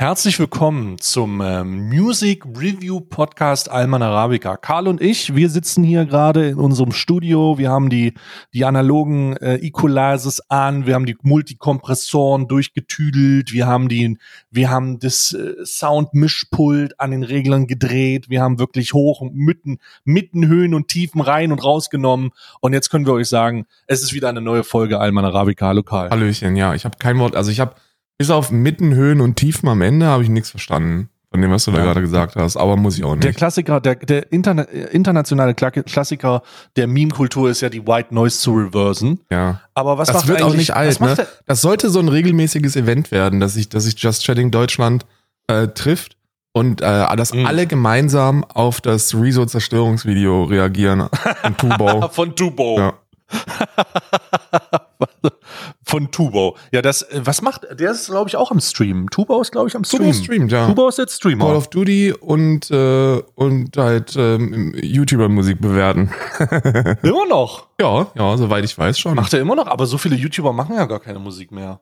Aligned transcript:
Herzlich 0.00 0.38
willkommen 0.38 0.98
zum 0.98 1.40
ähm, 1.40 1.88
Music 1.88 2.44
Review 2.56 3.00
Podcast 3.00 3.68
Alman 3.68 4.00
Arabica. 4.00 4.56
Karl 4.56 4.86
und 4.86 5.00
ich, 5.00 5.34
wir 5.34 5.50
sitzen 5.50 5.82
hier 5.82 6.04
gerade 6.04 6.50
in 6.50 6.58
unserem 6.58 6.92
Studio. 6.92 7.58
Wir 7.58 7.70
haben 7.70 7.90
die, 7.90 8.14
die 8.54 8.64
analogen 8.64 9.36
äh, 9.38 9.56
Equalizers 9.56 10.38
an, 10.48 10.86
wir 10.86 10.94
haben 10.94 11.04
die 11.04 11.16
Multikompressoren 11.20 12.46
durchgetüdelt, 12.46 13.52
wir 13.52 13.66
haben 13.66 13.88
die, 13.88 14.16
wir 14.52 14.70
haben 14.70 15.00
das 15.00 15.32
äh, 15.32 15.64
Sound-Mischpult 15.64 17.00
an 17.00 17.10
den 17.10 17.24
Reglern 17.24 17.66
gedreht, 17.66 18.30
wir 18.30 18.40
haben 18.40 18.60
wirklich 18.60 18.94
hoch 18.94 19.20
und 19.20 19.34
mitten, 19.34 19.78
mitten 20.04 20.46
Höhen 20.46 20.74
und 20.74 20.86
Tiefen 20.86 21.20
rein 21.20 21.50
und 21.50 21.64
rausgenommen. 21.64 22.30
Und 22.60 22.72
jetzt 22.72 22.90
können 22.90 23.04
wir 23.04 23.14
euch 23.14 23.28
sagen, 23.28 23.66
es 23.88 24.04
ist 24.04 24.14
wieder 24.14 24.28
eine 24.28 24.42
neue 24.42 24.62
Folge 24.62 25.00
Alman 25.00 25.24
Arabica 25.24 25.72
lokal. 25.72 26.08
Hallöchen, 26.10 26.54
ja, 26.54 26.76
ich 26.76 26.84
habe 26.84 26.98
kein 26.98 27.18
Wort, 27.18 27.34
also 27.34 27.50
ich 27.50 27.58
habe 27.58 27.74
bis 28.18 28.30
auf 28.30 28.50
Mitten, 28.50 28.94
Höhen 28.94 29.20
und 29.20 29.36
Tiefen 29.36 29.68
am 29.68 29.80
Ende 29.80 30.06
habe 30.06 30.22
ich 30.22 30.28
nichts 30.28 30.50
verstanden 30.50 31.08
von 31.30 31.42
dem, 31.42 31.50
was 31.50 31.64
du 31.64 31.70
ja. 31.72 31.78
da 31.78 31.82
gerade 31.84 32.00
gesagt 32.00 32.36
hast, 32.36 32.56
aber 32.56 32.76
muss 32.76 32.96
ich 32.96 33.04
auch 33.04 33.14
nicht. 33.14 33.24
Der 33.24 33.34
Klassiker, 33.34 33.80
der, 33.80 33.96
der 33.96 34.32
interna 34.32 34.62
internationale 34.62 35.54
Klassiker 35.54 36.42
der 36.76 36.86
Meme-Kultur 36.86 37.50
ist 37.50 37.60
ja 37.60 37.68
die 37.68 37.86
White 37.86 38.14
Noise 38.14 38.38
zu 38.38 38.54
reversen. 38.54 39.20
Ja. 39.30 39.60
Aber 39.74 39.98
was 39.98 40.08
das 40.08 40.26
wird 40.26 40.42
auch 40.42 40.54
nicht 40.54 40.74
alt, 40.74 41.00
ne? 41.00 41.16
Das 41.46 41.60
sollte 41.60 41.90
so 41.90 42.00
ein 42.00 42.08
regelmäßiges 42.08 42.76
Event 42.76 43.10
werden, 43.10 43.40
dass 43.40 43.54
sich 43.54 43.68
dass 43.68 43.84
sich 43.84 43.98
Just 43.98 44.24
Chatting 44.24 44.50
Deutschland 44.50 45.04
äh, 45.48 45.68
trifft 45.68 46.16
und 46.52 46.80
äh, 46.80 47.16
dass 47.16 47.34
mhm. 47.34 47.44
alle 47.44 47.66
gemeinsam 47.66 48.44
auf 48.44 48.80
das 48.80 49.14
Rezo-Zerstörungsvideo 49.14 50.44
reagieren 50.44 51.08
von 51.42 51.56
Tubo. 51.56 52.08
von 52.12 52.34
Tubo. 52.34 52.78
Ja. 52.78 52.94
Von 55.84 56.10
Tubo. 56.10 56.56
Ja, 56.70 56.82
das, 56.82 57.02
äh, 57.02 57.20
was 57.24 57.42
macht, 57.42 57.66
der 57.78 57.92
ist, 57.92 58.08
glaube 58.08 58.28
ich, 58.28 58.36
auch 58.36 58.50
am 58.50 58.60
Stream. 58.60 59.08
Tubo 59.10 59.40
ist, 59.40 59.52
glaube 59.52 59.68
ich, 59.68 59.76
am 59.76 59.84
Stream. 59.84 60.02
Tubo 60.02 60.12
streamt, 60.12 60.52
ja. 60.52 60.66
Tubo 60.66 60.88
ist 60.88 60.98
jetzt 60.98 61.16
Streamer. 61.16 61.46
Call 61.46 61.56
of 61.56 61.70
Duty 61.70 62.12
und, 62.12 62.70
äh, 62.70 63.22
und 63.34 63.76
halt 63.76 64.14
ähm, 64.16 64.74
YouTuber-Musik 64.74 65.60
bewerten. 65.60 66.10
immer 67.02 67.26
noch? 67.26 67.68
Ja, 67.80 68.08
ja, 68.14 68.36
soweit 68.36 68.64
ich 68.64 68.76
weiß 68.76 68.98
schon. 68.98 69.14
Macht 69.14 69.32
er 69.32 69.40
immer 69.40 69.56
noch, 69.56 69.66
aber 69.66 69.86
so 69.86 69.96
viele 69.98 70.16
YouTuber 70.16 70.52
machen 70.52 70.76
ja 70.76 70.84
gar 70.84 71.00
keine 71.00 71.18
Musik 71.18 71.52
mehr. 71.52 71.80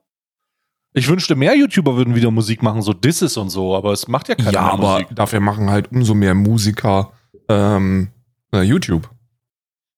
Ich 0.93 1.09
wünschte, 1.09 1.35
mehr 1.35 1.57
YouTuber 1.57 1.97
würden 1.97 2.15
wieder 2.15 2.31
Musik 2.31 2.63
machen, 2.63 2.83
so 2.83 2.95
Disses 2.95 3.37
und 3.37 3.51
so, 3.51 3.77
aber 3.77 3.93
es 3.93 4.09
macht 4.09 4.29
ja 4.29 4.35
keiner 4.35 4.53
ja, 4.53 4.63
mehr 4.63 4.77
Musik. 4.77 4.85
Ja, 4.85 5.07
aber 5.07 5.15
dafür 5.15 5.41
machen 5.41 5.69
halt 5.69 5.93
umso 5.93 6.15
mehr 6.15 6.35
Musiker 6.35 7.13
ähm, 7.49 8.09
äh, 8.53 8.63
YouTube. 8.63 9.11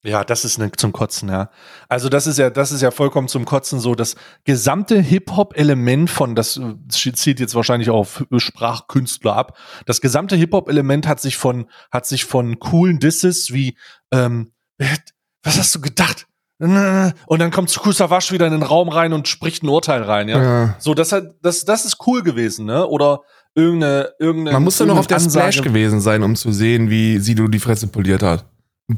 Ja, 0.05 0.23
das 0.23 0.45
ist 0.45 0.59
ne, 0.59 0.71
zum 0.77 0.93
Kotzen, 0.93 1.29
ja. 1.29 1.51
Also 1.89 2.09
das 2.09 2.29
ist 2.29 2.39
ja, 2.39 2.51
das 2.51 2.71
ist 2.71 2.83
ja 2.83 2.93
vollkommen 2.93 3.27
zum 3.27 3.45
Kotzen 3.45 3.81
so. 3.81 3.97
Das 3.97 4.15
gesamte 4.45 5.01
Hip-Hop-Element 5.01 6.09
von, 6.09 6.37
das 6.37 6.57
äh, 6.57 6.75
zieht 6.89 7.41
jetzt 7.41 7.57
wahrscheinlich 7.57 7.91
auch 7.91 7.99
auf 7.99 8.25
Sprachkünstler 8.37 9.35
ab. 9.35 9.59
Das 9.87 10.01
gesamte 10.01 10.37
Hip-Hop-Element 10.37 11.09
hat 11.09 11.21
sich 11.21 11.37
von, 11.37 11.69
hat 11.91 12.07
sich 12.07 12.25
von 12.25 12.61
coolen 12.61 13.01
Disses 13.01 13.53
wie, 13.53 13.77
ähm, 14.13 14.53
was 15.43 15.59
hast 15.59 15.75
du 15.75 15.81
gedacht? 15.81 16.27
Und 16.61 17.39
dann 17.39 17.51
kommt 17.51 17.75
Kusawasch 17.75 18.33
wieder 18.33 18.47
in 18.47 18.53
den 18.53 18.63
Raum 18.63 18.89
rein 18.89 19.13
und 19.13 19.29
spricht 19.29 19.63
ein 19.63 19.69
Urteil 19.69 20.03
rein, 20.03 20.29
ja. 20.29 20.43
ja. 20.43 20.77
So, 20.79 20.95
das 20.95 21.13
hat, 21.13 21.25
das, 21.43 21.65
das 21.65 21.85
ist 21.85 21.99
cool 22.07 22.23
gewesen, 22.23 22.67
ne? 22.67 22.85
Oder 22.87 23.21
irgendeine, 23.55 24.11
irgendeine. 24.19 24.55
Man 24.55 24.65
muss 24.65 24.77
dann 24.77 24.89
noch 24.89 24.99
auf 24.99 25.07
der 25.07 25.19
Ansage. 25.19 25.53
Splash 25.53 25.65
gewesen 25.65 26.01
sein, 26.01 26.25
um 26.25 26.35
zu 26.35 26.51
sehen, 26.51 26.91
wie 26.91 27.19
Sido 27.19 27.47
die 27.47 27.61
Fresse 27.61 27.87
poliert 27.87 28.25
hat 28.25 28.45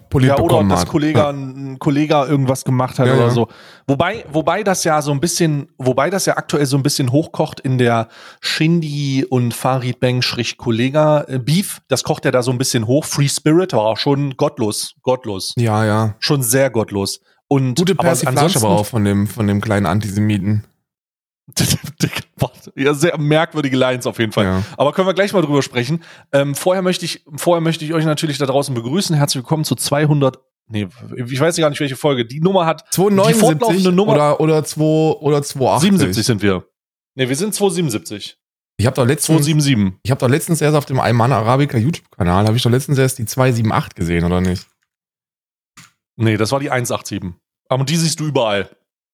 poliert 0.09 0.39
ja, 0.39 0.45
oder 0.45 0.63
dass 0.65 0.87
Kollege, 0.87 1.19
ja. 1.19 1.31
ein 1.31 1.79
Kollege 1.81 2.15
irgendwas 2.15 2.65
gemacht 2.65 2.99
hat 2.99 3.09
ja, 3.09 3.15
oder 3.15 3.25
ja. 3.25 3.31
so. 3.31 3.49
Wobei, 3.89 4.25
wobei 4.31 4.63
das 4.63 4.85
ja 4.85 5.03
so 5.03 5.11
ein 5.11 5.19
bisschen, 5.19 5.69
wobei 5.79 6.11
das 6.11 6.27
ja 6.27 6.37
aktuell 6.37 6.67
so 6.67 6.77
ein 6.77 6.85
bisschen 6.85 7.11
hochkocht 7.11 7.59
in 7.59 7.77
der 7.77 8.09
Shindy 8.41 9.27
und 9.29 9.53
Farid 9.53 9.99
Bang 9.99 10.23
Schrich 10.23 10.57
Kollega 10.57 11.25
äh, 11.27 11.39
Beef. 11.41 11.81
Das 11.89 12.05
kocht 12.05 12.25
ja 12.25 12.31
da 12.31 12.43
so 12.43 12.53
ein 12.53 12.59
bisschen 12.59 12.87
hoch. 12.87 13.05
Free 13.05 13.29
Spirit 13.29 13.73
war 13.73 13.81
auch 13.81 13.97
schon 13.97 14.37
gottlos, 14.37 14.95
gottlos. 15.03 15.55
Ja, 15.57 15.85
ja. 15.85 16.15
Schon 16.21 16.43
sehr 16.43 16.71
gottlos. 16.71 17.21
Und 17.49 17.77
gute 17.77 17.97
Persiflage 17.97 18.57
aber 18.57 18.69
auch 18.69 18.87
von 18.87 19.05
dem 19.05 19.27
von 19.27 19.49
dem 19.49 19.61
kleinen 19.61 19.87
Antisemiten. 19.87 20.67
ja, 22.81 22.95
sehr 22.95 23.19
merkwürdige 23.19 23.77
Lines 23.77 24.07
auf 24.07 24.19
jeden 24.19 24.33
Fall. 24.33 24.45
Ja. 24.45 24.63
Aber 24.77 24.93
können 24.93 25.07
wir 25.07 25.15
gleich 25.15 25.33
mal 25.33 25.43
drüber 25.43 25.63
sprechen. 25.63 26.03
Ähm, 26.33 26.55
vorher 26.55 26.83
möchte 26.83 27.05
ich, 27.05 27.25
vorher 27.37 27.61
möchte 27.61 27.85
ich 27.85 27.95
euch 27.95 28.05
natürlich 28.05 28.39
da 28.39 28.47
draußen 28.47 28.75
begrüßen. 28.75 29.17
Herzlich 29.17 29.43
willkommen 29.43 29.65
zu 29.65 29.75
200 29.75 30.39
Nee, 30.73 30.87
ich 31.17 31.41
weiß 31.41 31.57
gar 31.57 31.69
nicht, 31.69 31.81
welche 31.81 31.97
Folge. 31.97 32.25
Die 32.25 32.41
Nummer 32.41 32.65
hat 32.65 32.85
279 32.93 33.83
die 33.83 33.91
Nummer 33.91 34.13
oder 34.13 34.41
oder 34.41 34.65
2 34.65 34.83
oder 35.21 35.43
280. 35.43 35.91
77 35.91 36.25
sind 36.25 36.43
wir. 36.43 36.65
Nee, 37.17 37.29
wir 37.29 37.35
sind 37.35 37.53
277. 37.53 38.39
Ich 38.77 38.87
habe 38.87 38.95
doch 38.95 39.05
letztens 39.05 39.45
277. 39.45 39.99
Ich 40.05 40.11
habe 40.13 40.21
doch 40.21 40.29
letztens 40.29 40.61
erst 40.61 40.77
auf 40.77 40.87
dem 40.87 41.01
Alman 41.01 41.33
Arabica 41.33 41.77
YouTube 41.77 42.09
Kanal 42.17 42.47
habe 42.47 42.57
ich 42.57 42.63
doch 42.63 42.71
letztens 42.71 42.99
erst 42.99 43.19
die 43.19 43.27
278 43.27 43.97
gesehen 43.97 44.25
oder 44.25 44.41
nicht? 44.41 44.69
Nee, 46.17 46.37
das 46.37 46.53
war 46.53 46.61
die 46.61 46.71
187. 46.71 47.35
Aber 47.69 47.85
die 47.85 47.97
siehst 47.97 48.21
du 48.21 48.27
überall. 48.27 48.71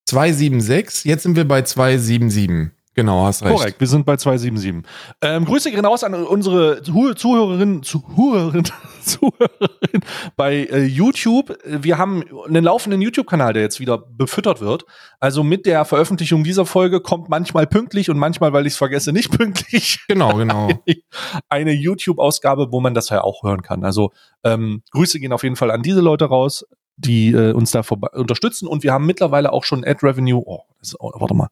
276, 0.08 1.04
jetzt 1.04 1.22
sind 1.22 1.36
wir 1.36 1.48
bei 1.48 1.62
277. 1.62 2.75
Genau, 2.96 3.26
hast 3.26 3.42
recht. 3.42 3.54
Korrekt, 3.54 3.78
wir 3.78 3.86
sind 3.86 4.06
bei 4.06 4.16
277. 4.16 4.90
Ähm, 5.20 5.44
Grüße 5.44 5.70
gehen 5.70 5.84
raus 5.84 6.02
an 6.02 6.14
unsere 6.14 6.80
Zuhörerinnen, 6.82 7.82
Zuhörerinnen, 7.82 8.64
Zuhörerinnen 9.02 10.02
bei 10.34 10.64
äh, 10.64 10.84
YouTube. 10.84 11.58
Wir 11.66 11.98
haben 11.98 12.24
einen 12.46 12.64
laufenden 12.64 13.02
YouTube-Kanal, 13.02 13.52
der 13.52 13.64
jetzt 13.64 13.80
wieder 13.80 13.98
befüttert 13.98 14.62
wird. 14.62 14.86
Also 15.20 15.44
mit 15.44 15.66
der 15.66 15.84
Veröffentlichung 15.84 16.42
dieser 16.42 16.64
Folge 16.64 17.02
kommt 17.02 17.28
manchmal 17.28 17.66
pünktlich 17.66 18.08
und 18.08 18.16
manchmal, 18.16 18.54
weil 18.54 18.66
ich 18.66 18.72
es 18.72 18.78
vergesse, 18.78 19.12
nicht 19.12 19.30
pünktlich. 19.30 20.00
Genau, 20.08 20.34
genau. 20.34 20.70
Eine 21.50 21.72
YouTube-Ausgabe, 21.72 22.72
wo 22.72 22.80
man 22.80 22.94
das 22.94 23.10
ja 23.10 23.22
auch 23.22 23.42
hören 23.42 23.60
kann. 23.60 23.84
Also 23.84 24.10
ähm, 24.42 24.82
Grüße 24.92 25.20
gehen 25.20 25.34
auf 25.34 25.42
jeden 25.42 25.56
Fall 25.56 25.70
an 25.70 25.82
diese 25.82 26.00
Leute 26.00 26.24
raus, 26.24 26.64
die 26.96 27.32
äh, 27.32 27.52
uns 27.52 27.72
da 27.72 27.82
unterstützen. 28.14 28.66
Und 28.66 28.82
wir 28.84 28.94
haben 28.94 29.04
mittlerweile 29.04 29.52
auch 29.52 29.64
schon 29.64 29.84
Ad-Revenue. 29.84 30.42
Oh, 30.46 30.62
das, 30.80 30.98
oh, 30.98 31.12
warte 31.14 31.34
mal. 31.34 31.48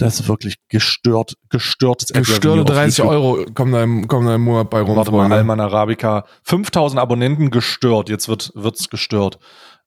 Das 0.00 0.18
ist 0.18 0.28
wirklich 0.28 0.56
gestört, 0.68 1.34
gestörtes 1.50 2.08
Gestörte 2.08 2.64
30 2.64 3.04
Euro 3.04 3.44
kommen 3.54 3.72
da, 3.72 3.82
im, 3.82 4.08
kommen 4.08 4.26
da 4.26 4.34
im 4.34 4.40
Monat 4.40 4.70
bei 4.70 4.80
rum. 4.80 4.96
Warte 4.96 5.12
mal, 5.12 5.30
Alman 5.30 5.60
Arabica. 5.60 6.24
5000 6.44 6.98
Abonnenten 6.98 7.50
gestört. 7.50 8.08
Jetzt 8.08 8.26
wird, 8.26 8.50
wird's 8.54 8.88
gestört. 8.88 9.38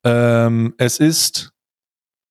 Ähm, 0.03 0.75
es 0.77 0.99
ist, 0.99 1.53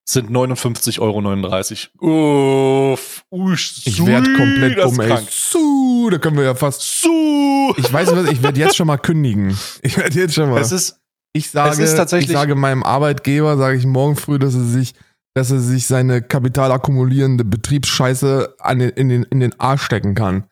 sind 0.08 0.30
59,39 0.30 1.88
Euro. 2.00 2.92
Uff, 2.92 3.24
usch, 3.30 3.82
ich 3.84 4.06
werde 4.06 4.32
komplett 4.32 4.78
dumm, 4.78 5.00
ey. 5.00 5.18
Su, 5.28 6.08
da 6.08 6.18
können 6.18 6.36
wir 6.36 6.44
ja 6.44 6.54
fast. 6.54 6.82
Su. 6.82 7.74
Ich 7.78 7.92
weiß 7.92 8.14
was, 8.14 8.30
ich 8.30 8.44
werde 8.44 8.60
jetzt 8.60 8.76
schon 8.76 8.86
mal 8.86 8.98
kündigen. 8.98 9.58
Ich 9.82 9.96
werde 9.96 10.20
jetzt 10.20 10.34
schon 10.34 10.50
mal. 10.50 10.60
Es 10.60 10.70
ist, 10.70 11.00
ich 11.32 11.50
sage, 11.50 11.70
es 11.70 11.78
ist 11.78 11.96
tatsächlich, 11.96 12.30
ich 12.30 12.36
sage 12.36 12.54
meinem 12.54 12.84
Arbeitgeber, 12.84 13.56
sage 13.56 13.76
ich 13.76 13.86
morgen 13.86 14.14
früh, 14.14 14.38
dass 14.38 14.54
er 14.54 14.62
sich 14.62 14.94
dass 15.34 15.50
er 15.50 15.60
sich 15.60 15.86
seine 15.86 16.22
kapitalakkumulierende 16.22 17.44
Betriebsscheiße 17.44 18.56
an 18.58 18.78
den, 18.78 18.90
in, 18.90 19.08
den, 19.08 19.22
in 19.24 19.40
den 19.40 19.58
Arsch 19.58 19.82
stecken 19.82 20.14
kann. 20.14 20.44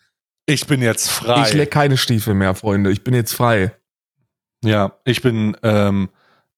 Ich 0.46 0.66
bin 0.66 0.82
jetzt 0.82 1.10
frei. 1.10 1.42
Ich 1.42 1.52
leck 1.52 1.70
keine 1.70 1.96
Stiefel 1.96 2.34
mehr, 2.34 2.54
Freunde. 2.54 2.90
Ich 2.90 3.04
bin 3.04 3.14
jetzt 3.14 3.34
frei. 3.34 3.72
Ja, 4.64 4.98
ich 5.04 5.22
bin, 5.22 5.56
ähm, 5.62 6.08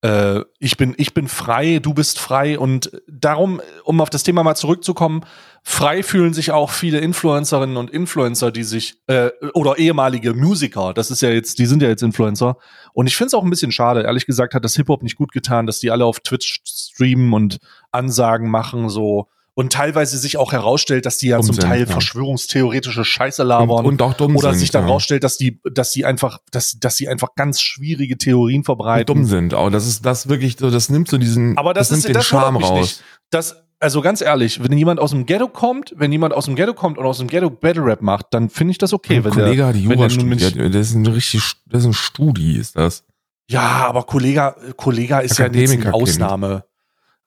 äh, 0.02 0.40
ich 0.58 0.76
bin, 0.76 0.94
ich 0.98 1.14
bin 1.14 1.28
frei, 1.28 1.78
du 1.78 1.94
bist 1.94 2.18
frei 2.18 2.58
und 2.58 2.90
darum, 3.06 3.60
um 3.84 4.00
auf 4.00 4.10
das 4.10 4.22
Thema 4.24 4.42
mal 4.42 4.56
zurückzukommen, 4.56 5.24
frei 5.62 6.02
fühlen 6.02 6.34
sich 6.34 6.50
auch 6.50 6.70
viele 6.70 6.98
Influencerinnen 6.98 7.76
und 7.76 7.90
Influencer, 7.90 8.50
die 8.50 8.64
sich, 8.64 8.96
äh, 9.06 9.30
oder 9.54 9.78
ehemalige 9.78 10.34
Musiker, 10.34 10.92
das 10.94 11.10
ist 11.10 11.22
ja 11.22 11.30
jetzt, 11.30 11.58
die 11.58 11.66
sind 11.66 11.82
ja 11.82 11.88
jetzt 11.88 12.02
Influencer. 12.02 12.56
Und 12.92 13.06
ich 13.06 13.16
finde 13.16 13.28
es 13.28 13.34
auch 13.34 13.44
ein 13.44 13.50
bisschen 13.50 13.72
schade, 13.72 14.02
ehrlich 14.02 14.26
gesagt 14.26 14.54
hat 14.54 14.64
das 14.64 14.74
Hip-Hop 14.74 15.02
nicht 15.02 15.16
gut 15.16 15.32
getan, 15.32 15.66
dass 15.66 15.78
die 15.78 15.90
alle 15.90 16.04
auf 16.04 16.18
Twitch 16.20 16.62
streamen 16.92 17.32
und 17.32 17.58
Ansagen 17.90 18.50
machen, 18.50 18.88
so 18.88 19.28
und 19.54 19.72
teilweise 19.72 20.16
sich 20.16 20.38
auch 20.38 20.52
herausstellt, 20.52 21.04
dass 21.04 21.18
die 21.18 21.28
ja 21.28 21.40
zum 21.40 21.56
Teil 21.56 21.80
ja. 21.80 21.86
verschwörungstheoretische 21.86 23.04
Scheiße 23.04 23.42
labern 23.42 23.84
und, 23.84 23.86
und 23.86 24.02
auch 24.02 24.14
dumm 24.14 24.36
oder 24.36 24.50
sind, 24.50 24.60
sich 24.60 24.70
dann 24.70 24.82
ja. 24.82 24.88
herausstellt, 24.88 25.24
dass 25.24 25.36
die, 25.36 25.60
dass 25.70 25.92
die 25.92 26.06
einfach, 26.06 26.38
dass, 26.50 26.78
dass 26.80 26.96
sie 26.96 27.08
einfach 27.08 27.34
ganz 27.36 27.60
schwierige 27.60 28.16
Theorien 28.16 28.64
verbreiten. 28.64 29.10
Und 29.10 29.18
dumm 29.18 29.24
sind. 29.26 29.54
Auch 29.54 29.70
das 29.70 29.86
ist 29.86 30.06
das 30.06 30.28
wirklich 30.28 30.56
so, 30.58 30.70
das 30.70 30.88
nimmt 30.88 31.08
so 31.08 31.18
diesen, 31.18 31.58
aber 31.58 31.74
das, 31.74 31.90
das 31.90 31.98
ist, 31.98 32.04
nimmt 32.04 32.16
den 32.16 32.22
Charme 32.22 32.56
raus. 32.56 32.80
Nicht. 32.80 33.04
Das, 33.30 33.62
also 33.78 34.00
ganz 34.00 34.22
ehrlich, 34.22 34.62
wenn 34.62 34.76
jemand 34.76 35.00
aus 35.00 35.10
dem 35.10 35.26
Ghetto 35.26 35.48
kommt, 35.48 35.92
wenn 35.96 36.12
jemand 36.12 36.32
aus 36.32 36.46
dem 36.46 36.54
Ghetto 36.54 36.72
kommt 36.72 36.96
und 36.96 37.04
aus 37.04 37.18
dem 37.18 37.28
Ghetto 37.28 37.50
Battle 37.50 37.84
Rap 37.84 38.00
macht, 38.00 38.26
dann 38.30 38.48
finde 38.48 38.70
ich 38.70 38.78
das 38.78 38.94
okay. 38.94 39.16
Ein 39.16 39.24
wenn 39.24 39.32
Kollege 39.32 39.56
der, 39.56 39.66
hat 39.66 39.76
Jura 39.76 40.08
studiert, 40.08 40.56
das 40.56 40.88
ist 40.88 40.94
ein 40.94 41.06
richtig, 41.06 41.42
das 41.66 41.80
ist 41.80 41.86
ein 41.88 41.92
Studi, 41.92 42.56
ist 42.56 42.76
das. 42.76 43.04
Ja, 43.50 43.86
aber 43.86 44.04
Kollege, 44.04 44.54
Kollege 44.76 45.20
ist 45.20 45.38
ja 45.38 45.48
jetzt 45.48 45.72
eine 45.72 45.92
Ausnahme. 45.92 46.64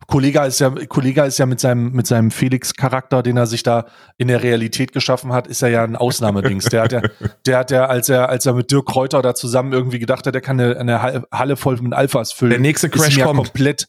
Kollega 0.07 0.45
ist 0.45 0.59
ja, 0.59 0.69
Kollega 0.69 1.25
ist 1.25 1.39
ja 1.39 1.45
mit 1.45 1.59
seinem, 1.59 1.91
mit 1.91 2.05
seinem 2.05 2.29
Felix-Charakter, 2.29 3.23
den 3.23 3.37
er 3.37 3.47
sich 3.47 3.63
da 3.63 3.85
in 4.17 4.27
der 4.27 4.43
Realität 4.43 4.91
geschaffen 4.91 5.33
hat, 5.33 5.47
ist 5.47 5.61
er 5.63 5.69
ja 5.69 5.83
ein 5.83 5.95
Ausnahmedings. 5.95 6.65
Der 6.65 6.83
hat 6.83 6.91
ja, 6.91 7.01
der 7.45 7.57
hat 7.57 7.71
ja, 7.71 7.85
als 7.85 8.09
er, 8.09 8.29
als 8.29 8.45
er 8.45 8.53
mit 8.53 8.69
Dirk 8.71 8.85
Kräuter 8.85 9.21
da 9.21 9.33
zusammen 9.33 9.73
irgendwie 9.73 9.99
gedacht 9.99 10.27
hat, 10.27 10.35
er 10.35 10.41
kann 10.41 10.59
eine, 10.59 10.77
eine 10.77 11.23
Halle 11.31 11.55
voll 11.55 11.77
mit 11.81 11.93
Alphas 11.93 12.33
füllen. 12.33 12.51
Der 12.51 12.59
nächste 12.59 12.89
Crash 12.89 13.19
kommt. 13.19 13.37
komplett, 13.37 13.87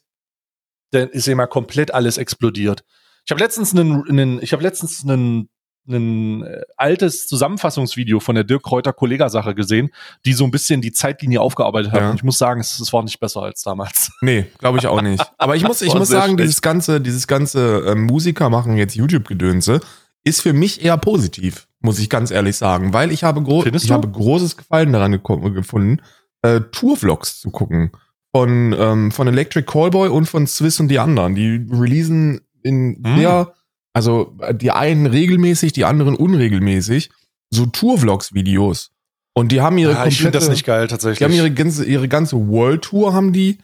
dann 0.92 1.08
ist 1.08 1.26
ihm 1.26 1.38
ja 1.38 1.46
komplett 1.46 1.92
alles 1.92 2.16
explodiert. 2.16 2.82
Ich 3.26 3.30
habe 3.30 3.40
letztens 3.40 3.74
einen, 3.74 4.08
einen 4.08 4.42
ich 4.42 4.52
habe 4.52 4.62
letztens 4.62 5.04
einen 5.04 5.50
ein 5.88 6.42
äh, 6.42 6.62
altes 6.76 7.26
Zusammenfassungsvideo 7.26 8.20
von 8.20 8.34
der 8.34 8.44
Dirk 8.44 8.62
Kräuter 8.62 8.92
Kollega-Sache 8.92 9.54
gesehen, 9.54 9.90
die 10.24 10.32
so 10.32 10.44
ein 10.44 10.50
bisschen 10.50 10.80
die 10.80 10.92
Zeitlinie 10.92 11.40
aufgearbeitet 11.40 11.92
hat. 11.92 12.00
Ja. 12.00 12.14
Ich 12.14 12.22
muss 12.22 12.38
sagen, 12.38 12.60
es, 12.60 12.78
es 12.80 12.92
war 12.92 13.02
nicht 13.02 13.20
besser 13.20 13.42
als 13.42 13.62
damals. 13.62 14.10
Nee, 14.22 14.46
glaube 14.58 14.78
ich 14.78 14.86
auch 14.86 15.02
nicht. 15.02 15.22
Aber 15.38 15.56
ich 15.56 15.62
muss, 15.62 15.82
ich 15.82 15.94
muss 15.94 16.08
sagen, 16.08 16.34
schlecht. 16.34 16.40
dieses 16.40 16.62
ganze, 16.62 17.00
dieses 17.00 17.26
ganze 17.26 17.86
äh, 17.86 17.94
Musiker 17.94 18.50
machen 18.50 18.76
jetzt 18.76 18.96
YouTube-Gedönse 18.96 19.80
ist 20.24 20.42
für 20.42 20.52
mich 20.52 20.84
eher 20.84 20.96
positiv, 20.96 21.68
muss 21.80 22.00
ich 22.00 22.10
ganz 22.10 22.32
ehrlich 22.32 22.56
sagen, 22.56 22.92
weil 22.92 23.12
ich 23.12 23.22
habe, 23.22 23.42
gro 23.42 23.62
Findest 23.62 23.84
ich 23.84 23.88
du? 23.90 23.94
habe 23.94 24.08
großes 24.08 24.56
Gefallen 24.56 24.92
daran 24.92 25.22
gefunden, 25.22 26.02
äh, 26.42 26.60
Tour-Vlogs 26.72 27.40
zu 27.40 27.50
gucken 27.50 27.92
von 28.34 28.74
ähm, 28.78 29.12
von 29.12 29.28
Electric 29.28 29.66
Callboy 29.66 30.08
und 30.08 30.26
von 30.26 30.46
Swiss 30.46 30.80
und 30.80 30.88
die 30.88 30.98
anderen. 30.98 31.34
Die 31.34 31.64
releasen 31.70 32.40
in 32.62 33.00
Hm. 33.04 33.16
sehr, 33.16 33.54
also 33.96 34.37
die 34.52 34.72
einen 34.72 35.06
regelmäßig, 35.06 35.72
die 35.72 35.87
anderen 35.87 36.16
unregelmäßig 36.16 37.08
so 37.48 37.64
Tour-Vlogs-Videos. 37.64 38.90
Und 39.32 39.52
die 39.52 39.62
haben 39.62 39.78
ihre 39.78 39.93
Ja, 39.93 40.04
ich 40.04 40.19
finde 40.19 40.32
das 40.32 40.43
komplette- 40.43 40.52
nicht 40.52 40.66
geil, 40.66 40.87
tatsächlich. 40.87 41.16
die 41.19 41.25
haben 41.25 41.32
ihre 41.32 41.50
ganze, 41.50 41.82
ihre 41.87 42.06
ganze 42.06 42.37
World 42.37 42.82
Tour 42.82 43.14
haben 43.14 43.32
die, 43.32 43.56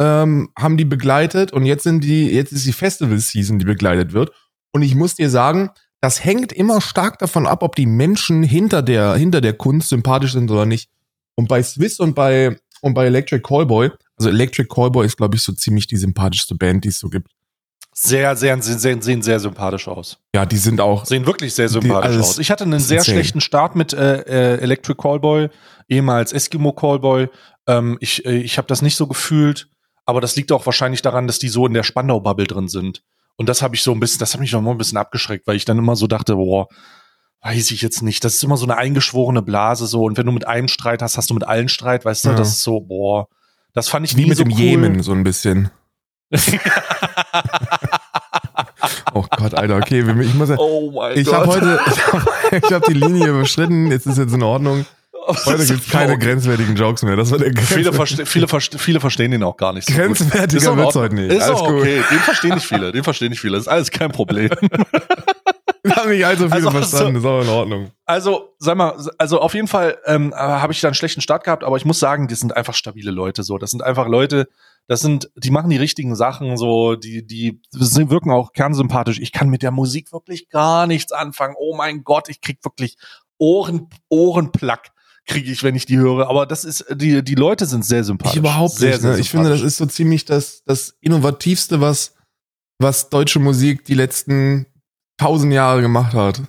ähm, 0.00 0.50
haben 0.56 0.76
die 0.76 0.84
begleitet 0.84 1.52
und 1.52 1.66
jetzt 1.66 1.82
sind 1.82 2.04
die, 2.04 2.26
jetzt 2.28 2.52
ist 2.52 2.66
die 2.66 2.72
Festival 2.72 3.18
Season, 3.18 3.58
die 3.58 3.64
begleitet 3.64 4.12
wird. 4.12 4.30
Und 4.72 4.82
ich 4.82 4.94
muss 4.94 5.16
dir 5.16 5.28
sagen, 5.28 5.70
das 6.00 6.24
hängt 6.24 6.52
immer 6.52 6.80
stark 6.80 7.18
davon 7.18 7.48
ab, 7.48 7.64
ob 7.64 7.74
die 7.74 7.86
Menschen 7.86 8.44
hinter 8.44 8.82
der, 8.82 9.16
hinter 9.16 9.40
der 9.40 9.54
Kunst 9.54 9.88
sympathisch 9.88 10.34
sind 10.34 10.52
oder 10.52 10.66
nicht. 10.66 10.88
Und 11.34 11.48
bei 11.48 11.64
Swiss 11.64 11.98
und 11.98 12.14
bei, 12.14 12.56
und 12.80 12.94
bei 12.94 13.06
Electric 13.06 13.42
Callboy, 13.42 13.90
also 14.16 14.30
Electric 14.30 14.68
Callboy 14.72 15.04
ist, 15.04 15.16
glaube 15.16 15.34
ich, 15.34 15.42
so 15.42 15.52
ziemlich 15.52 15.88
die 15.88 15.96
sympathischste 15.96 16.54
Band, 16.54 16.84
die 16.84 16.90
es 16.90 17.00
so 17.00 17.08
gibt. 17.08 17.32
Sehr, 17.92 18.36
sehr, 18.36 18.60
sehr, 18.62 19.02
sehen 19.02 19.22
sehr 19.22 19.40
sympathisch 19.40 19.88
aus. 19.88 20.18
Ja, 20.34 20.46
die 20.46 20.56
sind 20.56 20.80
auch, 20.80 21.04
Sehen 21.04 21.26
wirklich 21.26 21.54
sehr 21.54 21.68
sympathisch 21.68 22.16
aus. 22.18 22.38
Ich 22.38 22.50
hatte 22.50 22.64
einen 22.64 22.80
sehr 22.80 22.98
insane. 22.98 23.16
schlechten 23.16 23.40
Start 23.40 23.74
mit 23.76 23.92
äh, 23.92 24.20
äh, 24.20 24.60
Electric 24.60 24.96
Callboy, 25.00 25.48
ehemals 25.88 26.32
Eskimo 26.32 26.72
Callboy. 26.72 27.28
Ähm, 27.66 27.98
ich 28.00 28.24
äh, 28.24 28.38
ich 28.38 28.58
habe 28.58 28.68
das 28.68 28.82
nicht 28.82 28.96
so 28.96 29.06
gefühlt, 29.06 29.68
aber 30.06 30.20
das 30.20 30.36
liegt 30.36 30.52
auch 30.52 30.64
wahrscheinlich 30.66 31.02
daran, 31.02 31.26
dass 31.26 31.38
die 31.38 31.48
so 31.48 31.66
in 31.66 31.74
der 31.74 31.82
Spandau-Bubble 31.82 32.46
drin 32.46 32.68
sind. 32.68 33.02
Und 33.36 33.48
das 33.48 33.62
habe 33.62 33.74
ich 33.74 33.82
so 33.82 33.92
ein 33.92 34.00
bisschen, 34.00 34.18
das 34.18 34.34
hat 34.34 34.40
mich 34.40 34.52
noch 34.52 34.60
mal 34.60 34.72
ein 34.72 34.78
bisschen 34.78 34.98
abgeschreckt, 34.98 35.46
weil 35.46 35.56
ich 35.56 35.64
dann 35.64 35.78
immer 35.78 35.96
so 35.96 36.06
dachte, 36.06 36.36
boah, 36.36 36.68
weiß 37.42 37.70
ich 37.70 37.82
jetzt 37.82 38.02
nicht. 38.02 38.22
Das 38.24 38.34
ist 38.34 38.44
immer 38.44 38.56
so 38.56 38.66
eine 38.66 38.76
eingeschworene 38.76 39.42
Blase 39.42 39.86
so. 39.86 40.04
Und 40.04 40.16
wenn 40.18 40.26
du 40.26 40.32
mit 40.32 40.46
einem 40.46 40.68
Streit 40.68 41.02
hast, 41.02 41.16
hast 41.16 41.30
du 41.30 41.34
mit 41.34 41.46
allen 41.46 41.68
Streit, 41.68 42.04
weißt 42.04 42.26
du? 42.26 42.28
Ja. 42.30 42.34
Das 42.34 42.48
ist 42.48 42.62
so, 42.62 42.80
boah, 42.80 43.26
das 43.72 43.88
fand 43.88 44.06
ich 44.06 44.16
wie 44.16 44.22
nie 44.22 44.28
mit 44.28 44.38
so 44.38 44.44
dem 44.44 44.52
cool. 44.52 44.58
Jemen, 44.58 45.02
so 45.02 45.12
ein 45.12 45.24
bisschen. 45.24 45.70
Oh 49.12 49.24
Gott, 49.36 49.54
Alter, 49.54 49.76
okay, 49.76 50.04
ich 50.22 50.34
muss 50.34 50.48
ja, 50.48 50.56
oh 50.58 50.90
mein 50.92 51.18
Ich 51.18 51.32
habe 51.32 51.46
heute, 51.46 51.80
ich 51.86 52.02
habe 52.62 52.74
hab 52.76 52.84
die 52.84 52.94
Linie 52.94 53.28
überschritten, 53.28 53.90
jetzt 53.90 54.06
ist 54.06 54.18
jetzt 54.18 54.32
in 54.32 54.42
Ordnung. 54.42 54.86
Heute 55.44 55.64
gibt's 55.66 55.90
keine 55.90 56.18
grenzwertigen 56.18 56.74
Jokes 56.76 57.02
mehr. 57.02 57.14
Das 57.14 57.30
war 57.30 57.38
der 57.38 57.52
Viele, 57.62 57.92
verste 57.92 58.24
viele, 58.24 58.48
verste 58.48 58.78
viele 58.78 59.00
verstehen 59.00 59.30
den 59.30 59.42
auch 59.42 59.56
gar 59.56 59.72
nicht 59.74 59.86
so 59.86 59.94
grenzwertiger 59.94 60.70
Ordnung. 60.70 60.94
heute 60.94 61.14
nicht. 61.14 61.30
Ist 61.30 61.42
Alles 61.42 61.60
auch 61.60 61.68
gut. 61.68 61.80
okay. 61.80 62.02
Den 62.10 62.18
verstehen 62.20 62.54
nicht 62.54 62.66
viele. 62.66 62.90
Den 62.90 63.04
verstehen 63.04 63.28
nicht 63.30 63.40
viele. 63.40 63.52
Das 63.52 63.62
ist 63.66 63.68
alles 63.68 63.90
kein 63.90 64.10
Problem. 64.10 64.48
Wir 65.82 65.96
haben 65.96 66.10
nicht 66.10 66.24
allzu 66.24 66.44
viele 66.44 66.54
Also, 66.54 66.70
verstanden, 66.70 67.16
ist 67.16 67.24
auch 67.24 67.42
in 67.42 67.48
Ordnung. 67.48 67.90
Also, 68.06 68.54
sag 68.58 68.76
mal, 68.76 68.94
also 69.18 69.40
auf 69.40 69.54
jeden 69.54 69.68
Fall 69.68 69.98
ähm, 70.06 70.34
habe 70.34 70.72
ich 70.72 70.80
da 70.80 70.88
einen 70.88 70.94
schlechten 70.94 71.20
Start 71.20 71.44
gehabt, 71.44 71.64
aber 71.64 71.76
ich 71.76 71.84
muss 71.84 71.98
sagen, 71.98 72.26
die 72.26 72.34
sind 72.34 72.56
einfach 72.56 72.74
stabile 72.74 73.10
Leute. 73.10 73.42
So, 73.42 73.56
das 73.58 73.70
sind 73.70 73.82
einfach 73.82 74.08
Leute, 74.08 74.48
das 74.90 75.02
sind, 75.02 75.30
die 75.36 75.52
machen 75.52 75.70
die 75.70 75.76
richtigen 75.76 76.16
Sachen. 76.16 76.56
So, 76.56 76.96
die, 76.96 77.24
die 77.24 77.62
sind, 77.70 78.10
wirken 78.10 78.32
auch 78.32 78.52
kernsympathisch. 78.52 79.20
Ich 79.20 79.30
kann 79.30 79.48
mit 79.48 79.62
der 79.62 79.70
Musik 79.70 80.12
wirklich 80.12 80.48
gar 80.48 80.88
nichts 80.88 81.12
anfangen. 81.12 81.54
Oh 81.56 81.76
mein 81.76 82.02
Gott, 82.02 82.28
ich 82.28 82.40
krieg 82.40 82.58
wirklich 82.64 82.96
Ohren, 83.38 83.86
Ohrenplack 84.08 84.90
kriege 85.26 85.52
ich, 85.52 85.62
wenn 85.62 85.76
ich 85.76 85.86
die 85.86 85.96
höre. 85.96 86.28
Aber 86.28 86.44
das 86.44 86.64
ist, 86.64 86.86
die, 86.92 87.22
die 87.22 87.36
Leute 87.36 87.66
sind 87.66 87.84
sehr 87.84 88.02
sympathisch. 88.02 88.32
Ich 88.32 88.40
überhaupt 88.40 88.74
sehr, 88.74 88.90
nicht. 88.90 89.02
sehr 89.02 89.12
Ne? 89.12 89.20
Ich 89.20 89.30
finde, 89.30 89.50
das 89.50 89.60
ist 89.60 89.76
so 89.76 89.86
ziemlich 89.86 90.24
das, 90.24 90.64
das 90.64 90.96
Innovativste, 91.00 91.80
was, 91.80 92.16
was 92.80 93.10
deutsche 93.10 93.38
Musik 93.38 93.84
die 93.84 93.94
letzten 93.94 94.66
tausend 95.20 95.52
Jahre 95.52 95.82
gemacht 95.82 96.14
hat. 96.14 96.40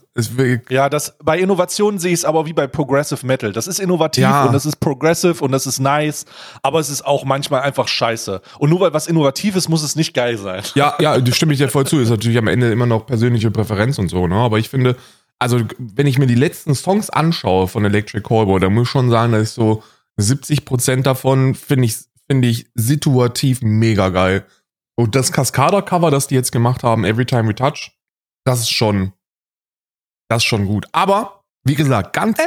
Ja, 0.69 0.87
das 0.89 1.17
bei 1.23 1.39
Innovationen 1.39 1.99
sehe 1.99 2.13
ich 2.13 2.19
es 2.19 2.25
aber 2.25 2.45
wie 2.45 2.53
bei 2.53 2.67
Progressive 2.67 3.25
Metal. 3.25 3.51
Das 3.51 3.67
ist 3.67 3.79
innovativ 3.79 4.23
Ja. 4.23 4.45
und 4.45 4.53
das 4.53 4.65
ist 4.65 4.79
progressive 4.79 5.43
und 5.43 5.51
das 5.51 5.67
ist 5.67 5.79
nice, 5.79 6.25
aber 6.63 6.79
es 6.79 6.89
ist 6.89 7.05
auch 7.05 7.25
manchmal 7.25 7.61
einfach 7.61 7.87
scheiße. 7.89 8.41
Und 8.59 8.69
nur 8.69 8.79
weil 8.79 8.93
was 8.93 9.07
innovativ 9.07 9.55
ist, 9.57 9.67
muss 9.67 9.83
es 9.83 9.95
nicht 9.95 10.13
geil 10.13 10.37
sein. 10.37 10.63
Ja, 10.75 10.95
ja, 10.99 11.19
du 11.19 11.33
stimme 11.33 11.51
ich 11.53 11.59
dir 11.59 11.67
voll 11.67 11.85
zu. 11.85 11.99
Ist 11.99 12.09
natürlich 12.09 12.37
am 12.37 12.47
Ende 12.47 12.71
immer 12.71 12.85
noch 12.85 13.05
persönliche 13.05 13.51
Präferenz 13.51 13.97
und 13.97 14.07
so, 14.09 14.25
ne? 14.27 14.35
Aber 14.35 14.57
ich 14.57 14.69
finde, 14.69 14.95
also 15.37 15.59
wenn 15.77 16.07
ich 16.07 16.17
mir 16.17 16.27
die 16.27 16.35
letzten 16.35 16.73
Songs 16.73 17.09
anschaue 17.09 17.67
von 17.67 17.83
Electric 17.83 18.23
Callboy, 18.25 18.59
dann 18.61 18.73
muss 18.73 18.83
ich 18.87 18.91
schon 18.91 19.09
sagen, 19.09 19.33
dass 19.33 19.43
ich 19.43 19.49
so 19.49 19.83
70 20.17 20.63
Prozent 20.65 21.05
davon 21.07 21.55
finde 21.55 21.85
ich, 21.85 21.95
finde 22.29 22.47
ich 22.47 22.67
situativ 22.75 23.61
mega 23.61 24.09
geil. 24.09 24.45
Und 24.95 25.15
das 25.15 25.31
Cascada-Cover, 25.31 26.11
das 26.11 26.27
die 26.27 26.35
jetzt 26.35 26.51
gemacht 26.51 26.83
haben, 26.83 27.03
Every 27.05 27.25
Time 27.25 27.49
We 27.49 27.55
Touch, 27.55 27.91
das 28.43 28.61
ist 28.61 28.71
schon, 28.71 29.13
das 30.29 30.43
ist 30.43 30.47
schon 30.47 30.65
gut. 30.65 30.87
Aber, 30.91 31.43
wie 31.63 31.75
gesagt, 31.75 32.13
ganz 32.13 32.37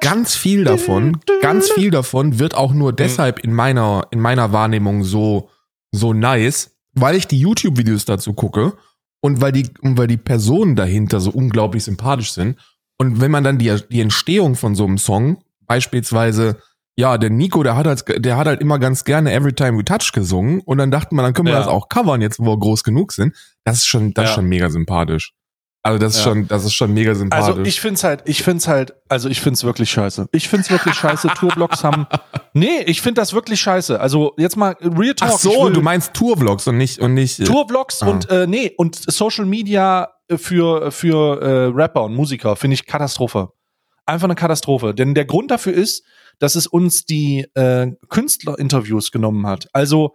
ganz 0.00 0.36
viel 0.36 0.64
davon, 0.64 1.20
ganz 1.42 1.70
viel 1.70 1.90
davon 1.90 2.38
wird 2.38 2.54
auch 2.54 2.72
nur 2.72 2.92
deshalb 2.92 3.40
in 3.40 3.52
meiner, 3.52 4.06
in 4.10 4.20
meiner 4.20 4.52
Wahrnehmung 4.52 5.04
so, 5.04 5.50
so 5.92 6.12
nice, 6.12 6.76
weil 6.94 7.16
ich 7.16 7.26
die 7.26 7.40
YouTube-Videos 7.40 8.04
dazu 8.04 8.32
gucke 8.32 8.76
und 9.20 9.40
weil 9.40 9.52
die, 9.52 9.68
und 9.80 9.98
weil 9.98 10.06
die 10.06 10.16
Personen 10.16 10.76
dahinter 10.76 11.20
so 11.20 11.30
unglaublich 11.30 11.84
sympathisch 11.84 12.32
sind. 12.32 12.58
Und 12.98 13.20
wenn 13.20 13.30
man 13.30 13.44
dann 13.44 13.58
die, 13.58 13.76
die 13.90 14.00
Entstehung 14.00 14.54
von 14.54 14.74
so 14.74 14.84
einem 14.84 14.98
Song, 14.98 15.42
beispielsweise, 15.66 16.58
ja, 16.96 17.18
der 17.18 17.30
Nico, 17.30 17.62
der 17.62 17.76
hat 17.76 17.86
halt, 17.86 18.24
der 18.24 18.36
hat 18.36 18.46
halt 18.46 18.60
immer 18.60 18.78
ganz 18.78 19.04
gerne 19.04 19.32
Every 19.32 19.52
Time 19.52 19.78
We 19.78 19.84
Touch 19.84 20.12
gesungen 20.12 20.60
und 20.64 20.78
dann 20.78 20.90
dachte 20.90 21.14
man, 21.14 21.24
dann 21.24 21.34
können 21.34 21.46
wir 21.46 21.52
Ja. 21.52 21.58
das 21.60 21.68
auch 21.68 21.88
covern, 21.88 22.20
jetzt 22.22 22.38
wo 22.38 22.46
wir 22.46 22.58
groß 22.58 22.82
genug 22.84 23.12
sind. 23.12 23.34
Das 23.64 23.76
ist 23.78 23.86
schon, 23.86 24.14
das 24.14 24.24
ist 24.24 24.30
Ja. 24.30 24.34
schon 24.36 24.46
mega 24.46 24.70
sympathisch. 24.70 25.32
Also 25.82 25.98
das 26.00 26.14
ist 26.14 26.18
Ja. 26.24 26.32
schon, 26.32 26.48
das 26.48 26.64
ist 26.64 26.72
schon 26.74 26.92
mega 26.94 27.14
sympathisch. 27.14 27.46
Also 27.48 27.62
ich 27.62 27.80
find's 27.80 28.02
halt, 28.02 28.22
ich 28.24 28.42
find's 28.42 28.66
halt, 28.66 28.94
also 29.08 29.28
ich 29.28 29.40
find's 29.40 29.62
wirklich 29.62 29.88
scheiße. 29.90 30.26
Ich 30.32 30.48
find's 30.48 30.68
wirklich 30.68 30.94
scheiße. 30.94 31.28
Tourblocks 31.28 31.84
haben, 31.84 32.06
nee, 32.54 32.80
ich 32.86 33.02
find 33.02 33.18
das 33.18 33.34
wirklich 33.34 33.60
scheiße. 33.60 34.00
Also 34.00 34.32
jetzt 34.36 34.56
mal 34.56 34.74
Real 34.80 35.14
Talk. 35.14 35.30
Ach 35.34 35.38
so, 35.38 35.66
will- 35.66 35.72
du 35.74 35.82
meinst 35.82 36.12
Tourvlogs 36.14 36.66
und 36.66 36.76
nicht 36.78 36.98
und 36.98 37.14
nicht. 37.14 37.38
äh, 37.38 37.44
Tourvlogs 37.44 38.02
Ah. 38.02 38.08
und 38.08 38.28
äh, 38.30 38.46
nee 38.48 38.72
und 38.76 38.96
Social 38.96 39.44
Media 39.44 40.08
für 40.34 40.90
für 40.90 41.40
äh, 41.40 41.66
Rapper 41.72 42.02
und 42.04 42.14
Musiker 42.16 42.56
finde 42.56 42.74
ich 42.74 42.86
Katastrophe. 42.86 43.50
Einfach 44.06 44.24
eine 44.26 44.34
Katastrophe, 44.34 44.92
denn 44.94 45.14
der 45.14 45.24
Grund 45.24 45.50
dafür 45.52 45.72
ist, 45.74 46.04
dass 46.38 46.54
es 46.54 46.66
uns 46.66 47.04
die 47.04 47.46
äh, 47.54 47.92
Künstlerinterviews 48.08 49.10
genommen 49.10 49.46
hat. 49.46 49.68
Also 49.72 50.14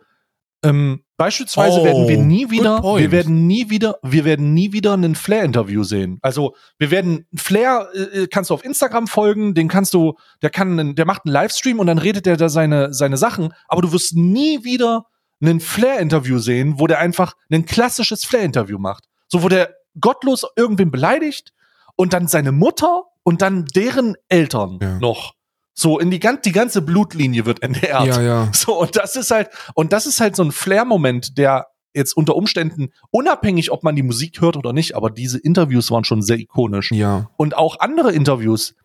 ähm, 0.64 1.04
beispielsweise 1.18 1.82
Oh, 1.82 1.84
werden 1.84 2.08
wir 2.08 2.18
nie 2.20 2.52
wieder, 2.52 2.84
wir 2.84 3.12
werden 3.12 3.48
nie 3.48 3.70
wieder, 3.72 3.98
wir 4.04 4.26
werden 4.26 4.54
nie 4.54 4.74
wieder 4.74 4.94
einen 4.94 5.16
Flair-Interview 5.16 5.84
sehen. 5.84 6.20
Also 6.22 6.56
wir 6.78 6.92
werden 6.92 7.26
Flair 7.36 7.88
äh, 7.96 8.28
kannst 8.28 8.52
du 8.52 8.54
auf 8.54 8.64
Instagram 8.64 9.08
folgen, 9.08 9.56
den 9.56 9.68
kannst 9.68 9.94
du, 9.96 10.14
der 10.44 10.52
kann, 10.52 10.94
der 10.96 11.06
macht 11.06 11.26
einen 11.26 11.34
Livestream 11.34 11.80
und 11.80 11.88
dann 11.88 11.98
redet 11.98 12.28
der 12.28 12.38
da 12.38 12.48
seine 12.50 12.94
seine 12.94 13.18
Sachen, 13.18 13.54
aber 13.68 13.82
du 13.82 13.92
wirst 13.92 14.16
nie 14.16 14.64
wieder 14.64 15.08
einen 15.42 15.60
Flair-Interview 15.60 16.38
sehen, 16.38 16.76
wo 16.78 16.86
der 16.86 17.00
einfach 17.00 17.34
ein 17.52 17.66
klassisches 17.66 18.24
Flair-Interview 18.26 18.78
macht. 18.78 19.06
So, 19.28 19.42
wo 19.42 19.50
der 19.50 19.74
gottlos 20.00 20.46
irgendwen 20.56 20.92
beleidigt 20.92 21.54
und 21.96 22.14
dann 22.14 22.28
seine 22.28 22.52
Mutter 22.52 23.06
und 23.24 23.42
dann 23.42 23.66
deren 23.66 24.16
Eltern 24.30 24.78
Ja. 24.80 25.00
noch. 25.00 25.34
So, 25.74 26.00
in 26.00 26.12
die, 26.12 26.20
gan 26.20 26.40
die 26.44 26.52
ganze 26.52 26.82
Blutlinie 26.82 27.46
wird 27.46 27.64
entehrt. 27.64 28.06
ja, 28.06 28.22
ja. 28.22 28.52
So, 28.54 28.80
und 28.80 28.96
das 28.96 29.16
ist 29.16 29.32
halt, 29.32 29.50
und 29.74 29.94
das 29.94 30.06
ist 30.06 30.20
halt 30.20 30.36
so 30.36 30.44
ein 30.44 30.52
Flair-Moment, 30.52 31.38
der 31.38 31.68
jetzt 31.94 32.16
unter 32.16 32.36
Umständen, 32.36 32.90
unabhängig, 33.10 33.72
ob 33.72 33.84
man 33.84 33.96
die 33.96 34.04
Musik 34.04 34.42
hört 34.42 34.58
oder 34.58 34.74
nicht, 34.74 34.96
aber 34.96 35.10
diese 35.10 35.40
Interviews 35.40 35.92
waren 35.92 36.04
schon 36.04 36.22
sehr 36.22 36.38
ikonisch. 36.40 36.92
Ja. 36.92 37.30
Und 37.38 37.56
auch 37.56 37.80
andere 37.80 38.12
Interviews, 38.12 38.76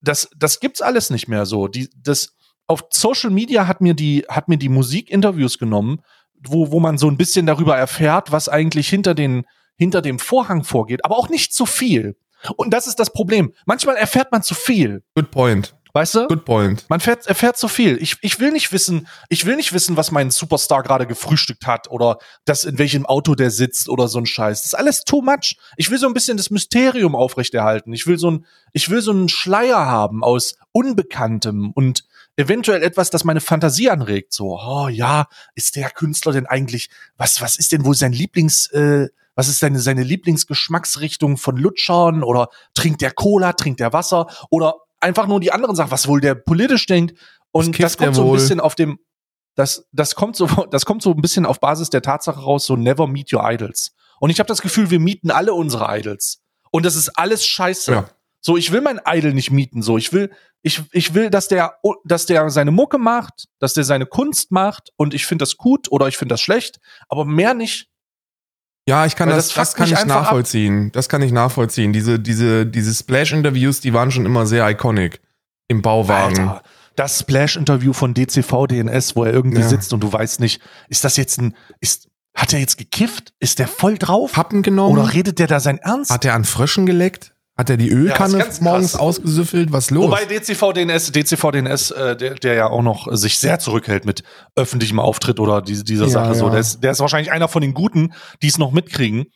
das, 0.00 0.30
das 0.36 0.60
gibt's 0.60 0.80
alles 0.80 1.10
nicht 1.10 1.28
mehr 1.28 1.46
so. 1.46 1.68
Die, 1.68 1.88
das, 1.96 2.34
auf 2.66 2.84
Social 2.90 3.30
Media 3.30 3.66
hat 3.66 3.80
mir 3.80 3.94
die, 3.94 4.24
hat 4.28 4.48
mir 4.48 4.58
die 4.58 4.68
Musik-Interviews 4.68 5.58
genommen, 5.58 6.02
wo, 6.40 6.70
wo 6.70 6.80
man 6.80 6.98
so 6.98 7.08
ein 7.08 7.16
bisschen 7.16 7.46
darüber 7.46 7.76
erfährt, 7.76 8.30
was 8.30 8.48
eigentlich 8.48 8.88
hinter 8.88 9.14
den, 9.14 9.44
hinter 9.76 10.02
dem 10.02 10.18
Vorhang 10.18 10.64
vorgeht, 10.64 11.04
aber 11.04 11.16
auch 11.16 11.28
nicht 11.28 11.52
zu 11.52 11.66
viel. 11.66 12.16
Und 12.56 12.72
das 12.72 12.86
ist 12.86 13.00
das 13.00 13.12
Problem. 13.12 13.52
Manchmal 13.66 13.96
erfährt 13.96 14.30
man 14.30 14.42
zu 14.42 14.54
viel. 14.54 15.02
Good 15.16 15.30
point. 15.30 15.74
Weißt 15.92 16.14
du? 16.14 16.26
Good 16.28 16.44
point. 16.44 16.84
Man 16.88 17.00
fährt, 17.00 17.26
erfährt 17.26 17.56
so 17.56 17.68
viel. 17.68 17.98
Ich, 18.00 18.16
ich 18.20 18.40
will 18.40 18.52
nicht 18.52 18.72
wissen, 18.72 19.08
ich 19.28 19.46
will 19.46 19.56
nicht 19.56 19.72
wissen, 19.72 19.96
was 19.96 20.10
mein 20.10 20.30
Superstar 20.30 20.82
gerade 20.82 21.06
gefrühstückt 21.06 21.66
hat 21.66 21.90
oder 21.90 22.18
das 22.44 22.64
in 22.64 22.78
welchem 22.78 23.06
Auto 23.06 23.34
der 23.34 23.50
sitzt 23.50 23.88
oder 23.88 24.08
so 24.08 24.18
ein 24.18 24.26
Scheiß. 24.26 24.62
Das 24.62 24.72
ist 24.72 24.78
alles 24.78 25.04
too 25.04 25.22
much. 25.22 25.56
Ich 25.76 25.90
will 25.90 25.98
so 25.98 26.06
ein 26.06 26.14
bisschen 26.14 26.36
das 26.36 26.50
Mysterium 26.50 27.14
aufrechterhalten. 27.14 27.92
Ich 27.92 28.06
will 28.06 28.18
so 28.18 28.30
ein, 28.30 28.46
ich 28.72 28.90
will 28.90 29.00
so 29.00 29.10
einen 29.10 29.28
Schleier 29.28 29.86
haben 29.86 30.22
aus 30.22 30.56
Unbekanntem 30.72 31.72
und 31.72 32.04
eventuell 32.36 32.82
etwas, 32.82 33.10
das 33.10 33.24
meine 33.24 33.40
Fantasie 33.40 33.90
anregt. 33.90 34.32
So, 34.32 34.58
oh 34.58 34.88
ja, 34.88 35.26
ist 35.54 35.76
der 35.76 35.90
Künstler 35.90 36.32
denn 36.32 36.46
eigentlich, 36.46 36.90
was, 37.16 37.40
was 37.40 37.58
ist 37.58 37.72
denn 37.72 37.84
wohl 37.84 37.94
sein 37.94 38.12
Lieblings, 38.12 38.66
äh, 38.72 39.08
was 39.34 39.48
ist 39.48 39.58
seine, 39.58 39.80
seine 39.80 40.02
Lieblingsgeschmacksrichtung 40.02 41.36
von 41.36 41.56
Lutschern 41.56 42.22
oder 42.22 42.48
trinkt 42.74 43.00
der 43.00 43.12
Cola, 43.12 43.52
trinkt 43.52 43.80
der 43.80 43.92
Wasser 43.92 44.26
oder 44.50 44.74
einfach 45.00 45.26
nur 45.26 45.40
die 45.40 45.52
anderen 45.52 45.76
Sachen, 45.76 45.90
was 45.90 46.08
wohl 46.08 46.20
der 46.20 46.34
politisch 46.34 46.86
denkt. 46.86 47.18
Und 47.50 47.72
kifft 47.72 47.84
das 47.84 47.96
kommt 47.96 48.14
so 48.14 48.26
ein 48.26 48.32
bisschen 48.32 48.60
auf 48.60 48.74
dem, 48.74 48.98
das, 49.54 49.88
das 49.92 50.14
kommt 50.14 50.36
so, 50.36 50.46
das 50.70 50.84
kommt 50.84 51.02
so 51.02 51.12
ein 51.12 51.20
bisschen 51.20 51.46
auf 51.46 51.60
Basis 51.60 51.90
der 51.90 52.02
Tatsache 52.02 52.40
raus, 52.40 52.66
so 52.66 52.76
never 52.76 53.06
meet 53.06 53.32
your 53.32 53.48
idols. 53.48 53.92
Und 54.20 54.30
ich 54.30 54.38
habe 54.38 54.48
das 54.48 54.62
Gefühl, 54.62 54.90
wir 54.90 55.00
mieten 55.00 55.30
alle 55.30 55.54
unsere 55.54 55.86
Idols. 55.96 56.42
Und 56.70 56.84
das 56.84 56.96
ist 56.96 57.10
alles 57.10 57.46
scheiße. 57.46 57.92
Ja. 57.92 58.10
So, 58.40 58.56
ich 58.56 58.72
will 58.72 58.80
mein 58.80 59.00
Idol 59.06 59.32
nicht 59.32 59.50
mieten. 59.50 59.82
So, 59.82 59.98
ich 59.98 60.12
will, 60.12 60.30
ich, 60.62 60.82
ich 60.92 61.14
will, 61.14 61.30
dass 61.30 61.48
der, 61.48 61.78
dass 62.04 62.26
der 62.26 62.50
seine 62.50 62.70
Mucke 62.70 62.98
macht, 62.98 63.48
dass 63.58 63.74
der 63.74 63.84
seine 63.84 64.06
Kunst 64.06 64.50
macht 64.50 64.90
und 64.96 65.14
ich 65.14 65.26
finde 65.26 65.44
das 65.44 65.56
gut 65.56 65.90
oder 65.90 66.08
ich 66.08 66.16
finde 66.16 66.34
das 66.34 66.40
schlecht, 66.40 66.78
aber 67.08 67.24
mehr 67.24 67.54
nicht. 67.54 67.88
Ja, 68.88 69.04
ich 69.04 69.16
kann 69.16 69.28
Weil 69.28 69.36
das, 69.36 69.48
das 69.48 69.54
das, 69.54 69.74
kann 69.74 69.86
ich 69.86 69.96
einfach 69.98 70.16
ab. 70.16 70.22
nachvollziehen. 70.22 70.90
Das 70.92 71.08
kann 71.10 71.20
ich 71.20 71.30
nachvollziehen. 71.30 71.92
Diese, 71.92 72.18
diese, 72.18 72.64
diese 72.64 72.94
Splash-Interviews, 72.94 73.80
die 73.80 73.92
waren 73.92 74.10
schon 74.10 74.24
immer 74.24 74.46
sehr 74.46 74.66
iconic 74.70 75.20
im 75.68 75.82
Bauwagen. 75.82 76.38
Alter, 76.48 76.62
das 76.96 77.18
Splash-Interview 77.18 77.92
von 77.92 78.14
DCV 78.14 78.66
DNS, 78.66 79.14
wo 79.14 79.24
er 79.24 79.32
irgendwie 79.34 79.60
Ja. 79.60 79.68
sitzt 79.68 79.92
und 79.92 80.00
du 80.00 80.10
weißt 80.10 80.40
nicht, 80.40 80.62
ist 80.88 81.04
das 81.04 81.16
jetzt 81.18 81.38
ein, 81.38 81.54
ist, 81.80 82.08
hat 82.34 82.54
er 82.54 82.60
jetzt 82.60 82.78
gekifft? 82.78 83.34
Ist 83.40 83.58
der 83.58 83.68
voll 83.68 83.98
drauf? 83.98 84.32
Pappen 84.32 84.62
genommen? 84.62 84.98
Oder 84.98 85.12
redet 85.12 85.38
der 85.38 85.48
da 85.48 85.60
sein 85.60 85.76
Ernst? 85.78 86.10
Hat 86.10 86.24
er 86.24 86.34
an 86.34 86.44
Fröschen 86.44 86.86
geleckt? 86.86 87.34
Hat 87.58 87.68
er 87.70 87.76
die 87.76 87.88
Ja, 87.88 87.94
Ölkanne 87.96 88.38
ganz 88.38 88.60
morgens 88.60 88.92
krass. 88.92 89.00
ausgesüffelt? 89.00 89.72
Was 89.72 89.90
los? 89.90 90.04
Wobei 90.06 90.24
DCV 90.26 90.72
DNS, 90.72 91.10
DCV 91.10 91.50
DNS, 91.50 91.90
äh, 91.90 92.16
der, 92.16 92.34
der 92.36 92.54
ja 92.54 92.66
auch 92.70 92.82
noch 92.82 93.08
sich 93.16 93.38
sehr 93.40 93.58
zurückhält 93.58 94.04
mit 94.06 94.22
öffentlichem 94.54 95.00
Auftritt 95.00 95.40
oder 95.40 95.60
diese, 95.60 95.82
dieser 95.82 96.04
Ja, 96.04 96.10
Sache. 96.10 96.34
So, 96.36 96.44
ja. 96.46 96.50
der 96.52 96.60
ist, 96.60 96.84
der 96.84 96.92
ist 96.92 97.00
wahrscheinlich 97.00 97.32
einer 97.32 97.48
von 97.48 97.60
den 97.60 97.74
Guten, 97.74 98.12
die 98.42 98.46
es 98.46 98.58
noch 98.58 98.70
mitkriegen, 98.70 99.26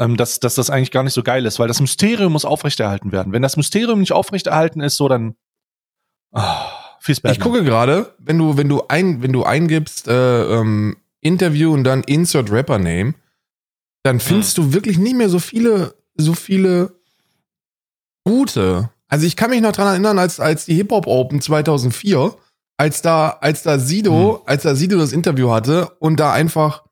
ähm, 0.00 0.16
dass, 0.16 0.40
dass 0.40 0.54
das 0.54 0.70
eigentlich 0.70 0.92
gar 0.92 1.02
nicht 1.02 1.12
so 1.12 1.22
geil 1.22 1.44
ist, 1.44 1.58
weil 1.58 1.68
das 1.68 1.80
Mysterium 1.82 2.32
muss 2.32 2.46
aufrechterhalten 2.46 3.12
werden. 3.12 3.34
Wenn 3.34 3.42
das 3.42 3.58
Mysterium 3.58 4.00
nicht 4.00 4.12
aufrechterhalten 4.12 4.80
ist, 4.80 4.96
so 4.96 5.06
dann 5.08 5.34
ah, 6.32 6.70
viel 7.00 7.16
Spaß. 7.16 7.32
ich 7.32 7.40
gucke 7.40 7.64
gerade, 7.64 8.14
wenn 8.18 8.38
du, 8.38 8.56
wenn 8.56 8.68
du 8.70 8.82
ein, 8.88 9.22
wenn 9.22 9.32
du 9.34 9.44
eingibst, 9.44 10.08
äh, 10.08 10.42
ähm, 10.54 10.96
Interview 11.20 11.72
und 11.74 11.84
dann 11.84 12.02
Insert 12.04 12.50
Rapper 12.50 12.78
Name, 12.78 13.14
dann 14.04 14.20
findest 14.20 14.56
Hm. 14.56 14.64
du 14.64 14.72
wirklich 14.72 14.96
nicht 14.98 15.16
mehr 15.16 15.28
so 15.28 15.38
viele, 15.38 15.94
so 16.16 16.32
viele 16.32 16.97
gute. 18.28 18.90
Also 19.08 19.26
ich 19.26 19.36
kann 19.36 19.50
mich 19.50 19.60
noch 19.60 19.72
dran 19.72 19.88
erinnern, 19.88 20.18
als, 20.18 20.38
als 20.38 20.66
die 20.66 20.74
Hip 20.74 20.90
Hop 20.90 21.06
Open 21.06 21.40
2004, 21.40 22.34
als 22.76 23.02
da, 23.02 23.30
als 23.40 23.62
da 23.62 23.78
Sido, 23.78 24.36
Hm. 24.36 24.42
als 24.46 24.62
da 24.62 24.74
Sido 24.74 24.98
das 24.98 25.12
Interview 25.12 25.50
hatte 25.50 25.90
und 25.98 26.20
da 26.20 26.32
einfach 26.32 26.84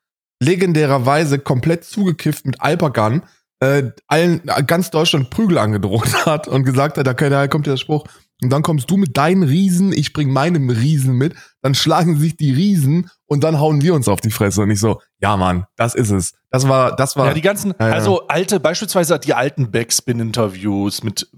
legendärerweise 0.43 1.39
komplett 1.39 1.85
zugekifft 1.85 2.47
mit 2.47 2.61
Alpagan 2.61 3.23
äh, 3.61 3.91
allen 4.07 4.43
ganz 4.67 4.91
Deutschland 4.91 5.31
Prügel 5.31 5.59
angedroht 5.59 6.13
hat 6.27 6.49
und 6.49 6.65
gesagt 6.65 6.99
hat, 6.99 7.07
da 7.07 7.15
daher 7.15 7.49
kommt 7.49 7.67
der 7.67 7.77
Spruch, 7.77 8.05
und 8.43 8.51
dann 8.51 8.63
kommst 8.63 8.91
du 8.91 8.97
mit 8.99 9.17
deinen 9.17 9.43
Riesen, 9.43 9.93
ich 9.93 10.13
bring 10.13 10.31
meinem 10.31 10.69
Riesen 10.69 11.15
mit, 11.15 11.35
dann 11.63 11.75
schlagen 11.75 12.19
sich 12.19 12.37
die 12.37 12.53
Riesen 12.53 13.11
und 13.25 13.45
dann 13.45 13.59
hauen 13.59 13.81
wir 13.81 13.95
uns 13.95 14.09
auf 14.09 14.21
die 14.21 14.31
Fresse 14.31 14.63
und 14.63 14.71
ich 14.71 14.79
so, 14.79 15.01
ja 15.21 15.37
Mann, 15.37 15.65
das 15.77 15.95
ist 15.95 16.11
es. 16.11 16.35
Das 16.51 16.69
war, 16.69 16.95
das 16.95 17.17
war, 17.17 17.29
Ja, 17.29 17.35
die 17.35 17.41
ganzen, 17.41 17.75
Ja, 17.81 17.89
ja. 17.89 17.95
also 17.95 18.27
alte, 18.29 18.61
beispielsweise 18.61 19.19
die 19.19 19.33
alten 19.33 19.71
Backspin-Interviews 19.71 21.03
mit, 21.03 21.31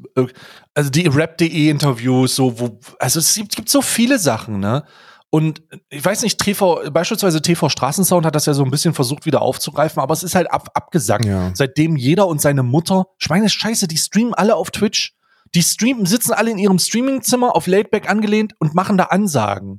also 0.75 0.91
die 0.91 1.07
Rap.de-Interviews, 1.07 2.35
so, 2.35 2.59
wo, 2.59 2.81
also 2.99 3.21
es 3.21 3.35
gibt, 3.35 3.55
gibt 3.55 3.69
so 3.69 3.81
viele 3.81 4.19
Sachen, 4.19 4.59
ne? 4.59 4.85
Und 5.31 5.63
ich 5.91 6.03
weiß 6.03 6.23
nicht, 6.23 6.41
TV, 6.41 6.91
beispielsweise 6.91 7.43
TV 7.43 7.69
Straßensound 7.69 8.25
hat 8.25 8.35
das 8.35 8.47
ja 8.47 8.55
so 8.55 8.65
ein 8.65 8.71
bisschen 8.71 8.95
versucht 8.95 9.27
wieder 9.27 9.43
aufzugreifen, 9.43 10.01
aber 10.01 10.15
es 10.15 10.23
ist 10.23 10.35
halt 10.35 10.51
ab, 10.51 10.71
abgesackt. 10.73 11.27
Ja. 11.27 11.51
Seitdem 11.55 11.97
jeder 11.97 12.27
und 12.27 12.41
seine 12.41 12.63
Mutter, 12.63 13.07
ich 13.21 13.29
meine, 13.29 13.49
scheiße, 13.51 13.89
die 13.89 13.99
streamen 13.99 14.33
alle 14.33 14.57
auf 14.57 14.71
Twitch. 14.71 15.18
Die 15.55 15.63
streamen, 15.63 16.07
sitzen 16.07 16.33
alle 16.33 16.51
in 16.51 16.59
ihrem 16.59 16.79
Streamingzimmer 16.79 17.55
auf 17.57 17.67
Laidback 17.67 18.09
angelehnt 18.09 18.55
und 18.59 18.75
machen 18.75 18.99
da 18.99 19.05
Ansagen. 19.05 19.79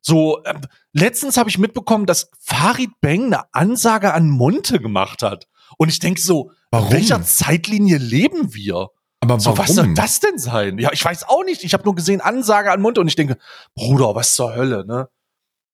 So, 0.00 0.44
ähm, 0.44 0.60
letztens 0.92 1.36
habe 1.36 1.50
ich 1.50 1.58
mitbekommen, 1.58 2.06
dass 2.06 2.30
Farid 2.38 2.90
Bang 3.00 3.26
eine 3.26 3.52
Ansage 3.52 4.14
an 4.14 4.30
Monte 4.30 4.78
gemacht 4.80 5.22
hat. 5.22 5.48
Und 5.78 5.88
ich 5.88 5.98
denke 5.98 6.20
so, 6.20 6.52
Warum? 6.70 6.86
in 6.88 6.92
welcher 6.92 7.22
Zeitlinie 7.22 7.98
leben 7.98 8.54
wir? 8.54 8.90
aber 9.20 9.40
So, 9.40 9.50
warum? 9.50 9.58
was 9.58 9.74
soll 9.74 9.94
das 9.94 10.20
denn 10.20 10.38
sein? 10.38 10.78
Ja, 10.78 10.90
ich 10.92 11.04
weiß 11.04 11.24
auch 11.28 11.44
nicht. 11.44 11.64
Ich 11.64 11.72
habe 11.72 11.84
nur 11.84 11.94
gesehen, 11.96 12.20
Ansage 12.20 12.70
an 12.70 12.80
Monte 12.80 13.00
und 13.00 13.08
ich 13.08 13.16
denke, 13.16 13.36
Bruder, 13.74 14.14
was 14.14 14.34
zur 14.36 14.54
Hölle, 14.54 14.86
ne? 14.86 15.08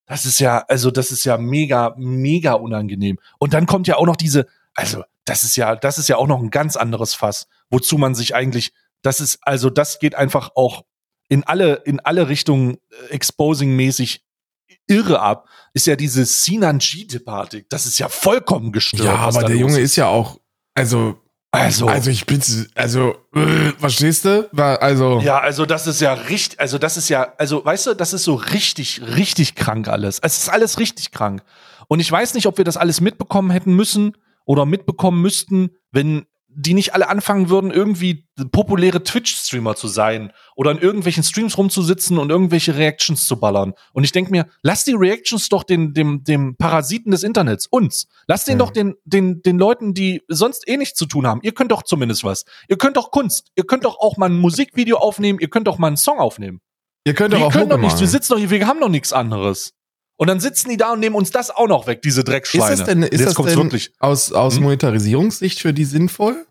Das 0.06 0.24
ist 0.24 0.40
ja, 0.40 0.64
also 0.68 0.90
das 0.90 1.10
ist 1.10 1.24
ja 1.24 1.36
mega, 1.38 1.94
mega 1.96 2.54
unangenehm. 2.54 3.18
Und 3.38 3.54
dann 3.54 3.66
kommt 3.66 3.86
ja 3.86 3.96
auch 3.96 4.06
noch 4.06 4.16
diese, 4.16 4.46
also 4.74 5.04
das 5.24 5.44
ist 5.44 5.56
ja, 5.56 5.76
das 5.76 5.98
ist 5.98 6.08
ja 6.08 6.16
auch 6.16 6.26
noch 6.26 6.40
ein 6.40 6.50
ganz 6.50 6.76
anderes 6.76 7.14
Fass, 7.14 7.46
wozu 7.70 7.98
man 7.98 8.14
sich 8.14 8.34
eigentlich, 8.34 8.72
das 9.02 9.20
ist, 9.20 9.38
also 9.42 9.70
das 9.70 9.98
geht 9.98 10.14
einfach 10.14 10.50
auch 10.54 10.84
in 11.28 11.44
alle, 11.44 11.82
in 11.84 12.00
alle 12.00 12.28
Richtungen 12.28 12.76
äh, 13.10 13.14
exposing-mäßig 13.14 14.20
irre 14.86 15.20
ab, 15.20 15.48
ist 15.74 15.86
ja 15.86 15.96
diese 15.96 16.24
Sinan 16.24 16.78
G-Thematik. 16.78 17.68
Das 17.70 17.86
ist 17.86 17.98
ja 17.98 18.08
vollkommen 18.08 18.72
gestört. 18.72 19.04
ja, 19.04 19.16
aber 19.16 19.44
der 19.44 19.56
Junge 19.56 19.78
ist 19.80 19.96
ja 19.96 20.08
auch, 20.08 20.38
also, 20.74 21.18
also, 21.50 21.86
also 21.86 22.10
ich 22.10 22.24
bin, 22.26 22.42
also, 22.74 23.14
äh, 23.34 23.72
verstehst 23.78 24.24
du? 24.24 24.48
Also, 24.56 25.20
Ja, 25.20 25.38
also 25.38 25.66
das 25.66 25.86
ist 25.86 26.00
ja 26.00 26.14
richtig, 26.14 26.58
also 26.58 26.78
das 26.78 26.96
ist 26.96 27.08
ja, 27.10 27.34
also 27.36 27.64
weißt 27.64 27.88
du, 27.88 27.94
das 27.94 28.12
ist 28.14 28.24
so 28.24 28.34
richtig, 28.34 29.02
richtig 29.16 29.54
krank 29.54 29.88
alles. 29.88 30.18
Es 30.22 30.38
ist 30.38 30.48
alles 30.48 30.78
richtig 30.78 31.10
krank. 31.12 31.42
Und 31.88 32.00
ich 32.00 32.10
weiß 32.10 32.34
nicht, 32.34 32.46
ob 32.46 32.56
wir 32.56 32.64
das 32.64 32.78
alles 32.78 33.02
mitbekommen 33.02 33.50
hätten 33.50 33.74
müssen 33.74 34.16
oder 34.46 34.64
mitbekommen 34.64 35.20
müssten, 35.20 35.70
wenn 35.90 36.24
die 36.54 36.74
nicht 36.74 36.94
alle 36.94 37.08
anfangen 37.08 37.48
würden, 37.48 37.70
irgendwie 37.70 38.26
populäre 38.50 39.02
Twitch-Streamer 39.02 39.76
zu 39.76 39.88
sein 39.88 40.32
oder 40.56 40.70
in 40.70 40.78
irgendwelchen 40.78 41.22
Streams 41.22 41.56
rumzusitzen 41.56 42.18
und 42.18 42.30
irgendwelche 42.30 42.76
Reactions 42.76 43.26
zu 43.26 43.38
ballern. 43.38 43.74
Und 43.92 44.04
ich 44.04 44.12
denke 44.12 44.30
mir, 44.30 44.46
lass 44.62 44.84
die 44.84 44.94
Reactions 44.94 45.48
doch 45.48 45.64
den, 45.64 45.94
dem, 45.94 46.24
dem 46.24 46.56
Parasiten 46.56 47.10
des 47.12 47.22
Internets, 47.22 47.66
uns. 47.66 48.08
Lass 48.26 48.44
den 48.44 48.52
Ja. 48.52 48.58
doch 48.58 48.70
den, 48.70 48.94
den, 49.04 49.42
den 49.42 49.58
Leuten, 49.58 49.94
die 49.94 50.22
sonst 50.28 50.68
eh 50.68 50.76
nichts 50.76 50.98
zu 50.98 51.06
tun 51.06 51.26
haben. 51.26 51.40
Ihr 51.42 51.52
könnt 51.52 51.72
doch 51.72 51.82
zumindest 51.82 52.24
was. 52.24 52.44
Ihr 52.68 52.76
könnt 52.76 52.96
doch 52.96 53.10
Kunst. 53.10 53.50
Ihr 53.54 53.64
könnt 53.64 53.84
doch 53.84 53.98
auch 53.98 54.16
mal 54.16 54.28
ein 54.28 54.38
Musikvideo 54.38 54.96
aufnehmen. 54.98 55.38
Ihr 55.40 55.48
könnt 55.50 55.66
doch 55.66 55.78
mal 55.78 55.88
einen 55.88 55.96
Song 55.96 56.18
aufnehmen. 56.18 56.60
ihr 57.04 57.14
könnt 57.14 57.34
doch 57.34 57.38
Wir 57.38 57.46
auch 57.46 57.52
können 57.52 57.68
Mucke 57.68 57.76
doch 57.76 57.82
nichts. 57.82 58.00
Wir 58.00 58.08
sitzen 58.08 58.32
doch 58.32 58.38
hier, 58.38 58.50
wir 58.50 58.66
haben 58.66 58.80
doch 58.80 58.88
nichts 58.88 59.12
anderes. 59.12 59.72
Und 60.22 60.28
dann 60.28 60.38
sitzen 60.38 60.68
die 60.70 60.76
da 60.76 60.92
und 60.92 61.00
nehmen 61.00 61.16
uns 61.16 61.32
das 61.32 61.50
auch 61.50 61.66
noch 61.66 61.88
weg, 61.88 62.00
diese 62.00 62.20
Ist 62.20 62.28
Dreckschweine. 62.28 62.76
das 62.76 62.84
denn, 62.84 63.02
ist 63.02 63.18
Jetzt 63.20 63.36
das 63.36 63.44
denn 63.44 63.56
wirklich. 63.56 63.92
aus, 63.98 64.30
aus 64.32 64.54
Hm? 64.54 64.62
Monetarisierungssicht 64.62 65.58
für 65.60 65.72
die 65.74 65.84
sinnvoll? 65.84 66.46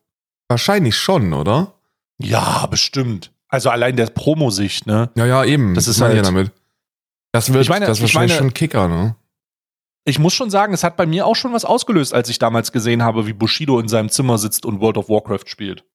Wahrscheinlich 0.50 0.98
schon, 0.98 1.32
oder? 1.32 1.76
Ja, 2.22 2.66
bestimmt. 2.66 3.32
Also 3.48 3.70
allein 3.70 3.96
der 3.96 4.08
Promosicht, 4.08 4.88
ne? 4.88 5.10
Ja, 5.16 5.26
ja, 5.26 5.46
eben. 5.46 5.74
Das 5.74 5.88
ist 5.88 6.00
meine 6.02 6.16
halt- 6.16 6.18
ja 6.26 6.30
damit. 6.34 6.52
Das 7.32 7.54
wird, 7.54 7.64
Ich 7.64 7.70
meine- 7.70 7.86
das 7.86 8.00
ich 8.00 8.02
wahrscheinlich 8.02 8.32
meine- 8.34 8.40
schon 8.50 8.54
Kicker, 8.54 8.90
ne? 8.90 9.16
Ich 10.04 10.20
muss 10.20 10.34
schon 10.34 10.50
sagen, 10.50 10.74
es 10.74 10.84
hat 10.84 10.98
bei 10.98 11.06
mir 11.06 11.26
auch 11.26 11.38
schon 11.38 11.54
was 11.54 11.64
ausgelöst, 11.64 12.14
als 12.14 12.28
ich 12.28 12.40
damals 12.40 12.74
gesehen 12.74 13.04
habe, 13.04 13.26
wie 13.26 13.32
Bushido 13.34 13.80
in 13.80 13.88
seinem 13.88 14.10
Zimmer 14.10 14.38
sitzt 14.38 14.66
und 14.66 14.82
World 14.82 14.98
of 14.98 15.08
Warcraft 15.08 15.46
spielt. 15.48 15.86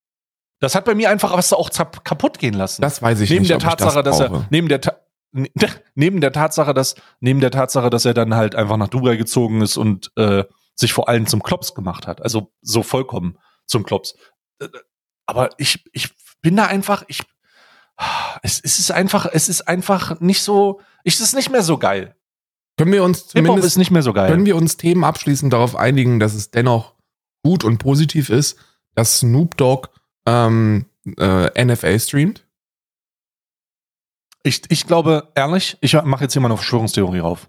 Das 0.61 0.75
hat 0.75 0.87
bei 0.87 0.95
mir 0.95 1.11
einfach 1.11 1.37
was 1.37 1.53
auch 1.53 1.69
kaputt 2.05 2.39
gehen 2.39 2.55
lassen. 2.55 2.81
Das 2.81 3.03
weiß 3.03 3.21
ich 3.21 3.29
neben 3.29 3.43
nicht, 3.43 3.51
der 3.51 3.59
ob 3.59 3.65
Tatsache, 3.65 3.99
ich 3.99 4.05
das 4.05 4.19
dass 4.19 4.31
er 4.31 4.47
neben 4.49 4.69
der 4.69 4.81
Ta 4.81 4.97
ne- 5.33 5.51
neben 5.95 6.21
der 6.21 6.33
Tatsache, 6.33 6.75
dass 6.75 6.95
neben 7.21 7.41
der 7.41 7.51
Tatsache, 7.51 7.91
dass 7.91 8.05
er 8.05 8.15
dann 8.15 8.35
halt 8.35 8.55
einfach 8.55 8.77
nach 8.77 8.89
Dubai 8.89 9.17
gezogen 9.17 9.61
ist 9.63 9.77
und 9.77 10.13
äh, 10.17 10.45
sich 10.75 10.93
vor 10.93 11.09
allem 11.09 11.27
zum 11.27 11.43
Klops 11.43 11.75
gemacht 11.75 12.07
hat, 12.07 12.23
also 12.23 12.53
so 12.61 12.83
vollkommen 12.83 13.39
zum 13.67 13.85
Klops. 13.85 14.17
Äh, 14.61 14.69
Aber 15.27 15.51
ich 15.59 15.85
ich 15.93 16.11
bin 16.43 16.57
da 16.57 16.67
einfach 16.67 17.05
ich 17.09 17.23
es, 18.43 18.61
es 18.63 18.79
ist 18.79 18.91
einfach 18.93 19.27
es 19.33 19.49
ist 19.49 19.67
einfach 19.69 20.21
nicht 20.21 20.43
so 20.43 20.81
es 21.05 21.21
ist 21.21 21.35
nicht 21.35 21.51
mehr 21.51 21.63
so 21.63 21.79
geil. 21.79 22.15
Können 22.79 22.93
wir 22.93 23.05
uns 23.05 23.29
zumindest 23.29 23.67
ist 23.67 23.79
nicht 23.79 23.91
mehr 23.91 24.03
so 24.03 24.13
geil. 24.13 24.31
Können 24.31 24.45
wir 24.45 24.55
uns 24.57 24.77
Themen 24.77 25.03
abschließend 25.03 25.51
darauf 25.53 25.77
einigen, 25.77 26.21
dass 26.21 26.35
es 26.35 26.51
dennoch 26.51 26.95
gut 27.43 27.65
und 27.65 27.79
positiv 27.79 28.29
ist, 28.29 28.59
dass 28.95 29.21
Snoop 29.21 29.57
Dogg 29.57 29.89
ähm, 30.27 30.87
äh, 31.19 31.65
NFL 31.65 31.99
streamt? 32.01 32.46
Ich, 34.47 34.63
ich 34.69 34.87
glaube, 34.87 35.33
ehrlich, 35.35 35.77
ich 35.81 36.01
mache 36.05 36.23
jetzt 36.23 36.33
hier 36.33 36.41
mal 36.41 36.47
eine 36.47 36.57
Verschwörungstheorie 36.57 37.19
rauf. 37.19 37.49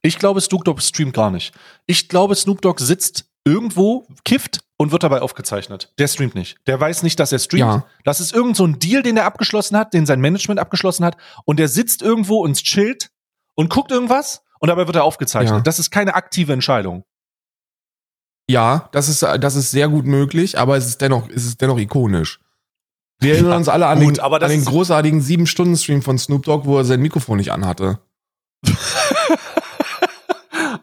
Ich 0.00 0.18
glaube, 0.18 0.40
Snoop 0.40 0.64
Dogg 0.64 0.80
streamt 0.80 1.12
gar 1.12 1.30
nicht. 1.30 1.52
Ich 1.84 2.08
glaube, 2.08 2.34
Snoop 2.34 2.62
Dogg 2.62 2.82
sitzt 2.82 3.26
irgendwo, 3.44 4.06
kifft 4.24 4.60
und 4.78 4.90
wird 4.90 5.02
dabei 5.02 5.20
aufgezeichnet. 5.20 5.92
Der 5.98 6.08
streamt 6.08 6.34
nicht. 6.34 6.56
Der 6.66 6.80
weiß 6.80 7.02
nicht, 7.02 7.20
dass 7.20 7.30
er 7.30 7.38
streamt. 7.40 7.60
Ja. 7.60 7.86
Das 8.04 8.20
ist 8.20 8.32
irgend 8.32 8.56
so 8.56 8.66
ein 8.66 8.78
Deal, 8.78 9.02
den 9.02 9.18
er 9.18 9.26
abgeschlossen 9.26 9.76
hat, 9.76 9.92
den 9.92 10.06
sein 10.06 10.18
Management 10.18 10.60
abgeschlossen 10.60 11.04
hat. 11.04 11.18
Und 11.44 11.58
der 11.58 11.68
sitzt 11.68 12.00
irgendwo 12.00 12.38
und 12.38 12.54
chillt 12.56 13.10
und 13.54 13.68
guckt 13.68 13.90
irgendwas 13.90 14.42
und 14.60 14.68
dabei 14.68 14.86
wird 14.86 14.96
er 14.96 15.04
aufgezeichnet. 15.04 15.58
Ja. 15.58 15.60
Das 15.60 15.78
ist 15.78 15.90
keine 15.90 16.14
aktive 16.14 16.54
Entscheidung. 16.54 17.04
Ja, 18.48 18.88
das 18.92 19.10
ist, 19.10 19.22
das 19.22 19.56
ist 19.56 19.70
sehr 19.70 19.88
gut 19.88 20.06
möglich, 20.06 20.58
aber 20.58 20.78
es 20.78 20.86
ist 20.86 21.02
dennoch, 21.02 21.28
es 21.28 21.44
ist 21.44 21.60
dennoch 21.60 21.78
ikonisch. 21.78 22.40
Wir 23.20 23.32
erinnern 23.34 23.52
Ja, 23.52 23.56
uns 23.58 23.68
alle 23.68 23.86
an, 23.86 23.98
gut, 24.00 24.18
den, 24.18 24.30
das 24.30 24.42
an 24.42 24.50
den 24.50 24.64
großartigen 24.64 25.20
sieben 25.20 25.46
Stunden 25.46 25.76
Stream 25.76 26.02
von 26.02 26.18
Snoop 26.18 26.42
Dogg, 26.44 26.66
wo 26.66 26.76
er 26.78 26.84
sein 26.84 27.00
Mikrofon 27.00 27.38
nicht 27.38 27.52
anhatte. 27.52 27.98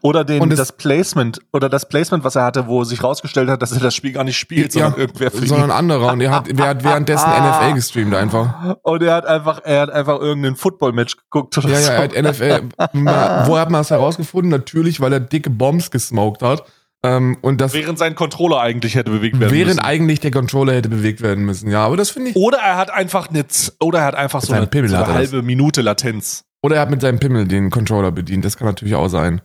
Oder 0.04 0.24
den, 0.26 0.42
Und 0.42 0.52
es- 0.52 0.58
das 0.58 0.72
Placement, 0.72 1.40
oder 1.54 1.70
das 1.70 1.88
Placement, 1.88 2.24
was 2.24 2.36
er 2.36 2.44
hatte, 2.44 2.66
wo 2.66 2.84
sich 2.84 3.04
rausgestellt 3.04 3.50
hat, 3.52 3.62
dass 3.62 3.72
er 3.72 3.80
das 3.80 3.94
Spiel 3.94 4.12
gar 4.14 4.24
nicht 4.24 4.38
spielt, 4.38 4.72
sondern 4.72 4.96
irgendwer 5.00 5.30
für 5.30 5.46
sondern 5.46 5.70
anderer. 5.70 6.12
Und 6.12 6.22
er 6.22 6.32
hat, 6.32 6.48
wer 6.52 6.68
hat 6.70 6.84
währenddessen 6.84 7.30
NFL 7.30 7.74
gestreamt 7.76 8.16
einfach. 8.16 8.78
Und 8.82 9.04
er 9.04 9.14
hat 9.14 9.26
einfach, 9.28 9.62
er 9.64 9.82
hat 9.82 9.90
einfach 9.92 10.20
irgendeinen 10.20 10.56
Football-Match 10.56 11.18
geguckt 11.18 11.56
oder 11.60 11.70
Ja, 11.70 11.80
so. 11.80 11.92
ja, 11.92 11.98
er 11.98 12.04
hat 12.04 12.14
NFL. 12.20 12.70
Ma- 12.98 13.46
Wo 13.48 13.58
hat 13.60 13.70
man 13.70 13.82
das 13.82 13.92
herausgefunden? 13.92 14.50
Natürlich, 14.50 15.02
weil 15.02 15.14
er 15.14 15.20
dicke 15.20 15.52
Bombs 15.52 15.92
gesmoked 15.92 16.42
hat. 16.42 16.64
Ähm, 17.04 17.38
und 17.42 17.60
das 17.62 17.74
Während 17.74 17.98
sein 17.98 18.14
Controller 18.14 18.60
eigentlich 18.62 18.94
hätte 18.96 19.10
bewegt 19.10 19.40
werden 19.40 19.52
während 19.52 19.68
müssen. 19.76 19.80
eigentlich 19.80 20.20
der 20.20 20.30
Controller 20.32 20.74
hätte 20.74 20.90
bewegt 20.90 21.22
werden 21.22 21.46
müssen. 21.46 21.70
Ja, 21.72 21.86
aber 21.86 21.98
das 21.98 22.12
finde 22.12 22.30
ich. 22.30 22.36
Oder 22.36 22.60
er 22.60 22.78
hat 22.78 22.92
einfach 22.92 23.30
eine, 23.30 23.44
oder 23.80 24.00
er 24.00 24.06
hat 24.06 24.16
einfach 24.16 24.42
so 24.42 24.54
eine, 24.54 24.68
Pimmel 24.68 24.90
so 24.90 24.96
eine 24.96 25.06
er 25.06 25.08
das. 25.08 25.16
halbe 25.16 25.42
Minute 25.42 25.82
Latenz. 25.82 26.44
Oder 26.62 26.76
er 26.76 26.82
hat 26.84 26.92
mit 26.92 27.02
seinem 27.02 27.20
Pimmel 27.20 27.48
den 27.48 27.72
Controller 27.72 28.12
bedient. 28.12 28.46
Das 28.46 28.56
kann 28.56 28.68
natürlich 28.68 28.94
auch 28.94 29.08
sein. 29.08 29.42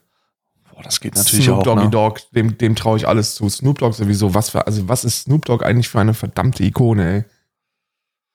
Boah, 0.71 0.83
das 0.83 1.01
geht 1.01 1.15
natürlich 1.17 1.47
Snoop 1.47 1.61
auch. 1.61 1.63
Doggy 1.63 1.85
Ne? 1.85 1.91
Dogg, 1.91 2.21
dem, 2.33 2.59
dem 2.59 2.77
traue 2.77 2.99
ich 2.99 3.09
alles 3.09 3.35
zu. 3.37 3.49
Snoop 3.49 3.79
Dogg 3.79 3.95
sowieso. 3.97 4.35
Was 4.35 4.51
für, 4.51 4.67
also 4.67 4.87
was 4.87 5.05
ist 5.05 5.23
Snoop 5.23 5.47
Dogg 5.47 5.65
eigentlich 5.65 5.89
für 5.89 5.99
eine 6.01 6.13
verdammte 6.13 6.63
Ikone, 6.63 7.11
ey? 7.11 7.25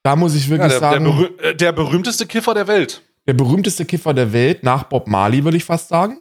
Da 0.02 0.16
muss 0.16 0.34
ich 0.34 0.46
Ja, 0.46 0.52
wirklich 0.58 0.72
der, 0.72 0.80
der, 0.80 0.90
sagen, 0.90 1.04
berüh 1.04 1.26
äh, 1.44 1.54
der 1.56 1.72
berühmteste 1.74 2.26
Kiffer 2.26 2.56
der 2.56 2.66
Welt. 2.68 3.04
der 3.28 3.34
berühmteste 3.36 3.86
Kiffer 3.86 4.16
der 4.16 4.34
Welt 4.34 4.64
nach 4.64 4.86
Bob 4.86 5.08
Marley, 5.08 5.44
würde 5.44 5.58
ich 5.58 5.64
fast 5.64 5.90
sagen. 5.90 6.21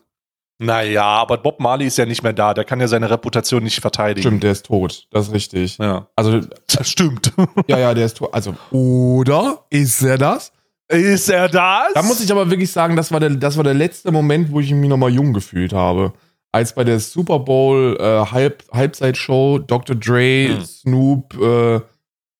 Naja, 0.62 1.02
aber 1.04 1.38
Bob 1.38 1.58
Marley 1.58 1.86
ist 1.86 1.96
ja 1.98 2.04
nicht 2.06 2.22
mehr 2.22 2.34
da. 2.34 2.52
Der 2.54 2.64
kann 2.64 2.80
ja 2.80 2.86
seine 2.86 3.08
Reputation 3.10 3.62
nicht 3.62 3.80
verteidigen. 3.80 4.20
Stimmt, 4.20 4.42
der 4.42 4.52
ist 4.52 4.66
tot. 4.66 5.06
Das 5.10 5.28
ist 5.28 5.32
richtig. 5.34 5.78
Ja. 5.78 6.06
Also, 6.16 6.40
Das 6.68 6.88
stimmt. 6.90 7.32
ja, 7.66 7.78
ja, 7.78 7.94
der 7.94 8.04
ist 8.06 8.18
tot. 8.18 8.28
Also, 8.32 8.54
oder 8.70 9.64
ist 9.70 10.02
er 10.02 10.18
das? 10.18 10.52
ist 10.88 11.28
er 11.30 11.48
das? 11.48 11.92
Da 11.94 12.02
muss 12.02 12.20
ich 12.20 12.30
aber 12.32 12.50
wirklich 12.50 12.70
sagen, 12.70 12.96
das 12.96 13.10
war 13.12 13.20
der, 13.20 13.30
das 13.30 13.56
war 13.56 13.64
der 13.64 13.74
letzte 13.74 14.10
Moment, 14.12 14.50
wo 14.52 14.60
ich 14.60 14.70
mich 14.72 14.88
nochmal 14.90 15.10
jung 15.12 15.32
gefühlt 15.32 15.72
habe. 15.72 16.12
Als 16.52 16.74
bei 16.74 16.82
der 16.84 16.98
Super 17.00 17.38
Bowl 17.38 17.96
äh, 18.00 18.26
Halb, 18.32 18.64
Halbzeitshow 18.72 19.60
Dr. 19.60 19.94
Dre, 19.96 20.48
Hm. 20.48 20.64
Snoop, 20.64 21.34
äh, 21.40 21.76
ich 21.76 21.82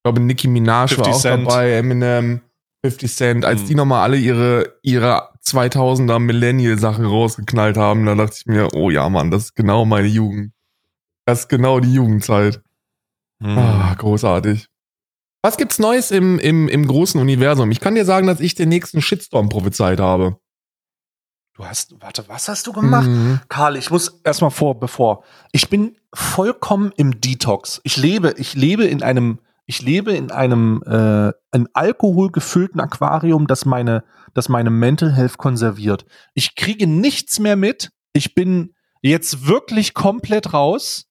glaube 0.04 0.20
Nicki 0.20 0.48
Minaj 0.48 0.88
50 0.88 0.98
war 1.06 1.14
auch 1.14 1.20
Cent. 1.20 1.46
dabei, 1.46 1.72
Eminem, 1.74 2.40
50 2.84 3.14
Cent, 3.14 3.44
als 3.44 3.60
Hm. 3.60 3.68
die 3.68 3.74
nochmal 3.76 4.02
alle 4.02 4.16
ihre, 4.16 4.74
ihre 4.82 5.28
2000er 5.44 6.18
Millennial-Sachen 6.18 7.04
rausgeknallt 7.04 7.76
haben, 7.76 8.06
da 8.06 8.14
dachte 8.14 8.36
ich 8.38 8.46
mir, 8.46 8.68
oh 8.74 8.90
ja, 8.90 9.08
Mann, 9.08 9.30
das 9.30 9.44
ist 9.44 9.56
genau 9.56 9.84
meine 9.84 10.08
Jugend. 10.08 10.52
Das 11.26 11.40
ist 11.40 11.48
genau 11.48 11.80
die 11.80 11.92
Jugendzeit. 11.92 12.62
Hm. 13.42 13.58
Ah, 13.58 13.94
großartig. 13.94 14.68
Was 15.42 15.56
gibt's 15.56 15.78
Neues 15.78 16.10
im, 16.10 16.38
im, 16.38 16.68
im 16.68 16.86
großen 16.86 17.20
Universum? 17.20 17.70
Ich 17.70 17.80
kann 17.80 17.94
dir 17.94 18.04
sagen, 18.04 18.26
dass 18.26 18.40
ich 18.40 18.54
den 18.54 18.68
nächsten 18.68 19.00
Shitstorm 19.00 19.48
prophezeit 19.48 19.98
habe. 19.98 20.38
Du 21.54 21.64
hast, 21.64 22.00
warte, 22.00 22.24
was 22.28 22.48
hast 22.48 22.66
du 22.66 22.72
gemacht? 22.72 23.06
Mhm. 23.06 23.40
Karl, 23.48 23.76
ich 23.76 23.90
muss 23.90 24.20
erstmal 24.24 24.50
vor, 24.50 24.78
bevor. 24.78 25.24
Ich 25.52 25.68
bin 25.68 25.96
vollkommen 26.14 26.92
im 26.96 27.20
Detox. 27.20 27.80
Ich 27.84 27.96
lebe, 27.96 28.34
ich 28.36 28.54
lebe 28.54 28.84
in 28.84 29.02
einem, 29.02 29.40
ich 29.70 29.82
lebe 29.82 30.12
in 30.12 30.32
einem, 30.32 30.82
äh, 30.84 31.30
ein 31.52 31.68
alkoholgefüllten 31.74 32.80
Aquarium, 32.80 33.46
das 33.46 33.64
meine, 33.64 34.02
das 34.34 34.48
meine 34.48 34.68
Mental 34.70 35.12
Health 35.14 35.38
konserviert. 35.38 36.04
Ich 36.34 36.56
kriege 36.56 36.88
nichts 36.88 37.38
mehr 37.38 37.54
mit. 37.54 37.90
Ich 38.12 38.34
bin 38.34 38.74
jetzt 39.00 39.46
wirklich 39.46 39.94
komplett 39.94 40.52
raus. 40.52 41.06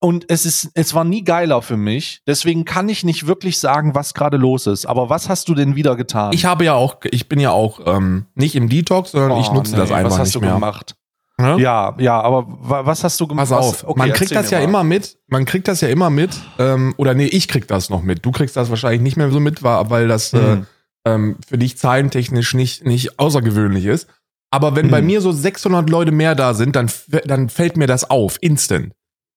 Und 0.00 0.26
es 0.28 0.44
ist, 0.44 0.70
es 0.74 0.92
war 0.92 1.04
nie 1.04 1.22
geiler 1.22 1.62
für 1.62 1.76
mich. 1.76 2.20
Deswegen 2.26 2.64
kann 2.64 2.88
ich 2.88 3.04
nicht 3.04 3.28
wirklich 3.28 3.58
sagen, 3.60 3.94
was 3.94 4.12
gerade 4.12 4.36
los 4.38 4.66
ist. 4.66 4.86
Aber 4.86 5.08
was 5.08 5.28
hast 5.28 5.48
du 5.48 5.54
denn 5.54 5.76
wieder 5.76 5.94
getan? 5.94 6.32
Ich 6.34 6.44
habe 6.44 6.64
ja 6.64 6.74
auch, 6.74 6.96
ich 7.10 7.28
bin 7.28 7.38
ja 7.38 7.52
auch 7.52 7.80
ähm, 7.86 8.26
nicht 8.34 8.56
im 8.56 8.68
Detox, 8.68 9.12
sondern 9.12 9.38
ich 9.40 9.48
Oh, 9.50 9.54
nutze 9.54 9.70
nee, 9.72 9.78
das 9.78 9.92
einfach 9.92 10.10
Was 10.10 10.18
hast 10.18 10.26
nicht 10.28 10.34
du 10.34 10.40
mehr. 10.40 10.52
gemacht? 10.54 10.96
Ne? 11.36 11.56
Ja, 11.60 11.94
ja, 11.98 12.20
aber 12.20 12.46
wa- 12.48 12.86
was 12.86 13.02
hast 13.02 13.20
du 13.20 13.26
gemacht? 13.26 13.48
Pass 13.48 13.52
auf, 13.58 13.82
Okay, 13.84 13.98
man 13.98 14.12
kriegt 14.12 14.36
das 14.36 14.50
ja 14.50 14.58
mal. 14.58 14.64
immer 14.64 14.84
mit, 14.84 15.18
man 15.26 15.44
kriegt 15.44 15.66
das 15.66 15.80
ja 15.80 15.88
immer 15.88 16.08
mit, 16.08 16.36
ähm, 16.58 16.94
oder 16.96 17.14
nee, 17.14 17.26
ich 17.26 17.48
krieg 17.48 17.66
das 17.66 17.90
noch 17.90 18.02
mit. 18.02 18.24
Du 18.24 18.30
kriegst 18.30 18.56
das 18.56 18.70
wahrscheinlich 18.70 19.00
nicht 19.02 19.16
mehr 19.16 19.30
so 19.30 19.40
mit, 19.40 19.62
weil 19.64 20.06
das 20.06 20.32
Hm. 20.32 20.62
äh, 21.06 21.10
ähm, 21.10 21.36
für 21.46 21.58
dich 21.58 21.76
zahlentechnisch 21.76 22.54
nicht, 22.54 22.86
nicht 22.86 23.18
außergewöhnlich 23.18 23.84
ist. 23.86 24.06
Aber 24.52 24.76
wenn 24.76 24.90
bei 24.92 24.98
Hm. 24.98 25.06
mir 25.06 25.20
so 25.20 25.32
600 25.32 25.90
Leute 25.90 26.12
mehr 26.12 26.36
da 26.36 26.54
sind, 26.54 26.76
dann, 26.76 26.88
dann 27.24 27.48
fällt 27.48 27.76
mir 27.76 27.88
das 27.88 28.08
auf, 28.08 28.38
instant. 28.40 28.92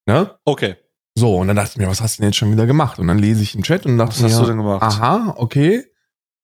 Ne? 0.08 0.30
Okay. 0.46 0.76
So, 1.18 1.36
und 1.38 1.48
dann 1.48 1.56
dachte 1.56 1.72
ich 1.72 1.78
mir, 1.78 1.88
was 1.88 2.00
hast 2.00 2.18
du 2.20 2.22
denn 2.22 2.30
jetzt 2.30 2.38
schon 2.38 2.52
wieder 2.52 2.68
gemacht? 2.68 3.00
Und 3.00 3.08
dann 3.08 3.18
lese 3.18 3.42
ich 3.42 3.56
im 3.56 3.64
Chat 3.64 3.88
und 3.88 3.98
dachte 3.98 4.12
Was 4.12 4.22
mir, 4.22 4.30
hast 4.30 4.40
du 4.40 4.46
denn 4.46 4.58
gemacht? 4.58 4.84
aha, 4.84 5.34
okay, 5.38 5.84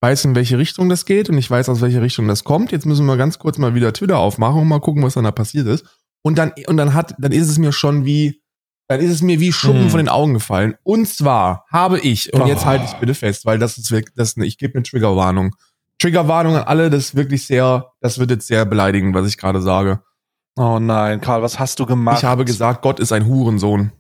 weiß 0.04 0.26
in 0.26 0.36
welche 0.36 0.58
Richtung 0.58 0.90
das 0.90 1.06
geht 1.06 1.30
und 1.30 1.38
ich 1.38 1.50
weiß, 1.50 1.70
aus 1.70 1.80
welche 1.80 2.02
Richtung 2.02 2.28
das 2.28 2.44
kommt. 2.44 2.74
Jetzt 2.74 2.86
müssen 2.86 3.06
wir 3.06 3.16
ganz 3.16 3.40
kurz 3.40 3.58
mal 3.58 3.74
wieder 3.74 3.94
Twitter 3.94 4.18
aufmachen 4.20 4.60
und 4.62 4.68
mal 4.68 4.82
gucken, 4.82 5.02
was 5.02 5.14
dann 5.14 5.24
da 5.24 5.32
passiert 5.32 5.66
ist. 5.66 5.86
Und 6.22 6.38
dann, 6.38 6.52
und 6.68 6.76
dann 6.76 6.94
hat, 6.94 7.16
dann 7.20 7.32
ist 7.32 7.48
es 7.50 7.58
mir 7.58 7.72
schon 7.72 8.04
wie, 8.06 8.42
dann 8.90 9.00
ist 9.00 9.12
es 9.12 9.22
mir 9.22 9.40
wie 9.40 9.54
Schuppen 9.54 9.84
Hm. 9.84 9.90
von 9.90 9.98
den 10.00 10.10
Augen 10.10 10.34
gefallen. 10.34 10.76
Und 10.84 11.08
zwar 11.08 11.64
habe 11.72 12.00
ich, 12.02 12.34
und 12.34 12.48
jetzt 12.48 12.64
Oh. 12.64 12.66
halte 12.66 12.84
ich 12.84 12.94
bitte 12.96 13.14
fest, 13.14 13.46
weil 13.46 13.60
das 13.60 13.78
ist 13.78 13.92
wirklich, 13.92 14.14
das, 14.16 14.36
ich 14.36 14.58
gebe 14.58 14.74
eine 14.76 14.84
Triggerwarnung. 14.84 15.56
Triggerwarnung 16.00 16.58
an 16.58 16.64
alle, 16.64 16.90
das 16.90 17.06
ist 17.06 17.16
wirklich 17.16 17.48
sehr, 17.48 17.94
das 18.02 18.20
wird 18.20 18.30
jetzt 18.30 18.48
sehr 18.48 18.66
beleidigend, 18.66 19.16
was 19.16 19.26
ich 19.28 19.38
gerade 19.38 19.62
sage. 19.62 20.02
Oh 20.58 20.80
nein, 20.80 21.22
Karl, 21.22 21.42
was 21.42 21.60
hast 21.60 21.80
du 21.80 21.86
gemacht? 21.86 22.18
Ich 22.18 22.26
habe 22.26 22.44
gesagt, 22.44 22.82
Gott 22.82 23.00
ist 23.00 23.14
ein 23.14 23.26
Hurensohn. 23.26 23.94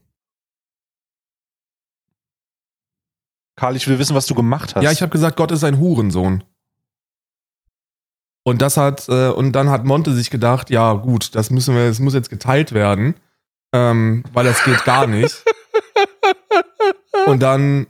Karl, 3.55 3.75
ich 3.75 3.87
will 3.87 3.99
wissen, 3.99 4.15
was 4.15 4.25
du 4.25 4.35
gemacht 4.35 4.75
hast. 4.75 4.83
Ja, 4.83 4.91
ich 4.91 5.01
habe 5.01 5.11
gesagt, 5.11 5.37
Gott 5.37 5.51
ist 5.51 5.63
ein 5.63 5.79
Hurensohn. 5.79 6.43
Und 8.43 8.61
das 8.61 8.77
hat, 8.77 9.07
äh, 9.07 9.29
und 9.29 9.53
dann 9.53 9.69
hat 9.69 9.85
Monte 9.85 10.13
sich 10.13 10.29
gedacht, 10.29 10.69
ja 10.69 10.93
gut, 10.93 11.35
das 11.35 11.49
müssen 11.49 11.75
wir, 11.75 11.87
das 11.87 11.99
muss 11.99 12.13
jetzt 12.13 12.29
geteilt 12.29 12.73
werden, 12.73 13.15
ähm, 13.73 14.23
weil 14.33 14.45
das 14.45 14.63
geht 14.63 14.83
gar 14.83 15.07
nicht. 15.07 15.43
und 17.25 17.41
dann, 17.41 17.87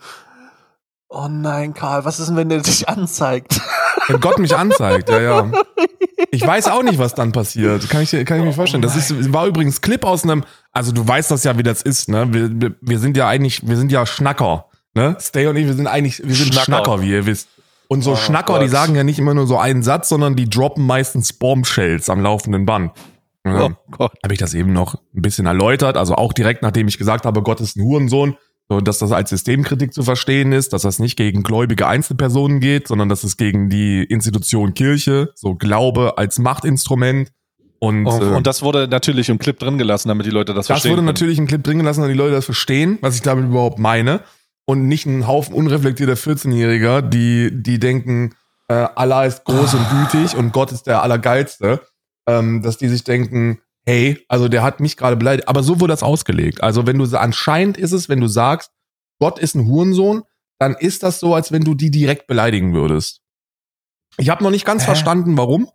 Oh 1.16 1.28
nein, 1.30 1.76
Karl, 1.76 2.06
was 2.06 2.20
ist 2.20 2.30
denn, 2.30 2.38
wenn 2.38 2.50
der 2.50 2.62
dich 2.62 2.90
anzeigt? 2.90 3.62
wenn 4.08 4.20
Gott 4.20 4.40
mich 4.40 4.56
anzeigt, 4.56 5.10
ja, 5.10 5.22
ja. 5.22 5.52
Ich 6.32 6.46
weiß 6.46 6.70
auch 6.70 6.82
nicht, 6.82 6.98
was 6.98 7.14
dann 7.14 7.32
passiert. 7.32 7.88
Kann 7.88 8.02
ich, 8.02 8.10
kann 8.26 8.40
ich 8.40 8.46
mir 8.46 8.54
vorstellen. 8.54 8.82
Das 8.82 8.96
ist, 8.96 9.32
war 9.32 9.46
übrigens 9.46 9.82
Clip 9.82 10.04
aus 10.06 10.24
einem, 10.24 10.44
also 10.72 10.92
du 10.92 11.08
weißt 11.08 11.30
das 11.30 11.44
ja, 11.44 11.56
wie 11.56 11.62
das 11.62 11.84
ist, 11.84 12.10
ne? 12.10 12.34
Wir, 12.34 12.74
wir 12.82 12.98
sind 12.98 13.16
ja 13.16 13.28
eigentlich, 13.28 13.68
wir 13.68 13.78
sind 13.78 13.92
ja 13.92 14.08
Schnacker, 14.08 14.66
ne? 14.94 15.16
Stay 15.20 15.48
und 15.48 15.56
ich, 15.56 15.66
wir 15.66 15.74
sind 15.74 15.88
eigentlich, 15.88 16.22
wir 16.26 16.36
sind 16.36 16.54
Schnacker. 16.54 16.66
Schnacker, 16.66 17.02
wie 17.02 17.12
ihr 17.12 17.26
wisst. 17.26 17.48
Und 17.88 18.02
so 18.02 18.14
Oh 18.14 18.16
Schnacker, 18.16 18.54
Gott. 18.54 18.64
die 18.64 18.68
sagen 18.70 18.96
ja 18.96 19.04
nicht 19.04 19.20
immer 19.20 19.34
nur 19.34 19.46
so 19.48 19.58
einen 19.58 19.84
Satz, 19.84 20.10
sondern 20.10 20.36
die 20.36 20.50
droppen 20.50 20.86
meistens 20.86 21.34
Bombshells 21.34 22.10
am 22.10 22.22
laufenden 22.22 22.66
Band. 22.66 22.92
Ja. 23.46 23.72
Oh. 24.00 24.08
Habe 24.24 24.34
ich 24.34 24.40
das 24.40 24.54
eben 24.54 24.72
noch 24.74 24.96
ein 24.96 25.22
bisschen 25.22 25.46
erläutert. 25.46 25.98
Also 25.98 26.16
auch 26.16 26.34
direkt, 26.34 26.62
nachdem 26.62 26.88
ich 26.88 26.98
gesagt 26.98 27.26
habe, 27.26 27.44
Gott 27.44 27.60
ist 27.60 27.76
ein 27.76 27.84
Hurensohn, 27.84 28.38
so 28.70 28.80
dass 28.80 29.00
das 29.00 29.12
als 29.12 29.30
Systemkritik 29.32 29.94
zu 29.94 30.02
verstehen 30.04 30.54
ist, 30.54 30.72
dass 30.72 30.84
das 30.84 30.98
nicht 31.00 31.18
gegen 31.18 31.44
gläubige 31.44 31.86
Einzelpersonen 31.86 32.62
geht, 32.62 32.88
sondern 32.88 33.10
dass 33.10 33.26
es 33.26 33.36
gegen 33.36 33.70
die 33.70 34.04
Institution 34.06 34.74
Kirche, 34.74 35.32
so 35.36 35.56
Glaube 35.56 36.18
als 36.18 36.40
Machtinstrument 36.40 37.32
und, 37.80 38.08
Oh, 38.08 38.18
äh, 38.22 38.26
und 38.36 38.48
das 38.48 38.62
wurde 38.64 38.88
natürlich 38.88 39.28
im 39.28 39.40
Clip 39.40 39.60
drin 39.60 39.78
gelassen, 39.78 40.08
damit 40.08 40.26
die 40.26 40.30
Leute 40.32 40.54
das, 40.54 40.68
das 40.68 40.68
verstehen. 40.68 40.92
wurde 40.92 41.00
können. 41.00 41.08
natürlich 41.08 41.38
im 41.38 41.48
Clip 41.48 41.62
drin 41.62 41.80
gelassen, 41.80 42.00
damit 42.00 42.16
die 42.16 42.18
Leute 42.18 42.32
das 42.32 42.46
verstehen, 42.46 42.98
was 43.02 43.16
ich 43.16 43.22
damit 43.22 43.44
überhaupt 43.46 43.78
meine. 43.78 44.22
Und 44.66 44.88
nicht 44.88 45.06
ein 45.06 45.28
Haufen 45.28 45.54
unreflektierter 45.54 46.14
14-Jähriger, 46.14 47.02
die, 47.02 47.50
die 47.52 47.80
denken, 47.80 48.34
äh, 48.70 48.88
Allah 48.96 49.26
ist 49.26 49.44
groß 49.44 49.74
und 49.74 49.90
gütig 49.90 50.38
und 50.38 50.54
Gott 50.54 50.72
ist 50.72 50.84
der 50.84 51.04
Allergeilste. 51.04 51.82
Ähm, 52.26 52.62
dass 52.62 52.78
die 52.78 52.88
sich 52.88 53.04
denken, 53.04 53.60
hey, 53.86 54.24
also 54.30 54.48
der 54.48 54.64
hat 54.64 54.80
mich 54.80 54.96
gerade 54.96 55.18
beleidigt. 55.18 55.50
Aber 55.50 55.62
so 55.62 55.82
wurde 55.82 55.92
das 55.92 56.04
ausgelegt. 56.04 56.64
Also 56.64 56.88
wenn 56.88 56.98
du, 56.98 57.18
anscheinend 57.18 57.78
ist 57.78 57.92
es, 57.92 58.08
wenn 58.08 58.22
du 58.22 58.28
sagst, 58.28 58.72
Gott 59.20 59.40
ist 59.40 59.56
ein 59.56 59.68
Hurensohn, 59.68 60.24
dann 60.60 60.76
ist 60.76 61.04
das 61.04 61.20
so, 61.20 61.36
als 61.36 61.52
wenn 61.52 61.64
du 61.64 61.76
die 61.76 61.92
direkt 61.92 62.28
beleidigen 62.28 62.74
würdest. 62.74 63.22
Ich 64.18 64.30
habe 64.30 64.44
noch 64.44 64.52
nicht 64.52 64.66
ganz 64.66 64.84
Hä? 64.84 64.88
verstanden, 64.88 65.38
warum. 65.38 65.70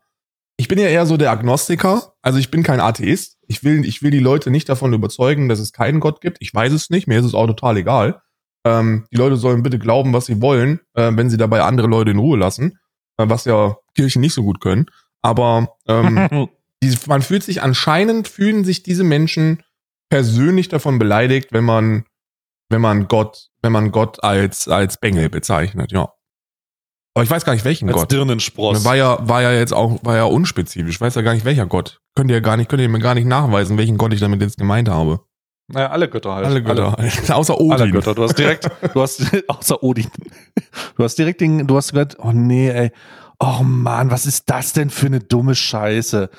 Ich 0.57 0.68
bin 0.68 0.79
ja 0.79 0.88
eher 0.88 1.07
so 1.07 1.16
der 1.16 1.31
Agnostiker. 1.31 2.14
Also 2.22 2.38
ich 2.38 2.51
bin 2.51 2.62
kein 2.62 2.81
Atheist. 2.81 3.37
Ich 3.46 3.62
will, 3.62 3.85
ich 3.85 4.03
will 4.03 4.11
die 4.11 4.18
Leute 4.18 4.51
nicht 4.51 4.68
davon 4.68 4.92
überzeugen, 4.92 5.48
dass 5.48 5.59
es 5.59 5.72
keinen 5.72 6.01
Gott 6.01 6.20
gibt. 6.20 6.38
Ich 6.40 6.53
weiß 6.55 6.72
es 6.72 6.90
nicht. 6.90 7.07
Mir 7.07 7.18
ist 7.18 7.27
es 7.27 7.35
auch 7.35 7.46
total 7.46 7.77
egal. 7.77 8.22
Ähm, 8.64 9.07
die 9.12 9.16
Leute 9.16 9.37
sollen 9.37 9.62
bitte 9.62 9.79
glauben, 9.79 10.12
was 10.12 10.27
sie 10.27 10.40
wollen, 10.42 10.81
äh, 10.94 11.11
wenn 11.14 11.31
sie 11.31 11.37
dabei 11.37 11.62
andere 11.62 11.87
Leute 11.87 12.11
in 12.11 12.18
Ruhe 12.18 12.38
lassen, 12.38 12.79
äh, 13.16 13.29
was 13.29 13.44
ja 13.44 13.77
Kirchen 13.94 14.21
nicht 14.21 14.35
so 14.35 14.42
gut 14.42 14.61
können. 14.61 14.87
Aber 15.23 15.77
ähm, 15.87 16.49
die, 16.83 16.97
man 17.07 17.23
fühlt 17.23 17.42
sich 17.42 17.62
anscheinend 17.62 18.29
fühlen 18.29 18.64
sich 18.64 18.83
diese 18.83 19.05
Menschen 19.05 19.62
persönlich 20.11 20.68
davon 20.68 20.99
beleidigt, 20.99 21.53
wenn 21.53 21.64
man 21.64 22.05
wenn 22.68 22.81
man 22.81 23.09
Gott 23.09 23.49
wenn 23.62 23.73
man 23.73 23.90
Gott 23.90 24.23
als 24.23 24.68
als 24.68 24.99
Bengel 24.99 25.29
bezeichnet, 25.29 25.92
ja. 25.92 26.12
Aber 27.14 27.25
ich 27.25 27.31
weiß 27.31 27.44
gar 27.44 27.53
nicht 27.53 27.64
welchen 27.64 27.88
Als 27.88 27.99
Gott. 27.99 28.12
Dirnenspross. 28.12 28.85
War 28.85 28.94
ja 28.94 29.18
war 29.27 29.42
ja 29.42 29.53
jetzt 29.53 29.73
auch 29.73 29.99
war 30.05 30.16
ja 30.16 30.25
unspezifisch. 30.25 30.97
Ich 30.97 31.01
weiß 31.01 31.16
ja 31.16 31.23
gar 31.23 31.35
nicht 31.35 31.44
welcher 31.44 31.66
Gott. 31.66 32.01
Könnt 32.14 32.31
ihr 32.31 32.40
gar 32.40 32.57
nicht 32.57 32.68
könnt 32.68 32.81
ihr 32.83 32.88
mir 32.88 33.01
gar 33.01 33.14
nicht 33.14 33.27
nachweisen, 33.27 33.77
welchen 33.77 33.99
Gott 33.99 34.12
ich 34.12 34.21
damit 34.21 34.40
jetzt 34.40 34.57
gemeint 34.57 34.88
habe. 34.88 35.21
Naja, 35.69 35.91
alle 35.91 36.09
Götter 36.09 36.35
halt. 36.35 36.47
Alle 36.47 36.63
Götter, 36.63 36.97
außer 37.37 37.61
Odin. 37.61 37.73
Alle 37.73 37.91
Götter. 37.91 38.15
Du 38.15 38.23
hast 38.23 38.37
direkt, 38.37 38.71
du 38.95 39.01
hast, 39.01 39.23
außer 39.49 39.83
Odin. 39.83 40.09
Du 40.97 41.05
hast 41.05 41.17
direkt 41.17 41.41
den, 41.41 41.67
du 41.67 41.77
hast 41.77 41.93
gesagt, 41.93 42.17
oh 42.19 42.33
nee, 42.33 42.71
ey. 42.71 42.91
Oh 43.39 43.63
Mann, 43.63 44.11
was 44.11 44.27
ist 44.27 44.51
das 44.51 44.73
denn 44.73 44.91
für 44.91 45.07
eine 45.07 45.21
dumme 45.21 45.55
Scheiße? 45.55 46.31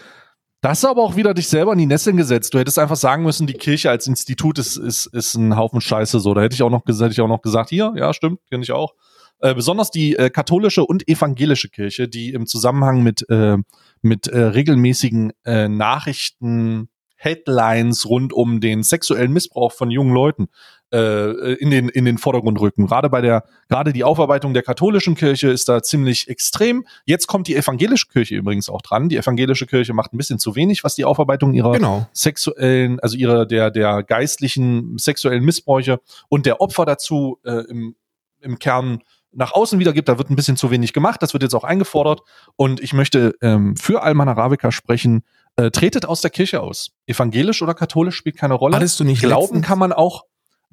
Da 0.62 0.70
hast 0.70 0.84
du 0.84 0.90
aber 0.90 1.04
auch 1.04 1.16
wieder 1.16 1.34
dich 1.34 1.48
selber 1.48 1.72
in 1.72 1.80
die 1.80 1.86
Nesseln 1.86 2.18
gesetzt. 2.18 2.54
Du 2.54 2.60
hättest 2.60 2.80
einfach 2.80 2.98
sagen 2.98 3.24
müssen, 3.24 3.48
die 3.48 3.54
Kirche 3.54 3.90
als 3.90 4.08
Institut 4.08 4.60
ist, 4.60 4.76
ist, 4.76 5.06
ist 5.06 5.36
ein 5.36 5.56
Haufen 5.56 5.80
Scheiße. 5.80 6.20
So, 6.20 6.34
da 6.34 6.42
hätte 6.42 6.56
ich 6.56 6.64
auch 6.64 6.70
noch 6.70 6.84
gesagt, 6.84 7.12
hätte 7.12 7.22
ich 7.22 7.22
auch 7.22 7.30
noch 7.30 7.42
gesagt, 7.42 7.70
hier, 7.70 7.94
ja, 7.96 8.14
stimmt, 8.14 8.40
kenne 8.50 8.64
ich 8.64 8.74
auch. 8.74 8.94
Äh, 9.42 9.56
besonders 9.56 9.90
die 9.90 10.18
äh, 10.18 10.30
katholische 10.30 10.84
und 10.84 11.08
evangelische 11.08 11.70
Kirche, 11.70 12.10
die 12.10 12.34
im 12.34 12.46
Zusammenhang 12.46 13.04
mit, 13.04 13.30
äh, 13.30 13.58
mit 14.02 14.28
äh, 14.28 14.38
regelmäßigen 14.38 15.32
äh, 15.46 15.70
Nachrichten, 15.70 16.90
Headlines 17.22 18.08
rund 18.08 18.32
um 18.32 18.62
den 18.62 18.82
sexuellen 18.82 19.34
Missbrauch 19.34 19.74
von 19.74 19.92
jungen 19.92 20.14
Leuten 20.14 20.48
äh, 20.94 21.54
in 21.56 21.70
den 21.70 21.90
in 21.90 22.06
den 22.06 22.18
Vordergrund 22.18 22.62
rücken. 22.62 22.88
Gerade 22.88 23.10
bei 23.10 23.20
der 23.20 23.44
gerade 23.68 23.92
die 23.92 24.06
Aufarbeitung 24.06 24.54
der 24.54 24.64
katholischen 24.64 25.16
Kirche 25.16 25.50
ist 25.50 25.68
da 25.68 25.84
ziemlich 25.84 26.30
extrem. 26.30 26.86
Jetzt 27.06 27.28
kommt 27.28 27.48
die 27.48 27.58
evangelische 27.58 28.08
Kirche 28.08 28.36
übrigens 28.36 28.70
auch 28.70 28.82
dran. 28.82 29.10
Die 29.10 29.18
evangelische 29.18 29.66
Kirche 29.66 29.94
macht 29.94 30.14
ein 30.14 30.18
bisschen 30.18 30.40
zu 30.40 30.56
wenig, 30.56 30.86
was 30.86 30.96
die 30.96 31.04
Aufarbeitung 31.04 31.54
ihrer 31.54 31.74
Genau. 31.74 32.08
sexuellen, 32.14 33.02
also 33.02 33.18
ihrer 33.18 33.46
der 33.46 33.70
der 33.70 34.02
geistlichen 34.02 34.98
sexuellen 34.98 35.44
Missbräuche 35.44 36.00
und 36.30 36.46
der 36.46 36.62
Opfer 36.62 36.86
dazu 36.86 37.40
äh, 37.44 37.66
im 37.70 37.96
im 38.42 38.58
Kern 38.58 39.02
nach 39.32 39.52
außen 39.52 39.78
wiedergibt, 39.80 40.10
da 40.10 40.18
wird 40.18 40.30
ein 40.30 40.36
bisschen 40.36 40.58
zu 40.58 40.72
wenig 40.72 40.94
gemacht, 40.94 41.22
das 41.22 41.34
wird 41.34 41.44
jetzt 41.44 41.54
auch 41.54 41.64
eingefordert 41.64 42.22
und 42.56 42.80
ich 42.80 42.94
möchte 42.94 43.36
ähm, 43.42 43.76
für 43.78 44.02
Alman 44.02 44.30
Arabica 44.30 44.72
sprechen, 44.72 45.24
äh, 45.66 45.72
tretet 45.72 46.06
aus 46.06 46.22
der 46.22 46.30
Kirche 46.32 46.62
aus. 46.62 46.92
Evangelisch 47.08 47.62
oder 47.62 47.74
katholisch 47.74 48.16
spielt 48.16 48.38
keine 48.38 48.54
Rolle. 48.54 48.76
Hattest 48.76 49.00
du 49.00 49.04
nicht 49.04 49.22
Glauben 49.22 49.42
letztens- 49.56 49.66
kann 49.68 49.80
man 49.80 49.94
auch, 49.94 50.24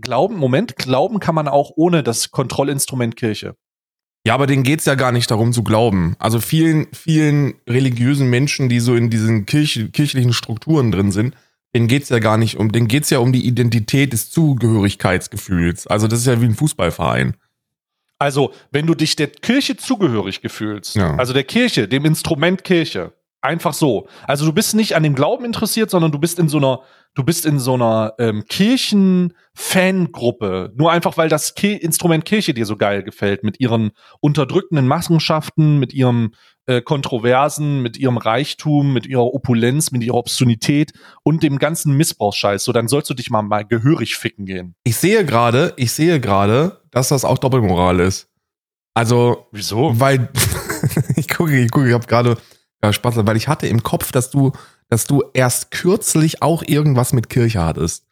glauben, 0.00 0.36
Moment, 0.36 0.76
glauben 0.76 1.20
kann 1.20 1.34
man 1.34 1.48
auch 1.48 1.70
ohne 1.76 2.02
das 2.02 2.30
Kontrollinstrument 2.30 3.16
Kirche. 3.16 3.54
Ja, 4.26 4.34
aber 4.34 4.46
denen 4.46 4.64
geht's 4.64 4.84
ja 4.86 4.96
gar 4.96 5.12
nicht 5.12 5.30
darum 5.30 5.52
zu 5.52 5.62
glauben. 5.62 6.16
Also 6.18 6.40
vielen, 6.40 6.88
vielen 6.92 7.54
religiösen 7.68 8.28
Menschen, 8.28 8.68
die 8.68 8.80
so 8.80 8.96
in 8.96 9.08
diesen 9.08 9.46
Kirch, 9.46 9.88
kirchlichen 9.92 10.32
Strukturen 10.32 10.90
drin 10.90 11.12
sind, 11.12 11.36
denen 11.74 11.86
geht's 11.86 12.08
ja 12.08 12.18
gar 12.18 12.36
nicht 12.36 12.56
um, 12.56 12.72
denen 12.72 12.88
geht's 12.88 13.10
ja 13.10 13.18
um 13.20 13.32
die 13.32 13.46
Identität 13.46 14.12
des 14.12 14.30
Zugehörigkeitsgefühls. 14.30 15.86
Also 15.86 16.08
das 16.08 16.20
ist 16.20 16.26
ja 16.26 16.40
wie 16.40 16.46
ein 16.46 16.54
Fußballverein. 16.54 17.36
Also, 18.18 18.52
wenn 18.70 18.86
du 18.86 18.94
dich 18.94 19.14
der 19.14 19.26
Kirche 19.28 19.76
zugehörig 19.76 20.40
gefühlst, 20.40 20.94
Ja. 20.96 21.14
also 21.16 21.34
der 21.34 21.44
Kirche, 21.44 21.86
dem 21.86 22.04
Instrument 22.06 22.64
Kirche, 22.64 23.12
einfach 23.40 23.74
so. 23.74 24.06
Also 24.26 24.46
du 24.46 24.52
bist 24.52 24.74
nicht 24.74 24.96
an 24.96 25.02
dem 25.02 25.14
Glauben 25.14 25.44
interessiert, 25.44 25.90
sondern 25.90 26.12
du 26.12 26.18
bist 26.18 26.38
in 26.38 26.48
so 26.48 26.56
einer, 26.58 26.80
du 27.14 27.24
bist 27.24 27.46
in 27.46 27.58
so 27.58 27.74
einer 27.74 28.14
ähm, 28.18 28.44
Kirchen-Fangruppe. 28.48 30.72
Nur 30.76 30.92
einfach, 30.92 31.16
weil 31.16 31.28
das 31.28 31.54
Ki 31.54 31.74
Instrument 31.74 32.24
Kirche 32.24 32.54
dir 32.54 32.66
so 32.66 32.76
geil 32.76 33.02
gefällt, 33.02 33.44
mit 33.44 33.60
ihren 33.60 33.92
unterdrückenden 34.20 34.88
Machenschaften, 34.88 35.78
mit 35.78 35.94
ihrem 35.94 36.32
äh, 36.66 36.82
Kontroversen, 36.82 37.82
mit 37.82 37.96
ihrem 37.96 38.16
Reichtum, 38.16 38.92
mit 38.92 39.06
ihrer 39.06 39.32
Opulenz, 39.32 39.92
mit 39.92 40.02
ihrer 40.02 40.16
Obszönität 40.16 40.92
und 41.22 41.42
dem 41.42 41.58
ganzen 41.58 41.96
Missbrauchsscheiß. 41.96 42.64
So, 42.64 42.72
dann 42.72 42.88
sollst 42.88 43.08
du 43.08 43.14
dich 43.14 43.30
mal, 43.30 43.42
mal 43.42 43.64
gehörig 43.64 44.16
ficken 44.16 44.46
gehen. 44.46 44.74
Ich 44.82 44.96
sehe 44.96 45.24
gerade, 45.24 45.74
ich 45.76 45.92
sehe 45.92 46.20
gerade, 46.20 46.80
dass 46.90 47.08
das 47.08 47.24
auch 47.24 47.38
Doppelmoral 47.38 48.00
ist. 48.00 48.28
Also, 48.94 49.46
Wieso? 49.52 50.00
weil 50.00 50.28
ich 51.16 51.28
gucke, 51.28 51.56
ich 51.56 51.70
gucke, 51.70 51.86
ich 51.86 51.94
habe 51.94 52.06
gerade 52.06 52.36
ja, 52.86 52.92
Spaß, 52.92 53.14
weil 53.26 53.36
ich 53.36 53.48
hatte 53.48 53.66
im 53.66 53.82
Kopf, 53.82 54.12
dass 54.12 54.30
du, 54.30 54.52
dass 54.88 55.06
du 55.06 55.22
erst 55.34 55.70
kürzlich 55.70 56.42
auch 56.42 56.62
irgendwas 56.66 57.12
mit 57.12 57.28
Kirche 57.28 57.62
hattest. 57.62 58.04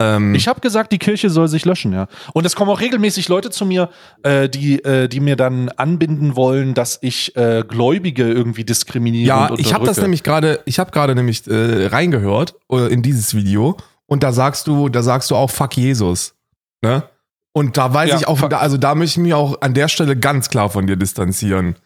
Ähm, 0.00 0.34
Ich 0.34 0.46
habe 0.46 0.60
gesagt, 0.60 0.92
die 0.92 0.98
Kirche 0.98 1.30
soll 1.30 1.48
sich 1.48 1.64
löschen, 1.64 1.92
ja. 1.92 2.06
Und 2.34 2.44
es 2.44 2.54
kommen 2.54 2.70
auch 2.70 2.80
regelmäßig 2.80 3.28
Leute 3.28 3.50
zu 3.50 3.64
mir, 3.64 3.88
äh, 4.22 4.48
die, 4.48 4.84
äh, 4.84 5.08
die 5.08 5.20
mir 5.20 5.36
dann 5.36 5.70
anbinden 5.70 6.36
wollen, 6.36 6.74
dass 6.74 6.98
ich 7.00 7.34
äh, 7.36 7.64
Gläubige 7.66 8.30
irgendwie 8.30 8.64
diskriminiere. 8.64 9.26
Ja, 9.26 9.50
ich 9.56 9.72
habe 9.72 9.86
das 9.86 9.98
nämlich 9.98 10.22
gerade, 10.22 10.60
ich 10.66 10.78
habe 10.78 10.90
gerade 10.90 11.14
nämlich 11.14 11.46
äh, 11.46 11.86
reingehört 11.86 12.56
äh, 12.70 12.92
in 12.92 13.02
dieses 13.02 13.34
Video 13.34 13.76
und 14.06 14.22
da 14.22 14.32
sagst 14.32 14.66
du, 14.66 14.88
da 14.88 15.02
sagst 15.02 15.30
du 15.30 15.36
auch 15.36 15.50
Fuck 15.50 15.76
Jesus, 15.76 16.34
ne? 16.82 17.04
Und 17.52 17.78
da 17.78 17.94
weiß 17.94 18.10
Ja, 18.10 18.16
ich 18.18 18.28
auch, 18.28 18.42
also 18.42 18.76
da 18.76 18.94
möchte 18.94 19.18
ich 19.18 19.22
mich 19.24 19.32
auch 19.32 19.62
an 19.62 19.72
der 19.72 19.88
Stelle 19.88 20.14
ganz 20.14 20.50
klar 20.50 20.68
von 20.68 20.86
dir 20.86 20.96
distanzieren. 20.96 21.76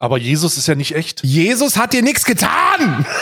Aber 0.00 0.18
Jesus 0.18 0.56
ist 0.56 0.66
ja 0.66 0.74
nicht 0.74 0.96
echt. 0.96 1.22
Jesus 1.22 1.76
hat 1.76 1.92
dir 1.92 2.02
nichts 2.02 2.24
getan. 2.24 3.06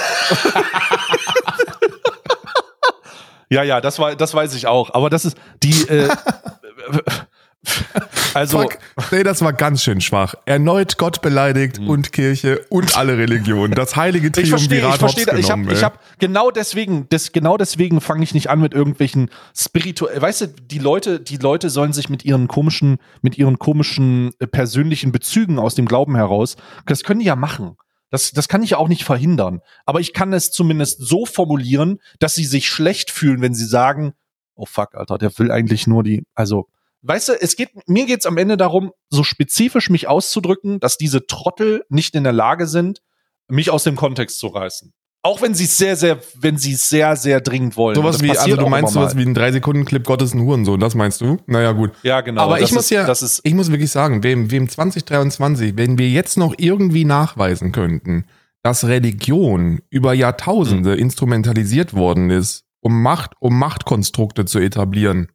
Ja, 3.50 3.62
ja, 3.62 3.80
das 3.80 3.98
war, 3.98 4.14
das 4.14 4.34
weiß 4.34 4.54
ich 4.54 4.66
auch. 4.66 4.92
Aber 4.92 5.08
das 5.08 5.24
ist 5.24 5.36
die. 5.62 5.88
Äh, 5.88 6.08
also 8.34 8.60
Fuck. 8.60 8.78
Nee, 9.10 9.24
das 9.24 9.42
war 9.42 9.52
ganz 9.52 9.82
schön 9.82 10.00
schwach. 10.00 10.34
Erneut 10.44 10.96
Gott 10.96 11.22
beleidigt 11.22 11.78
und 11.80 12.12
Kirche 12.12 12.64
und 12.68 12.96
alle 12.96 13.18
Religionen. 13.18 13.74
Das 13.74 13.96
heilige 13.96 14.28
ich 14.28 14.48
verstehe, 14.48 14.78
ich 14.78 14.84
Triumvirat 14.84 14.98
verstehe. 14.98 15.38
Ich 15.38 15.50
habe, 15.50 15.82
habe 15.82 15.98
genau 16.18 16.50
deswegen, 16.50 17.06
das, 17.10 17.32
genau 17.32 17.56
deswegen 17.56 18.00
fange 18.00 18.22
ich 18.22 18.34
nicht 18.34 18.48
an 18.48 18.60
mit 18.60 18.74
irgendwelchen 18.74 19.30
spirituell. 19.56 20.22
Weißt 20.22 20.42
du, 20.42 20.46
die 20.48 20.78
Leute, 20.78 21.20
die 21.20 21.36
Leute 21.36 21.68
sollen 21.70 21.92
sich 21.92 22.08
mit 22.08 22.24
ihren 22.24 22.46
komischen, 22.46 22.98
mit 23.22 23.36
ihren 23.36 23.58
komischen 23.58 24.32
äh, 24.38 24.46
persönlichen 24.46 25.10
Bezügen 25.10 25.58
aus 25.58 25.74
dem 25.74 25.86
Glauben 25.86 26.14
heraus, 26.14 26.56
das 26.86 27.02
können 27.02 27.20
die 27.20 27.26
ja 27.26 27.36
machen. 27.36 27.76
Das, 28.10 28.30
das 28.30 28.48
kann 28.48 28.62
ich 28.62 28.70
ja 28.70 28.78
auch 28.78 28.88
nicht 28.88 29.04
verhindern. 29.04 29.60
Aber 29.84 30.00
ich 30.00 30.14
kann 30.14 30.32
es 30.32 30.50
zumindest 30.50 31.00
so 31.00 31.26
formulieren, 31.26 31.98
dass 32.20 32.34
sie 32.34 32.44
sich 32.44 32.68
schlecht 32.68 33.10
fühlen, 33.10 33.42
wenn 33.42 33.52
sie 33.52 33.66
sagen, 33.66 34.14
oh 34.54 34.64
fuck, 34.64 34.94
Alter, 34.94 35.18
der 35.18 35.36
will 35.38 35.50
eigentlich 35.50 35.86
nur 35.86 36.02
die, 36.02 36.24
also, 36.34 36.68
weißt 37.02 37.28
du, 37.30 37.32
es 37.40 37.56
geht, 37.56 37.70
mir 37.86 38.06
geht's 38.06 38.26
am 38.26 38.36
Ende 38.36 38.56
darum, 38.56 38.92
so 39.10 39.22
spezifisch 39.24 39.90
mich 39.90 40.08
auszudrücken, 40.08 40.80
dass 40.80 40.96
diese 40.96 41.26
Trottel 41.26 41.84
nicht 41.88 42.14
in 42.14 42.24
der 42.24 42.32
Lage 42.32 42.66
sind, 42.66 43.00
mich 43.48 43.70
aus 43.70 43.84
dem 43.84 43.96
Kontext 43.96 44.38
zu 44.38 44.48
reißen. 44.48 44.92
Auch 45.22 45.42
wenn 45.42 45.52
sie 45.52 45.64
es 45.64 45.76
sehr, 45.76 45.96
sehr, 45.96 46.20
wenn 46.36 46.58
sie 46.58 46.72
es 46.74 46.88
sehr, 46.88 47.16
sehr 47.16 47.40
dringend 47.40 47.76
wollen. 47.76 47.96
Sowas 47.96 48.22
wie, 48.22 48.30
also 48.30 48.56
du 48.56 48.68
meinst 48.68 48.92
sowas 48.92 49.16
wie 49.16 49.22
ein 49.22 49.34
3-Sekunden-Clip 49.34 50.04
Gottes 50.04 50.32
ein 50.32 50.40
Hurensohn, 50.42 50.78
das 50.78 50.94
meinst 50.94 51.20
du? 51.20 51.38
Naja, 51.46 51.72
gut. 51.72 51.90
Ja, 52.02 52.20
genau. 52.20 52.42
Aber 52.42 52.60
ich 52.60 52.72
muss 52.72 52.84
ist, 52.84 52.90
ja, 52.90 53.04
das 53.04 53.22
ist, 53.22 53.40
ich 53.42 53.52
muss 53.52 53.70
wirklich 53.70 53.90
sagen, 53.90 54.22
wem, 54.22 54.50
wem 54.50 54.68
2023, 54.68 55.76
wenn 55.76 55.98
wir 55.98 56.08
jetzt 56.08 56.38
noch 56.38 56.54
irgendwie 56.56 57.04
nachweisen 57.04 57.72
könnten, 57.72 58.26
dass 58.62 58.84
Religion 58.84 59.80
über 59.90 60.14
Jahrtausende 60.14 60.92
Hm. 60.92 60.98
instrumentalisiert 60.98 61.94
worden 61.94 62.30
ist, 62.30 62.64
um 62.80 63.02
Macht, 63.02 63.32
um 63.40 63.58
Machtkonstrukte 63.58 64.44
zu 64.44 64.60
etablieren 64.60 65.28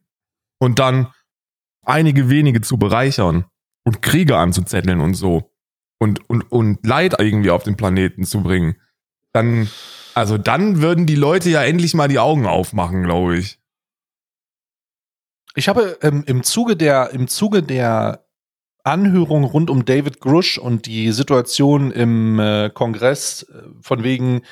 und 0.58 0.78
dann 0.78 1.08
einige 1.86 2.28
wenige 2.28 2.60
zu 2.60 2.76
bereichern 2.76 3.44
und 3.84 4.02
Kriege 4.02 4.36
anzuzetteln 4.36 5.00
und 5.00 5.14
so 5.14 5.50
und, 5.98 6.28
und, 6.28 6.42
und 6.50 6.86
Leid 6.86 7.16
irgendwie 7.18 7.50
auf 7.50 7.62
den 7.62 7.76
Planeten 7.76 8.24
zu 8.24 8.42
bringen, 8.42 8.76
dann, 9.32 9.68
also 10.14 10.38
dann 10.38 10.80
würden 10.80 11.06
die 11.06 11.14
Leute 11.14 11.50
ja 11.50 11.62
endlich 11.62 11.94
mal 11.94 12.08
die 12.08 12.18
Augen 12.18 12.46
aufmachen, 12.46 13.02
glaube 13.02 13.38
ich. 13.38 13.58
Ich 15.56 15.68
habe 15.68 15.98
ähm, 16.02 16.24
im 16.26 16.42
Zuge 16.42 16.76
der, 16.76 17.10
im 17.10 17.28
Zuge 17.28 17.62
der 17.62 18.26
Anhörung 18.82 19.44
rund 19.44 19.70
um 19.70 19.84
David 19.84 20.20
Grush 20.20 20.58
und 20.58 20.86
die 20.86 21.10
Situation 21.12 21.90
im 21.90 22.38
äh, 22.38 22.70
Kongress 22.70 23.44
äh, 23.44 23.62
von 23.80 24.02
wegen 24.02 24.42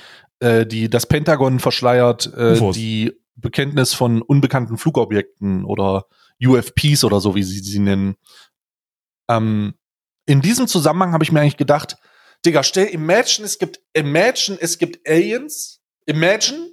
äh, 0.41 0.67
die 0.67 0.89
das 0.89 1.07
Pentagon 1.07 1.61
verschleiert 1.61 2.33
äh, 2.35 2.73
die 2.73 3.13
Bekenntnis 3.37 3.95
von 3.95 4.23
unbekannten 4.23 4.77
Flugobjekten 4.77 5.65
oder 5.65 6.07
UFPs 6.45 7.05
oder 7.05 7.21
so 7.21 7.35
wie 7.35 7.43
sie 7.43 7.61
sie 7.61 7.79
nennen. 7.79 8.17
Ähm, 9.29 9.75
in 10.27 10.41
diesem 10.41 10.67
Zusammenhang 10.67 11.13
habe 11.13 11.25
ich 11.25 11.33
mir 11.33 11.41
eigentlich 11.41 11.57
gedacht, 11.57 11.97
Digga, 12.45 12.63
stell 12.63 12.87
imagine 12.87 13.47
es 13.47 13.59
gibt 13.59 13.81
imagine 13.93 14.59
es 14.61 14.79
gibt 14.79 15.09
Aliens, 15.09 15.81
imagine 16.07 16.71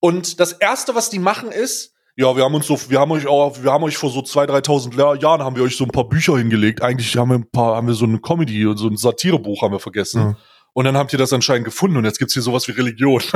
und 0.00 0.40
das 0.40 0.52
erste 0.52 0.94
was 0.94 1.10
die 1.10 1.18
machen 1.18 1.52
ist 1.52 1.94
ja, 2.20 2.36
wir 2.36 2.44
haben 2.44 2.54
uns 2.54 2.66
so, 2.66 2.78
wir 2.90 3.00
haben 3.00 3.12
euch 3.12 3.26
auch, 3.26 3.62
wir 3.62 3.72
haben 3.72 3.84
euch 3.84 3.96
vor 3.96 4.10
so 4.10 4.20
2.000, 4.20 4.64
3.000 4.66 4.98
Jahr- 4.98 5.16
Jahren 5.16 5.42
haben 5.42 5.56
wir 5.56 5.62
euch 5.62 5.74
so 5.74 5.84
ein 5.84 5.90
paar 5.90 6.08
Bücher 6.08 6.36
hingelegt. 6.36 6.82
Eigentlich 6.82 7.16
haben 7.16 7.30
wir 7.30 7.36
ein 7.36 7.50
paar, 7.50 7.76
haben 7.76 7.86
wir 7.86 7.94
so 7.94 8.04
eine 8.04 8.18
Comedy 8.18 8.66
und 8.66 8.76
so 8.76 8.88
ein 8.88 8.96
Satirebuch 8.98 9.62
haben 9.62 9.72
wir 9.72 9.80
vergessen. 9.80 10.20
Ja. 10.20 10.36
Und 10.74 10.84
dann 10.84 10.98
habt 10.98 11.14
ihr 11.14 11.18
das 11.18 11.32
anscheinend 11.32 11.64
gefunden 11.64 11.96
und 11.96 12.04
jetzt 12.04 12.18
gibt's 12.18 12.34
hier 12.34 12.42
sowas 12.42 12.68
wie 12.68 12.72
Religion. 12.72 13.22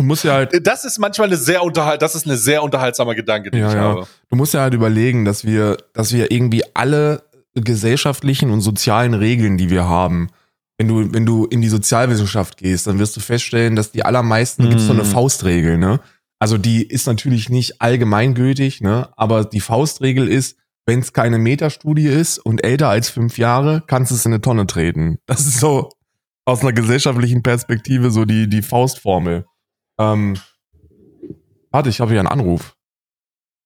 Du 0.00 0.06
musst 0.06 0.24
ja 0.24 0.32
halt 0.32 0.66
Das 0.66 0.86
ist 0.86 0.98
manchmal 0.98 1.28
eine 1.28 1.36
sehr 1.36 1.62
unterhalt, 1.62 2.00
das 2.00 2.14
ist 2.14 2.26
eine 2.26 2.38
sehr 2.38 2.62
unterhaltsamer 2.62 3.14
Gedanke, 3.14 3.50
den 3.50 3.60
Ja, 3.60 3.68
ich 3.68 3.74
ja. 3.74 3.80
habe. 3.80 4.06
Du 4.30 4.36
musst 4.36 4.54
ja 4.54 4.60
halt 4.62 4.72
überlegen, 4.72 5.26
dass 5.26 5.44
wir, 5.44 5.76
dass 5.92 6.14
wir 6.14 6.30
irgendwie 6.30 6.62
alle 6.72 7.22
gesellschaftlichen 7.54 8.50
und 8.50 8.62
sozialen 8.62 9.12
Regeln, 9.12 9.58
die 9.58 9.68
wir 9.68 9.84
haben, 9.86 10.30
wenn 10.78 10.88
du, 10.88 11.12
wenn 11.12 11.26
du 11.26 11.44
in 11.44 11.60
die 11.60 11.68
Sozialwissenschaft 11.68 12.56
gehst, 12.56 12.86
dann 12.86 12.98
wirst 12.98 13.14
du 13.14 13.20
feststellen, 13.20 13.76
dass 13.76 13.92
die 13.92 14.02
allermeisten, 14.02 14.62
da 14.62 14.68
gibt's 14.70 14.86
so 14.86 14.94
eine 14.94 15.02
Mm. 15.02 15.06
Faustregel, 15.06 15.76
ne? 15.76 16.00
Also 16.38 16.56
die 16.56 16.82
ist 16.82 17.06
natürlich 17.06 17.50
nicht 17.50 17.82
allgemeingültig, 17.82 18.80
ne? 18.80 19.10
Aber 19.18 19.44
die 19.44 19.60
Faustregel 19.60 20.26
ist, 20.28 20.56
wenn 20.86 21.00
es 21.00 21.12
keine 21.12 21.36
Metastudie 21.36 22.06
ist 22.06 22.38
und 22.38 22.64
älter 22.64 22.88
als 22.88 23.10
fünf 23.10 23.36
Jahre, 23.36 23.82
kannst 23.86 24.10
du 24.10 24.14
es 24.14 24.24
in 24.24 24.32
eine 24.32 24.40
Tonne 24.40 24.66
treten. 24.66 25.18
Das 25.26 25.40
ist 25.42 25.60
so 25.60 25.90
aus 26.46 26.62
einer 26.62 26.72
gesellschaftlichen 26.72 27.42
Perspektive 27.42 28.10
so 28.10 28.24
die, 28.24 28.48
die 28.48 28.62
Faustformel. 28.62 29.44
Ähm, 30.00 30.36
warte, 31.70 31.88
ich 31.90 32.00
habe 32.00 32.10
hier 32.10 32.20
einen 32.20 32.28
Anruf. 32.28 32.74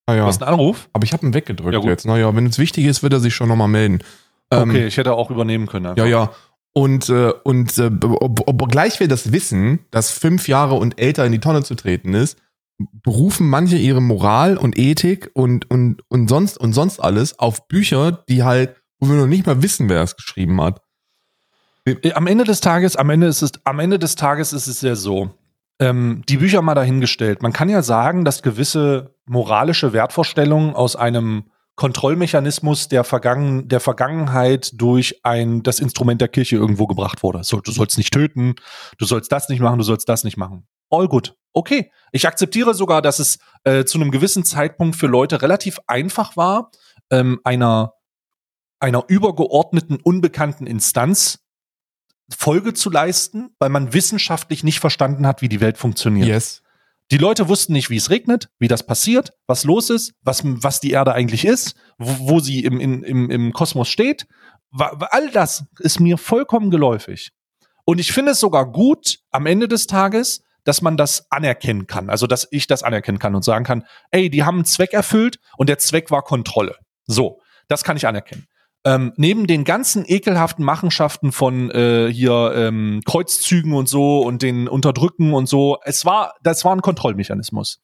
Ah, 0.05 0.13
ja. 0.13 0.25
Was 0.27 0.35
ist 0.35 0.43
ein 0.43 0.49
Anruf? 0.49 0.89
Aber 0.93 1.03
ich 1.03 1.13
habe 1.13 1.25
ihn 1.25 1.33
weggedrückt 1.33 1.73
Ja, 1.73 1.79
gut. 1.79 1.89
jetzt. 1.89 2.05
Naja, 2.05 2.35
wenn 2.35 2.45
es 2.45 2.59
wichtig 2.59 2.85
ist, 2.85 3.01
wird 3.01 3.13
er 3.13 3.19
sich 3.19 3.33
schon 3.33 3.47
nochmal 3.47 3.67
melden. 3.67 3.99
Ähm, 4.51 4.69
okay, 4.69 4.85
ich 4.85 4.97
hätte 4.97 5.13
auch 5.13 5.31
übernehmen 5.31 5.65
können. 5.65 5.87
einfach. 5.87 6.03
Ja, 6.03 6.05
ja. 6.05 6.31
Und, 6.73 7.09
äh, 7.09 7.31
und 7.43 7.77
äh, 7.77 7.89
ob, 8.03 8.47
obgleich 8.47 8.99
wir 8.99 9.07
das 9.07 9.31
wissen, 9.31 9.79
dass 9.91 10.11
fünf 10.11 10.47
Jahre 10.47 10.75
und 10.75 10.99
älter 10.99 11.25
in 11.25 11.31
die 11.31 11.39
Tonne 11.39 11.63
zu 11.63 11.75
treten 11.75 12.13
ist, 12.13 12.37
berufen 12.77 13.47
manche 13.49 13.77
ihre 13.77 14.01
Moral 14.01 14.57
und 14.57 14.77
Ethik 14.77 15.31
und, 15.33 15.71
und, 15.71 16.01
und, 16.09 16.27
sonst, 16.27 16.57
und 16.57 16.73
sonst 16.73 16.99
alles 16.99 17.39
auf 17.39 17.67
Bücher, 17.69 18.23
die 18.27 18.43
halt, 18.43 18.75
wo 18.99 19.07
wir 19.07 19.15
noch 19.15 19.27
nicht 19.27 19.47
mal 19.47 19.63
wissen, 19.63 19.87
wer 19.87 20.03
es 20.03 20.17
geschrieben 20.17 20.61
hat. 20.61 20.81
Am 22.13 22.27
Ende 22.27 22.43
des 22.43 22.59
Tages, 22.59 22.95
am 22.97 23.09
Ende 23.09 23.27
ist 23.27 23.41
es, 23.41 23.53
am 23.63 23.79
Ende 23.79 23.97
des 23.97 24.15
Tages 24.15 24.51
ist 24.53 24.67
es 24.67 24.81
ja 24.81 24.95
so, 24.95 25.31
ähm, 25.79 26.23
die 26.27 26.37
Bücher 26.37 26.61
mal 26.61 26.75
dahingestellt. 26.75 27.41
Man 27.41 27.53
kann 27.53 27.69
ja 27.69 27.81
sagen, 27.81 28.25
dass 28.25 28.41
gewisse 28.41 29.15
moralische 29.25 29.93
Wertvorstellungen 29.93 30.73
aus 30.73 30.95
einem 30.95 31.45
Kontrollmechanismus 31.75 32.87
der, 32.87 33.03
Vergangen, 33.03 33.67
der 33.67 33.81
Vergangenheit 33.81 34.71
durch 34.79 35.19
ein, 35.23 35.61
das 35.61 35.79
Instrument 35.79 36.21
der 36.21 36.29
Kirche 36.29 36.55
irgendwo 36.55 36.87
gebracht 36.87 37.21
wurde. 37.21 37.43
So, 37.43 37.59
du 37.59 37.71
sollst 37.71 37.97
nicht 37.97 38.13
töten, 38.13 38.55
du 38.97 39.05
sollst 39.05 39.31
das 39.31 39.49
nicht 39.49 39.59
machen, 39.59 39.77
du 39.77 39.83
sollst 39.83 40.07
das 40.07 40.23
nicht 40.23 40.37
machen. 40.37 40.65
All 40.89 41.07
good. 41.09 41.35
Okay. 41.51 41.91
Ich 42.11 42.27
akzeptiere 42.27 42.73
sogar, 42.73 43.01
dass 43.01 43.19
es 43.19 43.39
äh, 43.65 43.83
zu 43.83 43.99
einem 43.99 44.11
gewissen 44.11 44.45
Zeitpunkt 44.45 44.95
für 44.95 45.07
Leute 45.07 45.41
relativ 45.41 45.79
einfach 45.87 46.37
war, 46.37 46.71
ähm, 47.09 47.41
einer, 47.43 47.93
einer 48.79 49.03
übergeordneten, 49.07 49.97
unbekannten 50.01 50.67
Instanz 50.67 51.44
Folge 52.29 52.73
zu 52.73 52.89
leisten, 52.89 53.49
weil 53.59 53.69
man 53.69 53.93
wissenschaftlich 53.93 54.63
nicht 54.63 54.79
verstanden 54.79 55.27
hat, 55.27 55.41
wie 55.41 55.49
die 55.49 55.61
Welt 55.61 55.77
funktioniert. 55.77 56.27
Yes. 56.27 56.61
Die 57.11 57.17
Leute 57.17 57.47
wussten 57.47 57.73
nicht, 57.73 57.91
wie 57.91 57.97
es 57.97 58.09
regnet, 58.09 58.49
wie 58.57 58.67
das 58.67 58.83
passiert, 58.83 59.33
was 59.45 59.63
los 59.63 59.91
ist, 59.91 60.13
was, 60.21 60.41
was 60.43 60.79
die 60.79 60.91
Erde 60.91 61.13
eigentlich 61.13 61.45
ist, 61.45 61.75
wo, 61.99 62.31
wo 62.31 62.39
sie 62.39 62.63
im, 62.63 62.79
im, 62.79 63.29
im 63.29 63.53
Kosmos 63.53 63.89
steht. 63.89 64.25
All 64.71 65.29
das 65.29 65.65
ist 65.79 65.99
mir 65.99 66.17
vollkommen 66.17 66.71
geläufig. 66.71 67.29
Und 67.85 67.99
ich 67.99 68.11
finde 68.11 68.31
es 68.31 68.39
sogar 68.39 68.71
gut 68.71 69.19
am 69.29 69.45
Ende 69.45 69.67
des 69.67 69.85
Tages, 69.85 70.41
dass 70.63 70.81
man 70.81 70.97
das 70.97 71.31
anerkennen 71.31 71.85
kann. 71.85 72.09
Also, 72.09 72.25
dass 72.25 72.47
ich 72.49 72.65
das 72.65 72.81
anerkennen 72.81 73.19
kann 73.19 73.35
und 73.35 73.45
sagen 73.45 73.65
kann, 73.65 73.85
ey, 74.09 74.31
die 74.31 74.43
haben 74.43 74.55
einen 74.55 74.65
Zweck 74.65 74.93
erfüllt 74.93 75.37
und 75.57 75.69
der 75.69 75.77
Zweck 75.77 76.09
war 76.09 76.23
Kontrolle. 76.23 76.75
So, 77.05 77.39
das 77.67 77.83
kann 77.83 77.97
ich 77.97 78.07
anerkennen 78.07 78.47
ähm, 78.85 79.13
neben 79.17 79.47
den 79.47 79.63
ganzen 79.63 80.05
ekelhaften 80.05 80.63
Machenschaften 80.63 81.31
von 81.31 81.71
äh, 81.71 82.11
hier 82.11 82.53
ähm, 82.55 83.01
Kreuzzügen 83.03 83.73
und 83.73 83.89
so 83.89 84.21
und 84.21 84.43
den 84.43 84.67
Unterdrücken 84.67 85.33
und 85.33 85.49
so, 85.49 85.79
es 85.83 86.05
war, 86.05 86.35
das 86.43 86.63
war 86.63 86.75
ein 86.75 86.81
Kontrollmechanismus. 86.81 87.81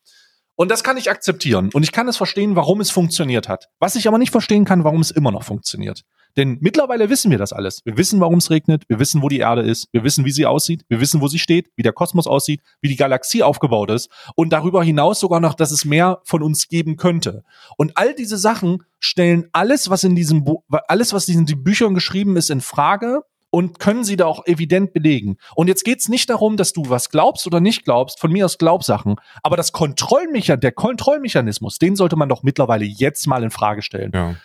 Und 0.55 0.69
das 0.69 0.83
kann 0.83 0.97
ich 0.97 1.09
akzeptieren. 1.09 1.71
Und 1.73 1.81
ich 1.81 1.91
kann 1.91 2.07
es 2.07 2.17
verstehen, 2.17 2.55
warum 2.55 2.81
es 2.81 2.91
funktioniert 2.91 3.49
hat. 3.49 3.69
Was 3.79 3.95
ich 3.95 4.07
aber 4.07 4.19
nicht 4.19 4.31
verstehen 4.31 4.63
kann, 4.63 4.83
warum 4.83 5.01
es 5.01 5.09
immer 5.09 5.31
noch 5.31 5.43
funktioniert. 5.43 6.03
Denn 6.37 6.57
mittlerweile 6.61 7.09
wissen 7.09 7.31
wir 7.31 7.37
das 7.37 7.53
alles. 7.53 7.81
Wir 7.85 7.97
wissen, 7.97 8.19
warum 8.19 8.37
es 8.37 8.49
regnet, 8.49 8.83
wir 8.87 8.99
wissen, 8.99 9.21
wo 9.21 9.29
die 9.29 9.39
Erde 9.39 9.61
ist, 9.61 9.87
wir 9.91 10.03
wissen, 10.03 10.25
wie 10.25 10.31
sie 10.31 10.45
aussieht, 10.45 10.85
wir 10.87 10.99
wissen, 10.99 11.21
wo 11.21 11.27
sie 11.27 11.39
steht, 11.39 11.69
wie 11.75 11.83
der 11.83 11.93
Kosmos 11.93 12.27
aussieht, 12.27 12.61
wie 12.81 12.89
die 12.89 12.95
Galaxie 12.95 13.43
aufgebaut 13.43 13.91
ist 13.91 14.09
und 14.35 14.51
darüber 14.53 14.83
hinaus 14.83 15.19
sogar 15.19 15.39
noch, 15.39 15.53
dass 15.53 15.71
es 15.71 15.85
mehr 15.85 16.19
von 16.23 16.41
uns 16.41 16.67
geben 16.67 16.97
könnte. 16.97 17.43
Und 17.77 17.93
all 17.95 18.13
diese 18.13 18.37
Sachen 18.37 18.83
stellen 18.99 19.47
alles, 19.51 19.89
was 19.89 20.03
in 20.03 20.15
diesem 20.15 20.43
Bu 20.43 20.63
alles, 20.87 21.13
was 21.13 21.27
in 21.27 21.45
diesen 21.45 21.63
Büchern 21.63 21.93
geschrieben 21.93 22.37
ist, 22.37 22.49
in 22.49 22.61
Frage 22.61 23.23
und 23.51 23.79
können 23.79 24.03
sie 24.03 24.15
da 24.15 24.25
auch 24.25 24.45
evident 24.47 24.93
belegen. 24.93 25.37
Und 25.55 25.67
jetzt 25.67 25.83
geht's 25.83 26.09
nicht 26.09 26.29
darum, 26.29 26.57
dass 26.57 26.73
du 26.73 26.89
was 26.89 27.09
glaubst 27.09 27.45
oder 27.45 27.59
nicht 27.59 27.83
glaubst, 27.83 28.19
von 28.19 28.31
mir 28.31 28.45
aus 28.45 28.57
Glaubsachen, 28.57 29.15
aber 29.43 29.57
das 29.57 29.71
Kontrollmechanismus, 29.73 30.61
der 30.61 30.71
Kontrollmechanismus, 30.71 31.77
den 31.77 31.95
sollte 31.95 32.15
man 32.15 32.29
doch 32.29 32.43
mittlerweile 32.43 32.85
jetzt 32.85 33.27
mal 33.27 33.43
in 33.43 33.51
Frage 33.51 33.81
stellen. 33.81 34.11
Ja 34.13 34.35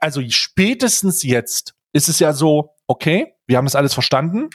also 0.00 0.22
spätestens 0.28 1.22
jetzt 1.22 1.74
ist 1.92 2.08
es 2.08 2.18
ja 2.18 2.32
so, 2.32 2.74
okay, 2.86 3.34
wir 3.46 3.56
haben 3.56 3.66
das 3.66 3.76
alles 3.76 3.94
verstanden. 3.94 4.48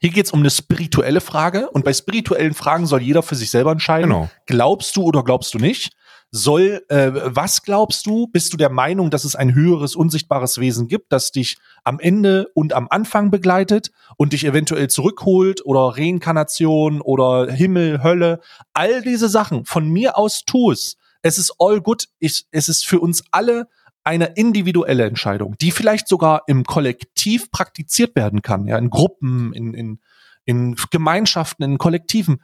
Hier 0.00 0.10
geht 0.10 0.26
es 0.26 0.32
um 0.32 0.40
eine 0.40 0.50
spirituelle 0.50 1.20
Frage 1.20 1.70
und 1.70 1.84
bei 1.84 1.92
spirituellen 1.92 2.54
Fragen 2.54 2.86
soll 2.86 3.02
jeder 3.02 3.22
für 3.22 3.34
sich 3.34 3.50
selber 3.50 3.72
entscheiden. 3.72 4.10
Genau. 4.10 4.30
Glaubst 4.46 4.96
du 4.96 5.02
oder 5.02 5.24
glaubst 5.24 5.54
du 5.54 5.58
nicht? 5.58 5.94
Soll, 6.32 6.84
äh, 6.88 7.12
was 7.14 7.62
glaubst 7.62 8.04
du? 8.06 8.26
Bist 8.26 8.52
du 8.52 8.56
der 8.56 8.68
Meinung, 8.68 9.10
dass 9.10 9.24
es 9.24 9.36
ein 9.36 9.54
höheres, 9.54 9.96
unsichtbares 9.96 10.58
Wesen 10.58 10.88
gibt, 10.88 11.12
das 11.12 11.30
dich 11.30 11.56
am 11.84 11.98
Ende 11.98 12.48
und 12.52 12.72
am 12.72 12.88
Anfang 12.90 13.30
begleitet 13.30 13.90
und 14.16 14.32
dich 14.32 14.44
eventuell 14.44 14.88
zurückholt 14.88 15.64
oder 15.64 15.96
Reinkarnation 15.96 17.00
oder 17.00 17.50
Himmel, 17.50 18.02
Hölle? 18.02 18.40
All 18.74 19.02
diese 19.02 19.28
Sachen. 19.28 19.64
Von 19.64 19.88
mir 19.88 20.18
aus 20.18 20.42
tu 20.44 20.72
es. 20.72 20.96
Es 21.22 21.38
ist 21.38 21.54
all 21.58 21.80
good. 21.80 22.08
Ich, 22.18 22.46
es 22.50 22.68
ist 22.68 22.84
für 22.84 23.00
uns 23.00 23.24
alle 23.30 23.68
eine 24.06 24.26
individuelle 24.36 25.04
Entscheidung, 25.04 25.58
die 25.58 25.72
vielleicht 25.72 26.06
sogar 26.06 26.42
im 26.46 26.64
Kollektiv 26.64 27.50
praktiziert 27.50 28.14
werden 28.14 28.40
kann, 28.40 28.66
ja, 28.68 28.78
in 28.78 28.88
Gruppen, 28.88 29.52
in, 29.52 29.74
in, 29.74 30.00
in 30.44 30.76
Gemeinschaften, 30.90 31.64
in 31.64 31.78
Kollektiven. 31.78 32.40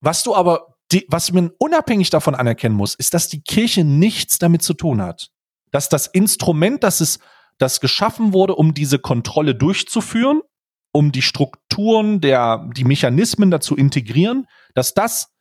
Was 0.00 0.22
du 0.22 0.36
aber, 0.36 0.76
die, 0.92 1.04
was 1.08 1.32
man 1.32 1.50
unabhängig 1.58 2.10
davon 2.10 2.36
anerkennen 2.36 2.76
muss, 2.76 2.94
ist, 2.94 3.12
dass 3.12 3.28
die 3.28 3.40
Kirche 3.40 3.82
nichts 3.82 4.38
damit 4.38 4.62
zu 4.62 4.72
tun 4.72 5.02
hat. 5.02 5.32
Dass 5.72 5.88
das 5.88 6.06
Instrument, 6.06 6.84
das 6.84 7.00
es, 7.00 7.18
das 7.58 7.80
geschaffen 7.80 8.32
wurde, 8.32 8.54
um 8.54 8.72
diese 8.72 9.00
Kontrolle 9.00 9.56
durchzuführen, 9.56 10.42
um 10.92 11.10
die 11.10 11.22
Strukturen 11.22 12.20
der, 12.20 12.70
die 12.76 12.84
Mechanismen 12.84 13.50
dazu 13.50 13.74
integrieren, 13.74 14.46
dass 14.74 14.94
das 14.94 15.32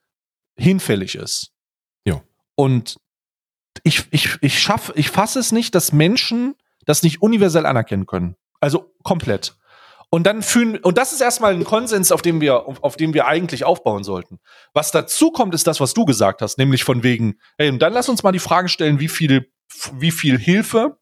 hinfällig 0.58 1.13
ist. 1.13 1.52
Ja. 2.06 2.23
Und 2.56 2.97
ich, 3.83 4.03
ich, 4.11 4.37
ich 4.41 4.59
schaffe, 4.59 4.93
ich 4.95 5.09
fasse 5.09 5.39
es 5.39 5.51
nicht, 5.51 5.75
dass 5.75 5.91
Menschen 5.91 6.55
das 6.85 7.03
nicht 7.03 7.21
universell 7.21 7.65
anerkennen 7.65 8.05
können. 8.05 8.35
Also 8.59 8.93
komplett. 9.03 9.55
Und 10.09 10.23
dann 10.25 10.41
fühlen, 10.41 10.77
und 10.77 10.97
das 10.97 11.11
ist 11.11 11.19
erstmal 11.19 11.53
ein 11.53 11.65
Konsens, 11.65 12.13
auf 12.13 12.21
dem 12.21 12.39
wir, 12.39 12.65
auf, 12.65 12.81
auf 12.81 12.95
dem 12.95 13.13
wir 13.13 13.27
eigentlich 13.27 13.65
aufbauen 13.65 14.05
sollten. 14.05 14.39
Was 14.73 14.91
dazu 14.91 15.31
kommt, 15.31 15.53
ist 15.53 15.67
das, 15.67 15.81
was 15.81 15.93
du 15.93 16.05
gesagt 16.05 16.41
hast, 16.41 16.57
nämlich 16.57 16.85
von 16.85 17.03
wegen, 17.03 17.35
hey, 17.57 17.69
und 17.69 17.79
dann 17.79 17.91
lass 17.91 18.07
uns 18.07 18.23
mal 18.23 18.31
die 18.31 18.39
Frage 18.39 18.69
stellen, 18.69 18.99
wie 18.99 19.09
viel, 19.09 19.51
wie 19.93 20.11
viel 20.11 20.39
Hilfe 20.39 20.97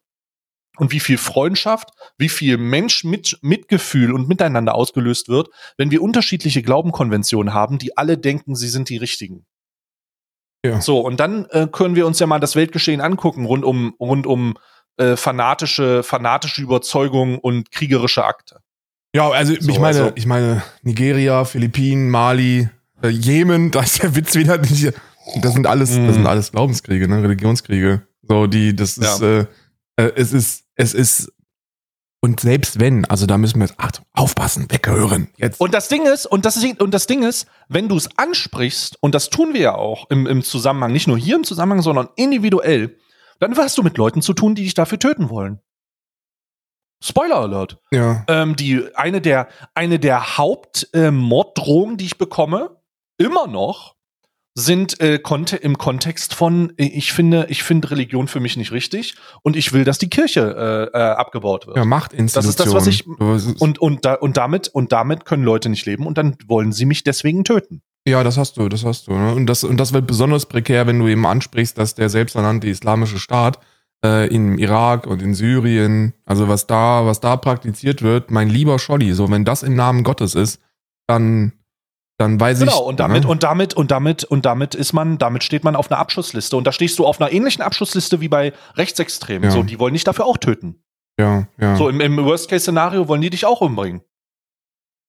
und 0.76 0.90
wie 0.90 0.98
viel 0.98 1.18
Freundschaft, 1.18 1.90
wie 2.18 2.28
viel 2.28 2.58
Mensch 2.58 3.04
mit, 3.04 3.38
Mitgefühl 3.42 4.12
und 4.12 4.28
Miteinander 4.28 4.74
ausgelöst 4.74 5.28
wird, 5.28 5.50
wenn 5.76 5.92
wir 5.92 6.02
unterschiedliche 6.02 6.62
Glaubenkonventionen 6.62 7.54
haben, 7.54 7.78
die 7.78 7.96
alle 7.96 8.18
denken, 8.18 8.56
sie 8.56 8.68
sind 8.68 8.88
die 8.88 8.96
richtigen. 8.96 9.46
Ja. 10.66 10.80
So, 10.80 11.00
und 11.00 11.20
dann 11.20 11.46
äh, 11.50 11.66
können 11.70 11.94
wir 11.94 12.06
uns 12.06 12.18
ja 12.18 12.26
mal 12.26 12.40
das 12.40 12.56
Weltgeschehen 12.56 13.00
angucken, 13.00 13.44
rund 13.46 13.64
um, 13.64 13.94
rund 14.00 14.26
um 14.26 14.54
äh, 14.96 15.16
fanatische, 15.16 16.02
fanatische 16.02 16.62
Überzeugung 16.62 17.38
und 17.38 17.70
kriegerische 17.70 18.24
Akte. 18.24 18.60
Ja, 19.14 19.30
also 19.30 19.54
so, 19.54 19.70
ich 19.70 19.78
meine, 19.78 19.98
also, 19.98 20.12
ich 20.14 20.26
meine, 20.26 20.62
Nigeria, 20.82 21.44
Philippinen, 21.44 22.10
Mali, 22.10 22.68
äh, 23.02 23.08
Jemen, 23.08 23.70
da 23.72 23.82
ist 23.82 24.02
der 24.02 24.14
Witz 24.14 24.34
wieder 24.34 24.58
nicht. 24.58 24.92
Das 25.42 25.54
sind 25.54 25.66
alles, 25.66 25.90
das 25.90 26.14
sind 26.14 26.20
mhm. 26.20 26.26
alles 26.26 26.52
Glaubenskriege, 26.52 27.08
ne, 27.08 27.22
Religionskriege. 27.22 28.02
So, 28.22 28.46
die, 28.46 28.76
das 28.76 28.98
ist, 28.98 29.20
ja. 29.20 29.40
äh, 29.40 29.46
äh, 29.96 30.12
es 30.16 30.32
ist, 30.32 30.64
es 30.76 30.94
ist 30.94 31.32
und 32.20 32.40
selbst 32.40 32.80
wenn, 32.80 33.04
also 33.04 33.26
da 33.26 33.38
müssen 33.38 33.60
wir 33.60 33.66
jetzt, 33.66 33.78
Achtung, 33.78 34.04
aufpassen, 34.12 34.66
weghören. 34.70 35.28
Jetzt. 35.36 35.60
Und 35.60 35.74
das 35.74 35.88
Ding 35.88 36.06
ist, 36.06 36.26
und 36.26 36.44
das, 36.44 36.56
ist, 36.56 36.80
und 36.80 36.92
das 36.92 37.06
Ding 37.06 37.22
ist, 37.22 37.46
wenn 37.68 37.88
du 37.88 37.96
es 37.96 38.08
ansprichst, 38.16 38.96
und 39.00 39.14
das 39.14 39.30
tun 39.30 39.54
wir 39.54 39.60
ja 39.60 39.74
auch 39.74 40.10
im, 40.10 40.26
im 40.26 40.42
Zusammenhang, 40.42 40.92
nicht 40.92 41.06
nur 41.06 41.18
hier 41.18 41.36
im 41.36 41.44
Zusammenhang, 41.44 41.82
sondern 41.82 42.08
individuell, 42.16 42.98
dann 43.38 43.56
hast 43.56 43.76
du 43.78 43.82
mit 43.82 43.98
Leuten 43.98 44.22
zu 44.22 44.32
tun, 44.32 44.54
die 44.54 44.64
dich 44.64 44.74
dafür 44.74 44.98
töten 44.98 45.28
wollen. 45.28 45.60
Spoiler 47.02 47.36
Alert. 47.36 47.78
Ja. 47.92 48.24
Ähm, 48.28 48.56
die, 48.56 48.94
eine 48.94 49.20
der, 49.20 49.48
eine 49.74 49.98
der 49.98 50.38
Hauptmorddrohungen, 50.38 51.94
äh, 51.94 51.96
die 51.98 52.06
ich 52.06 52.18
bekomme, 52.18 52.80
immer 53.18 53.46
noch, 53.46 53.95
sind 54.58 55.00
äh, 55.00 55.20
im 55.60 55.78
Kontext 55.78 56.34
von, 56.34 56.72
äh, 56.78 56.86
ich 56.86 57.12
finde, 57.12 57.46
ich 57.50 57.62
finde 57.62 57.90
Religion 57.90 58.26
für 58.26 58.40
mich 58.40 58.56
nicht 58.56 58.72
richtig 58.72 59.14
und 59.42 59.54
ich 59.54 59.74
will, 59.74 59.84
dass 59.84 59.98
die 59.98 60.08
Kirche 60.08 60.90
äh, 60.92 60.98
äh, 60.98 61.02
abgebaut 61.02 61.66
wird. 61.66 61.76
Ja, 61.76 61.84
Machtinstitution. 61.84 62.42
Das 62.42 62.48
ist 62.48 62.60
das, 62.60 62.74
was 62.74 62.86
ich 62.86 63.06
und 63.60 63.78
und 63.78 64.04
da, 64.06 64.14
und 64.14 64.38
damit 64.38 64.68
und 64.68 64.92
damit 64.92 65.26
können 65.26 65.44
Leute 65.44 65.68
nicht 65.68 65.84
leben 65.84 66.06
und 66.06 66.16
dann 66.16 66.36
wollen 66.48 66.72
sie 66.72 66.86
mich 66.86 67.04
deswegen 67.04 67.44
töten. 67.44 67.82
Ja, 68.08 68.24
das 68.24 68.38
hast 68.38 68.56
du, 68.56 68.68
das 68.70 68.82
hast 68.82 69.08
du. 69.08 69.12
Ne? 69.12 69.34
Und 69.34 69.46
das 69.46 69.62
und 69.62 69.76
das 69.76 69.92
wird 69.92 70.06
besonders 70.06 70.46
prekär, 70.46 70.86
wenn 70.86 70.98
du 70.98 71.06
eben 71.06 71.26
ansprichst, 71.26 71.76
dass 71.76 71.94
der 71.94 72.08
selbsternannte 72.08 72.66
islamische 72.66 73.18
Staat 73.18 73.58
äh, 74.02 74.26
im 74.34 74.56
Irak 74.56 75.06
und 75.06 75.20
in 75.20 75.34
Syrien, 75.34 76.14
also 76.24 76.48
was 76.48 76.66
da, 76.66 77.04
was 77.04 77.20
da 77.20 77.36
praktiziert 77.36 78.00
wird, 78.00 78.30
mein 78.30 78.48
lieber 78.48 78.78
Scholli, 78.78 79.12
so 79.12 79.30
wenn 79.30 79.44
das 79.44 79.62
im 79.62 79.74
Namen 79.74 80.02
Gottes 80.02 80.34
ist, 80.34 80.60
dann 81.06 81.52
dann 82.18 82.40
weiß 82.40 82.60
genau, 82.60 82.70
ich. 82.70 82.78
Genau, 82.78 82.88
und 82.88 83.00
damit, 83.00 83.24
ne? 83.24 83.28
und 83.28 83.42
damit, 83.42 83.74
und 83.74 83.90
damit, 83.90 84.24
und 84.24 84.46
damit 84.46 84.74
ist 84.74 84.92
man, 84.92 85.18
damit 85.18 85.44
steht 85.44 85.64
man 85.64 85.76
auf 85.76 85.90
einer 85.90 85.98
Abschussliste. 85.98 86.56
Und 86.56 86.66
da 86.66 86.72
stehst 86.72 86.98
du 86.98 87.06
auf 87.06 87.20
einer 87.20 87.30
ähnlichen 87.30 87.62
Abschussliste 87.62 88.20
wie 88.20 88.28
bei 88.28 88.52
Rechtsextremen. 88.74 89.44
Ja. 89.44 89.50
So, 89.50 89.62
die 89.62 89.78
wollen 89.78 89.92
dich 89.92 90.04
dafür 90.04 90.24
auch 90.24 90.38
töten. 90.38 90.82
Ja, 91.18 91.46
ja. 91.58 91.76
So, 91.76 91.88
im, 91.88 92.00
im 92.00 92.16
Worst-Case-Szenario 92.24 93.08
wollen 93.08 93.20
die 93.20 93.30
dich 93.30 93.44
auch 93.44 93.60
umbringen. 93.60 94.02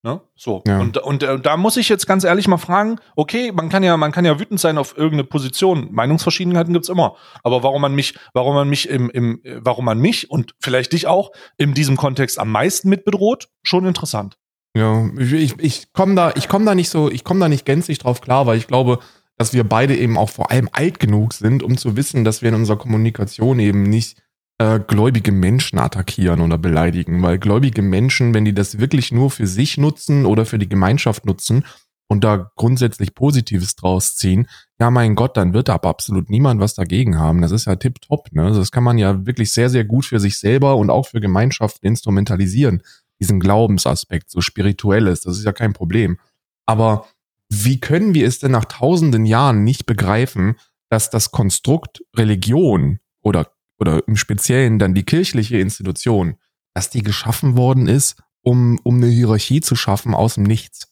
Ne? 0.04 0.22
So. 0.36 0.63
Ja. 0.67 0.80
Und, 0.80 0.98
und 0.98 1.24
äh, 1.24 1.39
da 1.39 1.58
muss 1.58 1.76
ich 1.76 1.89
jetzt 1.89 2.08
ganz 2.08 2.24
ehrlich 2.24 2.48
mal 2.48 2.58
fragen, 2.58 3.00
okay, 3.15 3.52
man 3.52 3.70
kann 3.70 3.84
ja, 3.84 3.98
man 3.98 4.12
kann 4.12 4.26
ja 4.26 4.39
wütend 4.39 4.60
sein 4.60 4.78
auf 4.78 4.96
irgendeine 4.98 5.24
Position. 5.26 5.89
Meinungsverschiedenheiten 5.91 6.74
gibt's 6.74 6.89
immer. 6.89 7.15
Aber 7.43 7.63
warum 7.63 7.82
man 7.82 7.96
mich, 7.96 8.17
warum 8.34 8.56
man 8.56 8.70
mich 8.70 8.88
im, 8.89 9.10
im, 9.10 9.41
warum 9.43 9.86
man 9.86 10.00
mich 10.00 10.30
und 10.30 10.56
vielleicht 10.60 10.93
dich 10.93 11.08
auch 11.08 11.32
in 11.58 11.74
diesem 11.74 11.98
Kontext 11.98 12.38
am 12.39 12.52
meisten 12.52 12.89
mit 12.89 13.06
bedroht, 13.06 13.50
schon 13.63 13.86
interessant. 13.86 14.38
Ja, 14.78 15.10
ich, 15.18 15.58
ich 15.60 15.92
komme 15.92 16.13
da, 16.13 16.34
ich 16.36 16.48
da 16.48 16.76
nicht 16.76 16.90
so, 16.90 17.10
ich 17.10 17.24
komme 17.24 17.40
da 17.40 17.50
nicht 17.50 17.66
gänzlich 17.66 17.98
drauf 17.98 18.22
klar, 18.22 18.46
weil 18.46 18.60
ich 18.60 18.68
glaube, 18.68 19.00
dass 19.36 19.52
wir 19.54 19.63
beide 19.63 19.96
eben 19.96 20.18
auch 20.18 20.30
vor 20.30 20.52
allem 20.52 20.70
alt 20.72 21.00
genug 21.00 21.34
sind, 21.34 21.63
um 21.63 21.78
zu 21.78 21.96
wissen, 21.96 22.24
dass 22.24 22.44
wir 22.44 22.50
in 22.50 22.56
unserer 22.56 22.78
Kommunikation 22.78 23.60
eben 23.60 23.84
nicht 23.84 24.22
äh, 24.60 24.80
gläubige 24.80 25.32
Menschen 25.32 25.80
attackieren 25.80 26.42
oder 26.42 26.60
beleidigen, 26.60 27.24
weil 27.24 27.40
gläubige 27.40 27.82
Menschen, 27.82 28.36
wenn 28.36 28.46
die 28.46 28.54
das 28.54 28.78
wirklich 28.78 29.12
nur 29.12 29.32
für 29.32 29.48
sich 29.48 29.78
nutzen 29.78 30.28
oder 30.28 30.46
für 30.46 30.60
die 30.60 30.70
Gemeinschaft 30.70 31.26
nutzen 31.26 31.66
und 32.08 32.24
da 32.24 32.52
grundsätzlich 32.56 33.16
Positives 33.16 33.76
draus 33.76 34.16
ziehen, 34.16 34.48
ja 34.80 34.92
mein 34.92 35.16
Gott, 35.16 35.38
dann 35.38 35.54
wird 35.54 35.70
da 35.70 35.76
absolut 35.76 36.30
niemand 36.30 36.62
was 36.62 36.76
dagegen 36.76 37.18
haben. 37.18 37.42
Das 37.42 37.52
ist 37.52 37.66
ja 37.66 37.76
tipptopp, 37.76 38.32
ne? 38.32 38.52
Das 38.52 38.72
kann 38.72 38.84
man 38.84 39.00
ja 39.00 39.26
wirklich 39.26 39.52
sehr, 39.52 39.72
sehr 39.72 39.86
gut 39.86 40.06
für 40.06 40.20
sich 40.20 40.40
selber 40.40 40.76
und 40.76 40.92
auch 40.92 41.08
für 41.08 41.20
Gemeinschaften 41.20 41.88
instrumentalisieren. 41.88 42.84
Diesen 43.19 43.39
Glaubensaspekt, 43.39 44.30
so 44.30 44.41
spirituelles, 44.41 45.21
das 45.21 45.38
ist 45.38 45.45
ja 45.45 45.53
kein 45.53 45.73
Problem. 45.73 46.19
Aber 46.65 47.08
wie 47.49 47.80
können 47.80 48.13
wir 48.13 48.27
es 48.27 48.39
denn 48.39 48.51
nach 48.51 48.65
tausenden 48.65 49.25
Jahren 49.25 49.63
nicht 49.63 49.86
begreifen, 49.86 50.56
dass 50.89 51.10
das 51.10 51.32
Konstrukt 51.32 52.03
Religion 52.15 52.99
oder 53.21 53.51
oder 53.80 54.08
im 54.08 54.15
Speziellen 54.15 54.80
dann 54.80 54.93
die 54.93 55.03
kirchliche 55.03 55.60
Institution, 55.60 56.38
dass 56.73 56.89
die 56.89 57.03
geschaffen 57.03 57.58
worden 57.58 57.88
ist, 57.88 58.21
um, 58.41 58.80
um 58.84 58.97
eine 58.97 59.08
Hierarchie 59.08 59.62
zu 59.62 59.75
schaffen 59.75 60.13
aus 60.13 60.36
dem 60.36 60.43
Nichts. 60.43 60.91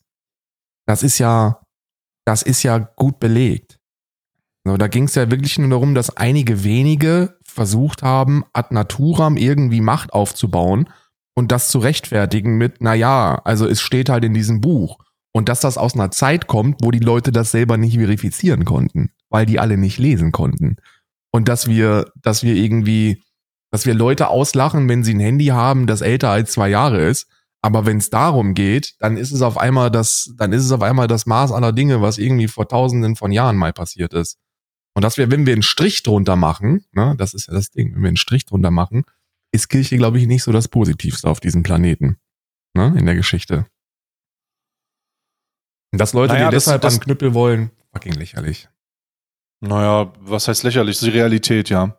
Das 0.85 1.03
ist 1.03 1.17
ja, 1.17 1.61
das 2.25 2.41
ist 2.41 2.63
ja 2.63 2.77
gut 2.77 3.19
belegt. 3.19 3.79
So, 4.63 4.77
da 4.77 4.87
ging 4.87 5.05
es 5.05 5.15
ja 5.15 5.29
wirklich 5.29 5.57
nur 5.57 5.69
darum, 5.69 5.95
dass 5.95 6.15
einige 6.17 6.63
wenige 6.63 7.37
versucht 7.43 8.03
haben, 8.03 8.43
ad 8.53 8.73
naturam 8.73 9.37
irgendwie 9.37 9.81
Macht 9.81 10.13
aufzubauen 10.13 10.89
und 11.35 11.51
das 11.51 11.69
zu 11.69 11.79
rechtfertigen 11.79 12.57
mit, 12.57 12.77
na 12.79 12.93
ja, 12.93 13.41
also 13.43 13.67
es 13.67 13.81
steht 13.81 14.09
halt 14.09 14.23
in 14.23 14.33
diesem 14.33 14.61
Buch. 14.61 14.99
Und 15.33 15.49
dass 15.49 15.59
das 15.59 15.77
aus 15.77 15.95
einer 15.95 16.11
Zeit 16.11 16.47
kommt, 16.47 16.77
wo 16.81 16.91
die 16.91 16.99
Leute 16.99 17.33
das 17.33 17.51
selber 17.51 17.75
nicht 17.75 17.97
verifizieren 17.97 18.63
konnten, 18.63 19.11
weil 19.29 19.45
die 19.45 19.59
alle 19.59 19.77
nicht 19.77 19.99
lesen 19.99 20.31
konnten 20.31 20.77
und 21.35 21.49
dass 21.49 21.67
wir, 21.67 22.13
dass 22.15 22.43
wir 22.43 22.55
irgendwie, 22.55 23.21
dass 23.69 23.85
wir 23.85 23.93
Leute 23.93 24.29
auslachen, 24.29 24.87
wenn 24.87 25.03
sie 25.03 25.13
ein 25.13 25.19
Handy 25.19 25.47
haben, 25.47 25.85
das 25.85 25.99
älter 25.99 26.29
als 26.29 26.53
zwei 26.53 26.69
Jahre 26.69 27.05
ist. 27.05 27.27
Aber 27.61 27.85
wenn 27.85 27.97
es 27.97 28.09
darum 28.09 28.53
geht, 28.53 28.95
dann 28.99 29.17
ist 29.17 29.33
es 29.33 29.41
auf 29.41 29.57
einmal 29.57 29.91
das, 29.91 30.33
dann 30.37 30.53
ist 30.53 30.63
es 30.63 30.71
auf 30.71 30.81
einmal 30.81 31.07
das 31.07 31.25
Maß 31.25 31.51
aller 31.51 31.73
Dinge, 31.73 32.01
was 32.01 32.19
irgendwie 32.19 32.47
vor 32.47 32.69
tausenden 32.69 33.17
von 33.17 33.33
Jahren 33.33 33.57
mal 33.57 33.73
passiert 33.73 34.13
ist. 34.13 34.37
Und 34.93 35.03
dass 35.03 35.17
wir, 35.17 35.29
wenn 35.29 35.45
wir 35.45 35.51
einen 35.51 35.61
Strich 35.61 36.03
drunter 36.03 36.37
machen, 36.37 36.85
ne, 36.93 37.15
das 37.17 37.33
ist 37.33 37.47
ja 37.47 37.53
das 37.53 37.69
Ding, 37.69 37.93
wenn 37.95 38.03
wir 38.03 38.07
einen 38.07 38.17
Strich 38.17 38.45
drunter 38.45 38.71
machen, 38.71 39.03
ist 39.55 39.69
Kirche, 39.69 39.97
glaube 39.97 40.19
ich, 40.19 40.27
nicht 40.27 40.43
so 40.43 40.51
das 40.51 40.67
Positivste 40.67 41.27
auf 41.29 41.39
diesem 41.39 41.63
Planeten. 41.63 42.17
Ne, 42.75 42.93
in 42.97 43.05
der 43.05 43.15
Geschichte. 43.15 43.67
Dass 45.93 46.11
Leute, 46.11 46.33
naja, 46.33 46.49
die 46.49 46.55
deshalb 46.55 46.81
das, 46.81 46.95
an 46.95 46.99
Knüppel 46.99 47.33
wollen, 47.33 47.71
fucking 47.93 48.13
lächerlich. 48.13 48.67
Naja, 49.61 50.11
was 50.19 50.49
heißt 50.49 50.63
lächerlich? 50.63 50.99
Die 50.99 51.09
Realität, 51.09 51.69
ja. 51.69 51.97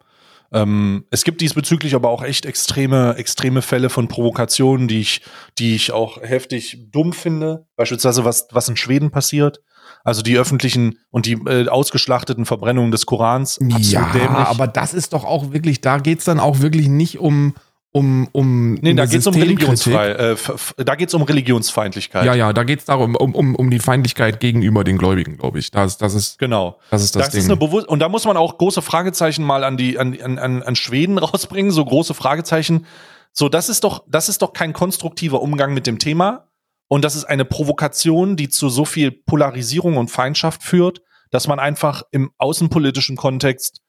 Ähm, 0.53 1.05
es 1.11 1.25
gibt 1.25 1.41
diesbezüglich 1.41 1.95
aber 1.95 2.11
auch 2.11 2.23
echt 2.23 2.47
extreme, 2.47 3.17
extreme 3.17 3.63
Fälle 3.63 3.91
von 3.91 4.09
Provokationen, 4.09 4.89
die 4.89 5.01
ich, 5.01 5.23
die 5.59 5.75
ich 5.75 5.93
auch 5.93 6.23
heftig 6.23 6.89
dumm 6.91 7.13
finde. 7.13 7.67
Beispielsweise 7.77 8.25
was, 8.25 8.49
was 8.53 8.69
in 8.69 8.77
Schweden 8.77 9.11
passiert. 9.11 9.61
Also 10.05 10.23
die 10.23 10.37
öffentlichen 10.39 10.99
und 11.11 11.27
die 11.27 11.33
äh, 11.33 11.69
ausgeschlachteten 11.69 12.45
Verbrennungen 12.45 12.91
des 12.91 13.07
Korans. 13.07 13.59
Ja, 13.61 14.11
dämlich. 14.13 14.31
aber 14.31 14.67
das 14.67 14.95
ist 14.95 15.13
doch 15.13 15.25
auch 15.25 15.53
wirklich, 15.53 15.81
da 15.81 15.99
geht's 15.99 16.25
dann 16.25 16.41
auch 16.41 16.61
wirklich 16.61 16.89
nicht 16.89 17.19
um, 17.19 17.55
um, 17.97 18.29
um 18.33 18.75
nee, 18.75 18.93
da 18.93 19.07
geht's 19.07 19.27
um 19.27 19.35
Religionsfrei, 19.35 20.11
äh, 20.11 20.37
da 20.85 20.97
geht's 20.97 21.15
um 21.15 21.23
Religionsfeindlichkeit. 21.23 22.27
Ja, 22.27 22.35
ja, 22.35 22.53
da 22.53 22.63
geht's 22.63 22.85
darum 22.85 23.17
um, 23.17 23.35
um, 23.35 23.55
um 23.55 23.71
die 23.71 23.79
Feindlichkeit 23.79 24.39
gegenüber 24.39 24.85
den 24.85 24.99
Gläubigen, 24.99 25.39
glaube 25.39 25.59
ich. 25.59 25.71
Das, 25.71 25.97
das 25.97 26.13
ist 26.13 26.39
genau. 26.39 26.79
Das 26.91 27.03
ist 27.03 27.17
das, 27.17 27.25
das 27.25 27.33
Ding. 27.33 27.41
Ist 27.41 27.47
eine 27.47 27.57
Bewusst 27.57 27.89
und 27.89 28.01
da 28.01 28.11
muss 28.11 28.27
man 28.27 28.37
auch 28.37 28.59
große 28.59 28.83
Fragezeichen 28.83 29.43
mal 29.45 29.65
an 29.65 29.79
die 29.79 29.99
an, 29.99 30.15
an, 30.21 30.63
an 30.63 30.77
Schweden 30.77 31.17
rausbringen, 31.27 31.71
so 31.71 31.83
große 31.87 32.13
Fragezeichen. 32.13 32.85
So, 33.33 33.49
das 33.49 33.71
ist 33.71 33.83
doch 33.83 34.05
das 34.07 34.29
ist 34.29 34.43
doch 34.43 34.53
kein 34.53 34.75
konstruktiver 34.75 35.41
Umgang 35.41 35.73
mit 35.73 35.87
dem 35.87 35.99
Thema 35.99 36.49
und 36.89 37.03
das 37.03 37.17
ist 37.17 37.25
eine 37.25 37.47
Provokation, 37.47 38.37
die 38.37 38.51
zu 38.51 38.69
so 38.69 38.85
viel 38.85 39.11
Polarisierung 39.11 39.97
und 39.97 40.11
Feindschaft 40.11 40.63
führt, 40.63 41.01
dass 41.31 41.49
man 41.49 41.59
einfach 41.59 42.03
im 42.11 42.31
außenpolitischen 42.37 43.17
Kontext 43.17 43.81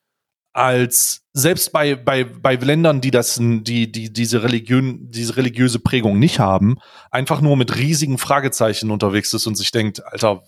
als 0.58 1.22
selbst 1.34 1.72
bei, 1.72 1.96
bei, 1.96 2.24
bei 2.24 2.56
Ländern, 2.56 3.00
die 3.00 3.12
das, 3.12 3.40
die, 3.40 3.92
die 3.92 4.12
diese 4.12 4.42
Religion, 4.42 5.12
diese 5.12 5.38
religiöse 5.38 5.78
Prägung 5.78 6.18
nicht 6.18 6.40
haben, 6.40 6.78
einfach 7.12 7.42
nur 7.42 7.56
mit 7.56 7.76
riesigen 7.76 8.18
Fragezeichen 8.18 8.90
unterwegs 8.90 9.34
ist 9.36 9.46
und 9.46 9.56
sich 9.56 9.70
denkt, 9.70 10.04
Alter, 10.04 10.42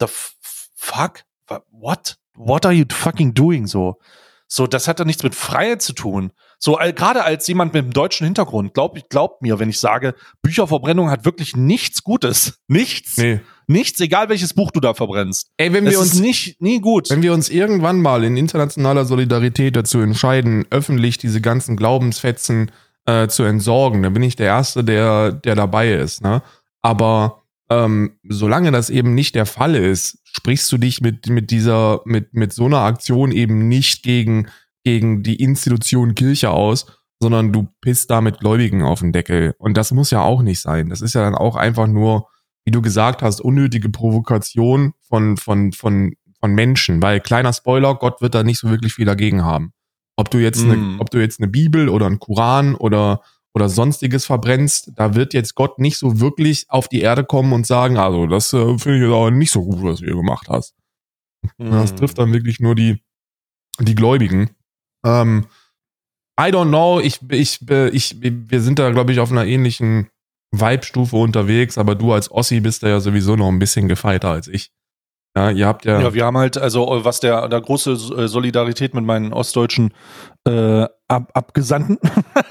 the 0.00 0.06
fuck? 0.08 1.22
What? 1.70 2.16
What 2.34 2.66
are 2.66 2.74
you 2.74 2.84
fucking 2.90 3.32
doing 3.32 3.68
so? 3.68 3.96
So, 4.48 4.66
das 4.66 4.88
hat 4.88 4.98
doch 4.98 5.04
nichts 5.04 5.22
mit 5.22 5.36
Freiheit 5.36 5.82
zu 5.82 5.92
tun. 5.92 6.32
So, 6.58 6.74
gerade 6.74 7.22
als 7.22 7.46
jemand 7.46 7.74
mit 7.74 7.84
einem 7.84 7.92
deutschen 7.92 8.24
Hintergrund, 8.24 8.74
glaubt 8.74 9.08
glaubt 9.08 9.40
mir, 9.40 9.60
wenn 9.60 9.68
ich 9.68 9.78
sage, 9.78 10.14
Bücherverbrennung 10.42 11.10
hat 11.10 11.24
wirklich 11.24 11.54
nichts 11.54 12.02
Gutes. 12.02 12.58
Nichts. 12.66 13.18
Nee. 13.18 13.40
Nichts, 13.68 14.00
egal 14.00 14.28
welches 14.28 14.54
Buch 14.54 14.70
du 14.70 14.78
da 14.80 14.94
verbrennst. 14.94 15.50
Ey, 15.56 15.72
wenn 15.72 15.86
wir 15.86 15.98
uns 15.98 16.20
nicht, 16.20 16.60
nie 16.62 16.80
gut. 16.80 17.10
Wenn 17.10 17.22
wir 17.22 17.32
uns 17.32 17.48
irgendwann 17.48 18.00
mal 18.00 18.22
in 18.22 18.36
internationaler 18.36 19.04
Solidarität 19.04 19.74
dazu 19.74 19.98
entscheiden, 19.98 20.64
öffentlich 20.70 21.18
diese 21.18 21.40
ganzen 21.40 21.76
Glaubensfetzen 21.76 22.70
äh, 23.06 23.26
zu 23.26 23.42
entsorgen, 23.42 24.02
dann 24.02 24.12
bin 24.12 24.22
ich 24.22 24.36
der 24.36 24.46
Erste, 24.46 24.84
der, 24.84 25.32
der 25.32 25.56
dabei 25.56 25.92
ist, 25.92 26.22
ne? 26.22 26.42
Aber 26.82 27.42
ähm, 27.68 28.12
solange 28.22 28.70
das 28.70 28.90
eben 28.90 29.14
nicht 29.14 29.34
der 29.34 29.46
Fall 29.46 29.74
ist, 29.74 30.18
sprichst 30.22 30.70
du 30.70 30.78
dich 30.78 31.00
mit, 31.00 31.28
mit 31.28 31.50
dieser, 31.50 32.00
mit, 32.04 32.34
mit 32.34 32.52
so 32.52 32.66
einer 32.66 32.82
Aktion 32.82 33.32
eben 33.32 33.66
nicht 33.66 34.04
gegen, 34.04 34.46
gegen 34.84 35.24
die 35.24 35.42
Institution 35.42 36.14
Kirche 36.14 36.50
aus, 36.50 36.86
sondern 37.18 37.52
du 37.52 37.66
pisst 37.80 38.10
damit 38.10 38.38
Gläubigen 38.38 38.82
auf 38.82 39.00
den 39.00 39.12
Deckel. 39.12 39.54
Und 39.58 39.76
das 39.76 39.90
muss 39.90 40.12
ja 40.12 40.22
auch 40.22 40.42
nicht 40.42 40.60
sein. 40.60 40.90
Das 40.90 41.00
ist 41.00 41.14
ja 41.14 41.22
dann 41.22 41.34
auch 41.34 41.56
einfach 41.56 41.88
nur 41.88 42.28
wie 42.66 42.72
du 42.72 42.82
gesagt 42.82 43.22
hast, 43.22 43.40
unnötige 43.40 43.88
Provokation 43.88 44.92
von, 45.00 45.36
von, 45.36 45.72
von, 45.72 46.14
von 46.40 46.52
Menschen, 46.52 47.00
weil 47.00 47.20
kleiner 47.20 47.52
Spoiler, 47.52 47.94
Gott 47.94 48.20
wird 48.20 48.34
da 48.34 48.42
nicht 48.42 48.58
so 48.58 48.68
wirklich 48.68 48.92
viel 48.92 49.06
dagegen 49.06 49.44
haben. 49.44 49.72
Ob 50.16 50.30
du 50.30 50.38
jetzt, 50.38 50.64
mm. 50.64 50.70
eine, 50.70 50.76
mhm. 50.76 51.00
ob 51.00 51.10
du 51.10 51.18
jetzt 51.18 51.40
eine 51.40 51.48
Bibel 51.48 51.88
oder 51.88 52.06
einen 52.06 52.18
Koran 52.18 52.74
oder, 52.74 53.22
oder 53.54 53.68
sonstiges 53.68 54.26
verbrennst, 54.26 54.92
da 54.96 55.14
wird 55.14 55.32
jetzt 55.32 55.54
Gott 55.54 55.78
nicht 55.78 55.96
so 55.96 56.18
wirklich 56.18 56.66
auf 56.68 56.88
die 56.88 57.00
Erde 57.00 57.24
kommen 57.24 57.52
und 57.52 57.68
sagen, 57.68 57.98
also 57.98 58.26
das 58.26 58.52
äh, 58.52 58.78
finde 58.78 58.96
ich 58.96 59.02
jetzt 59.04 59.12
aber 59.12 59.30
nicht 59.30 59.52
so 59.52 59.62
gut, 59.62 59.82
was 59.84 60.00
du 60.00 60.06
hier 60.06 60.16
gemacht 60.16 60.48
hast. 60.48 60.74
Mm. 61.58 61.70
Das 61.70 61.94
trifft 61.94 62.18
dann 62.18 62.32
wirklich 62.32 62.58
nur 62.58 62.74
die, 62.74 63.00
die 63.78 63.94
Gläubigen. 63.94 64.50
Ähm, 65.04 65.46
I 66.38 66.50
don't 66.50 66.68
know, 66.68 66.98
ich, 66.98 67.20
ich, 67.30 67.60
ich, 67.70 68.16
wir 68.20 68.60
sind 68.60 68.80
da, 68.80 68.90
glaube 68.90 69.12
ich, 69.12 69.20
auf 69.20 69.30
einer 69.30 69.46
ähnlichen 69.46 70.08
Vibe-Stufe 70.52 71.16
unterwegs, 71.16 71.78
aber 71.78 71.94
du 71.94 72.12
als 72.12 72.30
Ossi 72.30 72.60
bist 72.60 72.82
da 72.82 72.88
ja 72.88 73.00
sowieso 73.00 73.36
noch 73.36 73.48
ein 73.48 73.58
bisschen 73.58 73.88
gefeiter 73.88 74.30
als 74.30 74.48
ich. 74.48 74.72
Ja, 75.36 75.50
ihr 75.50 75.66
habt 75.66 75.84
ja. 75.84 76.00
Ja, 76.00 76.14
wir 76.14 76.24
haben 76.24 76.38
halt, 76.38 76.56
also 76.56 77.04
was 77.04 77.20
der, 77.20 77.48
der 77.48 77.60
große 77.60 77.92
äh, 77.92 78.26
Solidarität 78.26 78.94
mit 78.94 79.04
meinen 79.04 79.34
ostdeutschen 79.34 79.92
äh, 80.46 80.86
Ab 81.08 81.30
Abgesandten 81.34 81.98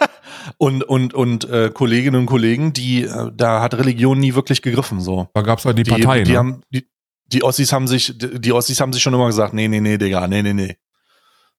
und, 0.58 0.84
und, 0.84 1.13
und 1.13 1.49
äh, 1.49 1.71
Kolleginnen 1.73 2.21
und 2.21 2.25
Kollegen, 2.27 2.73
die, 2.73 3.03
äh, 3.03 3.31
da 3.34 3.62
hat 3.62 3.73
Religion 3.73 4.19
nie 4.19 4.36
wirklich 4.36 4.62
gegriffen. 4.62 5.01
So. 5.01 5.27
Da 5.34 5.41
gab's 5.41 5.65
halt 5.65 5.77
die, 5.77 5.84
die 5.84 5.89
Partei, 5.91 6.23
die, 6.23 6.31
ne? 6.31 6.38
haben, 6.38 6.62
die, 6.69 6.88
die 7.25 7.43
Ossis 7.43 7.73
haben 7.73 7.88
sich, 7.88 8.17
die 8.17 8.53
Ossis 8.53 8.79
haben 8.79 8.93
sich 8.93 9.01
schon 9.01 9.13
immer 9.13 9.25
gesagt, 9.25 9.53
nee, 9.53 9.67
nee, 9.67 9.81
nee, 9.81 9.97
Digga, 9.97 10.27
nee, 10.27 10.43
nee, 10.43 10.53
nee. 10.53 10.77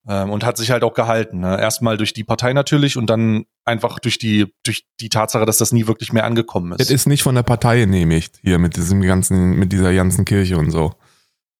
Ähm, 0.09 0.31
und 0.31 0.45
hat 0.45 0.57
sich 0.57 0.71
halt 0.71 0.85
auch 0.85 0.95
gehalten. 0.95 1.41
Ne? 1.41 1.61
Erstmal 1.61 1.97
durch 1.97 2.13
die 2.13 2.23
Partei 2.23 2.53
natürlich 2.53 2.97
und 2.97 3.11
dann 3.11 3.45
einfach 3.65 3.99
durch 3.99 4.19
die, 4.19 4.55
durch 4.65 4.87
die 5.01 5.09
Tatsache, 5.09 5.47
dass 5.47 5.59
das 5.59 5.73
nie 5.73 5.89
wirklich 5.89 6.13
mehr 6.13 6.25
angekommen 6.25 6.73
ist. 6.73 6.81
Das 6.81 6.91
ist 6.91 7.07
nicht 7.07 7.25
von 7.25 7.35
der 7.35 7.43
Partei 7.43 7.81
genehmigt, 7.81 8.39
hier 8.43 8.59
mit 8.59 8.77
diesem 8.77 9.03
ganzen, 9.03 9.59
mit 9.59 9.73
dieser 9.73 9.93
ganzen 9.93 10.25
Kirche 10.25 10.59
und 10.59 10.71
so. 10.71 10.95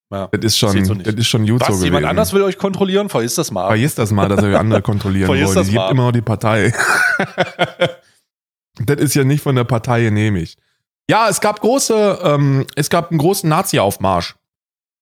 Ja, 0.09 0.27
das 0.31 0.45
ist 0.45 0.57
schon, 0.57 0.85
so 0.85 0.93
das 0.93 1.15
ist 1.15 1.27
schon 1.27 1.45
gut 1.45 1.59
Was, 1.59 1.67
so 1.67 1.73
gewesen. 1.73 1.85
jemand 1.85 2.05
anders 2.05 2.31
will 2.31 2.41
euch 2.41 2.57
kontrollieren? 2.57 3.09
Vergiss 3.09 3.35
das 3.35 3.51
mal. 3.51 3.67
Vergiss 3.67 3.95
das 3.95 4.11
mal, 4.11 4.29
dass 4.29 4.41
ihr 4.41 4.57
andere 4.57 4.81
kontrollieren 4.81 5.27
wollt. 5.27 5.41
Es 5.41 5.67
gibt 5.67 5.91
immer 5.91 6.05
noch 6.05 6.11
die 6.13 6.21
Partei. 6.21 6.73
das 8.85 8.97
ist 8.97 9.15
ja 9.15 9.25
nicht 9.25 9.41
von 9.41 9.55
der 9.55 9.65
Partei 9.65 10.03
genehmigt. 10.03 10.57
Ja, 11.09 11.27
es 11.27 11.41
gab 11.41 11.59
große, 11.59 12.19
ähm, 12.23 12.65
es 12.75 12.89
gab 12.89 13.11
einen 13.11 13.19
großen 13.19 13.49
Nazi-Aufmarsch 13.49 14.35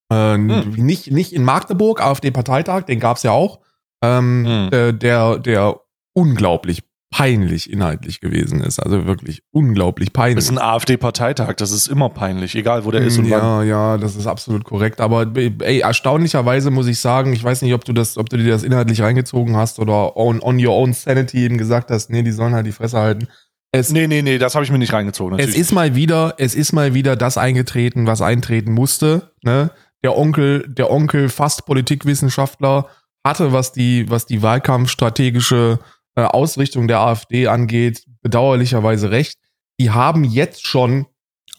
äh, 0.10 0.34
hm. 0.34 0.74
nicht, 0.76 1.12
nicht 1.12 1.34
in 1.34 1.44
Magdeburg, 1.44 2.02
AfD-Parteitag, 2.02 2.84
den 2.84 3.00
gab's 3.00 3.24
ja 3.24 3.32
auch. 3.32 3.60
Ähm, 4.04 4.46
hm. 4.46 4.70
äh, 4.72 4.94
der, 4.94 5.40
der 5.40 5.80
unglaublich 6.14 6.84
peinlich 7.16 7.72
inhaltlich 7.72 8.20
gewesen 8.20 8.60
ist. 8.60 8.80
Also 8.80 9.06
wirklich 9.06 9.42
unglaublich 9.52 10.12
peinlich. 10.12 10.36
Das 10.36 10.46
ist 10.46 10.52
ein 10.52 10.58
AfD-Parteitag, 10.58 11.54
das 11.54 11.72
ist 11.72 11.88
immer 11.88 12.10
peinlich, 12.10 12.56
egal 12.56 12.84
wo 12.84 12.92
der 12.92 13.02
ist 13.02 13.18
und 13.18 13.26
ja, 13.26 13.42
wann. 13.42 13.68
Ja, 13.68 13.98
das 13.98 14.18
ist 14.18 14.28
absolut 14.28 14.66
korrekt. 14.66 15.00
Aber 15.00 15.32
ey, 15.36 15.80
erstaunlicherweise 15.80 16.72
muss 16.72 16.88
ich 16.88 17.00
sagen, 17.00 17.32
ich 17.32 17.42
weiß 17.42 17.62
nicht, 17.62 17.74
ob 17.74 17.86
du 17.86 17.94
das, 17.94 18.18
ob 18.18 18.30
du 18.30 18.36
dir 18.36 18.50
das 18.50 18.64
inhaltlich 18.64 19.02
reingezogen 19.02 19.56
hast 19.56 19.80
oder 19.80 20.18
on, 20.18 20.42
on 20.42 20.64
your 20.64 20.76
own 20.76 20.92
sanity 20.92 21.46
eben 21.46 21.58
gesagt 21.58 21.90
hast, 21.90 22.10
nee, 22.10 22.22
die 22.22 22.32
sollen 22.34 22.54
halt 22.54 22.66
die 22.66 22.74
Fresse 22.74 22.98
halten. 22.98 23.28
Es, 23.72 23.92
nee, 23.92 24.08
nee, 24.08 24.22
nee, 24.22 24.38
das 24.38 24.56
habe 24.56 24.66
ich 24.66 24.72
mir 24.72 24.78
nicht 24.78 24.94
reingezogen. 24.94 25.38
Natürlich. 25.38 25.56
Es 25.56 25.62
ist 25.62 25.72
mal 25.72 25.96
wieder, 25.96 26.36
es 26.38 26.54
ist 26.54 26.74
mal 26.74 26.94
wieder 26.94 27.16
das 27.16 27.38
eingetreten, 27.38 28.08
was 28.08 28.22
eintreten 28.22 28.74
musste. 28.74 29.32
Ne? 29.42 29.70
Der 30.06 30.16
Onkel, 30.16 30.68
der 30.68 30.92
Onkel, 30.92 31.30
fast 31.30 31.66
Politikwissenschaftler, 31.66 32.88
hatte, 33.26 33.52
was 33.54 33.72
die, 33.72 34.08
was 34.08 34.28
die 34.28 34.44
Wahlkampfstrategische 34.44 35.80
äh, 36.14 36.22
Ausrichtung 36.22 36.88
der 36.88 37.00
AfD 37.00 37.48
angeht, 37.48 38.06
bedauerlicherweise 38.22 39.10
recht. 39.10 39.40
Die 39.80 39.90
haben 39.90 40.24
jetzt 40.24 40.68
schon 40.68 41.08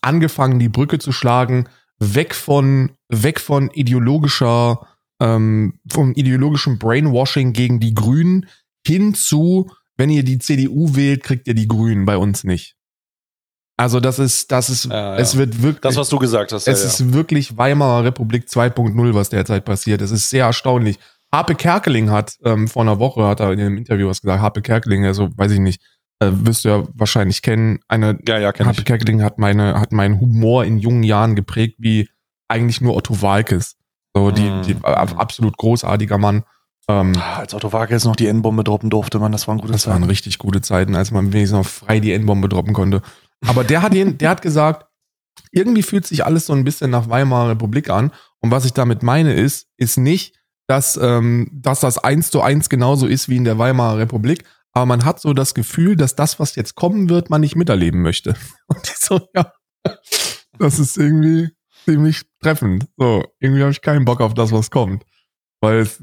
angefangen, 0.01 0.61
die 0.61 0.69
Brücke 0.69 1.01
zu 1.01 1.11
schlagen, 1.11 1.69
weg 1.99 2.37
von, 2.37 2.93
weg 3.09 3.41
von 3.41 3.69
ideologischer, 3.73 4.87
ähm, 5.21 5.81
vom 5.91 6.13
ideologischen 6.13 6.79
Brainwashing 6.79 7.53
gegen 7.53 7.81
die 7.81 7.95
Grünen 7.95 8.47
hin 8.87 9.13
zu, 9.15 9.73
wenn 9.97 10.09
ihr 10.09 10.23
die 10.23 10.39
CDU 10.39 10.95
wählt, 10.95 11.25
kriegt 11.25 11.49
ihr 11.49 11.55
die 11.55 11.67
Grünen 11.67 12.05
bei 12.05 12.17
uns 12.17 12.45
nicht. 12.45 12.76
Also 13.77 14.01
das 14.01 14.19
ist, 14.19 14.51
das 14.51 14.71
ist, 14.71 14.87
ja, 14.87 15.15
ja. 15.15 15.17
es 15.17 15.37
wird 15.37 15.63
wirklich. 15.63 15.83
Das, 15.83 15.97
was 15.97 16.09
du 16.09 16.19
gesagt 16.19 16.53
hast. 16.53 16.67
Es 16.67 16.83
ja, 16.83 16.89
ist 16.89 17.13
wirklich 17.13 17.59
Weimarer 17.59 18.05
Republik 18.05 18.47
2.0, 18.47 19.15
was 19.15 19.29
derzeit 19.29 19.65
passiert. 19.65 20.01
Es 20.01 20.11
ist 20.11 20.31
sehr 20.31 20.47
erstaunlich. 20.47 20.99
Harpe 21.33 21.55
Kerkeling 21.55 22.11
hat 22.11 22.37
ähm, 22.45 22.69
vor 22.69 22.83
einer 22.83 22.99
Woche, 22.99 23.27
hat 23.27 23.41
er 23.41 23.53
in 23.53 23.61
einem 23.61 23.77
Interview 23.77 24.09
was 24.09 24.23
gesagt, 24.23 24.41
Harpe 24.41 24.63
Kerkeling, 24.63 25.05
also 25.05 25.29
weiß 25.37 25.53
ich 25.53 25.59
nicht, 25.59 25.83
äh, 26.21 26.31
wirst 26.33 26.65
du 26.65 26.71
ja 26.71 26.85
wahrscheinlich 26.95 27.43
kennen. 27.43 27.81
Eine 27.89 28.19
ja, 28.27 28.39
ja, 28.39 28.53
kenn 28.53 28.67
Harpe 28.67 28.81
ich. 28.81 28.87
Kerkeling 28.87 29.23
hat 29.23 29.39
meine, 29.39 29.79
hat 29.79 29.93
meinen 29.93 30.21
Humor 30.21 30.65
in 30.65 30.79
jungen 30.79 31.03
Jahren 31.03 31.35
geprägt, 31.35 31.77
wie 31.79 32.09
eigentlich 32.49 32.81
nur 32.81 32.97
Otto 32.97 33.21
Walkes. 33.21 33.77
So, 34.15 34.31
die, 34.31 34.49
mm. 34.49 34.63
die 34.63 34.73
äh, 34.73 34.87
absolut 34.87 35.59
großartiger 35.59 36.17
Mann. 36.17 36.45
Ähm, 36.89 37.13
ah, 37.19 37.41
als 37.41 37.53
Otto 37.53 37.73
Walkes 37.73 38.05
noch 38.05 38.17
die 38.17 38.29
N-Bombe 38.29 38.65
droppen 38.65 38.89
durfte, 38.89 39.19
man, 39.19 39.33
das 39.33 39.49
waren 39.49 39.59
gute 39.59 39.73
das 39.73 39.83
Zeiten. 39.83 39.95
Das 39.95 40.01
waren 40.01 40.09
richtig 40.09 40.39
gute 40.39 40.63
Zeiten, 40.63 40.95
als 40.95 41.11
man 41.11 41.33
wenigstens 41.33 41.59
noch 41.59 41.67
frei 41.67 42.01
die 42.01 42.13
N-Bombe 42.13 42.49
droppen 42.49 42.73
konnte. 42.73 43.03
Aber 43.45 43.65
der 43.65 43.83
hat 43.83 43.95
ihn, 43.95 44.19
der 44.19 44.31
hat 44.31 44.43
gesagt, 44.43 44.87
irgendwie 45.51 45.83
fühlt 45.83 46.07
sich 46.07 46.25
alles 46.25 46.47
so 46.47 46.53
ein 46.53 46.65
bisschen 46.65 46.91
nach 46.91 47.09
Weimarer 47.09 47.51
Republik 47.51 47.91
an. 47.91 48.13
Und 48.41 48.51
was 48.51 48.65
ich 48.65 48.73
damit 48.73 49.03
meine 49.03 49.35
ist, 49.35 49.69
ist 49.77 49.99
nicht, 49.99 50.39
dass, 50.67 50.97
ähm, 50.97 51.49
dass 51.53 51.81
das 51.81 51.99
eins 51.99 52.31
zu 52.31 52.41
eins 52.41 52.69
genauso 52.69 53.07
ist 53.07 53.29
wie 53.29 53.37
in 53.37 53.45
der 53.45 53.59
Weimarer 53.59 53.99
Republik. 53.99 54.45
Aber 54.73 54.87
man 54.87 55.05
hat 55.05 55.21
so 55.21 55.33
das 55.33 55.55
Gefühl, 55.55 55.97
dass 55.97 56.17
das, 56.17 56.39
was 56.39 56.55
jetzt 56.57 56.75
kommen 56.75 57.09
wird, 57.09 57.31
man 57.31 57.41
nicht 57.41 57.57
miterleben 57.57 58.03
möchte. 58.03 58.37
Und 58.67 58.85
ich 58.85 58.97
so, 58.97 59.21
ja, 59.35 59.53
das 60.59 60.79
ist 60.79 60.99
irgendwie 60.99 61.51
ziemlich 61.85 62.23
treffend. 62.43 62.87
So, 62.97 63.25
irgendwie 63.41 63.63
habe 63.63 63.73
ich 63.73 63.81
keinen 63.81 64.05
Bock 64.05 64.21
auf 64.21 64.35
das, 64.35 64.53
was 64.53 64.71
kommt. 64.71 65.05
Weil 65.61 65.79
es 65.79 66.03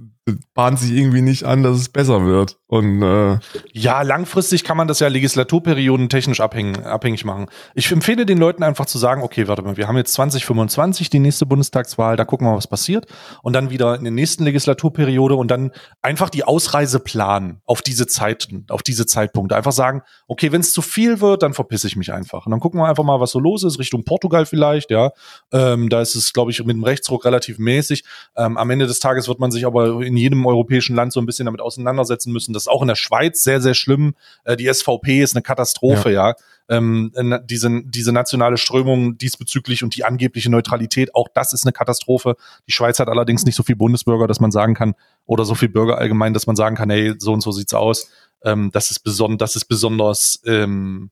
bahnt 0.54 0.80
sich 0.80 0.92
irgendwie 0.92 1.22
nicht 1.22 1.44
an, 1.44 1.64
dass 1.64 1.78
es 1.78 1.90
besser 1.90 2.26
wird. 2.26 2.58
Und 2.68 3.02
äh 3.04 3.40
ja, 3.74 4.02
langfristig 4.02 4.64
kann 4.64 4.78
man 4.78 4.88
das 4.88 5.00
ja 5.00 5.08
Legislaturperioden 5.08 6.08
technisch 6.08 6.40
abhängig, 6.40 6.84
abhängig 6.86 7.26
machen. 7.26 7.48
Ich 7.76 7.92
empfehle 7.92 8.26
den 8.26 8.38
Leuten 8.38 8.64
einfach 8.64 8.86
zu 8.86 8.98
sagen, 8.98 9.22
okay, 9.22 9.48
warte 9.48 9.62
mal, 9.64 9.76
wir 9.76 9.88
haben 9.88 9.98
jetzt 9.98 10.14
2025 10.14 11.10
die 11.10 11.20
nächste 11.20 11.46
Bundestagswahl, 11.46 12.16
da 12.16 12.24
gucken 12.24 12.48
wir 12.48 12.52
mal, 12.52 12.58
was 12.58 12.68
passiert. 12.68 13.06
Und 13.42 13.54
dann 13.54 13.70
wieder 13.70 13.96
in 13.96 14.04
der 14.06 14.14
nächsten 14.14 14.46
Legislaturperiode 14.46 15.36
und 15.36 15.52
dann 15.52 15.72
einfach 16.02 16.30
die 16.30 16.46
Ausreise 16.46 17.00
planen 17.00 17.62
auf 17.66 17.82
diese 17.82 18.08
Zeiten, 18.08 18.66
auf 18.70 18.82
diese 18.82 19.06
Zeitpunkte. 19.06 19.58
Einfach 19.58 19.74
sagen, 19.74 20.04
okay, 20.28 20.54
wenn 20.54 20.62
es 20.62 20.72
zu 20.72 20.82
viel 20.82 21.20
wird, 21.20 21.44
dann 21.44 21.54
verpisse 21.54 21.88
ich 21.88 21.98
mich 21.98 22.14
einfach. 22.14 22.46
Und 22.46 22.52
dann 22.52 22.62
gucken 22.62 22.80
wir 22.80 22.88
einfach 22.88 23.04
mal, 23.04 23.20
was 23.20 23.32
so 23.32 23.40
los 23.40 23.64
ist, 23.64 23.78
Richtung 23.78 24.06
Portugal 24.06 24.46
vielleicht, 24.46 24.90
ja. 24.90 25.12
Ähm, 25.52 25.90
da 25.90 26.02
ist 26.02 26.16
es, 26.16 26.32
glaube 26.32 26.52
ich, 26.52 26.60
mit 26.60 26.76
dem 26.76 26.84
Rechtsruck 26.84 27.26
relativ 27.26 27.60
mäßig. 27.60 28.06
Ähm, 28.38 28.58
am 28.58 28.70
Ende 28.70 28.88
des 28.88 29.00
Tages 29.00 29.28
wird 29.28 29.40
man 29.40 29.52
sich 29.52 29.66
aber 29.66 30.02
in 30.02 30.13
jedem 30.18 30.46
europäischen 30.46 30.96
Land 30.96 31.14
so 31.14 31.20
ein 31.20 31.26
bisschen 31.26 31.46
damit 31.46 31.62
auseinandersetzen 31.62 32.32
müssen. 32.32 32.54
Das 32.54 32.64
ist 32.64 32.68
auch 32.68 32.82
in 32.82 32.88
der 32.88 32.96
Schweiz 32.96 33.44
sehr, 33.44 33.62
sehr 33.62 33.74
schlimm. 33.74 34.16
Äh, 34.44 34.58
die 34.58 34.72
SVP 34.72 35.22
ist 35.22 35.36
eine 35.36 35.44
Katastrophe, 35.44 36.12
ja. 36.12 36.30
ja. 36.30 36.36
Ähm, 36.70 37.12
diese, 37.44 37.82
diese 37.84 38.14
nationale 38.14 38.58
Strömung 38.58 39.18
diesbezüglich 39.18 39.84
und 39.84 39.96
die 39.98 40.06
angebliche 40.06 40.50
Neutralität, 40.50 41.14
auch 41.14 41.28
das 41.34 41.52
ist 41.52 41.66
eine 41.66 41.74
Katastrophe. 41.74 42.36
Die 42.68 42.72
Schweiz 42.72 43.00
hat 43.00 43.10
allerdings 43.10 43.46
nicht 43.46 43.56
so 43.56 43.64
viel 43.64 43.76
Bundesbürger, 43.76 44.28
dass 44.28 44.40
man 44.40 44.52
sagen 44.52 44.74
kann, 44.74 44.96
oder 45.26 45.44
so 45.44 45.56
viel 45.56 45.70
Bürger 45.70 45.98
allgemein, 45.98 46.34
dass 46.34 46.48
man 46.48 46.56
sagen 46.56 46.76
kann, 46.76 46.90
hey, 46.90 47.16
so 47.18 47.34
und 47.34 47.42
so 47.42 47.52
sieht's 47.52 47.74
aus. 47.74 48.10
Ähm, 48.44 48.72
das 48.72 48.92
ist 48.92 49.00
besonders, 49.00 49.52
das 49.52 49.56
ist 49.58 49.66
besonders 49.66 50.42
ähm, 50.46 51.12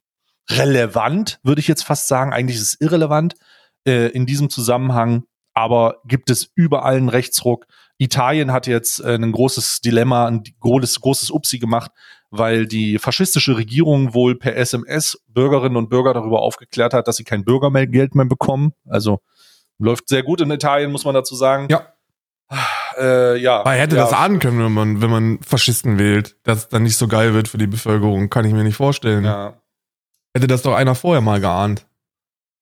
relevant, 0.50 1.40
würde 1.44 1.60
ich 1.60 1.68
jetzt 1.68 1.84
fast 1.84 2.08
sagen. 2.08 2.34
Eigentlich 2.34 2.58
ist 2.58 2.74
es 2.74 2.82
irrelevant 2.82 3.36
äh, 3.86 4.08
in 4.08 4.26
diesem 4.26 4.50
Zusammenhang, 4.50 5.24
aber 5.54 6.02
gibt 6.06 6.30
es 6.30 6.50
überall 6.56 6.96
einen 6.96 7.10
Rechtsruck. 7.10 7.66
Italien 8.02 8.52
hat 8.52 8.66
jetzt 8.66 9.00
äh, 9.00 9.14
ein 9.14 9.32
großes 9.32 9.82
Dilemma, 9.82 10.26
ein 10.26 10.44
großes, 10.60 11.02
großes 11.02 11.30
Upsi 11.30 11.60
gemacht, 11.60 11.92
weil 12.32 12.66
die 12.66 12.98
faschistische 12.98 13.56
Regierung 13.56 14.16
wohl 14.16 14.36
per 14.36 14.56
SMS 14.56 15.24
Bürgerinnen 15.28 15.78
und 15.78 15.90
Bürger 15.90 16.16
darüber 16.16 16.42
aufgeklärt 16.42 16.96
hat, 16.96 17.08
dass 17.08 17.18
sie 17.18 17.24
kein 17.24 17.46
Bürgergeld 17.46 18.16
mehr 18.16 18.26
bekommen. 18.26 18.74
Also 18.88 19.20
läuft 19.78 20.10
sehr 20.10 20.24
gut 20.24 20.42
in 20.42 20.50
Italien, 20.50 20.92
muss 20.92 21.06
man 21.06 21.14
dazu 21.14 21.36
sagen. 21.36 21.68
Ja. 21.70 21.94
Äh, 22.98 23.38
ja. 23.38 23.62
Man 23.64 23.76
hätte 23.76 23.96
ja. 23.96 24.04
das 24.04 24.14
ahnen 24.14 24.40
können, 24.40 24.64
wenn 24.64 24.74
man, 24.74 25.02
wenn 25.02 25.10
man 25.12 25.40
Faschisten 25.44 26.00
wählt, 26.00 26.38
dass 26.44 26.58
es 26.58 26.70
dann 26.70 26.84
nicht 26.84 26.98
so 26.98 27.08
geil 27.08 27.36
wird 27.36 27.48
für 27.48 27.60
die 27.60 27.68
Bevölkerung, 27.68 28.32
kann 28.32 28.46
ich 28.46 28.54
mir 28.54 28.64
nicht 28.64 28.78
vorstellen. 28.78 29.26
Ja. 29.26 29.62
Hätte 30.34 30.48
das 30.48 30.64
doch 30.64 30.74
einer 30.74 30.96
vorher 30.96 31.22
mal 31.22 31.40
geahnt. 31.40 31.86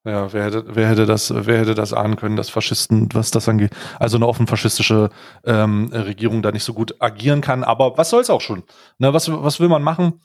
Ja, 0.06 0.32
wer 0.32 0.46
hätte, 0.46 0.64
wer 0.68 0.88
hätte 0.88 1.06
das, 1.06 1.34
wer 1.36 1.60
hätte 1.60 1.76
das 1.76 1.92
ahnen 1.92 2.16
können, 2.16 2.38
dass 2.38 2.50
Faschisten, 2.50 3.10
was 3.14 3.32
das 3.32 3.50
angeht, 3.50 3.72
also 4.00 4.16
eine 4.16 4.28
offen 4.28 4.48
faschistische 4.48 5.10
ähm, 5.44 5.90
Regierung 5.92 6.42
da 6.42 6.52
nicht 6.52 6.64
so 6.64 6.74
gut 6.74 6.96
agieren 7.02 7.42
kann. 7.42 7.66
Aber 7.66 7.98
was 7.98 8.10
soll's 8.10 8.30
auch 8.30 8.40
schon? 8.40 8.64
Ne, 8.98 9.14
was, 9.14 9.30
was 9.30 9.60
will 9.60 9.68
man 9.68 9.84
machen? 9.84 10.22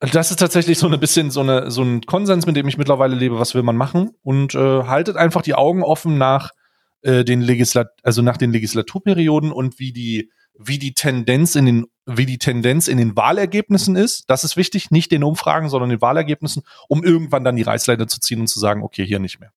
Das 0.00 0.30
ist 0.30 0.38
tatsächlich 0.38 0.78
so 0.78 0.88
ein 0.88 1.00
bisschen 1.00 1.30
so, 1.30 1.40
eine, 1.40 1.70
so 1.70 1.82
ein 1.82 2.00
Konsens, 2.02 2.46
mit 2.46 2.56
dem 2.56 2.66
ich 2.68 2.78
mittlerweile 2.78 3.14
lebe. 3.14 3.38
Was 3.38 3.54
will 3.54 3.62
man 3.62 3.76
machen? 3.76 4.12
Und 4.22 4.54
äh, 4.54 4.84
haltet 4.84 5.16
einfach 5.16 5.42
die 5.42 5.54
Augen 5.54 5.82
offen 5.82 6.16
nach 6.16 6.52
äh, 7.02 7.24
den 7.24 7.42
Legislat 7.42 7.88
also 8.02 8.22
nach 8.22 8.36
den 8.38 8.52
Legislaturperioden 8.52 9.52
und 9.52 9.78
wie 9.78 9.92
die 9.92 10.30
wie 10.58 10.78
die 10.78 10.92
Tendenz 10.92 11.54
in 11.54 11.66
den, 11.66 11.86
wie 12.08 12.26
die 12.26 12.38
Tendenz 12.38 12.88
in 12.88 12.96
den 12.96 13.16
Wahlergebnissen 13.16 13.94
ist. 13.94 14.28
Das 14.30 14.42
ist 14.42 14.56
wichtig, 14.56 14.90
nicht 14.90 15.12
den 15.12 15.22
Umfragen, 15.22 15.68
sondern 15.68 15.90
den 15.90 16.00
Wahlergebnissen, 16.00 16.62
um 16.88 17.04
irgendwann 17.04 17.44
dann 17.44 17.56
die 17.56 17.62
Reißleine 17.62 18.06
zu 18.06 18.18
ziehen 18.18 18.40
und 18.40 18.46
zu 18.48 18.58
sagen, 18.58 18.82
okay, 18.82 19.04
hier 19.04 19.18
nicht 19.18 19.40
mehr. 19.40 19.52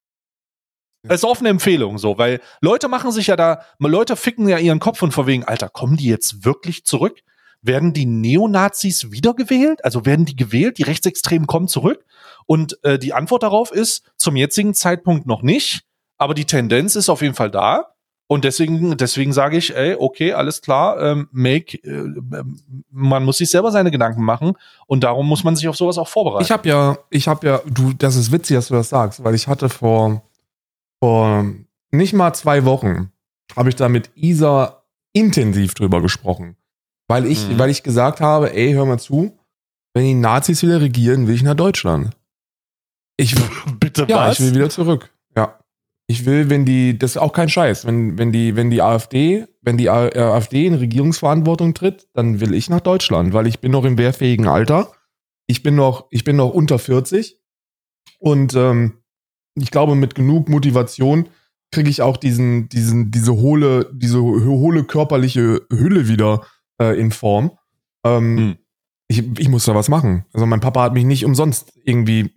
Das 1.02 1.20
ist 1.20 1.24
offene 1.24 1.48
Empfehlung, 1.48 1.98
so, 1.98 2.16
weil 2.18 2.40
Leute 2.60 2.86
machen 2.86 3.10
sich 3.10 3.26
ja 3.26 3.34
da, 3.34 3.62
Leute 3.78 4.14
ficken 4.14 4.48
ja 4.48 4.58
ihren 4.58 4.78
Kopf 4.78 5.02
und 5.02 5.12
verwegen, 5.12 5.44
Alter, 5.44 5.68
kommen 5.68 5.96
die 5.96 6.06
jetzt 6.06 6.44
wirklich 6.44 6.84
zurück? 6.84 7.20
Werden 7.60 7.92
die 7.92 8.06
Neonazis 8.06 9.10
wiedergewählt? 9.10 9.84
Also 9.84 10.04
werden 10.04 10.26
die 10.26 10.36
gewählt? 10.36 10.78
Die 10.78 10.82
Rechtsextremen 10.82 11.46
kommen 11.46 11.68
zurück? 11.68 12.04
Und 12.46 12.78
äh, 12.84 12.98
die 12.98 13.14
Antwort 13.14 13.42
darauf 13.42 13.72
ist 13.72 14.12
zum 14.16 14.36
jetzigen 14.36 14.74
Zeitpunkt 14.74 15.26
noch 15.26 15.42
nicht, 15.42 15.82
aber 16.18 16.34
die 16.34 16.44
Tendenz 16.44 16.96
ist 16.96 17.08
auf 17.08 17.22
jeden 17.22 17.34
Fall 17.34 17.50
da. 17.50 17.91
Und 18.32 18.44
deswegen, 18.44 18.96
deswegen 18.96 19.34
sage 19.34 19.58
ich, 19.58 19.76
ey, 19.76 19.94
okay, 19.98 20.32
alles 20.32 20.62
klar, 20.62 20.98
ähm, 21.02 21.28
make, 21.32 21.76
äh, 21.84 22.42
man 22.90 23.26
muss 23.26 23.36
sich 23.36 23.50
selber 23.50 23.70
seine 23.70 23.90
Gedanken 23.90 24.22
machen 24.22 24.54
und 24.86 25.04
darum 25.04 25.28
muss 25.28 25.44
man 25.44 25.54
sich 25.54 25.68
auf 25.68 25.76
sowas 25.76 25.98
auch 25.98 26.08
vorbereiten. 26.08 26.42
Ich 26.42 26.50
habe 26.50 26.66
ja, 26.66 26.96
ich 27.10 27.28
habe 27.28 27.46
ja, 27.46 27.60
du, 27.66 27.92
das 27.92 28.16
ist 28.16 28.32
witzig, 28.32 28.56
dass 28.56 28.68
du 28.68 28.74
das 28.74 28.88
sagst, 28.88 29.22
weil 29.22 29.34
ich 29.34 29.48
hatte 29.48 29.68
vor, 29.68 30.22
vor 30.98 31.44
nicht 31.90 32.14
mal 32.14 32.32
zwei 32.32 32.64
Wochen 32.64 33.12
habe 33.54 33.68
ich 33.68 33.76
da 33.76 33.90
mit 33.90 34.10
Isa 34.14 34.82
intensiv 35.12 35.74
drüber 35.74 36.00
gesprochen, 36.00 36.56
weil 37.08 37.26
ich, 37.26 37.46
mhm. 37.46 37.58
weil 37.58 37.68
ich 37.68 37.82
gesagt 37.82 38.22
habe, 38.22 38.54
ey, 38.54 38.72
hör 38.72 38.86
mal 38.86 38.98
zu, 38.98 39.36
wenn 39.92 40.04
die 40.04 40.14
Nazis 40.14 40.62
wieder 40.62 40.80
regieren, 40.80 41.26
will 41.26 41.34
ich 41.34 41.42
nach 41.42 41.52
Deutschland. 41.52 42.16
Ich, 43.18 43.34
Bitte 43.78 44.06
ja, 44.08 44.28
was? 44.28 44.40
ich 44.40 44.46
will 44.46 44.54
wieder 44.54 44.70
zurück. 44.70 45.11
Ich 46.06 46.26
will, 46.26 46.50
wenn 46.50 46.64
die, 46.64 46.98
das 46.98 47.12
ist 47.12 47.16
auch 47.16 47.32
kein 47.32 47.48
Scheiß, 47.48 47.86
wenn, 47.86 48.18
wenn 48.18 48.32
die, 48.32 48.56
wenn 48.56 48.70
die 48.70 48.82
AfD, 48.82 49.46
wenn 49.62 49.78
die 49.78 49.88
AfD 49.88 50.66
in 50.66 50.74
Regierungsverantwortung 50.74 51.74
tritt, 51.74 52.08
dann 52.12 52.40
will 52.40 52.54
ich 52.54 52.68
nach 52.68 52.80
Deutschland, 52.80 53.32
weil 53.32 53.46
ich 53.46 53.60
bin 53.60 53.72
noch 53.72 53.84
im 53.84 53.96
wehrfähigen 53.96 54.48
Alter. 54.48 54.92
Ich 55.46 55.62
bin 55.62 55.74
noch, 55.74 56.06
ich 56.10 56.24
bin 56.24 56.36
noch 56.36 56.50
unter 56.50 56.78
40 56.78 57.40
und 58.18 58.54
ähm, 58.54 59.02
ich 59.54 59.70
glaube, 59.70 59.94
mit 59.94 60.14
genug 60.14 60.48
Motivation 60.48 61.28
kriege 61.70 61.90
ich 61.90 62.02
auch 62.02 62.16
diesen, 62.16 62.68
diesen, 62.68 63.10
diese 63.10 63.32
hohle, 63.32 63.90
diese 63.92 64.20
hohle 64.20 64.84
körperliche 64.84 65.62
Hülle 65.70 66.08
wieder 66.08 66.46
äh, 66.80 66.98
in 66.98 67.10
Form. 67.10 67.52
Ähm, 68.04 68.38
hm. 68.38 68.56
ich, 69.08 69.24
ich 69.38 69.48
muss 69.48 69.64
da 69.64 69.74
was 69.74 69.88
machen. 69.88 70.24
Also 70.32 70.46
mein 70.46 70.60
Papa 70.60 70.82
hat 70.82 70.94
mich 70.94 71.04
nicht 71.04 71.24
umsonst 71.24 71.72
irgendwie 71.84 72.30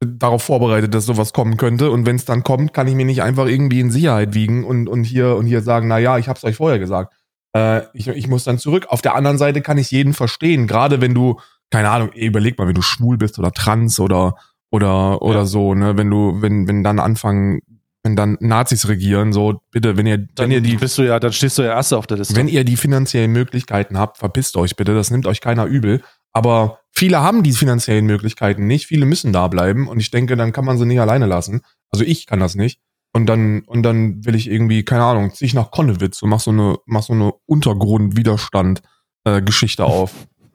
darauf 0.00 0.42
vorbereitet, 0.44 0.94
dass 0.94 1.06
sowas 1.06 1.32
kommen 1.32 1.56
könnte. 1.56 1.90
Und 1.90 2.06
wenn 2.06 2.16
es 2.16 2.24
dann 2.24 2.44
kommt, 2.44 2.72
kann 2.72 2.86
ich 2.86 2.94
mir 2.94 3.04
nicht 3.04 3.22
einfach 3.22 3.46
irgendwie 3.46 3.80
in 3.80 3.90
Sicherheit 3.90 4.34
wiegen 4.34 4.64
und, 4.64 4.88
und 4.88 5.04
hier 5.04 5.36
und 5.36 5.46
hier 5.46 5.60
sagen, 5.62 5.88
na 5.88 5.98
ja, 5.98 6.18
ich 6.18 6.28
hab's 6.28 6.44
euch 6.44 6.56
vorher 6.56 6.78
gesagt. 6.78 7.14
Äh, 7.56 7.82
ich, 7.94 8.06
ich 8.08 8.28
muss 8.28 8.44
dann 8.44 8.58
zurück. 8.58 8.86
Auf 8.90 9.02
der 9.02 9.14
anderen 9.14 9.38
Seite 9.38 9.60
kann 9.60 9.78
ich 9.78 9.90
jeden 9.90 10.14
verstehen, 10.14 10.66
gerade 10.68 11.00
wenn 11.00 11.14
du, 11.14 11.40
keine 11.70 11.90
Ahnung, 11.90 12.10
überleg 12.12 12.58
mal, 12.58 12.68
wenn 12.68 12.74
du 12.74 12.82
schwul 12.82 13.18
bist 13.18 13.38
oder 13.38 13.50
trans 13.52 13.98
oder 13.98 14.36
oder 14.70 15.22
oder 15.22 15.40
Ja. 15.40 15.46
so, 15.46 15.74
ne, 15.74 15.96
wenn 15.96 16.10
du 16.10 16.42
wenn 16.42 16.68
wenn 16.68 16.84
dann 16.84 17.00
anfangen, 17.00 17.60
wenn 18.04 18.14
dann 18.16 18.36
Nazis 18.40 18.86
regieren, 18.86 19.32
so 19.32 19.60
bitte, 19.72 19.96
wenn 19.96 20.06
ihr 20.06 20.18
Dann 20.18 20.28
wenn 20.36 20.50
ihr 20.52 20.60
die 20.60 20.76
bist 20.76 20.96
du 20.98 21.02
ja, 21.02 21.18
dann 21.18 21.32
stehst 21.32 21.58
du 21.58 21.62
ja 21.62 21.70
erste 21.74 21.96
auf 21.96 22.06
der 22.06 22.18
Liste. 22.18 22.36
wenn 22.36 22.48
ihr 22.48 22.64
die 22.64 22.76
finanziellen 22.76 23.32
Möglichkeiten 23.32 23.98
habt, 23.98 24.18
verpisst 24.18 24.56
euch 24.56 24.76
bitte, 24.76 24.94
das 24.94 25.10
nimmt 25.10 25.26
euch 25.26 25.40
keiner 25.40 25.64
übel. 25.64 26.02
Aber 26.38 26.78
viele 26.92 27.20
haben 27.20 27.42
die 27.42 27.52
finanziellen 27.52 28.06
Möglichkeiten 28.06 28.68
nicht, 28.68 28.86
viele 28.86 29.06
müssen 29.06 29.32
da 29.32 29.48
bleiben 29.48 29.88
und 29.88 29.98
ich 29.98 30.12
denke, 30.12 30.36
dann 30.36 30.52
kann 30.52 30.64
man 30.64 30.78
sie 30.78 30.86
nicht 30.86 31.00
alleine 31.00 31.26
lassen. 31.26 31.62
Also 31.90 32.04
ich 32.04 32.26
kann 32.26 32.38
das 32.38 32.54
nicht. 32.54 32.80
Und 33.12 33.26
dann, 33.26 33.62
und 33.62 33.82
dann 33.82 34.24
will 34.24 34.36
ich 34.36 34.48
irgendwie, 34.48 34.84
keine 34.84 35.02
Ahnung, 35.02 35.34
zieh 35.34 35.46
ich 35.46 35.54
nach 35.54 35.72
Konnewitz 35.72 36.22
und 36.22 36.30
mach 36.30 36.38
so 36.38 36.52
eine, 36.52 36.76
mach 36.86 37.02
so 37.02 37.12
eine 37.12 37.32
Untergrund-Widerstand-Geschichte 37.46 39.84
auf. 39.84 40.12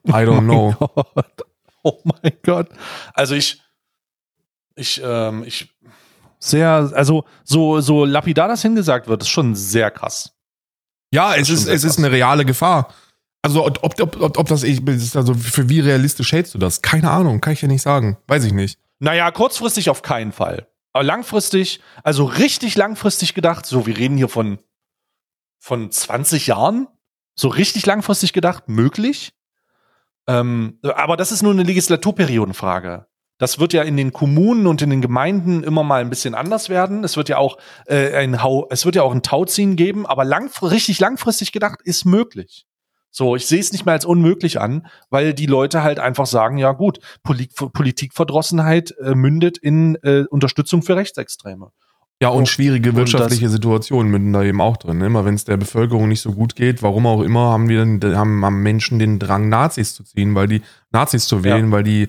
I 0.08 0.24
don't 0.24 0.44
know. 0.44 0.74
Oh 0.80 0.88
mein 1.14 1.26
Gott. 1.36 1.46
Oh 1.82 2.00
mein 2.22 2.32
Gott. 2.42 2.70
Also 3.12 3.34
ich, 3.34 3.60
ich, 4.76 5.02
ähm, 5.04 5.44
ich, 5.44 5.68
sehr, 6.38 6.90
also 6.94 7.26
so, 7.42 7.82
so 7.82 8.06
lapidar 8.06 8.48
das 8.48 8.62
hingesagt 8.62 9.06
wird, 9.06 9.20
ist 9.20 9.28
schon 9.28 9.54
sehr 9.54 9.90
krass. 9.90 10.34
Ja, 11.10 11.34
es 11.34 11.50
ist, 11.50 11.64
sehr 11.64 11.74
es 11.74 11.84
ist 11.84 11.98
eine 11.98 12.10
reale 12.10 12.46
Gefahr. 12.46 12.88
Also 13.44 13.66
ob, 13.66 13.78
ob, 13.82 14.00
ob, 14.00 14.38
ob 14.38 14.48
das, 14.48 14.62
ich, 14.62 14.80
also 15.14 15.34
für 15.34 15.68
wie 15.68 15.80
realistisch 15.80 16.32
hältst 16.32 16.54
du 16.54 16.58
das? 16.58 16.80
Keine 16.80 17.10
Ahnung, 17.10 17.42
kann 17.42 17.52
ich 17.52 17.60
ja 17.60 17.68
nicht 17.68 17.82
sagen. 17.82 18.16
Weiß 18.26 18.42
ich 18.44 18.54
nicht. 18.54 18.78
Naja, 19.00 19.30
kurzfristig 19.30 19.90
auf 19.90 20.00
keinen 20.00 20.32
Fall. 20.32 20.66
Aber 20.94 21.04
langfristig, 21.04 21.80
also 22.02 22.24
richtig 22.24 22.74
langfristig 22.74 23.34
gedacht, 23.34 23.66
so 23.66 23.86
wir 23.86 23.98
reden 23.98 24.16
hier 24.16 24.30
von, 24.30 24.60
von 25.58 25.90
20 25.90 26.46
Jahren, 26.46 26.88
so 27.34 27.48
richtig 27.48 27.84
langfristig 27.84 28.32
gedacht, 28.32 28.70
möglich. 28.70 29.34
Ähm, 30.26 30.78
aber 30.82 31.18
das 31.18 31.30
ist 31.30 31.42
nur 31.42 31.52
eine 31.52 31.64
Legislaturperiodenfrage. 31.64 33.04
Das 33.36 33.58
wird 33.58 33.74
ja 33.74 33.82
in 33.82 33.98
den 33.98 34.14
Kommunen 34.14 34.66
und 34.66 34.80
in 34.80 34.88
den 34.88 35.02
Gemeinden 35.02 35.64
immer 35.64 35.82
mal 35.82 36.00
ein 36.00 36.08
bisschen 36.08 36.34
anders 36.34 36.70
werden. 36.70 37.04
Es 37.04 37.18
wird 37.18 37.28
ja 37.28 37.36
auch 37.36 37.58
äh, 37.84 38.16
ein 38.16 38.42
Hau, 38.42 38.68
es 38.70 38.86
wird 38.86 38.96
ja 38.96 39.02
auch 39.02 39.12
ein 39.12 39.22
Tauziehen 39.22 39.76
geben, 39.76 40.06
aber 40.06 40.24
langf 40.24 40.62
richtig 40.62 40.98
langfristig 40.98 41.52
gedacht 41.52 41.80
ist 41.84 42.06
möglich. 42.06 42.66
So, 43.16 43.36
ich 43.36 43.46
sehe 43.46 43.60
es 43.60 43.70
nicht 43.70 43.86
mehr 43.86 43.92
als 43.92 44.04
unmöglich 44.04 44.60
an, 44.60 44.88
weil 45.08 45.34
die 45.34 45.46
Leute 45.46 45.84
halt 45.84 46.00
einfach 46.00 46.26
sagen, 46.26 46.58
ja 46.58 46.72
gut, 46.72 46.98
Poli 47.22 47.48
Politikverdrossenheit 47.54 48.92
äh, 48.98 49.14
mündet 49.14 49.56
in 49.56 49.94
äh, 50.02 50.24
Unterstützung 50.30 50.82
für 50.82 50.96
Rechtsextreme. 50.96 51.70
Ja, 52.20 52.30
und 52.30 52.48
schwierige 52.48 52.90
und 52.90 52.96
wirtschaftliche 52.96 53.48
Situationen 53.48 54.10
münden 54.10 54.32
da 54.32 54.42
eben 54.42 54.60
auch 54.60 54.76
drin. 54.78 54.98
ne? 54.98 55.06
Immer 55.06 55.24
wenn 55.24 55.36
es 55.36 55.44
der 55.44 55.56
Bevölkerung 55.56 56.08
nicht 56.08 56.22
so 56.22 56.32
gut 56.32 56.56
geht, 56.56 56.82
warum 56.82 57.06
auch 57.06 57.22
immer, 57.22 57.50
haben 57.52 57.68
wir 57.68 57.84
dann, 57.84 58.16
haben, 58.16 58.44
haben 58.44 58.62
Menschen 58.64 58.98
den 58.98 59.20
Drang, 59.20 59.48
Nazis 59.48 59.94
zu 59.94 60.02
ziehen, 60.02 60.34
weil 60.34 60.48
die 60.48 60.62
Nazis 60.90 61.28
zu 61.28 61.44
wählen, 61.44 61.70
weil 61.70 61.84
die 61.84 62.08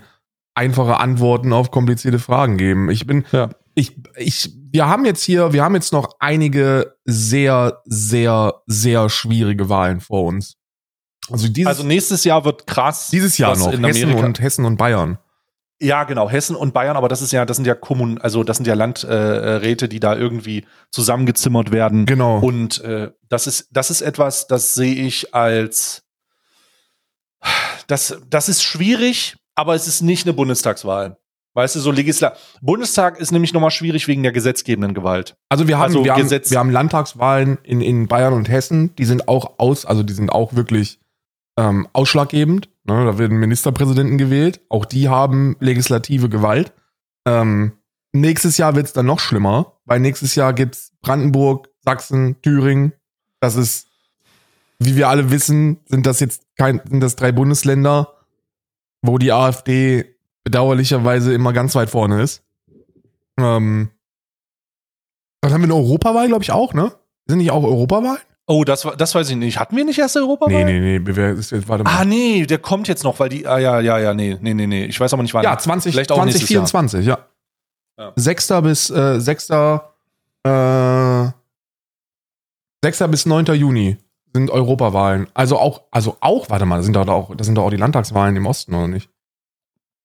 einfache 0.55 0.99
Antworten 0.99 1.53
auf 1.53 1.69
komplizierte 1.69 2.17
Fragen 2.17 2.57
geben. 2.57 2.89
Ich 2.89 3.05
bin, 3.05 3.25
Ja. 3.31 3.51
ich, 3.75 3.95
ich, 4.17 4.55
wir 4.71 4.87
haben 4.87 5.05
jetzt 5.05 5.23
hier, 5.23 5.53
wir 5.53 5.63
haben 5.63 5.75
jetzt 5.75 5.93
noch 5.93 6.15
einige 6.17 6.95
sehr, 7.05 7.83
sehr, 7.85 8.55
sehr 8.65 9.09
schwierige 9.09 9.69
Wahlen 9.69 9.99
vor 9.99 10.23
uns. 10.23 10.57
Also 11.32 11.47
dieses, 11.47 11.67
Also 11.67 11.84
nächstes 11.84 12.23
Jahr 12.23 12.45
wird 12.45 12.67
krass. 12.67 13.09
dieses 13.11 13.38
Jahr 13.38 13.57
noch, 13.57 13.71
in 13.71 13.84
Hessen 13.84 14.03
Amerika- 14.03 14.26
und 14.26 14.39
Hessen 14.39 14.65
und 14.65 14.78
Bayern. 14.78 15.17
Ja, 15.82 16.05
genau, 16.05 16.30
Hessen 16.30 16.55
und 16.55 16.73
Bayern, 16.73 16.95
aber 16.95 17.09
das 17.09 17.21
ist 17.21 17.34
ja, 17.34 17.45
das 17.45 17.57
sind 17.57 17.67
ja 17.67 17.76
Kommunen, 17.76 18.17
also 18.17 18.43
das 18.43 18.57
sind 18.57 18.65
ja 18.65 18.76
Landräte, 18.76 19.86
äh, 19.86 19.89
die 19.89 19.99
da 19.99 20.15
irgendwie 20.15 20.65
zusammengezimmert 20.91 21.71
werden. 21.71 22.05
Genau. 22.05 22.39
Und 22.39 22.82
äh, 22.82 23.11
das 23.28 23.45
ist, 23.45 23.67
das 23.71 23.91
ist 23.91 24.01
etwas, 24.01 24.47
das 24.47 24.73
sehe 24.73 24.95
ich 24.95 25.36
als 25.36 26.03
das, 27.88 28.17
das 28.30 28.49
ist 28.49 28.63
schwierig, 28.63 29.36
aber 29.53 29.76
es 29.76 29.88
ist 29.88 30.01
nicht 30.01 30.26
eine 30.26 30.34
Bundestagswahl. 30.34 31.17
Weißt 31.53 31.76
du, 31.76 31.80
so 31.80 31.91
Legisla 31.91 32.36
Bundestag 32.61 33.17
ist 33.17 33.32
nämlich 33.32 33.53
nochmal 33.53 33.71
schwierig 33.71 34.07
wegen 34.07 34.23
der 34.23 34.34
gesetzgebenden 34.34 34.93
Gewalt. 34.93 35.38
Also 35.47 35.67
wir 35.67 35.78
haben, 35.78 35.86
Also 35.86 36.03
wir, 36.03 36.13
haben 36.13 36.30
wir 36.30 36.59
haben 36.59 36.69
Landtagswahlen 36.69 37.57
in, 37.63 37.80
in 37.80 38.07
Bayern 38.07 38.34
und 38.34 38.49
Hessen, 38.49 38.93
die 38.97 39.05
sind 39.05 39.30
auch 39.30 39.57
aus, 39.57 39.86
also 39.86 40.03
die 40.03 40.13
sind 40.13 40.30
auch 40.30 40.53
wirklich 40.55 40.99
ähm, 41.57 41.87
ausschlaggebend. 41.93 42.69
Ne? 42.83 43.05
Da 43.05 43.17
werden 43.17 43.37
Ministerpräsidenten 43.37 44.17
gewählt. 44.17 44.61
Auch 44.69 44.85
die 44.85 45.09
haben 45.09 45.55
legislative 45.59 46.29
Gewalt. 46.29 46.73
Ähm, 47.25 47.73
nächstes 48.13 48.57
Jahr 48.57 48.75
wird's 48.75 48.93
dann 48.93 49.05
noch 49.05 49.19
schlimmer, 49.19 49.73
weil 49.85 49.99
nächstes 49.99 50.35
Jahr 50.35 50.53
gibt's 50.53 50.93
Brandenburg, 51.01 51.69
Sachsen, 51.83 52.41
Thüringen. 52.41 52.93
Das 53.39 53.55
ist, 53.55 53.87
wie 54.79 54.95
wir 54.95 55.09
alle 55.09 55.31
wissen, 55.31 55.79
sind 55.85 56.05
das 56.05 56.19
jetzt 56.19 56.43
kein, 56.57 56.81
sind 56.89 57.01
das 57.01 57.15
drei 57.15 57.31
Bundesländer, 57.31 58.13
wo 59.01 59.17
die 59.17 59.31
AfD 59.31 60.15
bedauerlicherweise 60.43 61.33
immer 61.33 61.53
ganz 61.53 61.75
weit 61.75 61.89
vorne 61.89 62.21
ist. 62.21 62.43
Ähm, 63.37 63.89
dann 65.41 65.53
haben 65.53 65.61
wir 65.61 65.65
eine 65.65 65.75
Europawahl, 65.75 66.27
glaube 66.27 66.43
ich, 66.43 66.51
auch, 66.51 66.73
ne? 66.73 66.91
Sind 67.27 67.39
nicht 67.39 67.51
auch 67.51 67.63
Europawahlen? 67.63 68.21
Oh, 68.47 68.63
das, 68.63 68.85
war- 68.85 68.95
das 68.95 69.15
weiß 69.15 69.29
ich 69.31 69.35
nicht. 69.37 69.59
Hatten 69.59 69.75
wir 69.75 69.83
nicht 69.85 69.97
erst 69.97 70.15
Europawahl? 70.17 70.63
Nee, 70.65 70.79
nee, 70.79 70.99
nee. 70.99 71.15
Wer 71.15 71.31
ist 71.31 71.51
jetzt, 71.51 71.67
warte 71.67 71.83
mal. 71.83 71.95
Ah, 71.97 72.05
nee, 72.05 72.45
der 72.45 72.59
kommt 72.59 72.87
jetzt 72.87 73.03
noch, 73.03 73.19
weil 73.19 73.29
die, 73.29 73.47
ah, 73.47 73.57
ja, 73.57 73.79
ja, 73.79 73.97
ja, 73.97 74.13
nee, 74.13 74.37
nee, 74.39 74.53
nee, 74.53 74.67
nee. 74.67 74.85
Ich 74.85 74.99
weiß 74.99 75.11
aber 75.13 75.23
nicht 75.23 75.33
wann. 75.33 75.43
ja, 75.43 75.57
20, 75.57 75.93
vielleicht 75.93 76.11
auch 76.11 76.23
nächstes 76.23 76.47
2024, 76.47 77.05
ja. 77.07 77.17
Ja. 77.97 78.13
6. 78.15 78.47
bis, 78.61 78.89
äh, 78.91 79.19
6. 79.19 79.49
Äh, 79.49 79.79
6. 82.83 83.03
bis 83.09 83.25
9. 83.25 83.45
Juni 83.55 83.97
sind 84.33 84.51
Europawahlen. 84.51 85.27
Also 85.33 85.57
auch, 85.57 85.83
also 85.91 86.17
auch, 86.19 86.49
warte 86.49 86.65
mal, 86.65 86.77
das 86.77 86.85
sind 86.85 86.95
doch 86.95 87.07
auch, 87.07 87.35
das 87.35 87.45
sind 87.47 87.55
doch 87.55 87.63
auch 87.63 87.69
die 87.71 87.77
Landtagswahlen 87.77 88.35
im 88.35 88.45
Osten, 88.45 88.75
oder 88.75 88.87
nicht? 88.87 89.09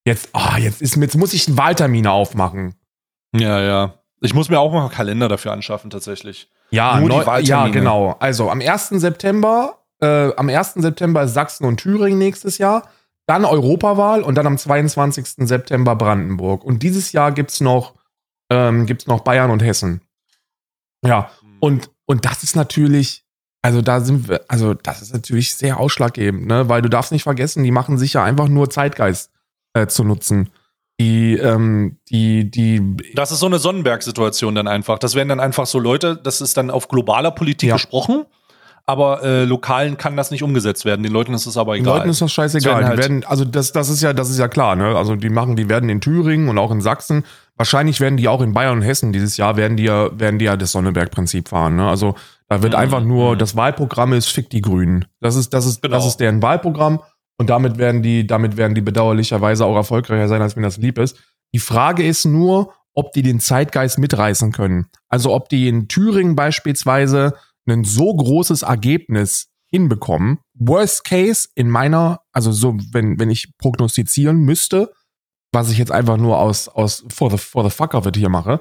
Jetzt, 0.07 0.31
ah, 0.33 0.57
jetzt 0.57 0.81
ist, 0.81 0.97
jetzt 0.97 1.17
muss 1.17 1.35
ich 1.35 1.47
einen 1.47 1.59
Wahltermine 1.59 2.11
aufmachen. 2.11 2.75
Ja, 3.37 3.61
ja. 3.61 3.95
Ich 4.23 4.33
muss 4.33 4.49
mir 4.49 4.61
auch 4.61 4.73
mal 4.73 4.81
einen 4.83 4.91
Kalender 4.91 5.29
dafür 5.29 5.53
anschaffen, 5.53 5.91
tatsächlich. 5.91 6.49
Ja, 6.71 7.01
neu, 7.01 7.25
ja, 7.41 7.69
genau. 7.69 8.17
Also 8.21 8.51
am 8.51 8.61
1. 8.61 9.01
September, 9.01 9.79
äh, 10.01 10.35
am 10.37 10.49
1. 10.49 10.75
September 10.77 11.25
ist 11.25 11.35
Sachsen 11.35 11.65
und 11.65 11.79
Thüringen 11.79 12.19
nächstes 12.19 12.59
Jahr, 12.59 12.89
dann 13.27 13.45
Europawahl 13.45 14.23
und 14.23 14.35
dann 14.37 14.47
am 14.47 14.59
22. 14.59 15.47
September 15.47 15.97
Brandenburg. 15.97 16.65
Und 16.65 16.83
dieses 16.83 17.13
Jahr 17.13 17.33
gibt's 17.33 17.61
noch, 17.61 17.95
ähm, 18.51 18.87
gibt's 18.87 19.07
noch 19.07 19.21
Bayern 19.21 19.51
und 19.51 19.63
Hessen. 19.63 20.01
Ja, 21.05 21.31
und, 21.61 21.91
und 22.07 22.25
das 22.25 22.43
ist 22.43 22.57
natürlich, 22.57 23.25
also 23.63 23.83
da 23.83 24.01
sind 24.01 24.29
wir, 24.29 24.41
also 24.49 24.75
das 24.75 25.03
ist 25.03 25.13
natürlich 25.13 25.55
sehr 25.55 25.79
ausschlaggebend, 25.79 26.47
ne? 26.47 26.69
Weil 26.69 26.83
du 26.83 26.89
darfst 26.89 27.13
nicht 27.13 27.23
vergessen, 27.23 27.63
die 27.63 27.71
machen 27.71 27.99
sich 27.99 28.15
ja 28.15 28.25
einfach 28.25 28.49
nur 28.49 28.71
Zeitgeist 28.71 29.31
äh, 29.75 29.87
zu 29.87 30.05
nutzen. 30.05 30.51
Die, 31.01 31.33
ähm, 31.35 31.97
die, 32.11 32.51
die, 32.51 32.95
Das 33.15 33.33
ist 33.33 33.41
so 33.41 33.47
eine 33.47 33.59
Sonnenberg-Situation 33.59 34.55
dann 34.55 34.69
einfach. 34.69 34.99
Das 34.99 35.15
wären 35.15 35.29
dann 35.29 35.41
einfach 35.41 35.65
so 35.65 35.79
Leute, 35.79 36.15
das 36.23 36.43
ist 36.43 36.59
dann 36.59 36.71
auf 36.71 36.89
globaler 36.89 37.31
Politik 37.31 37.71
Ja. 37.71 37.77
gesprochen, 37.77 38.27
aber 38.85 39.23
äh, 39.23 39.45
lokalen 39.45 39.97
kann 39.97 40.15
das 40.17 40.31
nicht 40.31 40.43
umgesetzt 40.43 40.85
werden. 40.85 41.03
Den 41.03 41.13
Leuten 41.13 41.33
ist 41.33 41.47
es 41.47 41.57
aber 41.57 41.75
Den 41.75 41.85
egal. 41.85 41.99
Leuten 41.99 42.11
ist 42.11 42.21
das 42.21 42.31
scheißegal. 42.33 42.73
Werden 42.75 42.83
die 42.83 42.89
halt- 42.89 42.99
werden, 42.99 43.25
also 43.25 43.47
das, 43.47 43.73
das 43.73 43.89
ist 43.89 44.03
ja, 44.03 44.13
das 44.13 44.29
ist 44.29 44.39
ja 44.39 44.49
klar, 44.49 44.77
ne? 44.77 44.95
Also 44.95 45.17
die 45.17 45.31
machen, 45.31 45.57
die 45.57 45.71
werden 45.71 45.89
in 45.89 46.03
Thüringen 46.03 46.51
und 46.51 46.59
auch 46.59 46.71
in 46.71 46.83
Sachsen. 46.83 47.25
Wahrscheinlich 47.57 47.99
werden 48.01 48.19
die 48.19 48.29
auch 48.29 48.43
in 48.43 48.53
Bayern 48.53 48.77
und 48.79 48.83
Hessen 48.83 49.13
dieses 49.15 49.39
Jahr 49.39 49.57
werden 49.57 49.79
die 49.79 49.85
ja, 49.85 50.11
werden 50.21 50.39
die 50.39 50.45
ja 50.47 50.57
das 50.59 50.73
Sonneberg-Prinzip 50.73 51.49
fahren, 51.49 51.77
ne? 51.77 51.89
Also 51.89 52.15
da 52.49 52.63
wird 52.63 52.73
Mhm, 52.75 52.79
einfach 52.79 53.03
nur, 53.03 53.35
mhm. 53.35 53.39
das 53.39 53.57
Wahlprogramm 53.57 54.13
ist 54.13 54.27
Fick 54.31 54.51
die 54.51 54.61
Grünen. 54.61 55.07
Das 55.21 55.35
ist, 55.37 55.55
das 55.55 55.65
ist, 55.65 55.81
Genau. 55.83 55.97
das 55.97 56.07
ist 56.07 56.17
deren 56.19 56.43
Wahlprogramm 56.43 57.01
und 57.41 57.49
damit 57.49 57.79
werden 57.79 58.03
die, 58.03 58.27
damit 58.27 58.59
werden 58.59 58.75
die 58.75 58.83
bedauerlicherweise 58.83 59.65
auch 59.65 59.75
erfolgreicher 59.75 60.29
sein, 60.29 60.43
als 60.43 60.57
mir 60.57 60.63
das 60.63 60.77
lieb 60.77 60.99
ist. 60.99 61.19
Die 61.55 61.59
Frage 61.59 62.07
ist 62.07 62.27
nur, 62.27 62.75
ob 62.93 63.13
die 63.13 63.23
den 63.23 63.41
Zeitgeist 63.41 63.99
mitreißen 63.99 64.53
können. 64.53 64.89
Also 65.09 65.33
ob 65.33 65.49
die 65.49 65.67
in 65.67 65.89
Thüringen 65.89 66.37
beispielsweise 66.37 67.33
ein 67.67 67.85
so 67.85 68.15
großes 68.15 68.61
Ergebnis 68.61 69.49
hinbekommen. 69.71 70.41
Worst 70.53 71.05
case 71.05 71.49
in 71.55 71.71
meiner, 71.71 72.21
also 72.31 72.53
so, 72.53 72.77
wenn, 72.93 73.19
wenn 73.19 73.31
ich 73.31 73.57
prognostizieren 73.57 74.41
müsste, 74.41 74.93
was 75.51 75.71
ich 75.71 75.79
jetzt 75.79 75.93
einfach 75.93 76.19
nur 76.19 76.39
aus, 76.39 76.69
aus 76.69 77.07
for 77.09 77.31
the, 77.31 77.39
for 77.39 77.65
the 77.65 77.75
fuck 77.75 77.95
of 77.95 78.07
hier 78.15 78.29
mache, 78.29 78.61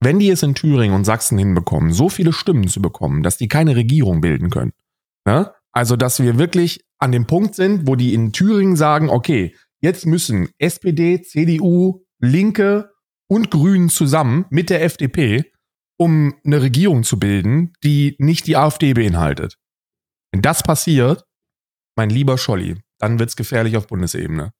wenn 0.00 0.18
die 0.18 0.30
es 0.30 0.42
in 0.42 0.56
Thüringen 0.56 0.96
und 0.96 1.04
Sachsen 1.04 1.38
hinbekommen, 1.38 1.92
so 1.92 2.08
viele 2.08 2.32
Stimmen 2.32 2.66
zu 2.66 2.82
bekommen, 2.82 3.22
dass 3.22 3.36
die 3.36 3.46
keine 3.46 3.76
Regierung 3.76 4.20
bilden 4.20 4.50
können. 4.50 4.72
Ne? 5.24 5.52
Also, 5.70 5.94
dass 5.94 6.18
wir 6.18 6.38
wirklich 6.38 6.84
an 7.04 7.12
dem 7.12 7.26
Punkt 7.26 7.54
sind, 7.54 7.86
wo 7.86 7.96
die 7.96 8.14
in 8.14 8.32
Thüringen 8.32 8.76
sagen, 8.76 9.10
okay, 9.10 9.54
jetzt 9.80 10.06
müssen 10.06 10.48
SPD, 10.58 11.20
CDU, 11.20 12.04
Linke 12.18 12.90
und 13.28 13.50
Grünen 13.50 13.90
zusammen 13.90 14.46
mit 14.48 14.70
der 14.70 14.82
FDP, 14.82 15.52
um 15.98 16.34
eine 16.44 16.62
Regierung 16.62 17.04
zu 17.04 17.18
bilden, 17.18 17.74
die 17.84 18.16
nicht 18.18 18.46
die 18.46 18.56
AfD 18.56 18.94
beinhaltet. 18.94 19.58
Wenn 20.32 20.40
das 20.40 20.62
passiert, 20.62 21.24
mein 21.94 22.10
lieber 22.10 22.38
Scholli, 22.38 22.76
dann 22.98 23.18
wird's 23.18 23.36
gefährlich 23.36 23.76
auf 23.76 23.86
Bundesebene. 23.86 24.52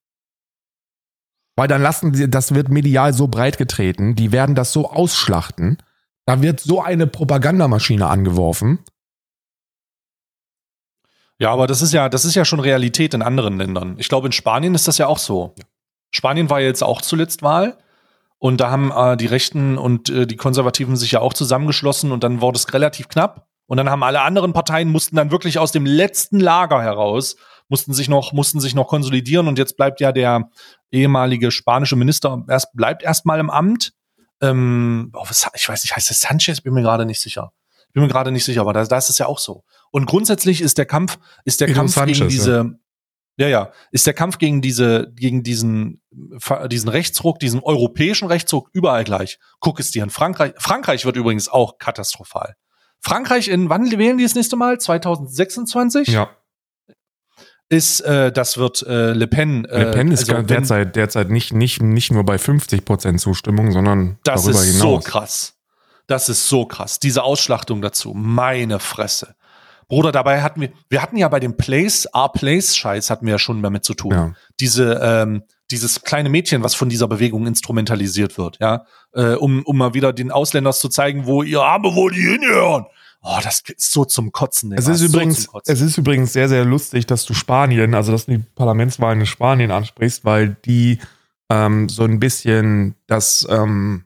Weil 1.57 1.69
dann 1.69 1.83
lassen 1.83 2.13
sie, 2.13 2.29
das 2.29 2.55
wird 2.55 2.69
medial 2.69 3.15
so 3.15 3.29
breit 3.29 3.57
getreten, 3.59 4.15
die 4.15 4.33
werden 4.33 4.55
das 4.55 4.73
so 4.73 4.91
ausschlachten, 4.91 5.79
da 6.27 6.43
wird 6.43 6.61
so 6.61 6.83
eine 6.83 7.07
Propagandamaschine 7.07 8.07
angeworfen. 8.07 8.81
Ja, 11.39 11.51
aber 11.51 11.67
das 11.67 11.83
ist 11.83 11.93
ja, 11.93 12.09
das 12.09 12.25
ist 12.25 12.35
ja 12.35 12.45
schon 12.45 12.61
Realität 12.61 13.15
in 13.15 13.23
anderen 13.23 13.59
Ländern. 13.59 13.97
Ich 13.99 14.09
glaube, 14.09 14.27
in 14.27 14.33
Spanien 14.33 14.75
ist 14.75 14.87
das 14.87 14.99
ja 14.99 15.07
auch 15.07 15.19
so. 15.19 15.55
Ja. 15.59 15.65
Spanien 16.11 16.49
war 16.49 16.61
ja 16.61 16.67
jetzt 16.67 16.83
auch 16.83 17.03
zuletzt 17.03 17.43
Wahl. 17.43 17.77
Und 18.39 18.61
da 18.61 18.71
haben 18.71 18.93
äh, 18.93 19.17
die 19.17 19.27
Rechten 19.27 19.79
und 19.79 20.11
äh, 20.11 20.27
die 20.27 20.37
Konservativen 20.37 20.97
sich 20.97 21.13
ja 21.13 21.21
auch 21.21 21.33
zusammengeschlossen 21.33 22.13
und 22.13 22.23
dann 22.23 22.41
wurde 22.41 22.57
es 22.57 22.73
relativ 22.75 23.09
knapp. 23.09 23.49
Und 23.67 23.79
dann 23.79 23.89
haben 23.89 24.03
alle 24.03 24.21
anderen 24.21 24.53
Parteien 24.53 24.91
mussten 24.91 25.17
dann 25.17 25.31
wirklich 25.31 25.59
aus 25.59 25.73
dem 25.73 25.87
letzten 25.87 26.41
Lager 26.41 26.83
heraus 26.83 27.37
mussten 27.69 27.95
sich 27.95 28.09
noch 28.09 28.33
mussten 28.33 28.61
sich 28.61 28.75
noch 28.75 28.89
konsolidieren 28.89 29.49
und 29.49 29.59
jetzt 29.59 29.77
bleibt 29.77 30.01
ja 30.01 30.13
der 30.13 30.51
ehemalige 30.91 31.51
spanische 31.51 31.97
Minister 31.97 32.45
erst 32.49 32.75
bleibt 32.75 33.03
erstmal 33.03 33.41
im 33.41 33.49
Amt. 33.51 33.95
Ähm, 34.43 35.11
oh, 35.15 35.25
was, 35.27 35.49
ich 35.55 35.67
weiß 35.67 35.83
nicht, 35.83 35.97
heißt 35.97 36.11
das 36.11 36.21
Sanchez? 36.21 36.61
Bin 36.61 36.75
mir 36.75 36.83
gerade 36.83 37.07
nicht 37.07 37.21
sicher. 37.21 37.53
Bin 37.93 38.03
mir 38.03 38.09
gerade 38.09 38.33
nicht 38.33 38.45
sicher, 38.45 38.61
aber 38.61 38.73
da, 38.73 38.85
da 38.85 38.99
ist 38.99 39.09
es 39.09 39.19
ja 39.19 39.27
auch 39.27 39.39
so. 39.39 39.65
Und 39.95 40.07
grundsätzlich 40.07 40.61
ist 40.61 40.77
der 40.77 40.87
Kampf 40.87 41.19
ist 41.45 41.61
der 41.61 41.73
Kampf 41.73 41.95
Sanchez, 41.95 42.19
gegen 42.19 42.29
diese 42.29 42.57
ja 42.57 42.71
ja, 43.37 43.49
ja. 43.49 43.73
Ist 43.91 44.07
der 44.07 44.15
Kampf 44.15 44.39
gegen 44.39 44.63
diese, 44.63 45.13
gegen 45.15 45.43
diesen, 45.43 46.01
diesen 46.71 46.89
Rechtsruck, 46.89 47.41
diesen 47.41 47.61
europäischen 47.61 48.29
Rechtsruck 48.29 48.71
überall 48.73 49.05
gleich. 49.05 49.39
Guck 49.59 49.81
es 49.81 49.91
dir 49.91 50.05
an. 50.05 50.11
Frankreich, 50.11 50.53
Frankreich 50.59 51.05
wird 51.05 51.17
übrigens 51.17 51.49
auch 51.49 51.79
katastrophal. 51.79 52.55
Frankreich 53.01 53.49
in, 53.49 53.69
wann 53.69 53.91
wählen 53.91 54.19
die 54.19 54.25
das 54.25 54.35
nächste 54.35 54.57
Mal? 54.57 54.79
2026? 54.79 56.09
Ja. 56.09 56.31
Ist, 57.69 58.03
äh, 58.03 58.31
das 58.31 58.57
wird 58.57 58.83
äh, 58.83 59.13
Le 59.13 59.27
Pen. 59.27 59.65
Äh, 59.65 59.85
Le 59.85 59.91
Pen 59.91 60.13
ist 60.13 60.31
also, 60.31 60.43
derzeit, 60.43 60.95
derzeit 60.95 61.31
nicht, 61.31 61.53
nicht, 61.53 61.83
nicht 61.83 62.13
nur 62.13 62.25
bei 62.25 62.39
50 62.39 62.85
Prozent 62.85 63.21
Zustimmung, 63.21 63.73
sondern 63.73 64.19
das 64.23 64.43
darüber 64.43 64.61
ist 64.61 64.77
hinaus. 64.77 64.81
so 64.81 65.11
krass. 65.11 65.55
Das 66.07 66.29
ist 66.29 66.49
so 66.49 66.67
krass. 66.67 67.01
Diese 67.01 67.25
Ausschlachtung 67.25 67.83
dazu. 67.83 68.13
Meine 68.15 68.79
Fresse. 68.79 69.35
Bruder, 69.89 70.13
dabei 70.13 70.43
hatten 70.43 70.61
wir, 70.61 70.73
wir 70.89 71.03
hatten 71.03 71.17
ja 71.17 71.29
bei 71.29 71.41
dem 71.41 71.57
Place, 71.57 72.07
R-Place-Scheiß 72.07 73.11
hatten 73.11 73.27
wir 73.27 73.33
ja 73.33 73.39
schon 73.39 73.63
damit 73.63 73.85
zu 73.85 73.95
tun. 73.95 74.13
Ja. 74.13 74.35
Diese, 74.61 75.01
ähm, 75.03 75.43
dieses 75.71 76.03
kleine 76.03 76.29
Mädchen, 76.29 76.63
was 76.63 76.75
von 76.75 76.89
dieser 76.89 77.09
Bewegung 77.09 77.47
instrumentalisiert 77.47 78.39
wird, 78.39 78.59
ja, 78.61 78.85
äh, 79.13 79.35
um, 79.35 79.63
um 79.65 79.79
mal 79.79 79.95
wieder 79.95 80.13
den 80.13 80.31
Ausländern 80.31 80.73
zu 80.73 80.89
zeigen, 80.89 81.27
wo 81.27 81.43
ihr 81.43 81.63
Arme, 81.63 81.95
wo 81.95 82.09
die 82.09 82.23
hinhören. 82.23 82.87
Oh, 83.27 83.39
das 83.43 83.63
ist 83.67 83.91
so 83.91 84.05
zum 84.05 84.33
Kotzen. 84.33 84.73
Es 84.75 84.87
ist, 84.87 85.01
übrigens, 85.01 85.45
so 85.45 85.61
es 85.65 85.81
ist 85.81 85.97
übrigens 85.97 86.35
sehr, 86.35 86.51
sehr 86.51 86.67
lustig, 86.67 87.07
dass 87.07 87.25
du 87.25 87.33
Spanien, 87.33 87.95
also 87.95 88.13
dass 88.13 88.27
du 88.27 88.33
die 88.37 88.45
Parlamentswahlen 88.55 89.21
in 89.21 89.27
Spanien 89.27 89.71
ansprichst, 89.71 90.27
weil 90.27 90.57
die 90.67 90.99
ähm, 91.49 91.89
so 91.89 92.05
ein 92.05 92.21
bisschen 92.21 92.97
das, 93.07 93.47
ähm, 93.49 94.05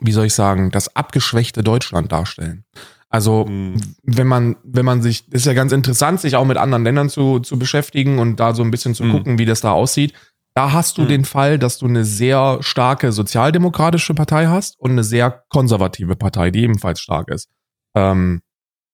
wie 0.00 0.10
soll 0.10 0.26
ich 0.26 0.34
sagen, 0.34 0.72
das 0.72 0.96
abgeschwächte 0.96 1.62
Deutschland 1.62 2.10
darstellen. 2.10 2.64
Also, 3.10 3.44
mhm. 3.44 3.74
wenn 4.04 4.28
man, 4.28 4.56
wenn 4.62 4.84
man 4.84 5.02
sich, 5.02 5.30
ist 5.32 5.44
ja 5.44 5.52
ganz 5.52 5.72
interessant, 5.72 6.20
sich 6.20 6.36
auch 6.36 6.44
mit 6.44 6.56
anderen 6.56 6.84
Ländern 6.84 7.08
zu, 7.08 7.40
zu 7.40 7.58
beschäftigen 7.58 8.20
und 8.20 8.38
da 8.38 8.54
so 8.54 8.62
ein 8.62 8.70
bisschen 8.70 8.94
zu 8.94 9.04
mhm. 9.04 9.12
gucken, 9.12 9.38
wie 9.38 9.46
das 9.46 9.60
da 9.60 9.72
aussieht. 9.72 10.14
Da 10.54 10.72
hast 10.72 10.96
du 10.96 11.02
mhm. 11.02 11.08
den 11.08 11.24
Fall, 11.24 11.58
dass 11.58 11.78
du 11.78 11.86
eine 11.86 12.04
sehr 12.04 12.58
starke 12.60 13.10
sozialdemokratische 13.10 14.14
Partei 14.14 14.46
hast 14.46 14.78
und 14.78 14.92
eine 14.92 15.04
sehr 15.04 15.42
konservative 15.48 16.14
Partei, 16.14 16.52
die 16.52 16.62
ebenfalls 16.62 17.00
stark 17.00 17.28
ist. 17.30 17.48
Ähm, 17.96 18.42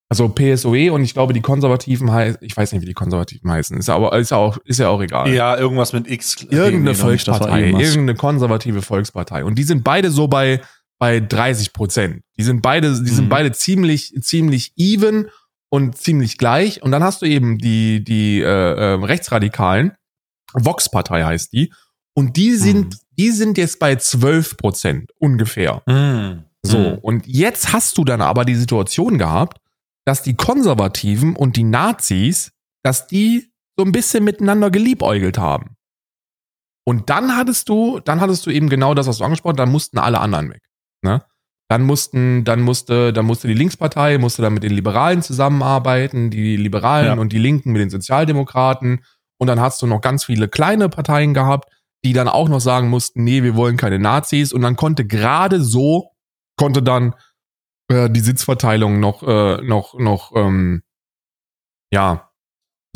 also 0.08 0.28
PSOE 0.28 0.92
und 0.92 1.02
ich 1.02 1.14
glaube, 1.14 1.32
die 1.32 1.40
Konservativen 1.40 2.12
heißen, 2.12 2.38
ich 2.40 2.56
weiß 2.56 2.72
nicht, 2.72 2.82
wie 2.82 2.86
die 2.86 2.94
Konservativen 2.94 3.50
heißen, 3.50 3.76
ist 3.76 3.90
aber 3.90 4.16
ist 4.16 4.30
ja 4.30 4.36
auch, 4.36 4.56
ist 4.64 4.78
ja 4.78 4.88
auch 4.88 5.02
egal. 5.02 5.28
Ja, 5.32 5.58
irgendwas 5.58 5.92
mit 5.92 6.08
X. 6.08 6.46
Irgendeine 6.48 6.94
Volkspartei, 6.94 7.70
irgendeine 7.70 8.14
konservative 8.14 8.82
Volkspartei. 8.82 9.44
Und 9.44 9.56
die 9.56 9.64
sind 9.64 9.82
beide 9.82 10.10
so 10.10 10.28
bei 10.28 10.60
bei 10.98 11.20
30 11.20 11.72
Prozent. 11.72 12.22
Die 12.38 12.42
sind 12.42 12.62
beide, 12.62 12.88
die 13.02 13.10
sind 13.10 13.26
mhm. 13.26 13.30
beide 13.30 13.52
ziemlich, 13.52 14.14
ziemlich 14.20 14.72
even 14.76 15.28
und 15.68 15.96
ziemlich 15.96 16.38
gleich. 16.38 16.82
Und 16.82 16.90
dann 16.92 17.02
hast 17.02 17.22
du 17.22 17.26
eben 17.26 17.58
die, 17.58 18.02
die 18.02 18.40
äh, 18.40 18.44
äh, 18.44 19.04
Rechtsradikalen, 19.04 19.92
Vox-Partei 20.52 21.24
heißt 21.24 21.52
die, 21.52 21.72
und 22.14 22.36
die 22.36 22.54
sind, 22.54 22.86
mhm. 22.86 22.98
die 23.18 23.30
sind 23.30 23.58
jetzt 23.58 23.78
bei 23.78 23.96
12 23.96 24.56
Prozent 24.56 25.12
ungefähr. 25.18 25.82
Mhm. 25.86 26.44
So, 26.62 26.78
mhm. 26.78 26.98
und 26.98 27.26
jetzt 27.26 27.72
hast 27.72 27.98
du 27.98 28.04
dann 28.04 28.22
aber 28.22 28.44
die 28.44 28.54
Situation 28.54 29.18
gehabt, 29.18 29.58
dass 30.06 30.22
die 30.22 30.34
Konservativen 30.34 31.36
und 31.36 31.56
die 31.56 31.64
Nazis, 31.64 32.52
dass 32.82 33.06
die 33.06 33.52
so 33.76 33.84
ein 33.84 33.92
bisschen 33.92 34.24
miteinander 34.24 34.70
geliebäugelt 34.70 35.38
haben. 35.38 35.76
Und 36.84 37.10
dann 37.10 37.36
hattest 37.36 37.68
du, 37.68 38.00
dann 38.00 38.20
hattest 38.20 38.46
du 38.46 38.50
eben 38.50 38.68
genau 38.68 38.94
das, 38.94 39.08
was 39.08 39.18
du 39.18 39.24
angesprochen 39.24 39.54
hast, 39.54 39.58
dann 39.58 39.72
mussten 39.72 39.98
alle 39.98 40.20
anderen 40.20 40.50
weg. 40.50 40.62
Ne? 41.02 41.22
Dann 41.68 41.82
mussten, 41.82 42.44
dann 42.44 42.60
musste, 42.62 43.12
dann 43.12 43.26
musste 43.26 43.48
die 43.48 43.54
Linkspartei, 43.54 44.18
musste 44.18 44.42
dann 44.42 44.54
mit 44.54 44.62
den 44.62 44.72
Liberalen 44.72 45.22
zusammenarbeiten, 45.22 46.30
die 46.30 46.56
Liberalen 46.56 47.16
ja. 47.16 47.20
und 47.20 47.32
die 47.32 47.38
Linken 47.38 47.72
mit 47.72 47.80
den 47.80 47.90
Sozialdemokraten. 47.90 49.04
Und 49.38 49.48
dann 49.48 49.60
hast 49.60 49.82
du 49.82 49.86
noch 49.86 50.00
ganz 50.00 50.24
viele 50.24 50.48
kleine 50.48 50.88
Parteien 50.88 51.34
gehabt, 51.34 51.68
die 52.04 52.12
dann 52.12 52.28
auch 52.28 52.48
noch 52.48 52.60
sagen 52.60 52.88
mussten, 52.88 53.24
nee, 53.24 53.42
wir 53.42 53.56
wollen 53.56 53.76
keine 53.76 53.98
Nazis. 53.98 54.52
Und 54.52 54.62
dann 54.62 54.76
konnte 54.76 55.04
gerade 55.04 55.60
so, 55.60 56.12
konnte 56.56 56.82
dann 56.82 57.14
äh, 57.88 58.08
die 58.08 58.20
Sitzverteilung 58.20 59.00
noch, 59.00 59.22
äh, 59.24 59.60
noch, 59.62 59.98
noch, 59.98 60.32
ähm, 60.36 60.82
ja, 61.92 62.30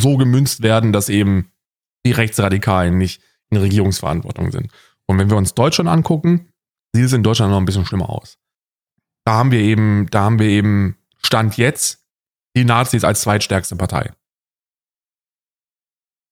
so 0.00 0.16
gemünzt 0.16 0.62
werden, 0.62 0.92
dass 0.92 1.08
eben 1.08 1.52
die 2.06 2.12
Rechtsradikalen 2.12 2.96
nicht 2.96 3.22
in 3.50 3.58
Regierungsverantwortung 3.58 4.50
sind. 4.52 4.70
Und 5.06 5.18
wenn 5.18 5.28
wir 5.28 5.36
uns 5.36 5.54
Deutschland 5.54 5.90
angucken, 5.90 6.52
sieht 6.92 7.04
es 7.04 7.12
in 7.12 7.22
Deutschland 7.22 7.50
noch 7.50 7.58
ein 7.58 7.64
bisschen 7.64 7.86
schlimmer 7.86 8.10
aus. 8.10 8.38
Da 9.24 9.34
haben 9.34 9.50
wir 9.50 9.60
eben, 9.60 10.08
da 10.10 10.22
haben 10.22 10.38
wir 10.38 10.48
eben 10.48 10.96
Stand 11.22 11.56
jetzt 11.56 12.06
die 12.56 12.64
Nazis 12.64 13.04
als 13.04 13.20
zweitstärkste 13.20 13.76
Partei. 13.76 14.12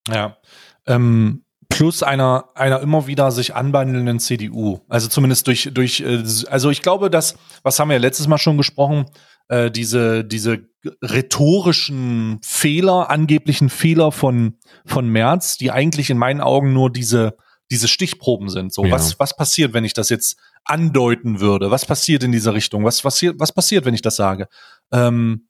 Ja. 0.08 0.38
Ähm, 0.86 1.44
plus 1.68 2.02
einer, 2.02 2.48
einer 2.54 2.80
immer 2.80 3.06
wieder 3.06 3.30
sich 3.30 3.54
anbandelnden 3.54 4.18
CDU. 4.18 4.80
Also 4.88 5.08
zumindest 5.08 5.46
durch, 5.46 5.70
durch, 5.72 6.00
äh, 6.00 6.24
also 6.50 6.70
ich 6.70 6.82
glaube, 6.82 7.10
dass, 7.10 7.36
was 7.62 7.78
haben 7.78 7.90
wir 7.90 7.98
letztes 7.98 8.26
Mal 8.26 8.38
schon 8.38 8.56
gesprochen, 8.56 9.04
äh, 9.48 9.70
diese, 9.70 10.24
diese 10.24 10.66
rhetorischen 11.02 12.40
Fehler, 12.42 13.10
angeblichen 13.10 13.68
Fehler 13.68 14.12
von, 14.12 14.56
von 14.86 15.08
Merz, 15.08 15.58
die 15.58 15.70
eigentlich 15.70 16.10
in 16.10 16.18
meinen 16.18 16.40
Augen 16.40 16.72
nur 16.72 16.90
diese, 16.90 17.36
diese 17.70 17.88
Stichproben 17.88 18.48
sind. 18.48 18.72
So, 18.72 18.84
ja. 18.84 18.92
was, 18.92 19.18
was 19.18 19.36
passiert, 19.36 19.74
wenn 19.74 19.84
ich 19.84 19.94
das 19.94 20.08
jetzt 20.08 20.38
andeuten 20.64 21.40
würde? 21.40 21.70
Was 21.70 21.84
passiert 21.84 22.22
in 22.22 22.32
dieser 22.32 22.54
Richtung? 22.54 22.84
Was 22.84 23.02
passiert, 23.02 23.38
was 23.38 23.52
passiert, 23.52 23.84
wenn 23.84 23.94
ich 23.94 24.02
das 24.02 24.16
sage? 24.16 24.48
Ähm, 24.92 25.48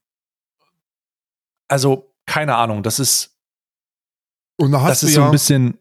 also, 1.68 2.14
keine 2.26 2.56
Ahnung, 2.56 2.82
das 2.82 2.98
ist, 2.98 3.36
und 4.56 4.72
da 4.72 4.80
hast 4.80 5.02
das 5.02 5.02
ist 5.04 5.16
ja 5.16 5.22
so 5.22 5.26
ein 5.26 5.30
bisschen 5.30 5.78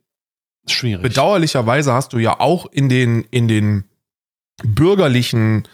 schwierig. 0.67 1.01
Bedauerlicherweise 1.01 1.93
hast 1.93 2.13
du 2.13 2.19
ja 2.19 2.39
auch 2.39 2.65
in 2.71 2.89
den, 2.89 3.23
in 3.31 3.47
den 3.47 3.85
bürgerlichen, 4.63 5.67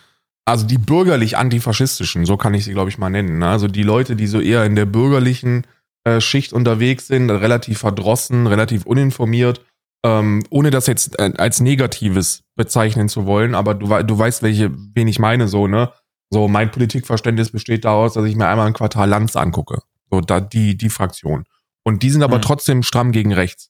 also 0.45 0.65
die 0.65 0.77
bürgerlich 0.77 1.37
antifaschistischen, 1.37 2.25
so 2.25 2.37
kann 2.37 2.53
ich 2.53 2.65
sie, 2.65 2.73
glaube 2.73 2.89
ich, 2.89 2.97
mal 2.97 3.09
nennen. 3.09 3.39
Ne? 3.39 3.49
Also 3.49 3.67
die 3.67 3.83
Leute, 3.83 4.15
die 4.15 4.27
so 4.27 4.39
eher 4.39 4.65
in 4.65 4.75
der 4.75 4.85
bürgerlichen 4.85 5.65
äh, 6.03 6.21
Schicht 6.21 6.53
unterwegs 6.53 7.07
sind, 7.07 7.29
relativ 7.29 7.79
verdrossen, 7.79 8.47
relativ 8.47 8.85
uninformiert, 8.85 9.61
ähm, 10.03 10.43
ohne 10.49 10.69
das 10.69 10.87
jetzt 10.87 11.17
äh, 11.19 11.33
als 11.37 11.59
Negatives 11.59 12.43
bezeichnen 12.55 13.09
zu 13.09 13.25
wollen, 13.25 13.55
aber 13.55 13.73
du, 13.73 13.87
du 14.03 14.17
weißt, 14.17 14.43
welche, 14.43 14.71
wen 14.93 15.07
ich 15.07 15.19
meine, 15.19 15.47
so, 15.47 15.67
ne? 15.67 15.91
So, 16.29 16.47
mein 16.47 16.71
Politikverständnis 16.71 17.51
besteht 17.51 17.85
daraus, 17.85 18.13
dass 18.13 18.25
ich 18.25 18.35
mir 18.35 18.47
einmal 18.47 18.67
ein 18.67 18.73
Quartal 18.73 19.07
Lanz 19.07 19.35
angucke. 19.35 19.81
So, 20.09 20.19
da, 20.19 20.41
die, 20.41 20.75
die 20.75 20.89
Fraktion. 20.89 21.45
Und 21.83 22.01
die 22.01 22.09
sind 22.09 22.23
aber 22.23 22.37
mhm. 22.37 22.41
trotzdem 22.41 22.83
stramm 22.83 23.11
gegen 23.11 23.33
rechts. 23.33 23.69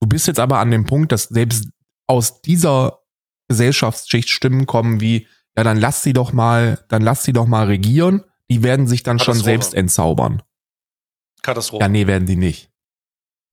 Du 0.00 0.08
bist 0.08 0.26
jetzt 0.26 0.40
aber 0.40 0.58
an 0.58 0.70
dem 0.70 0.84
Punkt, 0.84 1.12
dass 1.12 1.24
selbst 1.24 1.68
aus 2.06 2.42
dieser 2.42 2.98
Gesellschaftsschicht 3.48 4.28
Stimmen 4.28 4.66
kommen 4.66 5.00
wie, 5.00 5.26
ja, 5.56 5.64
dann 5.64 5.78
lass 5.78 6.02
sie 6.02 6.12
doch 6.12 6.32
mal, 6.32 6.84
dann 6.88 7.02
lass 7.02 7.22
sie 7.22 7.32
doch 7.32 7.46
mal 7.46 7.66
regieren. 7.66 8.22
Die 8.50 8.62
werden 8.62 8.86
sich 8.86 9.02
dann 9.02 9.18
schon 9.18 9.36
selbst 9.36 9.72
entzaubern. 9.72 10.42
Katastrophe. 11.42 11.82
Ja, 11.82 11.88
nee, 11.88 12.06
werden 12.06 12.26
die 12.26 12.36
nicht. 12.36 12.70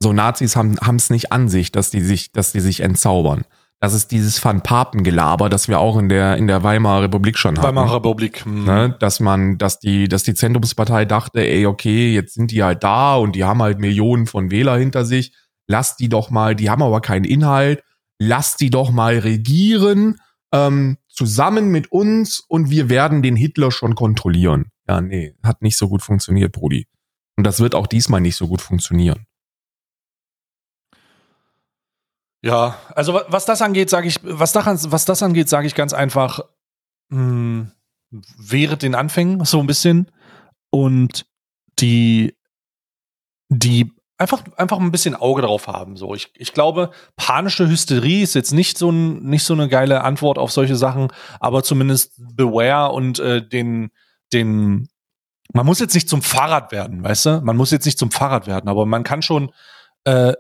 So 0.02 0.14
Nazis 0.14 0.56
haben 0.56 0.96
es 0.96 1.10
nicht 1.10 1.32
an 1.32 1.48
sich, 1.48 1.72
dass 1.72 1.92
die 1.92 2.02
sich, 2.02 2.32
dass 2.32 2.52
die 2.52 2.60
sich 2.60 2.80
entzaubern. 2.80 3.44
Das 3.80 3.94
ist 3.94 4.12
dieses 4.12 4.44
Van 4.44 4.62
Papen-Gelaber, 4.62 5.50
das 5.50 5.68
wir 5.68 5.80
auch 5.80 5.98
in 5.98 6.08
der 6.08 6.38
in 6.38 6.48
der 6.48 6.64
Weimarer 6.64 7.04
Republik 7.04 7.38
schon 7.38 7.58
hatten. 7.58 7.68
Weimarer 7.68 7.96
Republik. 7.96 8.46
Hm. 8.46 8.66
Ne, 8.66 8.96
dass 9.00 9.20
man, 9.20 9.58
dass 9.58 9.80
die, 9.80 10.08
dass 10.08 10.24
die 10.24 10.34
Zentrumspartei 10.34 11.06
dachte, 11.06 11.42
ey, 11.42 11.66
okay, 11.66 12.14
jetzt 12.14 12.34
sind 12.34 12.52
die 12.52 12.64
halt 12.64 12.84
da 12.84 13.16
und 13.16 13.36
die 13.36 13.44
haben 13.44 13.62
halt 13.62 13.80
Millionen 13.80 14.28
von 14.28 14.52
Wähler 14.52 14.78
hinter 14.78 15.06
sich. 15.06 15.34
Lass 15.68 15.98
die 15.98 16.10
doch 16.10 16.30
mal, 16.30 16.56
die 16.56 16.70
haben 16.70 16.84
aber 16.84 17.02
keinen 17.02 17.26
Inhalt. 17.26 17.84
Lass 18.20 18.56
die 18.56 18.70
doch 18.70 18.92
mal 18.92 19.18
regieren 19.20 20.18
ähm, 20.52 20.98
zusammen 21.10 21.70
mit 21.70 21.92
uns 21.92 22.40
und 22.40 22.70
wir 22.70 22.90
werden 22.90 23.22
den 23.22 23.36
Hitler 23.36 23.72
schon 23.72 23.96
kontrollieren. 23.96 24.66
Ja, 24.88 25.02
nee, 25.02 25.36
hat 25.44 25.62
nicht 25.62 25.78
so 25.78 25.88
gut 25.88 26.02
funktioniert, 26.02 26.52
Brudi. 26.52 26.88
Und 27.38 27.46
das 27.46 27.60
wird 27.60 27.76
auch 27.76 27.88
diesmal 27.88 28.22
nicht 28.22 28.36
so 28.36 28.48
gut 28.48 28.62
funktionieren. 28.62 29.26
Ja, 32.44 32.80
also 32.96 33.22
was 33.28 33.46
das 33.46 33.62
angeht, 33.62 33.90
sage 33.90 34.08
ich, 34.08 34.20
was, 34.24 34.52
daran, 34.52 34.80
was 34.92 35.06
das 35.06 35.22
angeht, 35.22 35.48
sage 35.48 35.68
ich 35.68 35.76
ganz 35.76 35.94
einfach, 35.94 36.40
mh, 37.10 37.18
hm, 37.18 37.72
während 38.38 38.82
den 38.82 38.96
Anfängen 38.96 39.46
so 39.46 39.60
ein 39.60 39.68
bisschen 39.68 40.12
und 40.70 41.26
die 41.80 42.36
die 43.52 43.92
einfach, 44.18 44.44
einfach 44.56 44.80
ein 44.80 44.92
bisschen 44.92 45.16
Auge 45.16 45.42
drauf 45.42 45.68
haben. 45.68 45.98
So, 45.98 46.16
ich, 46.16 46.32
ich 46.36 46.54
glaube, 46.54 46.92
panische 47.18 47.68
Hysterie 47.68 48.24
ist 48.24 48.34
jetzt 48.34 48.54
nicht 48.54 48.78
so, 48.78 48.92
nicht 48.92 49.44
so 49.44 49.54
eine 49.54 49.68
geile 49.68 50.04
Antwort 50.04 50.38
auf 50.38 50.52
solche 50.52 50.76
Sachen, 50.76 51.10
aber 51.40 51.64
zumindest 51.64 52.14
beware 52.18 52.94
und 52.94 53.20
äh, 53.20 53.46
den, 53.46 53.92
den, 54.32 54.88
man 55.54 55.66
muss 55.66 55.80
jetzt 55.80 55.96
nicht 55.96 56.08
zum 56.08 56.22
Fahrrad 56.22 56.72
werden, 56.72 57.04
weißt 57.04 57.26
du? 57.26 57.42
Man 57.42 57.58
muss 57.58 57.72
jetzt 57.72 57.86
nicht 57.86 58.00
zum 58.00 58.12
Fahrrad 58.12 58.48
werden, 58.48 58.70
aber 58.70 58.86
man 58.86 59.04
kann 59.04 59.22
schon, 59.22 59.52
äh, 60.06 60.34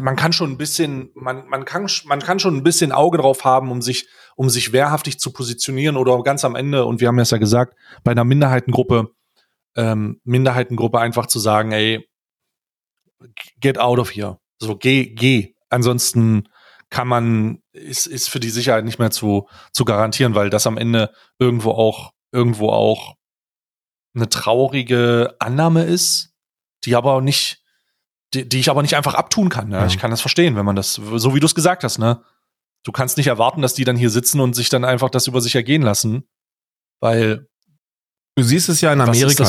man 0.00 0.16
kann 0.16 0.32
schon 0.32 0.52
ein 0.52 0.58
bisschen, 0.58 1.10
man, 1.14 1.46
man 1.48 1.64
kann, 1.64 1.88
man 2.04 2.20
kann 2.20 2.38
schon 2.38 2.56
ein 2.56 2.62
bisschen 2.62 2.92
Auge 2.92 3.18
drauf 3.18 3.44
haben, 3.44 3.70
um 3.70 3.82
sich, 3.82 4.08
um 4.36 4.50
sich 4.50 4.72
wehrhaftig 4.72 5.18
zu 5.18 5.32
positionieren 5.32 5.96
oder 5.96 6.22
ganz 6.22 6.44
am 6.44 6.56
Ende, 6.56 6.84
und 6.84 7.00
wir 7.00 7.08
haben 7.08 7.18
es 7.18 7.30
ja 7.30 7.38
gesagt, 7.38 7.76
bei 8.02 8.12
einer 8.12 8.24
Minderheitengruppe, 8.24 9.10
ähm, 9.76 10.20
Minderheitengruppe 10.24 10.98
einfach 10.98 11.26
zu 11.26 11.38
sagen, 11.38 11.72
ey, 11.72 12.08
get 13.60 13.78
out 13.78 13.98
of 13.98 14.14
here. 14.14 14.38
So, 14.58 14.76
geh, 14.76 15.06
geh. 15.06 15.54
Ansonsten 15.68 16.48
kann 16.90 17.08
man, 17.08 17.62
ist, 17.72 18.06
ist 18.06 18.28
für 18.28 18.40
die 18.40 18.50
Sicherheit 18.50 18.84
nicht 18.84 18.98
mehr 18.98 19.10
zu, 19.10 19.48
zu 19.72 19.84
garantieren, 19.84 20.34
weil 20.34 20.50
das 20.50 20.66
am 20.66 20.78
Ende 20.78 21.12
irgendwo 21.38 21.72
auch, 21.72 22.12
irgendwo 22.32 22.70
auch 22.70 23.16
eine 24.14 24.28
traurige 24.28 25.34
Annahme 25.40 25.84
ist, 25.84 26.34
die 26.84 26.94
aber 26.94 27.20
nicht, 27.20 27.63
die, 28.34 28.48
die 28.48 28.60
ich 28.60 28.70
aber 28.70 28.82
nicht 28.82 28.96
einfach 28.96 29.14
abtun 29.14 29.48
kann. 29.48 29.68
Ne? 29.68 29.76
Ja. 29.76 29.86
Ich 29.86 29.98
kann 29.98 30.10
das 30.10 30.20
verstehen, 30.20 30.56
wenn 30.56 30.64
man 30.64 30.76
das, 30.76 30.94
so 30.94 31.34
wie 31.34 31.40
du 31.40 31.46
es 31.46 31.54
gesagt 31.54 31.84
hast, 31.84 31.98
ne? 31.98 32.20
Du 32.84 32.92
kannst 32.92 33.16
nicht 33.16 33.28
erwarten, 33.28 33.62
dass 33.62 33.72
die 33.72 33.84
dann 33.84 33.96
hier 33.96 34.10
sitzen 34.10 34.40
und 34.40 34.54
sich 34.54 34.68
dann 34.68 34.84
einfach 34.84 35.08
das 35.08 35.26
über 35.26 35.40
sich 35.40 35.54
ergehen 35.54 35.80
lassen, 35.80 36.24
weil 37.00 37.48
Du 38.36 38.42
siehst 38.42 38.68
es 38.68 38.80
ja 38.80 38.92
in 38.92 39.00
Amerika. 39.00 39.44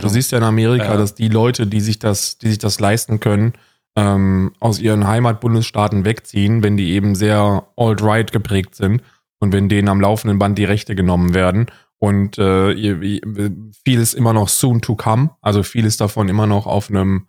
Du 0.00 0.08
siehst 0.08 0.30
ja 0.30 0.38
in 0.38 0.44
Amerika, 0.44 0.84
ja. 0.84 0.96
dass 0.96 1.14
die 1.14 1.28
Leute, 1.28 1.66
die 1.66 1.80
sich 1.80 1.98
das, 1.98 2.38
die 2.38 2.50
sich 2.50 2.58
das 2.58 2.78
leisten 2.78 3.18
können, 3.18 3.54
ähm, 3.96 4.52
aus 4.60 4.78
ihren 4.78 5.06
Heimatbundesstaaten 5.06 6.04
wegziehen, 6.04 6.62
wenn 6.62 6.76
die 6.76 6.92
eben 6.92 7.14
sehr 7.14 7.66
alt-right 7.76 8.30
geprägt 8.32 8.76
sind 8.76 9.02
und 9.40 9.52
wenn 9.52 9.68
denen 9.68 9.88
am 9.88 10.00
laufenden 10.00 10.38
Band 10.38 10.56
die 10.56 10.64
Rechte 10.64 10.94
genommen 10.94 11.34
werden. 11.34 11.66
Und 11.98 12.38
äh, 12.38 13.20
vieles 13.84 14.14
immer 14.14 14.32
noch 14.32 14.48
soon 14.48 14.82
to 14.82 14.96
come, 14.96 15.30
also 15.40 15.62
vieles 15.62 15.96
davon 15.96 16.28
immer 16.28 16.46
noch 16.46 16.66
auf 16.66 16.90
einem, 16.90 17.28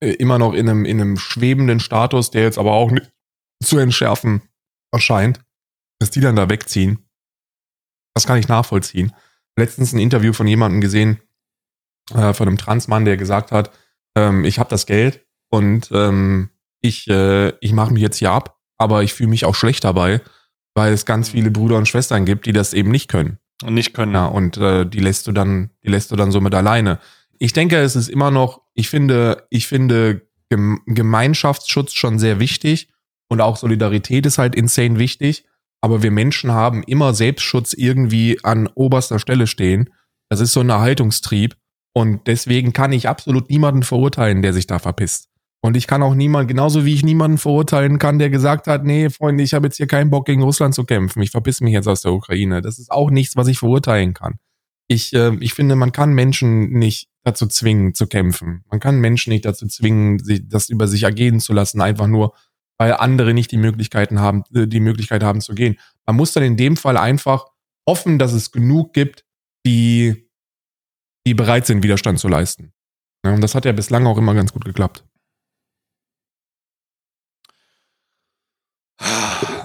immer 0.00 0.38
noch 0.38 0.52
in 0.52 0.68
einem, 0.68 0.84
in 0.84 1.00
einem 1.00 1.16
schwebenden 1.16 1.80
Status, 1.80 2.30
der 2.30 2.42
jetzt 2.42 2.58
aber 2.58 2.72
auch 2.72 2.90
nicht 2.90 3.10
zu 3.62 3.78
entschärfen 3.78 4.42
erscheint, 4.92 5.40
dass 5.98 6.10
die 6.10 6.20
dann 6.20 6.36
da 6.36 6.48
wegziehen. 6.48 7.08
Das 8.14 8.26
kann 8.26 8.38
ich 8.38 8.48
nachvollziehen 8.48 9.12
letztens 9.56 9.92
ein 9.92 9.98
Interview 9.98 10.32
von 10.32 10.46
jemandem 10.46 10.80
gesehen, 10.80 11.20
äh, 12.12 12.32
von 12.32 12.48
einem 12.48 12.58
Transmann, 12.58 13.04
der 13.04 13.16
gesagt 13.16 13.52
hat, 13.52 13.70
ähm, 14.16 14.44
ich 14.44 14.58
habe 14.58 14.70
das 14.70 14.86
Geld 14.86 15.24
und 15.50 15.90
ähm, 15.92 16.50
ich, 16.80 17.08
äh, 17.08 17.50
ich 17.60 17.72
mache 17.72 17.92
mich 17.92 18.02
jetzt 18.02 18.18
hier 18.18 18.32
ab, 18.32 18.58
aber 18.76 19.02
ich 19.02 19.14
fühle 19.14 19.30
mich 19.30 19.44
auch 19.44 19.54
schlecht 19.54 19.84
dabei, 19.84 20.20
weil 20.74 20.92
es 20.92 21.06
ganz 21.06 21.30
viele 21.30 21.50
Brüder 21.50 21.76
und 21.76 21.88
Schwestern 21.88 22.24
gibt, 22.24 22.46
die 22.46 22.52
das 22.52 22.74
eben 22.74 22.90
nicht 22.90 23.08
können. 23.08 23.38
Und 23.62 23.74
nicht 23.74 23.94
können. 23.94 24.14
Ja, 24.14 24.26
und 24.26 24.56
äh, 24.56 24.84
die 24.84 24.98
lässt 24.98 25.26
du 25.26 25.32
dann, 25.32 25.70
die 25.84 25.88
lässt 25.88 26.10
du 26.10 26.16
dann 26.16 26.32
somit 26.32 26.54
alleine. 26.54 26.98
Ich 27.38 27.52
denke, 27.52 27.78
es 27.78 27.96
ist 27.96 28.08
immer 28.08 28.30
noch, 28.30 28.62
ich 28.74 28.88
finde, 28.88 29.46
ich 29.50 29.66
finde 29.66 30.22
Gemeinschaftsschutz 30.50 31.94
schon 31.94 32.18
sehr 32.18 32.38
wichtig 32.38 32.88
und 33.28 33.40
auch 33.40 33.56
Solidarität 33.56 34.26
ist 34.26 34.38
halt 34.38 34.54
insane 34.54 34.98
wichtig 34.98 35.46
aber 35.84 36.02
wir 36.02 36.10
Menschen 36.10 36.50
haben 36.50 36.82
immer 36.82 37.12
Selbstschutz 37.12 37.74
irgendwie 37.74 38.42
an 38.42 38.70
oberster 38.74 39.18
Stelle 39.18 39.46
stehen. 39.46 39.90
Das 40.30 40.40
ist 40.40 40.54
so 40.54 40.60
ein 40.60 40.70
Erhaltungstrieb. 40.70 41.58
Und 41.94 42.26
deswegen 42.26 42.72
kann 42.72 42.90
ich 42.92 43.06
absolut 43.06 43.50
niemanden 43.50 43.82
verurteilen, 43.82 44.40
der 44.40 44.54
sich 44.54 44.66
da 44.66 44.78
verpisst. 44.78 45.28
Und 45.60 45.76
ich 45.76 45.86
kann 45.86 46.02
auch 46.02 46.14
niemanden, 46.14 46.48
genauso 46.48 46.86
wie 46.86 46.94
ich 46.94 47.04
niemanden 47.04 47.36
verurteilen 47.36 47.98
kann, 47.98 48.18
der 48.18 48.30
gesagt 48.30 48.66
hat, 48.66 48.82
nee, 48.82 49.10
Freunde, 49.10 49.44
ich 49.44 49.52
habe 49.52 49.66
jetzt 49.66 49.76
hier 49.76 49.86
keinen 49.86 50.08
Bock 50.08 50.24
gegen 50.24 50.42
Russland 50.42 50.74
zu 50.74 50.84
kämpfen. 50.84 51.20
Ich 51.20 51.32
verpiss 51.32 51.60
mich 51.60 51.74
jetzt 51.74 51.86
aus 51.86 52.00
der 52.00 52.14
Ukraine. 52.14 52.62
Das 52.62 52.78
ist 52.78 52.90
auch 52.90 53.10
nichts, 53.10 53.36
was 53.36 53.48
ich 53.48 53.58
verurteilen 53.58 54.14
kann. 54.14 54.36
Ich, 54.88 55.12
äh, 55.12 55.36
ich 55.40 55.52
finde, 55.52 55.76
man 55.76 55.92
kann 55.92 56.14
Menschen 56.14 56.70
nicht 56.70 57.10
dazu 57.24 57.46
zwingen 57.46 57.94
zu 57.94 58.06
kämpfen. 58.06 58.64
Man 58.70 58.80
kann 58.80 59.00
Menschen 59.00 59.30
nicht 59.30 59.44
dazu 59.44 59.66
zwingen, 59.66 60.18
sich, 60.18 60.46
das 60.46 60.68
über 60.68 60.86
sich 60.86 61.02
ergehen 61.02 61.40
zu 61.40 61.52
lassen, 61.52 61.80
einfach 61.80 62.06
nur, 62.06 62.34
weil 62.78 62.92
andere 62.92 63.34
nicht 63.34 63.50
die 63.50 63.56
Möglichkeiten 63.56 64.20
haben, 64.20 64.44
äh, 64.54 64.66
die 64.66 64.80
Möglichkeit 64.80 65.22
haben 65.22 65.40
zu 65.40 65.54
gehen. 65.54 65.78
Man 66.06 66.16
muss 66.16 66.32
dann 66.32 66.42
in 66.42 66.56
dem 66.56 66.76
Fall 66.76 66.96
einfach 66.96 67.46
hoffen, 67.88 68.18
dass 68.18 68.32
es 68.32 68.52
genug 68.52 68.92
gibt, 68.92 69.24
die, 69.66 70.28
die 71.26 71.34
bereit 71.34 71.66
sind, 71.66 71.82
Widerstand 71.82 72.18
zu 72.18 72.28
leisten. 72.28 72.72
Ja, 73.24 73.32
und 73.32 73.40
das 73.40 73.54
hat 73.54 73.64
ja 73.64 73.72
bislang 73.72 74.06
auch 74.06 74.18
immer 74.18 74.34
ganz 74.34 74.52
gut 74.52 74.64
geklappt. 74.64 75.04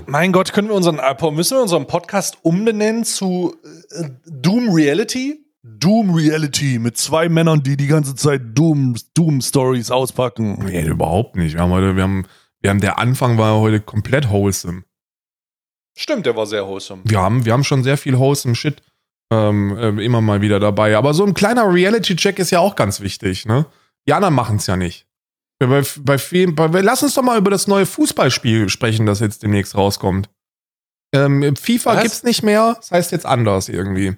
Mein 0.05 0.31
Gott, 0.31 0.53
können 0.53 0.69
wir 0.69 0.75
unseren, 0.75 0.97
äh, 0.97 1.31
müssen 1.31 1.57
wir 1.57 1.61
unseren 1.61 1.85
Podcast 1.87 2.37
umbenennen 2.41 3.03
zu 3.03 3.55
äh, 3.91 4.09
Doom 4.25 4.69
Reality? 4.73 5.45
Doom 5.63 6.13
Reality 6.13 6.79
mit 6.79 6.97
zwei 6.97 7.29
Männern, 7.29 7.63
die 7.63 7.77
die 7.77 7.87
ganze 7.87 8.15
Zeit 8.15 8.41
Doom, 8.53 8.95
Doom 9.13 9.41
Stories 9.41 9.91
auspacken. 9.91 10.63
Nee, 10.65 10.85
überhaupt 10.85 11.35
nicht. 11.35 11.55
Wir 11.55 11.61
haben 11.61 11.71
heute, 11.71 11.95
wir 11.95 12.03
haben 12.03 12.25
wir 12.61 12.69
haben, 12.69 12.81
der 12.81 12.99
Anfang 12.99 13.37
war 13.37 13.59
heute 13.59 13.79
komplett 13.79 14.29
wholesome. 14.29 14.83
Stimmt, 15.97 16.25
der 16.25 16.35
war 16.35 16.45
sehr 16.45 16.67
wholesome. 16.67 17.03
Wir 17.05 17.19
haben, 17.19 17.45
wir 17.45 17.53
haben 17.53 17.63
schon 17.63 17.83
sehr 17.83 17.97
viel 17.97 18.17
wholesome 18.17 18.55
Shit 18.55 18.81
ähm, 19.31 19.77
äh, 19.77 20.03
immer 20.03 20.21
mal 20.21 20.41
wieder 20.41 20.59
dabei. 20.59 20.97
Aber 20.97 21.13
so 21.13 21.25
ein 21.25 21.33
kleiner 21.33 21.71
Reality-Check 21.73 22.39
ist 22.39 22.51
ja 22.51 22.59
auch 22.59 22.75
ganz 22.75 23.01
wichtig, 23.01 23.45
ne? 23.45 23.65
Die 24.07 24.13
anderen 24.13 24.33
machen 24.33 24.57
es 24.57 24.67
ja 24.67 24.75
nicht. 24.75 25.07
Bei, 25.59 25.83
bei 25.99 26.17
vielen, 26.17 26.55
bei, 26.55 26.67
lass 26.81 27.03
uns 27.03 27.15
doch 27.15 27.21
mal 27.21 27.37
über 27.37 27.51
das 27.51 27.67
neue 27.67 27.85
Fußballspiel 27.85 28.69
sprechen, 28.69 29.05
das 29.05 29.19
jetzt 29.19 29.43
demnächst 29.43 29.75
rauskommt. 29.75 30.29
Ähm, 31.13 31.55
FIFA 31.55 31.95
Was? 31.95 32.03
gibt's 32.03 32.23
nicht 32.23 32.43
mehr, 32.43 32.75
das 32.77 32.91
heißt 32.91 33.11
jetzt 33.11 33.25
anders 33.25 33.67
irgendwie. 33.67 34.15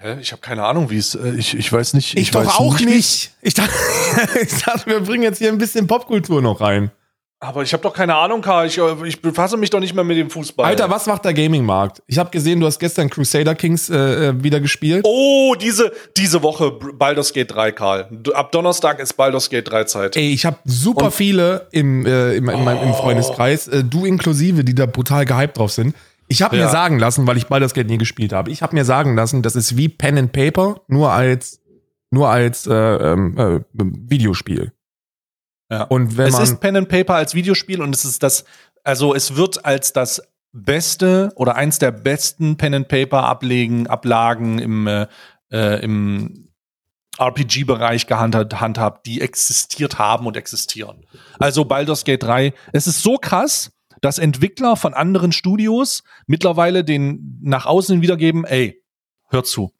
Hä? 0.00 0.16
Ich 0.20 0.30
habe 0.30 0.40
keine 0.40 0.64
Ahnung, 0.64 0.90
wie 0.90 0.98
es. 0.98 1.16
Äh, 1.16 1.34
ich, 1.36 1.56
ich 1.56 1.72
weiß 1.72 1.94
nicht. 1.94 2.14
Ich, 2.14 2.22
ich 2.22 2.30
doch 2.30 2.60
auch 2.60 2.78
nicht. 2.78 2.88
nicht. 2.88 3.32
Ich, 3.42 3.54
dachte, 3.54 3.72
ich 4.40 4.62
dachte, 4.62 4.86
wir 4.86 5.00
bringen 5.00 5.24
jetzt 5.24 5.38
hier 5.38 5.48
ein 5.48 5.58
bisschen 5.58 5.88
Popkultur 5.88 6.40
noch 6.40 6.60
rein. 6.60 6.92
Aber 7.40 7.62
ich 7.62 7.72
habe 7.72 7.82
doch 7.84 7.92
keine 7.92 8.16
Ahnung, 8.16 8.40
Karl. 8.40 8.66
Ich, 8.66 8.78
äh, 8.78 9.06
ich, 9.06 9.20
befasse 9.20 9.56
mich 9.56 9.70
doch 9.70 9.80
nicht 9.80 9.94
mehr 9.94 10.04
mit 10.04 10.16
dem 10.16 10.30
Fußball. 10.30 10.66
Alter, 10.66 10.88
was 10.88 11.06
macht 11.06 11.24
der 11.24 11.34
Gaming-Markt? 11.34 12.02
Ich 12.06 12.16
habe 12.18 12.30
gesehen, 12.30 12.60
du 12.60 12.66
hast 12.66 12.78
gestern 12.78 13.10
Crusader 13.10 13.56
Kings 13.56 13.90
äh, 13.90 14.28
äh 14.28 14.42
wieder 14.42 14.60
gespielt. 14.60 15.04
Oh, 15.04 15.56
diese, 15.60 15.92
diese 16.16 16.42
Woche 16.44 16.70
Baldur's 16.70 17.32
Gate 17.32 17.52
3, 17.52 17.72
Karl. 17.72 18.08
Ab 18.34 18.52
Donnerstag 18.52 19.00
ist 19.00 19.14
Baldur's 19.14 19.50
Gate 19.50 19.68
3 19.68 19.84
Zeit. 19.84 20.16
Ey, 20.16 20.32
ich 20.32 20.46
habe 20.46 20.58
super 20.64 21.06
Und 21.06 21.14
viele 21.14 21.66
im, 21.72 22.06
äh, 22.06 22.34
im, 22.34 22.48
in 22.48 22.54
oh. 22.54 22.58
meinem, 22.58 22.88
im 22.88 22.94
Freundeskreis, 22.94 23.66
äh, 23.66 23.82
du 23.82 24.04
inklusive, 24.04 24.62
die 24.62 24.74
da 24.74 24.86
brutal 24.86 25.24
gehypt 25.24 25.58
drauf 25.58 25.72
sind. 25.72 25.94
Ich 26.28 26.42
habe 26.42 26.56
ja. 26.56 26.64
mir 26.64 26.70
sagen 26.70 26.98
lassen, 26.98 27.26
weil 27.26 27.36
ich 27.36 27.46
Baldur's 27.46 27.74
Gate 27.74 27.88
nie 27.88 27.98
gespielt 27.98 28.32
habe, 28.32 28.50
ich 28.50 28.62
habe 28.62 28.74
mir 28.74 28.84
sagen 28.84 29.16
lassen, 29.16 29.42
das 29.42 29.56
ist 29.56 29.76
wie 29.76 29.88
Pen 29.88 30.18
and 30.18 30.32
Paper, 30.32 30.82
nur 30.86 31.10
als, 31.10 31.60
nur 32.10 32.28
als 32.28 32.66
äh, 32.66 32.74
ähm, 32.74 33.36
äh, 33.38 33.60
Videospiel. 33.72 34.72
Ja. 35.70 35.84
Und 35.84 36.16
wenn 36.16 36.28
es 36.28 36.38
ist 36.38 36.60
Pen 36.60 36.76
and 36.76 36.88
Paper 36.88 37.14
als 37.14 37.34
Videospiel 37.34 37.82
und 37.82 37.94
es 37.94 38.04
ist 38.04 38.22
das, 38.22 38.44
also 38.84 39.14
es 39.14 39.36
wird 39.36 39.64
als 39.64 39.92
das 39.92 40.22
beste 40.52 41.30
oder 41.34 41.56
eins 41.56 41.78
der 41.78 41.92
besten 41.92 42.56
Pen 42.56 42.74
and 42.74 42.88
Paper 42.88 43.24
Ablegen, 43.24 43.86
Ablagen 43.86 44.58
im, 44.58 44.86
äh, 44.86 45.06
äh 45.50 45.82
im 45.82 46.48
RPG-Bereich 47.18 48.06
gehandhabt, 48.06 49.06
die 49.06 49.20
existiert 49.20 49.98
haben 49.98 50.26
und 50.26 50.36
existieren. 50.36 51.04
Also 51.38 51.64
Baldur's 51.64 52.04
Gate 52.04 52.22
3, 52.22 52.54
es 52.72 52.86
ist 52.86 53.02
so 53.02 53.16
krass, 53.16 53.72
dass 54.00 54.18
Entwickler 54.18 54.76
von 54.76 54.94
anderen 54.94 55.32
Studios 55.32 56.02
mittlerweile 56.26 56.84
den 56.84 57.38
nach 57.42 57.66
außen 57.66 58.02
wiedergeben, 58.02 58.44
ey, 58.44 58.82
hört 59.28 59.46
zu. 59.46 59.72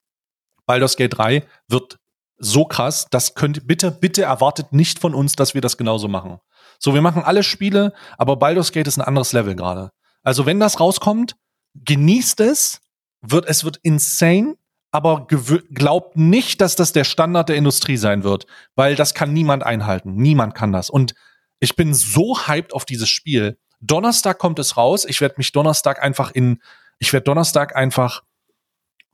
Baldur's 0.66 0.96
Gate 0.96 1.16
3 1.16 1.44
wird 1.68 1.98
so 2.38 2.64
krass, 2.64 3.06
das 3.10 3.34
könnt 3.34 3.66
bitte, 3.66 3.90
bitte 3.90 4.22
erwartet 4.22 4.72
nicht 4.72 4.98
von 4.98 5.14
uns, 5.14 5.34
dass 5.34 5.54
wir 5.54 5.60
das 5.60 5.76
genauso 5.76 6.08
machen. 6.08 6.38
So, 6.78 6.94
wir 6.94 7.02
machen 7.02 7.22
alle 7.22 7.42
Spiele, 7.42 7.92
aber 8.16 8.36
Baldur's 8.36 8.72
Gate 8.72 8.86
ist 8.86 8.98
ein 8.98 9.04
anderes 9.04 9.32
Level 9.32 9.56
gerade. 9.56 9.90
Also, 10.22 10.46
wenn 10.46 10.60
das 10.60 10.78
rauskommt, 10.78 11.36
genießt 11.74 12.40
es, 12.40 12.80
wird, 13.20 13.46
es 13.46 13.64
wird 13.64 13.78
insane, 13.82 14.56
aber 14.90 15.26
glaubt 15.26 16.16
nicht, 16.16 16.60
dass 16.60 16.76
das 16.76 16.92
der 16.92 17.04
Standard 17.04 17.48
der 17.48 17.56
Industrie 17.56 17.96
sein 17.96 18.24
wird, 18.24 18.46
weil 18.74 18.94
das 18.94 19.14
kann 19.14 19.32
niemand 19.32 19.64
einhalten. 19.64 20.14
Niemand 20.14 20.54
kann 20.54 20.72
das. 20.72 20.88
Und 20.88 21.14
ich 21.60 21.76
bin 21.76 21.92
so 21.94 22.38
hyped 22.46 22.72
auf 22.72 22.84
dieses 22.84 23.08
Spiel. 23.08 23.58
Donnerstag 23.80 24.38
kommt 24.38 24.58
es 24.58 24.76
raus. 24.76 25.04
Ich 25.04 25.20
werde 25.20 25.36
mich 25.38 25.52
Donnerstag 25.52 26.02
einfach 26.02 26.30
in, 26.30 26.60
ich 26.98 27.12
werde 27.12 27.24
Donnerstag 27.24 27.76
einfach 27.76 28.22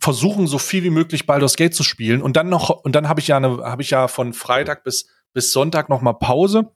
versuchen, 0.00 0.46
so 0.46 0.58
viel 0.58 0.84
wie 0.84 0.90
möglich 0.90 1.26
Baldur's 1.26 1.56
Gate 1.56 1.74
zu 1.74 1.82
spielen. 1.82 2.22
Und 2.22 2.36
dann 2.36 2.48
noch, 2.48 2.70
und 2.70 2.94
dann 2.94 3.08
habe 3.08 3.20
ich 3.20 3.28
ja 3.28 3.36
eine, 3.36 3.58
habe 3.64 3.82
ich 3.82 3.90
ja 3.90 4.08
von 4.08 4.32
Freitag 4.32 4.84
bis, 4.84 5.08
bis 5.32 5.52
Sonntag 5.52 5.88
noch 5.88 6.02
mal 6.02 6.12
Pause. 6.12 6.72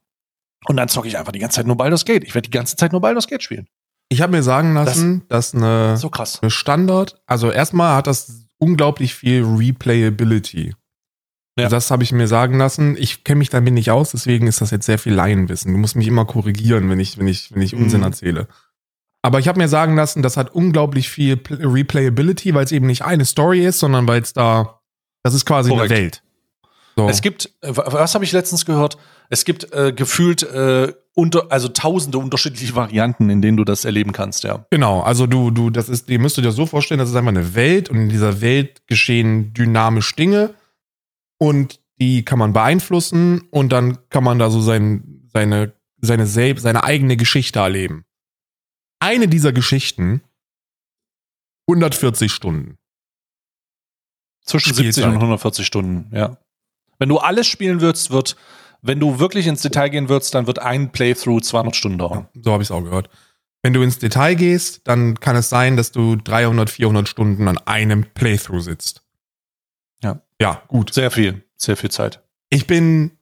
Und 0.66 0.76
dann 0.76 0.88
zocke 0.88 1.08
ich 1.08 1.18
einfach 1.18 1.32
die 1.32 1.38
ganze 1.38 1.56
Zeit 1.56 1.66
nur 1.66 1.76
Baldur's 1.76 2.04
Gate. 2.04 2.24
Ich 2.24 2.34
werde 2.34 2.48
die 2.48 2.56
ganze 2.56 2.76
Zeit 2.76 2.92
nur 2.92 3.00
Baldur's 3.00 3.26
Gate 3.26 3.42
spielen. 3.42 3.68
Ich 4.08 4.22
habe 4.22 4.32
mir 4.32 4.42
sagen 4.42 4.74
lassen, 4.74 5.24
das, 5.28 5.52
dass 5.52 5.54
eine, 5.54 5.96
so 5.98 6.08
krass. 6.08 6.40
eine 6.40 6.50
Standard, 6.50 7.20
also 7.26 7.50
erstmal 7.50 7.94
hat 7.94 8.06
das 8.06 8.46
unglaublich 8.56 9.14
viel 9.14 9.44
Replayability. 9.44 10.74
Ja. 11.58 11.68
Das 11.68 11.90
habe 11.90 12.02
ich 12.04 12.12
mir 12.12 12.28
sagen 12.28 12.56
lassen. 12.58 12.96
Ich 12.98 13.24
kenne 13.24 13.38
mich 13.38 13.50
damit 13.50 13.74
nicht 13.74 13.90
aus, 13.90 14.12
deswegen 14.12 14.46
ist 14.46 14.60
das 14.60 14.70
jetzt 14.70 14.86
sehr 14.86 14.98
viel 14.98 15.12
Laienwissen. 15.14 15.72
Du 15.72 15.78
musst 15.78 15.96
mich 15.96 16.06
immer 16.06 16.24
korrigieren, 16.24 16.88
wenn 16.90 17.00
ich, 17.00 17.18
wenn 17.18 17.26
ich, 17.28 17.52
wenn 17.54 17.62
ich 17.62 17.74
Unsinn 17.74 18.00
Mhm. 18.00 18.06
erzähle. 18.06 18.48
Aber 19.22 19.40
ich 19.40 19.48
habe 19.48 19.58
mir 19.58 19.68
sagen 19.68 19.96
lassen, 19.96 20.22
das 20.22 20.36
hat 20.36 20.54
unglaublich 20.54 21.08
viel 21.10 21.34
Pl- 21.34 21.58
Replayability, 21.72 22.54
weil 22.54 22.64
es 22.64 22.72
eben 22.72 22.86
nicht 22.86 23.02
eine 23.02 23.24
Story 23.24 23.66
ist, 23.66 23.80
sondern 23.80 24.06
weil 24.06 24.22
es 24.22 24.32
da, 24.32 24.80
das 25.24 25.34
ist 25.34 25.44
quasi 25.44 25.70
Korrekt. 25.70 25.90
eine 25.92 26.00
Welt. 26.00 26.22
So. 26.96 27.08
Es 27.08 27.20
gibt, 27.20 27.50
äh, 27.62 27.76
wa- 27.76 27.86
was 27.90 28.14
habe 28.14 28.24
ich 28.24 28.32
letztens 28.32 28.64
gehört? 28.64 28.96
Es 29.30 29.44
gibt 29.44 29.72
äh, 29.72 29.92
gefühlt 29.92 30.42
äh, 30.44 30.92
unter, 31.14 31.50
also 31.50 31.68
tausende 31.68 32.18
unterschiedliche 32.18 32.74
Varianten, 32.76 33.28
in 33.30 33.42
denen 33.42 33.56
du 33.56 33.64
das 33.64 33.84
erleben 33.84 34.12
kannst, 34.12 34.44
ja. 34.44 34.64
Genau, 34.70 35.00
also 35.00 35.26
du, 35.26 35.50
du, 35.50 35.70
das 35.70 35.88
ist, 35.88 36.08
ihr 36.08 36.18
müsst 36.20 36.38
euch 36.38 36.44
das 36.44 36.54
so 36.54 36.66
vorstellen, 36.66 36.98
das 37.00 37.08
ist 37.10 37.16
einfach 37.16 37.28
eine 37.30 37.54
Welt 37.56 37.88
und 37.90 37.96
in 37.96 38.08
dieser 38.08 38.40
Welt 38.40 38.82
geschehen 38.86 39.52
dynamisch 39.52 40.14
Dinge 40.14 40.54
und 41.38 41.80
die 42.00 42.24
kann 42.24 42.38
man 42.38 42.52
beeinflussen 42.52 43.42
und 43.50 43.70
dann 43.70 44.08
kann 44.10 44.24
man 44.24 44.38
da 44.38 44.50
so 44.50 44.60
sein, 44.60 45.28
seine, 45.32 45.72
seine 46.00 46.26
selbst, 46.26 46.62
seine 46.62 46.84
eigene 46.84 47.16
Geschichte 47.16 47.58
erleben. 47.60 48.04
Eine 49.00 49.28
dieser 49.28 49.52
Geschichten 49.52 50.22
140 51.68 52.32
Stunden. 52.32 52.78
Zwischen 54.44 54.74
Spielzeit. 54.74 55.04
70 55.04 55.04
und 55.06 55.14
140 55.16 55.66
Stunden, 55.66 56.16
ja. 56.16 56.38
Wenn 56.98 57.08
du 57.08 57.18
alles 57.18 57.46
spielen 57.46 57.80
würdest, 57.80 58.10
wird, 58.10 58.36
wenn 58.82 58.98
du 58.98 59.18
wirklich 59.18 59.46
ins 59.46 59.62
Detail 59.62 59.88
gehen 59.88 60.08
würdest, 60.08 60.34
dann 60.34 60.46
wird 60.46 60.58
ein 60.58 60.90
Playthrough 60.90 61.42
200 61.42 61.76
Stunden 61.76 61.98
dauern. 61.98 62.28
So 62.34 62.52
habe 62.52 62.62
ich 62.62 62.68
es 62.68 62.72
auch 62.72 62.82
gehört. 62.82 63.10
Wenn 63.62 63.72
du 63.72 63.82
ins 63.82 63.98
Detail 63.98 64.34
gehst, 64.34 64.80
dann 64.84 65.18
kann 65.20 65.36
es 65.36 65.48
sein, 65.48 65.76
dass 65.76 65.92
du 65.92 66.16
300, 66.16 66.70
400 66.70 67.08
Stunden 67.08 67.46
an 67.48 67.58
einem 67.58 68.04
Playthrough 68.14 68.62
sitzt. 68.62 69.04
Ja. 70.40 70.50
Ja, 70.50 70.62
gut. 70.68 70.92
Sehr 70.94 71.10
viel, 71.10 71.44
sehr 71.56 71.76
viel 71.76 71.90
Zeit. 71.90 72.22
Ich 72.50 72.66
bin, 72.66 73.18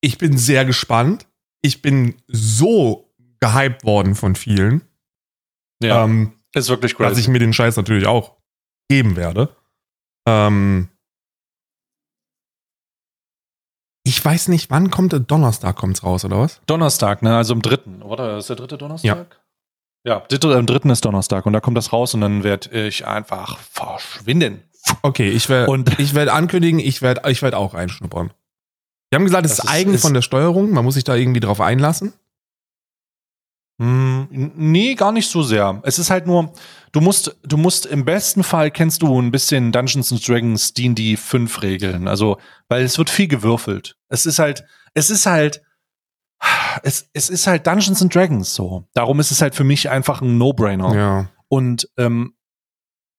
ich 0.00 0.18
bin 0.18 0.36
sehr 0.36 0.64
gespannt. 0.64 1.26
Ich 1.62 1.82
bin 1.82 2.20
so 2.28 3.12
gehypt 3.40 3.84
worden 3.84 4.14
von 4.14 4.34
vielen, 4.36 4.82
Ja, 5.82 6.04
ähm, 6.04 6.32
ist 6.54 6.68
wirklich 6.68 6.92
dass 6.94 7.08
crazy. 7.08 7.20
ich 7.22 7.28
mir 7.28 7.38
den 7.38 7.52
Scheiß 7.52 7.76
natürlich 7.76 8.06
auch 8.06 8.36
geben 8.88 9.16
werde. 9.16 9.54
Ähm, 10.28 10.88
ich 14.04 14.24
weiß 14.24 14.48
nicht, 14.48 14.70
wann 14.70 14.90
kommt 14.90 15.12
Donnerstag 15.30 15.76
kommt's 15.76 16.04
raus 16.04 16.24
oder 16.24 16.38
was? 16.38 16.60
Donnerstag, 16.66 17.22
ne? 17.22 17.36
Also 17.36 17.54
am 17.54 17.62
dritten, 17.62 18.02
oder? 18.02 18.38
Ist 18.38 18.48
der 18.48 18.56
dritte 18.56 18.78
Donnerstag? 18.78 19.40
Ja, 20.06 20.20
dritte, 20.20 20.54
am 20.56 20.66
dritten 20.66 20.90
ist 20.90 21.04
Donnerstag 21.04 21.46
und 21.46 21.52
da 21.52 21.60
kommt 21.60 21.76
das 21.76 21.92
raus 21.92 22.14
und 22.14 22.20
dann 22.20 22.44
werde 22.44 22.86
ich 22.86 23.06
einfach 23.06 23.58
verschwinden. 23.58 24.62
Okay, 25.02 25.30
ich 25.30 25.48
werde 25.48 25.84
ich 25.98 26.14
werde 26.14 26.32
ankündigen, 26.32 26.78
ich 26.80 27.02
werde 27.02 27.28
ich 27.30 27.42
werde 27.42 27.56
auch 27.56 27.74
reinschnuppern. 27.74 28.32
Die 29.12 29.16
haben 29.16 29.24
gesagt, 29.24 29.46
es 29.46 29.58
ist- 29.58 29.68
eigen 29.68 29.94
ist- 29.94 30.02
von 30.02 30.14
der 30.14 30.22
Steuerung, 30.22 30.70
man 30.70 30.84
muss 30.84 30.94
sich 30.94 31.04
da 31.04 31.14
irgendwie 31.14 31.40
drauf 31.40 31.60
einlassen. 31.60 32.12
Hm, 33.80 34.52
nee, 34.56 34.94
gar 34.94 35.12
nicht 35.12 35.28
so 35.30 35.42
sehr. 35.42 35.80
Es 35.84 35.98
ist 35.98 36.08
halt 36.08 36.26
nur, 36.26 36.52
du 36.92 37.00
musst, 37.02 37.36
du 37.42 37.56
musst 37.58 37.84
im 37.84 38.06
besten 38.06 38.42
Fall 38.42 38.70
kennst 38.70 39.02
du 39.02 39.20
ein 39.20 39.30
bisschen 39.30 39.70
Dungeons 39.70 40.10
and 40.12 40.26
Dragons 40.26 40.72
D&D 40.72 41.16
5 41.16 41.60
Regeln. 41.62 42.08
Also, 42.08 42.38
weil 42.68 42.84
es 42.84 42.96
wird 42.96 43.10
viel 43.10 43.28
gewürfelt. 43.28 43.96
Es 44.08 44.24
ist 44.24 44.38
halt, 44.38 44.64
es 44.94 45.10
ist 45.10 45.26
halt, 45.26 45.62
es, 46.84 47.10
es 47.12 47.28
ist 47.28 47.46
halt 47.46 47.66
Dungeons 47.66 48.00
and 48.00 48.14
Dragons 48.14 48.54
so. 48.54 48.84
Darum 48.94 49.20
ist 49.20 49.30
es 49.30 49.42
halt 49.42 49.54
für 49.54 49.64
mich 49.64 49.90
einfach 49.90 50.22
ein 50.22 50.38
No-Brainer. 50.38 50.94
Ja. 50.94 51.30
Und 51.48 51.88
ähm, 51.98 52.34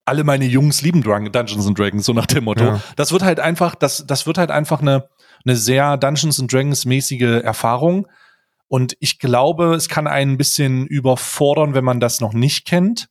alle 0.07 0.23
meine 0.23 0.45
Jungs 0.45 0.81
lieben 0.81 1.01
Dungeons 1.03 1.67
and 1.67 1.77
Dragons, 1.77 2.05
so 2.05 2.13
nach 2.13 2.25
dem 2.25 2.45
Motto. 2.45 2.63
Ja. 2.63 2.81
Das 2.95 3.11
wird 3.11 3.23
halt 3.23 3.39
einfach, 3.39 3.75
das, 3.75 4.05
das 4.07 4.25
wird 4.25 4.37
halt 4.37 4.51
einfach 4.51 4.81
eine, 4.81 5.09
eine 5.45 5.55
sehr 5.55 5.97
Dungeons 5.97 6.39
and 6.39 6.51
Dragons 6.51 6.85
mäßige 6.85 7.43
Erfahrung. 7.43 8.07
Und 8.67 8.97
ich 8.99 9.19
glaube, 9.19 9.75
es 9.75 9.89
kann 9.89 10.07
einen 10.07 10.33
ein 10.33 10.37
bisschen 10.37 10.87
überfordern, 10.87 11.73
wenn 11.73 11.83
man 11.85 11.99
das 11.99 12.21
noch 12.21 12.33
nicht 12.33 12.65
kennt. 12.67 13.07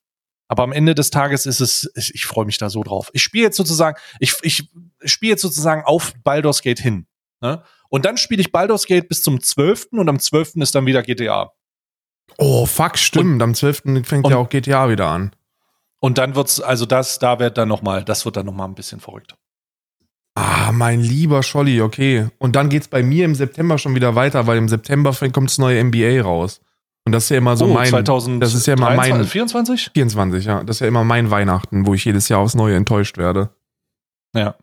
Aber 0.49 0.63
am 0.63 0.73
Ende 0.73 0.95
des 0.95 1.11
Tages 1.11 1.45
ist 1.47 1.61
es, 1.61 1.91
ich, 1.97 2.15
ich 2.15 2.27
freue 2.27 2.47
mich 2.47 2.59
da 2.59 2.71
so 2.71 2.83
drauf. 2.83 3.11
Ich 3.13 3.23
spiele 3.23 3.45
jetzt 3.45 3.57
sozusagen, 3.57 3.99
ich, 4.21 4.35
ich 4.43 4.69
spiele 5.05 5.31
jetzt 5.31 5.43
sozusagen 5.43 5.83
auf 5.85 6.13
Baldur's 6.23 6.63
Gate 6.63 6.79
hin. 6.79 7.07
Ne? 7.41 7.63
Und 7.89 8.05
dann 8.05 8.17
spiele 8.17 8.41
ich 8.41 8.53
Baldur's 8.53 8.87
Gate 8.87 9.09
bis 9.09 9.23
zum 9.23 9.43
12. 9.43 9.89
und 9.93 10.09
am 10.09 10.19
12. 10.19 10.57
ist 10.57 10.75
dann 10.75 10.87
wieder 10.87 11.03
GTA. 11.03 11.53
Oh, 12.39 12.67
fuck, 12.67 12.99
stimmt. 12.99 13.43
Am 13.43 13.55
12. 13.55 13.83
fängt 14.05 14.25
und- 14.25 14.31
ja 14.31 14.37
auch 14.37 14.49
GTA 14.49 14.89
wieder 14.89 15.09
an. 15.09 15.33
Und 16.01 16.19
dann 16.19 16.35
wird's, 16.35 16.61
also 16.61 16.87
das, 16.87 17.19
da 17.19 17.39
wird 17.39 17.59
dann 17.59 17.69
noch 17.69 17.83
mal, 17.83 18.05
das 18.05 18.25
wird 18.25 18.37
dann 18.37 18.47
noch 18.47 18.55
mal 18.55 18.67
ein 18.67 18.75
bisschen 18.75 19.01
verrückt. 19.01 19.35
Ah, 20.35 20.71
mein 20.73 21.01
lieber 21.01 21.43
Scholli, 21.43 21.81
okay. 21.81 22.29
Und 22.39 22.57
dann 22.57 22.69
geht's 22.69 22.89
bei 22.89 23.03
mir 23.03 23.25
im 23.25 23.35
September 23.35 23.79
schon 23.79 23.95
wieder 23.95 24.15
weiter, 24.15 24.47
weil 24.47 24.59
im 24.59 24.69
September 24.69 25.15
kommt 25.33 25.49
das 25.49 25.59
neue 25.59 25.83
NBA 25.83 26.21
raus. 26.23 26.61
Und 27.07 27.13
das 27.13 27.25
ist 27.25 27.31
ja 27.31 27.39
immer 27.39 27.57
so 27.57 27.67
oh, 27.67 27.69
mein 27.69 27.87
2000, 27.87 28.43
das 28.43 28.53
ist 28.53 28.67
ja 28.67 28.75
immer 28.75 28.91
mein- 28.95 29.25
24? 29.25 29.91
24, 29.95 30.45
ja. 30.45 30.65
Das 30.65 30.77
ist 30.77 30.81
ja 30.81 30.89
immer 30.89 31.05
mein 31.05 31.31
Weihnachten, 31.31 31.87
wo 31.87 31.95
ich 31.95 32.05
jedes 32.05 32.29
Jahr 32.29 32.41
aufs 32.41 32.55
Neue 32.55 32.77
enttäuscht 32.77 33.17
werde. 33.17 33.51
Ja. 34.35 34.57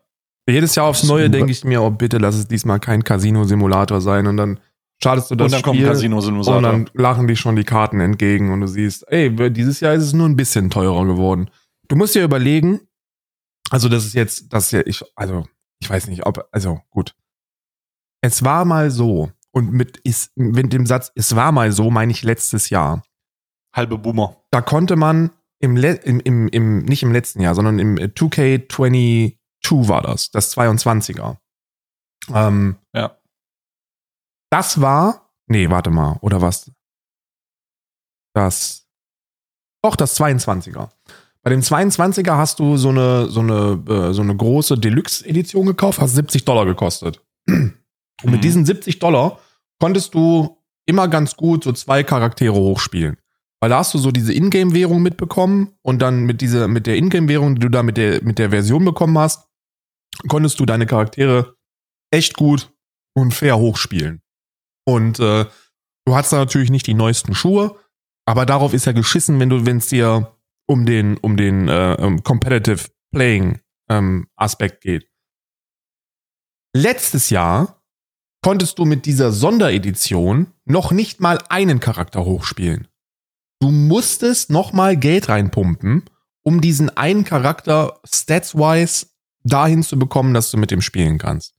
Jedes 0.48 0.74
Jahr 0.74 0.86
aufs 0.86 1.04
Neue 1.04 1.30
denke 1.30 1.50
ich 1.50 1.64
mir, 1.64 1.82
oh 1.82 1.90
bitte, 1.90 2.18
lass 2.18 2.34
es 2.34 2.46
diesmal 2.46 2.78
kein 2.78 3.02
Casino-Simulator 3.02 4.02
sein. 4.02 4.26
Und 4.26 4.36
dann 4.36 4.60
schadest 5.04 5.30
du 5.30 5.36
das 5.36 5.52
Und 5.52 5.52
dann 5.52 5.74
Spiel. 5.74 5.86
Casino 5.86 6.16
und 6.16 6.22
Simulator. 6.22 6.62
dann 6.62 6.90
lachen 6.94 7.28
dich 7.28 7.38
schon 7.38 7.56
die 7.56 7.64
Karten 7.64 8.00
entgegen 8.00 8.52
und 8.52 8.60
du 8.60 8.66
siehst, 8.66 9.04
ey, 9.08 9.30
dieses 9.52 9.80
Jahr 9.80 9.94
ist 9.94 10.02
es 10.02 10.12
nur 10.12 10.28
ein 10.28 10.36
bisschen 10.36 10.70
teurer 10.70 11.04
geworden. 11.06 11.50
Du 11.88 11.96
musst 11.96 12.14
dir 12.14 12.24
überlegen, 12.24 12.80
also 13.70 13.88
das 13.88 14.04
ist 14.04 14.14
jetzt, 14.14 14.52
das 14.52 14.66
ist 14.66 14.72
ja, 14.72 14.82
ich, 14.86 15.04
also, 15.14 15.46
ich 15.80 15.88
weiß 15.88 16.08
nicht, 16.08 16.26
ob, 16.26 16.48
also 16.50 16.80
gut. 16.90 17.14
Es 18.20 18.42
war 18.42 18.64
mal 18.64 18.90
so, 18.90 19.30
und 19.52 19.72
mit, 19.72 19.98
ist, 19.98 20.32
mit 20.36 20.72
dem 20.72 20.86
Satz, 20.86 21.12
es 21.14 21.36
war 21.36 21.52
mal 21.52 21.70
so, 21.70 21.90
meine 21.90 22.10
ich 22.10 22.22
letztes 22.22 22.70
Jahr. 22.70 23.04
Halbe 23.74 23.98
Boomer. 23.98 24.36
Da 24.50 24.62
konnte 24.62 24.96
man 24.96 25.30
im, 25.60 25.76
Le 25.76 25.92
im, 26.04 26.20
im, 26.20 26.48
im, 26.48 26.78
nicht 26.84 27.02
im 27.02 27.12
letzten 27.12 27.40
Jahr, 27.40 27.54
sondern 27.54 27.78
im 27.78 27.96
2K22 27.96 29.36
war 29.88 30.02
das, 30.02 30.30
das 30.30 30.56
22er. 30.56 31.36
Ähm, 32.32 32.76
Ja. 32.94 33.18
Das 34.54 34.80
war, 34.80 35.32
nee, 35.48 35.68
warte 35.68 35.90
mal, 35.90 36.16
oder 36.20 36.40
was? 36.40 36.70
Das, 38.34 38.86
doch, 39.82 39.96
das 39.96 40.16
22er. 40.18 40.90
Bei 41.42 41.50
dem 41.50 41.60
22er 41.60 42.36
hast 42.36 42.60
du 42.60 42.76
so 42.76 42.90
eine, 42.90 43.26
so 43.28 43.40
eine, 43.40 43.82
äh, 43.88 44.12
so 44.12 44.22
eine 44.22 44.36
große 44.36 44.78
Deluxe-Edition 44.78 45.66
gekauft, 45.66 46.00
hast 46.00 46.14
70 46.14 46.44
Dollar 46.44 46.66
gekostet. 46.66 47.20
Und 47.48 47.74
Mhm. 48.22 48.30
mit 48.30 48.44
diesen 48.44 48.64
70 48.64 49.00
Dollar 49.00 49.40
konntest 49.80 50.14
du 50.14 50.56
immer 50.86 51.08
ganz 51.08 51.34
gut 51.36 51.64
so 51.64 51.72
zwei 51.72 52.04
Charaktere 52.04 52.54
hochspielen. 52.54 53.16
Weil 53.60 53.70
da 53.70 53.78
hast 53.78 53.92
du 53.92 53.98
so 53.98 54.12
diese 54.12 54.32
Ingame-Währung 54.32 55.02
mitbekommen 55.02 55.76
und 55.82 56.00
dann 56.00 56.24
mit 56.26 56.40
dieser, 56.40 56.68
mit 56.68 56.86
der 56.86 56.96
Ingame-Währung, 56.96 57.56
die 57.56 57.60
du 57.62 57.70
da 57.70 57.82
mit 57.82 57.96
der, 57.96 58.22
mit 58.22 58.38
der 58.38 58.50
Version 58.50 58.84
bekommen 58.84 59.18
hast, 59.18 59.48
konntest 60.28 60.60
du 60.60 60.64
deine 60.64 60.86
Charaktere 60.86 61.56
echt 62.12 62.34
gut 62.34 62.72
und 63.14 63.34
fair 63.34 63.58
hochspielen. 63.58 64.20
Und 64.86 65.18
äh, 65.20 65.46
du 66.04 66.14
hast 66.14 66.32
da 66.32 66.38
natürlich 66.38 66.70
nicht 66.70 66.86
die 66.86 66.94
neuesten 66.94 67.34
Schuhe, 67.34 67.76
aber 68.26 68.46
darauf 68.46 68.74
ist 68.74 68.86
ja 68.86 68.92
geschissen, 68.92 69.40
wenn 69.40 69.48
du, 69.48 69.66
wenn 69.66 69.78
es 69.78 69.88
dir 69.88 70.34
um 70.66 70.86
den, 70.86 71.16
um 71.18 71.36
den 71.36 71.68
äh, 71.68 71.96
um 71.98 72.22
Competitive 72.22 72.90
Playing 73.12 73.60
ähm, 73.88 74.26
Aspekt 74.36 74.82
geht. 74.82 75.08
Letztes 76.74 77.30
Jahr 77.30 77.82
konntest 78.42 78.78
du 78.78 78.84
mit 78.84 79.06
dieser 79.06 79.32
Sonderedition 79.32 80.52
noch 80.64 80.90
nicht 80.90 81.20
mal 81.20 81.38
einen 81.48 81.80
Charakter 81.80 82.24
hochspielen. 82.24 82.88
Du 83.60 83.70
musstest 83.70 84.50
noch 84.50 84.72
mal 84.72 84.96
Geld 84.96 85.28
reinpumpen, 85.28 86.02
um 86.42 86.60
diesen 86.60 86.94
einen 86.96 87.24
Charakter 87.24 88.00
stats-wise 88.04 89.06
dahin 89.44 89.82
zu 89.82 89.98
bekommen, 89.98 90.34
dass 90.34 90.50
du 90.50 90.56
mit 90.56 90.70
dem 90.70 90.80
spielen 90.80 91.18
kannst. 91.18 91.54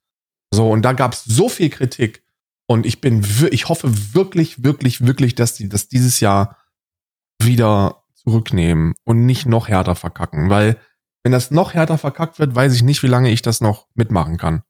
So, 0.54 0.70
und 0.70 0.84
da 0.84 0.94
gab 0.94 1.14
es 1.14 1.24
so 1.24 1.50
viel 1.50 1.70
Kritik. 1.70 2.25
Und 2.68 2.86
ich 2.86 3.02
bin, 3.02 3.26
ich 3.52 3.70
hoffe 3.70 4.14
wirklich, 4.14 4.64
wirklich, 4.64 5.06
wirklich, 5.06 5.36
dass 5.36 5.54
die 5.54 5.70
das 5.70 5.88
dieses 5.88 6.20
Jahr 6.20 6.58
wieder 7.42 8.04
zurücknehmen 8.16 8.96
und 9.04 9.26
nicht 9.26 9.46
noch 9.46 9.68
härter 9.68 9.96
verkacken. 9.96 10.50
Weil, 10.50 10.78
wenn 11.24 11.32
das 11.32 11.52
noch 11.52 11.74
härter 11.74 11.98
verkackt 11.98 12.40
wird, 12.40 12.56
weiß 12.56 12.74
ich 12.74 12.84
nicht, 12.84 13.04
wie 13.04 13.08
lange 13.08 13.30
ich 13.30 13.42
das 13.42 13.62
noch 13.62 13.88
mitmachen 13.94 14.38
kann. 14.38 14.64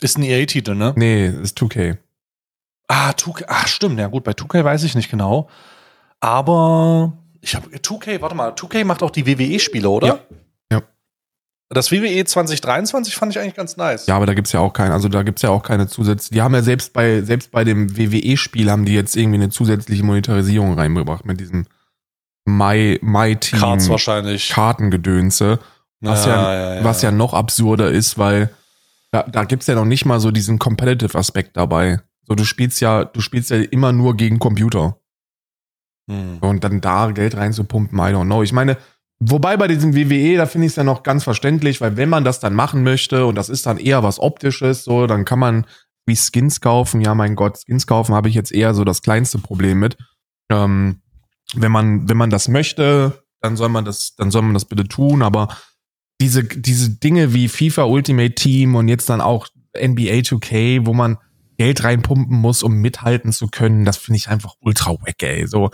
Ist 0.00 0.18
ein 0.18 0.24
EA-Titel, 0.24 0.74
ne? 0.74 0.92
Nee, 0.96 1.28
ist 1.28 1.56
2K. 1.58 1.98
Ah, 2.88 3.10
2K, 3.10 3.44
ah, 3.46 3.66
stimmt. 3.66 3.98
Ja, 3.98 4.08
gut, 4.08 4.24
bei 4.24 4.32
2K 4.32 4.64
weiß 4.64 4.82
ich 4.82 4.94
nicht 4.94 5.10
genau. 5.10 5.48
Aber 6.20 7.16
ich 7.40 7.54
habe 7.54 7.68
2K, 7.68 8.20
warte 8.20 8.34
mal, 8.34 8.50
2K 8.54 8.84
macht 8.84 9.02
auch 9.02 9.10
die 9.10 9.26
WWE-Spiele, 9.26 9.88
oder? 9.88 10.06
Ja. 10.06 10.20
Ja. 11.74 11.80
Das 11.80 11.90
WWE 11.92 12.24
2023 12.24 13.14
fand 13.14 13.32
ich 13.32 13.40
eigentlich 13.40 13.54
ganz 13.54 13.76
nice. 13.76 14.06
Ja, 14.06 14.16
aber 14.16 14.26
da 14.26 14.34
gibt's 14.34 14.52
ja 14.52 14.60
auch 14.60 14.72
keinen, 14.72 14.92
also 14.92 15.08
da 15.08 15.22
gibt's 15.22 15.42
ja 15.42 15.50
auch 15.50 15.62
keine 15.62 15.88
zusätzliche. 15.88 16.34
Die 16.34 16.42
haben 16.42 16.54
ja 16.54 16.62
selbst 16.62 16.92
bei, 16.92 17.22
selbst 17.22 17.50
bei 17.50 17.64
dem 17.64 17.96
WWE-Spiel 17.96 18.70
haben 18.70 18.84
die 18.84 18.94
jetzt 18.94 19.16
irgendwie 19.16 19.38
eine 19.38 19.50
zusätzliche 19.50 20.04
Monetarisierung 20.04 20.74
reingebracht 20.74 21.24
mit 21.24 21.40
diesem 21.40 21.66
My, 22.44 22.98
My 23.02 23.36
Team 23.36 23.58
Cards 23.58 23.88
wahrscheinlich. 23.88 24.50
Kartengedönse. 24.50 25.58
Was 26.00 26.26
ja, 26.26 26.84
was 26.84 27.00
ja 27.00 27.10
noch 27.10 27.32
absurder 27.32 27.90
ist, 27.90 28.18
weil 28.18 28.50
da, 29.10 29.22
da 29.22 29.44
gibt's 29.44 29.66
ja 29.66 29.74
noch 29.74 29.86
nicht 29.86 30.04
mal 30.04 30.20
so 30.20 30.30
diesen 30.30 30.58
Competitive-Aspekt 30.58 31.56
dabei. 31.56 32.00
So, 32.24 32.34
du 32.34 32.44
spielst 32.44 32.80
ja, 32.80 33.04
du 33.04 33.20
spielst 33.20 33.50
ja 33.50 33.56
immer 33.56 33.92
nur 33.92 34.16
gegen 34.16 34.38
Computer. 34.38 34.98
Hm. 36.10 36.38
Und 36.40 36.64
dann 36.64 36.82
da 36.82 37.10
Geld 37.12 37.36
reinzupumpen, 37.36 37.98
I 37.98 38.12
don't 38.12 38.26
know. 38.26 38.42
Ich 38.42 38.52
meine, 38.52 38.76
wobei 39.20 39.56
bei 39.56 39.68
diesem 39.68 39.94
WWE, 39.94 40.36
da 40.36 40.46
finde 40.46 40.66
ich 40.66 40.72
es 40.72 40.76
ja 40.76 40.84
noch 40.84 41.02
ganz 41.02 41.24
verständlich, 41.24 41.80
weil 41.80 41.96
wenn 41.96 42.08
man 42.08 42.24
das 42.24 42.40
dann 42.40 42.54
machen 42.54 42.82
möchte 42.82 43.26
und 43.26 43.34
das 43.34 43.48
ist 43.48 43.66
dann 43.66 43.78
eher 43.78 44.02
was 44.02 44.18
Optisches, 44.18 44.84
so, 44.84 45.06
dann 45.06 45.24
kann 45.24 45.38
man 45.38 45.66
wie 46.06 46.16
Skins 46.16 46.60
kaufen. 46.60 47.00
Ja, 47.00 47.14
mein 47.14 47.34
Gott, 47.34 47.58
Skins 47.58 47.86
kaufen 47.86 48.14
habe 48.14 48.28
ich 48.28 48.34
jetzt 48.34 48.52
eher 48.52 48.74
so 48.74 48.84
das 48.84 49.02
kleinste 49.02 49.38
Problem 49.38 49.78
mit. 49.78 49.96
Ähm, 50.50 51.00
wenn 51.54 51.72
man, 51.72 52.08
wenn 52.08 52.16
man 52.16 52.30
das 52.30 52.48
möchte, 52.48 53.24
dann 53.40 53.56
soll 53.56 53.68
man 53.68 53.84
das, 53.84 54.14
dann 54.16 54.30
soll 54.30 54.42
man 54.42 54.54
das 54.54 54.64
bitte 54.64 54.86
tun, 54.88 55.22
aber 55.22 55.48
diese, 56.20 56.44
diese 56.44 56.90
Dinge 56.90 57.34
wie 57.34 57.48
FIFA 57.48 57.84
Ultimate 57.84 58.34
Team 58.34 58.74
und 58.74 58.88
jetzt 58.88 59.08
dann 59.08 59.20
auch 59.20 59.48
NBA 59.76 60.20
2K, 60.20 60.86
wo 60.86 60.94
man 60.94 61.18
Geld 61.56 61.84
reinpumpen 61.84 62.36
muss, 62.36 62.62
um 62.62 62.74
mithalten 62.74 63.32
zu 63.32 63.48
können, 63.48 63.84
das 63.84 63.96
finde 63.96 64.18
ich 64.18 64.28
einfach 64.28 64.54
ultra 64.60 64.92
wack, 64.92 65.22
ey. 65.22 65.46
So, 65.46 65.70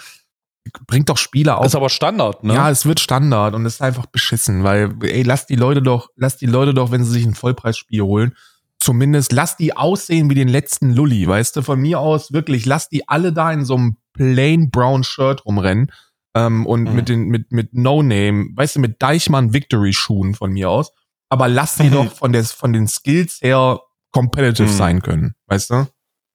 bringt 0.87 1.09
doch 1.09 1.17
Spieler 1.17 1.59
auf. 1.59 1.67
Ist 1.67 1.75
aber 1.75 1.89
Standard, 1.89 2.45
ne? 2.45 2.55
Ja, 2.55 2.71
es 2.71 2.85
wird 2.87 3.01
Standard 3.01 3.55
und 3.55 3.65
es 3.67 3.75
ist 3.75 3.83
einfach 3.83 4.07
beschissen, 4.07 4.63
weil, 4.63 4.95
ey, 5.03 5.23
lass 5.23 5.47
die 5.47 5.57
Leute 5.57 5.83
doch, 5.83 6.09
lass 6.17 6.37
die 6.37 6.47
Leute 6.47 6.75
doch, 6.75 6.91
wenn 6.91 7.05
sie 7.05 7.11
sich 7.13 7.25
ein 7.25 7.35
Vollpreisspiel 7.35 8.03
holen, 8.03 8.37
zumindest 8.79 9.33
lass 9.33 9.57
die 9.57 9.77
aussehen 9.77 10.31
wie 10.31 10.35
den 10.35 10.49
letzten 10.49 10.93
Lulli, 10.93 11.27
weißt 11.27 11.57
du, 11.57 11.63
von 11.63 11.81
mir 11.81 11.99
aus 12.01 12.33
wirklich, 12.33 12.67
lass 12.67 12.89
die 12.89 13.09
alle 13.09 13.33
da 13.33 13.51
in 13.53 13.65
so 13.65 13.75
einem 13.77 13.97
plain 14.13 14.71
brown 14.71 15.03
Shirt 15.05 15.45
rumrennen 15.47 15.93
ähm, 16.35 16.67
und 16.67 16.85
Mhm. 16.85 16.95
mit 16.95 17.09
den 17.09 17.25
mit 17.29 17.53
mit 17.53 17.75
No 17.75 18.03
Name, 18.03 18.49
weißt 18.55 18.77
du, 18.77 18.81
mit 18.81 19.01
Deichmann 19.03 19.53
Victory 19.53 19.93
Schuhen 19.93 20.35
von 20.35 20.53
mir 20.53 20.71
aus, 20.71 20.93
aber 21.31 21.49
lass 21.49 21.77
die 21.77 21.85
Mhm. 21.89 21.93
doch 21.93 22.13
von 22.13 22.33
der 22.33 22.45
von 22.45 22.73
den 22.73 22.87
Skills 22.87 23.41
her 23.43 23.81
competitive 24.13 24.69
Mhm. 24.69 24.73
sein 24.77 25.03
können, 25.03 25.35
weißt 25.47 25.71
du? 25.71 25.87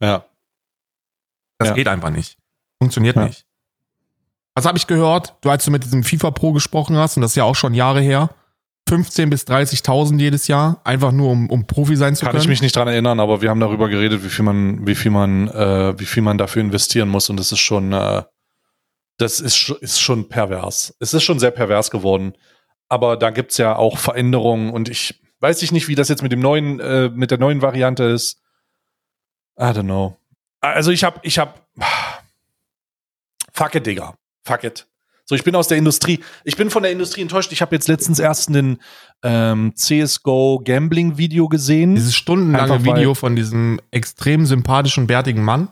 ja. 0.01 0.25
Das 1.57 1.69
Ja. 1.69 1.73
geht 1.75 1.87
einfach 1.87 2.09
nicht. 2.09 2.37
Funktioniert 2.81 3.15
Ja. 3.15 3.25
nicht. 3.25 3.45
Was 4.55 4.65
habe 4.65 4.77
ich 4.77 4.87
gehört? 4.87 5.35
Du, 5.41 5.49
als 5.49 5.65
du 5.65 5.71
mit 5.71 5.83
diesem 5.83 6.03
FIFA 6.03 6.31
Pro 6.31 6.53
gesprochen 6.53 6.95
hast, 6.97 7.17
und 7.17 7.21
das 7.21 7.31
ist 7.31 7.35
ja 7.35 7.43
auch 7.43 7.55
schon 7.55 7.73
Jahre 7.73 8.01
her, 8.01 8.29
15.000 8.89 9.29
bis 9.29 9.43
30.000 9.43 10.19
jedes 10.19 10.47
Jahr, 10.47 10.79
einfach 10.83 11.11
nur 11.11 11.31
um, 11.31 11.49
um 11.49 11.65
Profi 11.67 11.95
sein 11.95 12.15
zu 12.15 12.23
Kann 12.23 12.31
können. 12.31 12.43
ich 12.43 12.47
mich 12.47 12.61
nicht 12.61 12.75
dran 12.75 12.87
erinnern, 12.87 13.19
aber 13.19 13.41
wir 13.41 13.49
haben 13.49 13.59
darüber 13.59 13.89
geredet, 13.89 14.23
wie 14.23 14.29
viel 14.29 14.45
man, 14.45 14.85
wie 14.87 14.95
viel 14.95 15.11
man, 15.11 15.49
äh, 15.49 15.99
wie 15.99 16.05
viel 16.05 16.23
man 16.23 16.37
dafür 16.37 16.61
investieren 16.61 17.09
muss 17.09 17.29
und 17.29 17.37
das 17.37 17.51
ist 17.51 17.59
schon, 17.59 17.91
äh, 17.93 18.23
das 19.17 19.39
ist, 19.39 19.69
ist 19.81 19.99
schon 19.99 20.29
pervers. 20.29 20.95
Es 20.99 21.13
ist 21.13 21.23
schon 21.23 21.39
sehr 21.39 21.51
pervers 21.51 21.89
geworden. 21.89 22.33
Aber 22.87 23.17
da 23.17 23.31
gibt's 23.31 23.57
ja 23.57 23.75
auch 23.75 23.97
Veränderungen 23.97 24.71
und 24.71 24.87
ich 24.87 25.19
weiß 25.39 25.61
ich 25.63 25.71
nicht, 25.71 25.87
wie 25.87 25.95
das 25.95 26.09
jetzt 26.09 26.21
mit 26.21 26.31
dem 26.31 26.39
neuen, 26.39 26.79
äh, 26.79 27.09
mit 27.09 27.31
der 27.31 27.39
neuen 27.39 27.61
Variante 27.61 28.03
ist. 28.03 28.41
I 29.59 29.63
don't 29.63 29.83
know. 29.83 30.17
Also 30.61 30.91
ich 30.91 31.03
hab, 31.03 31.25
ich 31.25 31.39
hab, 31.39 31.67
fuck 33.51 33.73
it, 33.75 33.85
Digga. 33.85 34.15
Fuck 34.45 34.63
it. 34.63 34.87
So, 35.27 35.33
ich 35.33 35.43
bin 35.43 35.55
aus 35.55 35.67
der 35.67 35.79
Industrie. 35.79 36.19
Ich 36.43 36.55
bin 36.55 36.69
von 36.69 36.83
der 36.83 36.91
Industrie 36.91 37.21
enttäuscht. 37.21 37.51
Ich 37.51 37.61
habe 37.61 37.75
jetzt 37.75 37.87
letztens 37.87 38.19
erst 38.19 38.49
einen 38.49 38.79
ähm, 39.23 39.73
CSGO 39.75 40.61
Gambling 40.63 41.17
Video 41.17 41.47
gesehen. 41.49 41.95
Dieses 41.95 42.15
stundenlange 42.15 42.73
Einfach 42.73 42.95
Video 42.95 43.15
von 43.15 43.35
diesem 43.35 43.79
extrem 43.89 44.45
sympathischen, 44.45 45.07
bärtigen 45.07 45.43
Mann. 45.43 45.69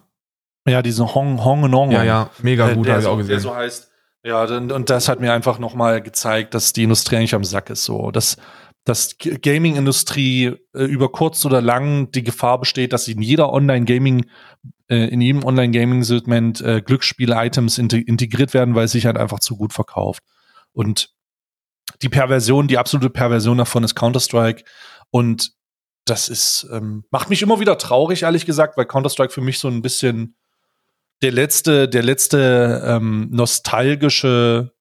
Ja, 0.67 0.82
diesen 0.82 1.13
Hong 1.13 1.43
Hong 1.43 1.69
Nong. 1.69 1.91
Ja, 1.91 2.03
ja, 2.03 2.30
mega 2.41 2.69
Äh, 2.69 2.76
gut, 2.76 2.89
habe 2.89 3.01
ich 3.01 3.05
auch 3.05 3.11
so, 3.11 3.17
der 3.17 3.36
gesehen. 3.36 3.39
so 3.41 3.55
heißt. 3.55 3.91
Ja, 4.26 4.43
und, 4.45 4.71
und 4.71 4.89
das 4.89 5.07
hat 5.07 5.19
mir 5.19 5.34
einfach 5.34 5.59
nochmal 5.59 6.01
gezeigt, 6.01 6.55
dass 6.55 6.74
die 6.74 6.84
Industrie 6.84 7.17
eigentlich 7.17 7.36
am 7.36 7.43
Sack 7.43 7.69
ist. 7.69 7.84
So, 7.84 8.09
dass, 8.09 8.38
dass 8.86 9.17
Gaming-Industrie 9.19 10.55
äh, 10.74 10.84
über 10.84 11.11
kurz 11.11 11.45
oder 11.45 11.61
lang 11.61 12.09
die 12.11 12.24
Gefahr 12.24 12.59
besteht, 12.59 12.93
dass 12.93 13.07
in 13.07 13.21
jeder 13.21 13.51
Online-Gaming, 13.51 14.26
äh, 14.89 15.07
in 15.07 15.21
jedem 15.21 15.43
Online-Gaming-Segment 15.43 16.61
äh, 16.61 16.81
Glücksspiele-Items 16.81 17.77
inte- 17.77 17.97
integriert 18.05 18.53
werden, 18.53 18.75
weil 18.75 18.86
es 18.86 18.91
sich 18.91 19.05
halt 19.05 19.17
einfach 19.17 19.39
zu 19.39 19.55
gut 19.55 19.73
verkauft. 19.73 20.23
Und 20.71 21.09
die 22.01 22.09
Perversion, 22.09 22.67
die 22.67 22.77
absolute 22.77 23.09
Perversion 23.09 23.57
davon 23.57 23.84
ist 23.84 23.95
Counter-Strike. 23.95 24.63
Und 25.11 25.51
das 26.05 26.27
ist, 26.29 26.67
ähm, 26.71 27.05
macht 27.11 27.29
mich 27.29 27.41
immer 27.41 27.59
wieder 27.59 27.77
traurig, 27.77 28.23
ehrlich 28.23 28.45
gesagt, 28.45 28.75
weil 28.77 28.86
Counter-Strike 28.86 29.31
für 29.31 29.41
mich 29.41 29.59
so 29.59 29.67
ein 29.67 29.81
bisschen 29.81 30.36
der 31.21 31.31
letzte, 31.31 31.88
der 31.88 32.03
letzte 32.03 32.84
ähm, 32.86 33.29
nostalgische 33.31 34.73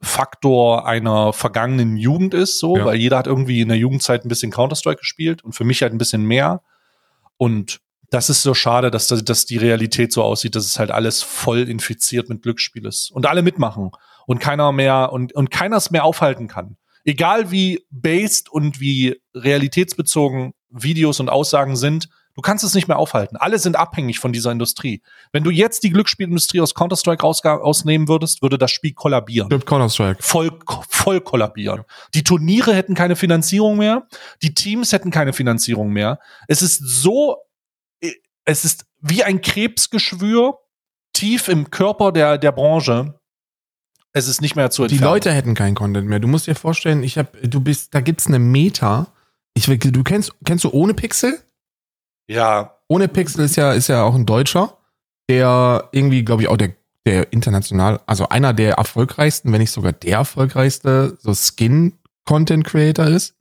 Faktor 0.00 0.86
einer 0.86 1.32
vergangenen 1.32 1.96
Jugend 1.96 2.34
ist, 2.34 2.58
so, 2.58 2.76
Ja. 2.76 2.86
weil 2.86 2.96
jeder 2.96 3.18
hat 3.18 3.26
irgendwie 3.26 3.60
in 3.60 3.68
der 3.68 3.76
Jugendzeit 3.76 4.24
ein 4.24 4.28
bisschen 4.28 4.50
Counter-Strike 4.50 4.98
gespielt 4.98 5.44
und 5.44 5.52
für 5.54 5.64
mich 5.64 5.82
halt 5.82 5.92
ein 5.92 5.98
bisschen 5.98 6.24
mehr. 6.24 6.62
Und 7.36 7.80
das 8.12 8.30
ist 8.30 8.42
so 8.42 8.54
schade, 8.54 8.90
dass, 8.90 9.08
das- 9.08 9.24
dass 9.24 9.46
die 9.46 9.56
Realität 9.58 10.12
so 10.12 10.22
aussieht, 10.22 10.54
dass 10.54 10.66
es 10.66 10.78
halt 10.78 10.90
alles 10.90 11.22
voll 11.22 11.68
infiziert 11.68 12.28
mit 12.28 12.42
Glücksspiel 12.42 12.86
ist. 12.86 13.10
Und 13.10 13.26
alle 13.26 13.42
mitmachen. 13.42 13.90
Und 14.26 14.38
keiner 14.38 14.70
mehr, 14.70 15.10
und, 15.12 15.34
und 15.34 15.50
keiner 15.50 15.76
es 15.78 15.90
mehr 15.90 16.04
aufhalten 16.04 16.46
kann. 16.46 16.76
Egal 17.04 17.50
wie 17.50 17.84
based 17.90 18.48
und 18.50 18.78
wie 18.78 19.20
realitätsbezogen 19.34 20.52
Videos 20.70 21.20
und 21.20 21.28
Aussagen 21.28 21.76
sind, 21.76 22.08
du 22.34 22.40
kannst 22.42 22.64
es 22.64 22.74
nicht 22.74 22.88
mehr 22.88 22.98
aufhalten. 22.98 23.36
Alle 23.36 23.58
sind 23.58 23.76
abhängig 23.76 24.18
von 24.18 24.32
dieser 24.32 24.52
Industrie. 24.52 25.02
Wenn 25.32 25.44
du 25.44 25.50
jetzt 25.50 25.82
die 25.82 25.90
Glücksspielindustrie 25.90 26.60
aus 26.60 26.74
Counter-Strike 26.74 27.24
ausnehmen 27.24 28.08
würdest, 28.08 28.42
würde 28.42 28.58
das 28.58 28.70
Spiel 28.70 28.92
kollabieren 28.94 29.48
Stimmt, 29.48 29.66
Counter-Strike. 29.66 30.22
voll, 30.22 30.50
voll 30.88 31.20
kollabieren. 31.20 31.82
Die 32.14 32.22
Turniere 32.24 32.74
hätten 32.74 32.94
keine 32.94 33.16
Finanzierung 33.16 33.76
mehr, 33.78 34.06
die 34.42 34.54
Teams 34.54 34.92
hätten 34.92 35.10
keine 35.10 35.32
Finanzierung 35.32 35.90
mehr. 35.90 36.18
Es 36.48 36.62
ist 36.62 36.78
so, 36.78 37.36
es 38.44 38.64
ist 38.64 38.86
wie 39.00 39.22
ein 39.24 39.40
Krebsgeschwür 39.40 40.58
tief 41.12 41.48
im 41.48 41.70
Körper 41.70 42.12
der, 42.12 42.38
der 42.38 42.52
Branche. 42.52 43.18
Es 44.12 44.28
ist 44.28 44.40
nicht 44.42 44.56
mehr 44.56 44.70
zu 44.70 44.86
Die 44.86 44.94
entfernen. 44.94 45.12
Leute 45.14 45.32
hätten 45.32 45.54
keinen 45.54 45.74
Content 45.74 46.06
mehr. 46.08 46.20
Du 46.20 46.28
musst 46.28 46.46
dir 46.46 46.54
vorstellen, 46.54 47.02
ich 47.02 47.16
hab, 47.18 47.36
du 47.42 47.60
bist, 47.60 47.94
da 47.94 48.00
gibt's 48.00 48.26
eine 48.26 48.38
Meta. 48.38 49.12
Ich, 49.54 49.68
will- 49.68 49.78
du 49.78 50.02
kennst, 50.02 50.32
kennst 50.44 50.64
du 50.64 50.70
ohne 50.70 50.94
Pixel? 50.94 51.38
ja, 52.28 52.78
Ohne 52.88 53.08
Pixel 53.08 53.44
ist 53.44 53.56
ja, 53.56 53.72
ist 53.72 53.88
ja 53.88 54.02
auch 54.04 54.14
ein 54.14 54.26
Deutscher, 54.26 54.76
der 55.30 55.88
irgendwie, 55.92 56.24
glaube 56.24 56.42
ich, 56.42 56.48
auch 56.48 56.56
der, 56.56 56.74
der 57.06 57.32
international, 57.32 58.00
also 58.06 58.28
einer 58.28 58.52
der 58.52 58.74
erfolgreichsten, 58.74 59.50
wenn 59.52 59.60
nicht 59.60 59.70
sogar 59.70 59.92
der 59.92 60.18
erfolgreichste, 60.18 61.16
so 61.20 61.32
Skin-Content-Creator 61.34 63.06
ist. 63.06 63.34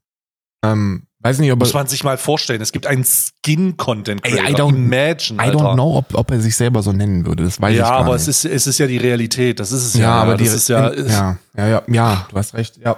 Ähm, 0.64 1.08
weiß 1.24 1.40
nicht, 1.40 1.52
ob 1.52 1.60
muss 1.60 1.74
man 1.74 1.88
sich 1.88 2.04
mal 2.04 2.18
vorstellen. 2.18 2.62
Es 2.62 2.72
gibt 2.72 2.88
einen 2.88 3.04
Skin-Content 3.04 4.26
Ey, 4.26 4.52
I 4.52 4.56
don't- 4.56 4.70
Imagine, 4.76 5.42
I 5.42 5.48
Alter. 5.48 5.58
don't 5.60 5.74
know, 5.76 5.98
ob, 5.98 6.14
ob 6.16 6.32
er 6.32 6.42
sich 6.42 6.56
selber 6.56 6.82
so 6.82 6.92
nennen 6.92 7.26
würde. 7.26 7.44
Das 7.44 7.62
weiß 7.62 7.72
ich 7.72 7.78
ja, 7.80 7.90
gar 7.90 8.00
aber 8.00 8.14
nicht. 8.14 8.28
es 8.28 8.44
ist, 8.44 8.46
es 8.46 8.68
ist 8.68 8.78
ja 8.80 8.88
die 8.88 8.98
Realität. 8.98 9.60
Das 9.60 9.72
ist 9.72 9.86
es 9.86 9.94
ja. 9.96 10.02
ja, 10.02 10.14
aber 10.22 10.38
die, 10.38 10.46
ist 10.46 10.68
ja, 10.70 10.92
ja, 10.94 11.38
ja, 11.56 11.68
ja, 11.68 11.84
ja, 11.88 12.28
du 12.30 12.38
hast 12.38 12.54
recht, 12.54 12.78
ja. 12.78 12.98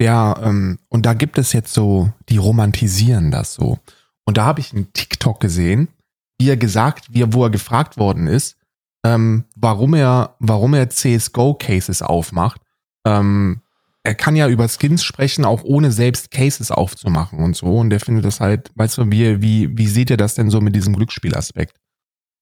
Ja, 0.00 0.36
ähm, 0.42 0.78
und 0.88 1.06
da 1.06 1.14
gibt 1.14 1.38
es 1.38 1.52
jetzt 1.52 1.72
so, 1.72 2.10
die 2.28 2.36
romantisieren 2.36 3.30
das 3.30 3.54
so. 3.54 3.78
Und 4.24 4.36
da 4.38 4.44
habe 4.44 4.60
ich 4.60 4.72
einen 4.72 4.92
TikTok 4.92 5.38
gesehen, 5.40 5.88
wie 6.38 6.48
er 6.50 6.56
gesagt, 6.56 7.06
wie 7.10 7.22
er, 7.22 7.32
wo 7.32 7.44
er 7.44 7.50
gefragt 7.50 7.96
worden 7.96 8.26
ist, 8.26 8.56
ähm, 9.06 9.44
warum 9.54 9.94
er, 9.94 10.34
warum 10.40 10.74
er 10.74 10.90
CSGO-Cases 10.90 12.02
aufmacht. 12.02 12.60
Ähm, 13.06 13.60
er 14.06 14.14
kann 14.14 14.36
ja 14.36 14.48
über 14.48 14.68
Skins 14.68 15.02
sprechen, 15.02 15.44
auch 15.44 15.62
ohne 15.64 15.90
selbst 15.90 16.30
Cases 16.30 16.70
aufzumachen 16.70 17.38
und 17.38 17.56
so. 17.56 17.78
Und 17.78 17.90
der 17.90 18.00
findet 18.00 18.24
das 18.24 18.40
halt, 18.40 18.70
weißt 18.74 18.98
du, 18.98 19.10
wie, 19.10 19.40
wie, 19.40 19.76
wie 19.78 19.86
seht 19.88 20.10
ihr 20.10 20.16
das 20.18 20.34
denn 20.34 20.50
so 20.50 20.60
mit 20.60 20.76
diesem 20.76 20.94
Glücksspielaspekt? 20.94 21.76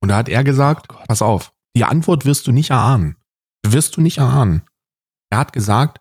Und 0.02 0.08
da 0.08 0.16
hat 0.16 0.28
er 0.28 0.42
gesagt, 0.42 0.88
Oh 0.92 0.96
pass 1.06 1.22
auf, 1.22 1.52
die 1.76 1.84
Antwort 1.84 2.24
wirst 2.24 2.46
du 2.48 2.52
nicht 2.52 2.70
erahnen. 2.70 3.16
Wirst 3.64 3.96
du 3.96 4.00
nicht 4.00 4.18
erahnen. 4.18 4.62
Er 5.30 5.38
hat 5.38 5.52
gesagt, 5.52 5.98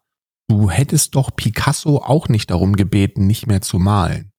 du 0.50 0.70
hättest 0.72 1.14
doch 1.16 1.36
Picasso 1.36 1.98
auch 2.00 2.28
nicht 2.28 2.50
darum 2.50 2.76
gebeten, 2.76 3.28
nicht 3.28 3.46
mehr 3.46 3.62
zu 3.62 3.78
malen. 3.78 4.32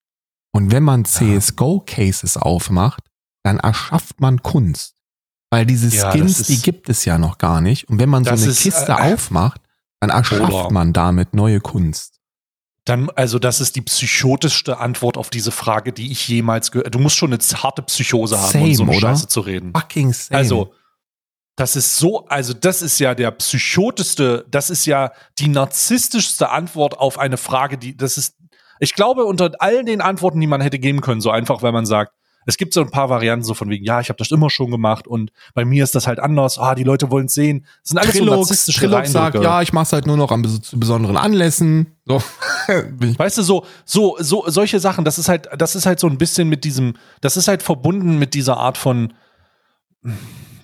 Und 0.54 0.72
wenn 0.72 0.82
man 0.82 1.04
CSGO-Cases 1.04 2.36
aufmacht, 2.36 3.04
dann 3.44 3.58
erschafft 3.58 4.20
man 4.20 4.42
Kunst. 4.42 4.96
Weil 5.50 5.66
diese 5.66 5.88
Ja, 5.94 6.10
Skins, 6.10 6.42
die 6.48 6.54
ist- 6.54 6.64
gibt 6.64 6.88
es 6.88 7.04
ja 7.04 7.16
noch 7.16 7.38
gar 7.38 7.60
nicht. 7.60 7.88
Und 7.88 7.98
wenn 8.00 8.08
man 8.08 8.24
so 8.24 8.30
eine 8.30 8.40
ist, 8.44 8.60
Kiste 8.60 8.92
äh, 8.92 9.12
aufmacht, 9.14 9.61
dann 10.02 10.10
erschafft 10.10 10.72
man 10.72 10.92
damit 10.92 11.32
neue 11.32 11.60
Kunst. 11.60 12.18
Dann, 12.84 13.08
also 13.10 13.38
das 13.38 13.60
ist 13.60 13.76
die 13.76 13.82
psychotischste 13.82 14.78
Antwort 14.78 15.16
auf 15.16 15.30
diese 15.30 15.52
Frage, 15.52 15.92
die 15.92 16.10
ich 16.10 16.26
jemals 16.26 16.72
gehört. 16.72 16.92
Du 16.92 16.98
musst 16.98 17.16
schon 17.16 17.30
eine 17.30 17.38
zarte 17.38 17.82
Psychose 17.82 18.40
haben, 18.40 18.62
um 18.62 18.74
so 18.74 18.82
eine 18.82 18.90
oder? 18.90 19.00
Scheiße 19.00 19.28
zu 19.28 19.40
reden. 19.40 19.72
Fucking 19.72 20.12
same. 20.12 20.36
Also, 20.36 20.74
das 21.54 21.76
ist 21.76 21.96
so, 21.96 22.26
also 22.26 22.52
das 22.52 22.82
ist 22.82 22.98
ja 22.98 23.14
der 23.14 23.30
psychotischste, 23.30 24.44
das 24.50 24.70
ist 24.70 24.86
ja 24.86 25.12
die 25.38 25.46
narzisstischste 25.46 26.50
Antwort 26.50 26.98
auf 26.98 27.18
eine 27.20 27.36
Frage, 27.36 27.78
die, 27.78 27.96
das 27.96 28.18
ist, 28.18 28.36
ich 28.80 28.94
glaube, 28.94 29.24
unter 29.24 29.52
all 29.60 29.84
den 29.84 30.00
Antworten, 30.00 30.40
die 30.40 30.48
man 30.48 30.60
hätte 30.60 30.80
geben 30.80 31.00
können, 31.00 31.20
so 31.20 31.30
einfach, 31.30 31.62
weil 31.62 31.72
man 31.72 31.86
sagt, 31.86 32.14
Es 32.46 32.56
gibt 32.56 32.74
so 32.74 32.80
ein 32.80 32.90
paar 32.90 33.08
Varianten 33.08 33.44
so 33.44 33.54
von 33.54 33.70
wegen, 33.70 33.84
ja, 33.84 34.00
ich 34.00 34.08
habe 34.08 34.16
das 34.16 34.30
immer 34.30 34.50
schon 34.50 34.70
gemacht 34.70 35.06
und 35.06 35.32
bei 35.54 35.64
mir 35.64 35.84
ist 35.84 35.94
das 35.94 36.06
halt 36.06 36.18
anders. 36.18 36.58
Ah, 36.58 36.74
die 36.74 36.84
Leute 36.84 37.10
wollen 37.10 37.26
es 37.26 37.34
sehen. 37.34 37.66
Das 37.82 37.90
sind 37.90 37.98
alles 37.98 38.12
so 38.14 38.18
Trilux, 38.18 38.36
narzisstische 38.36 38.80
Trilux 38.80 39.12
sagt, 39.12 39.36
ja, 39.42 39.62
ich 39.62 39.72
mach's 39.72 39.92
halt 39.92 40.06
nur 40.06 40.16
noch 40.16 40.30
an 40.30 40.42
bes 40.42 40.60
besonderen 40.72 41.16
Anlässen. 41.16 41.94
So. 42.06 42.22
Weißt 43.16 43.38
du, 43.38 43.42
so, 43.42 43.64
so, 43.84 44.16
so, 44.18 44.44
solche 44.48 44.80
Sachen, 44.80 45.04
das 45.04 45.18
ist 45.18 45.28
halt, 45.28 45.48
das 45.56 45.76
ist 45.76 45.86
halt 45.86 46.00
so 46.00 46.06
ein 46.08 46.18
bisschen 46.18 46.48
mit 46.48 46.64
diesem, 46.64 46.94
das 47.20 47.36
ist 47.36 47.48
halt 47.48 47.62
verbunden 47.62 48.18
mit 48.18 48.34
dieser 48.34 48.56
Art 48.56 48.78
von 48.78 49.12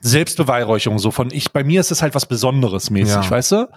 Selbstbeweihräucherung, 0.01 0.99
so 0.99 1.11
von 1.11 1.31
ich, 1.33 1.53
bei 1.53 1.65
mir 1.65 1.81
ist 1.81 1.91
es 1.91 2.03
halt 2.03 2.15
was 2.15 2.27
Besonderes 2.27 2.91
mäßig, 2.91 3.25
Ja. 3.25 3.31
weißt 3.31 3.53
du? 3.53 3.69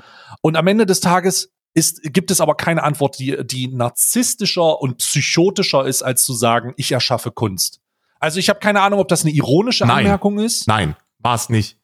Und 0.41 0.55
am 0.55 0.67
Ende 0.67 0.85
des 0.85 0.99
Tages 0.99 1.51
ist, 1.73 2.01
gibt 2.03 2.31
es 2.31 2.41
aber 2.41 2.55
keine 2.55 2.83
Antwort, 2.83 3.17
die, 3.19 3.37
die 3.45 3.67
narzisstischer 3.67 4.81
und 4.81 4.97
psychotischer 4.97 5.85
ist, 5.85 6.03
als 6.03 6.23
zu 6.23 6.33
sagen, 6.33 6.73
ich 6.77 6.91
erschaffe 6.91 7.31
Kunst. 7.31 7.79
Also 8.21 8.39
ich 8.39 8.47
habe 8.49 8.59
keine 8.59 8.81
Ahnung, 8.81 8.99
ob 8.99 9.07
das 9.09 9.23
eine 9.23 9.31
ironische 9.31 9.85
Nein. 9.85 10.05
Anmerkung 10.05 10.39
ist. 10.39 10.67
Nein, 10.67 10.95
war's 11.19 11.49
nicht. 11.49 11.77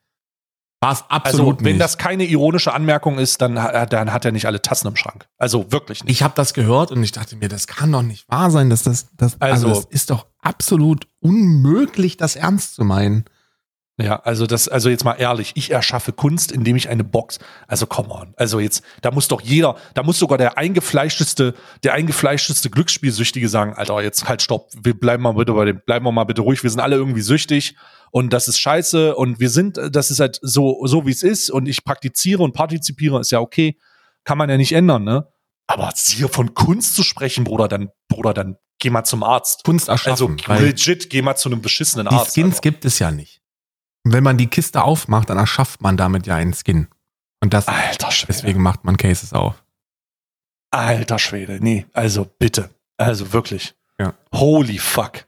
War's 0.80 1.04
Also, 1.10 1.16
absolut 1.16 1.64
wenn 1.64 1.74
nicht. 1.74 1.82
das 1.82 1.98
keine 1.98 2.24
ironische 2.26 2.72
Anmerkung 2.72 3.18
ist, 3.18 3.42
dann, 3.42 3.60
ha- 3.62 3.88
dann 3.88 4.14
hat 4.14 4.26
er 4.26 4.32
nicht 4.32 4.46
alle 4.46 4.62
Tassen 4.62 4.88
im 4.88 4.96
Schrank. 4.96 5.28
Also 5.40 5.72
wirklich 5.72 6.04
nicht. 6.04 6.12
ich 6.14 6.22
habe 6.22 6.36
das 6.36 6.54
gehört 6.54 6.92
und 6.92 7.02
ich 7.04 7.12
dachte 7.12 7.36
mir, 7.36 7.50
das 7.50 7.66
kann 7.66 7.92
doch 7.92 8.04
nicht 8.04 8.30
wahr 8.30 8.52
sein, 8.52 8.70
dass 8.70 8.84
das, 8.84 9.08
das 9.18 9.42
also, 9.42 9.68
Also- 9.70 9.82
das 9.82 9.92
ist 9.92 10.12
doch 10.12 10.28
absolut 10.40 11.08
unmöglich, 11.20 12.16
das 12.18 12.36
ernst 12.36 12.76
zu 12.76 12.84
meinen. 12.84 13.26
Ja, 14.00 14.18
also 14.18 14.46
das, 14.46 14.68
also 14.68 14.90
jetzt 14.90 15.04
mal 15.06 15.16
ehrlich, 15.16 15.54
ich 15.56 15.72
erschaffe 15.72 16.14
Kunst, 16.14 16.52
indem 16.52 16.76
ich 16.76 16.88
eine 16.88 17.04
Box, 17.04 17.40
also 17.68 17.88
come 17.88 18.10
on, 18.10 18.34
also 18.38 18.60
jetzt, 18.60 18.84
da 19.02 19.10
muss 19.10 19.28
doch 19.28 19.42
jeder, 19.42 19.76
da 19.96 20.04
muss 20.04 20.20
sogar 20.20 20.38
der 20.38 20.56
eingefleischteste, 20.56 21.56
der 21.84 21.94
eingefleischteste 21.94 22.70
Glücksspielsüchtige 22.70 23.50
sagen, 23.50 23.74
Alter, 23.74 24.00
jetzt 24.04 24.30
halt 24.30 24.44
stopp, 24.44 24.70
wir 24.80 24.94
bleiben 24.94 25.24
mal 25.24 25.34
bitte 25.34 25.54
bei 25.54 25.66
dem, 25.66 25.82
bleiben 25.84 26.06
wir 26.06 26.12
mal 26.12 26.26
bitte 26.26 26.44
ruhig, 26.44 26.62
wir 26.62 26.70
sind 26.70 26.80
alle 26.80 26.96
irgendwie 26.96 27.22
süchtig 27.22 27.76
und 28.12 28.34
das 28.34 28.48
ist 28.48 28.60
scheiße 28.60 29.16
und 29.16 29.40
wir 29.40 29.50
sind, 29.50 29.80
das 29.92 30.12
ist 30.12 30.20
halt 30.20 30.38
so, 30.44 30.86
so 30.86 31.08
wie 31.08 31.12
es 31.12 31.24
ist 31.24 31.50
und 31.50 31.68
ich 31.68 31.84
praktiziere 31.84 32.44
und 32.44 32.54
partizipiere, 32.54 33.20
ist 33.20 33.32
ja 33.32 33.40
okay, 33.40 33.80
kann 34.26 34.38
man 34.38 34.48
ja 34.48 34.58
nicht 34.58 34.74
ändern, 34.74 35.06
ne? 35.06 35.28
Aber 35.66 35.92
hier 35.98 36.30
von 36.30 36.54
Kunst 36.54 36.96
zu 36.96 37.02
sprechen, 37.02 37.46
Bruder, 37.46 37.68
dann, 37.68 37.90
Bruder, 38.10 38.36
dann 38.36 38.58
geh 38.80 38.90
mal 38.90 39.04
zum 39.04 39.24
Arzt. 39.24 39.64
Kunst 39.64 39.90
Also 39.90 40.28
erschaffen. 40.28 40.38
weil 40.46 40.66
legit, 40.66 41.10
geh 41.10 41.22
mal 41.22 41.36
zu 41.36 41.50
einem 41.50 41.62
beschissenen 41.62 42.08
die 42.08 42.16
Arzt. 42.16 42.36
Skins 42.36 42.56
Alter. 42.56 42.62
gibt 42.62 42.86
es 42.86 43.00
ja 43.00 43.12
nicht. 43.12 43.37
Und 44.08 44.14
wenn 44.14 44.24
man 44.24 44.38
die 44.38 44.48
Kiste 44.48 44.84
aufmacht, 44.86 45.30
dann 45.30 45.38
erschafft 45.38 45.82
man 45.82 45.98
damit 45.98 46.28
ja 46.28 46.36
einen 46.36 46.54
Skin. 46.54 46.88
Und 47.42 47.54
das, 47.54 47.68
Alter 47.68 48.10
Schwede. 48.10 48.32
deswegen 48.32 48.62
macht 48.62 48.86
man 48.86 48.96
Cases 48.96 49.34
auf. 49.34 49.62
Alter 50.72 51.20
Schwede, 51.20 51.58
nee, 51.62 51.86
also 51.92 52.26
bitte, 52.40 52.70
also 52.96 53.34
wirklich. 53.34 53.76
Ja. 54.00 54.14
Holy 54.34 54.78
fuck. 54.78 55.26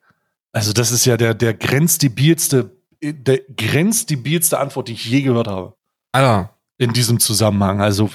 Also 0.53 0.71
das 0.71 0.91
ist 0.93 1.03
ja 1.03 1.17
der, 1.17 1.33
der 1.33 1.53
grenzdebilste, 1.55 2.71
der 3.03 3.39
grenzdebilste 3.57 4.57
Antwort, 4.59 4.87
die 4.87 4.93
ich 4.93 5.05
je 5.05 5.23
gehört 5.23 5.49
habe. 5.49 5.75
Alter, 6.13 6.53
In 6.77 6.93
diesem 6.93 7.19
Zusammenhang. 7.19 7.81
Also, 7.81 8.09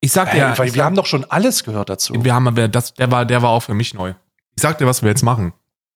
ich 0.00 0.12
sag 0.12 0.30
dir, 0.30 0.38
ja, 0.38 0.56
wir 0.56 0.70
sag- 0.70 0.80
haben 0.84 0.94
doch 0.94 1.06
schon 1.06 1.24
alles 1.24 1.64
gehört 1.64 1.88
dazu. 1.88 2.14
Wir 2.24 2.34
haben, 2.34 2.70
das, 2.70 2.94
der 2.94 3.10
war, 3.10 3.24
der 3.26 3.42
war 3.42 3.50
auch 3.50 3.64
für 3.64 3.74
mich 3.74 3.94
neu. 3.94 4.14
Ich 4.54 4.62
sag 4.62 4.78
dir, 4.78 4.86
was 4.86 5.02
wir 5.02 5.08
jetzt 5.10 5.22
machen. 5.24 5.52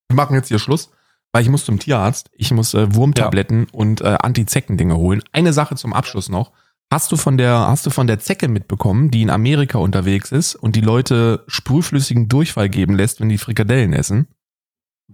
Wir 0.08 0.16
machen 0.16 0.34
jetzt 0.34 0.48
hier 0.48 0.58
Schluss, 0.58 0.90
weil 1.38 1.44
ich 1.44 1.50
muss 1.50 1.64
zum 1.64 1.78
Tierarzt. 1.78 2.30
Ich 2.32 2.50
muss 2.50 2.74
äh, 2.74 2.92
Wurmtabletten 2.96 3.68
und 3.70 4.00
äh, 4.00 4.18
Anti-Zecken-Dinge 4.20 4.96
holen. 4.96 5.22
Eine 5.30 5.52
Sache 5.52 5.76
zum 5.76 5.92
Abschluss 5.92 6.28
noch. 6.28 6.50
Hast 6.92 7.12
du 7.12 7.16
von 7.16 7.38
der, 7.38 7.52
hast 7.68 7.86
du 7.86 7.90
von 7.90 8.08
der 8.08 8.18
Zecke 8.18 8.48
mitbekommen, 8.48 9.12
die 9.12 9.22
in 9.22 9.30
Amerika 9.30 9.78
unterwegs 9.78 10.32
ist 10.32 10.56
und 10.56 10.74
die 10.74 10.80
Leute 10.80 11.44
sprühflüssigen 11.46 12.28
Durchfall 12.28 12.68
geben 12.68 12.96
lässt, 12.96 13.20
wenn 13.20 13.28
die 13.28 13.38
Frikadellen 13.38 13.92
essen? 13.92 14.26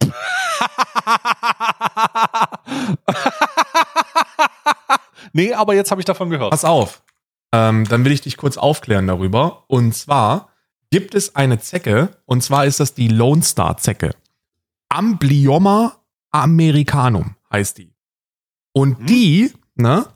nee, 5.34 5.52
aber 5.52 5.74
jetzt 5.74 5.90
habe 5.90 6.00
ich 6.00 6.06
davon 6.06 6.30
gehört. 6.30 6.52
Pass 6.52 6.64
auf. 6.64 7.02
Ähm, 7.52 7.84
dann 7.86 8.06
will 8.06 8.12
ich 8.12 8.22
dich 8.22 8.38
kurz 8.38 8.56
aufklären 8.56 9.06
darüber. 9.06 9.64
Und 9.66 9.94
zwar 9.94 10.48
gibt 10.90 11.14
es 11.14 11.36
eine 11.36 11.58
Zecke, 11.58 12.16
und 12.24 12.42
zwar 12.42 12.64
ist 12.64 12.80
das 12.80 12.94
die 12.94 13.08
Lone 13.08 13.42
Star 13.42 13.76
Zecke. 13.76 14.14
Amblyoma 14.88 15.98
americanum 16.34 17.36
heißt 17.52 17.78
die. 17.78 17.94
Und 18.74 19.00
Mhm. 19.00 19.06
die, 19.06 19.52
ne, 19.76 20.06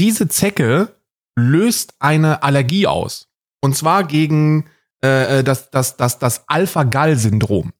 diese 0.00 0.28
Zecke 0.28 0.96
löst 1.36 1.94
eine 2.00 2.42
Allergie 2.42 2.86
aus. 2.86 3.28
Und 3.60 3.76
zwar 3.76 4.04
gegen 4.04 4.68
äh, 5.00 5.44
das, 5.44 5.70
das, 5.70 5.96
das, 5.96 6.18
das 6.18 6.48
Alpha-Gall-Syndrom. 6.48 7.72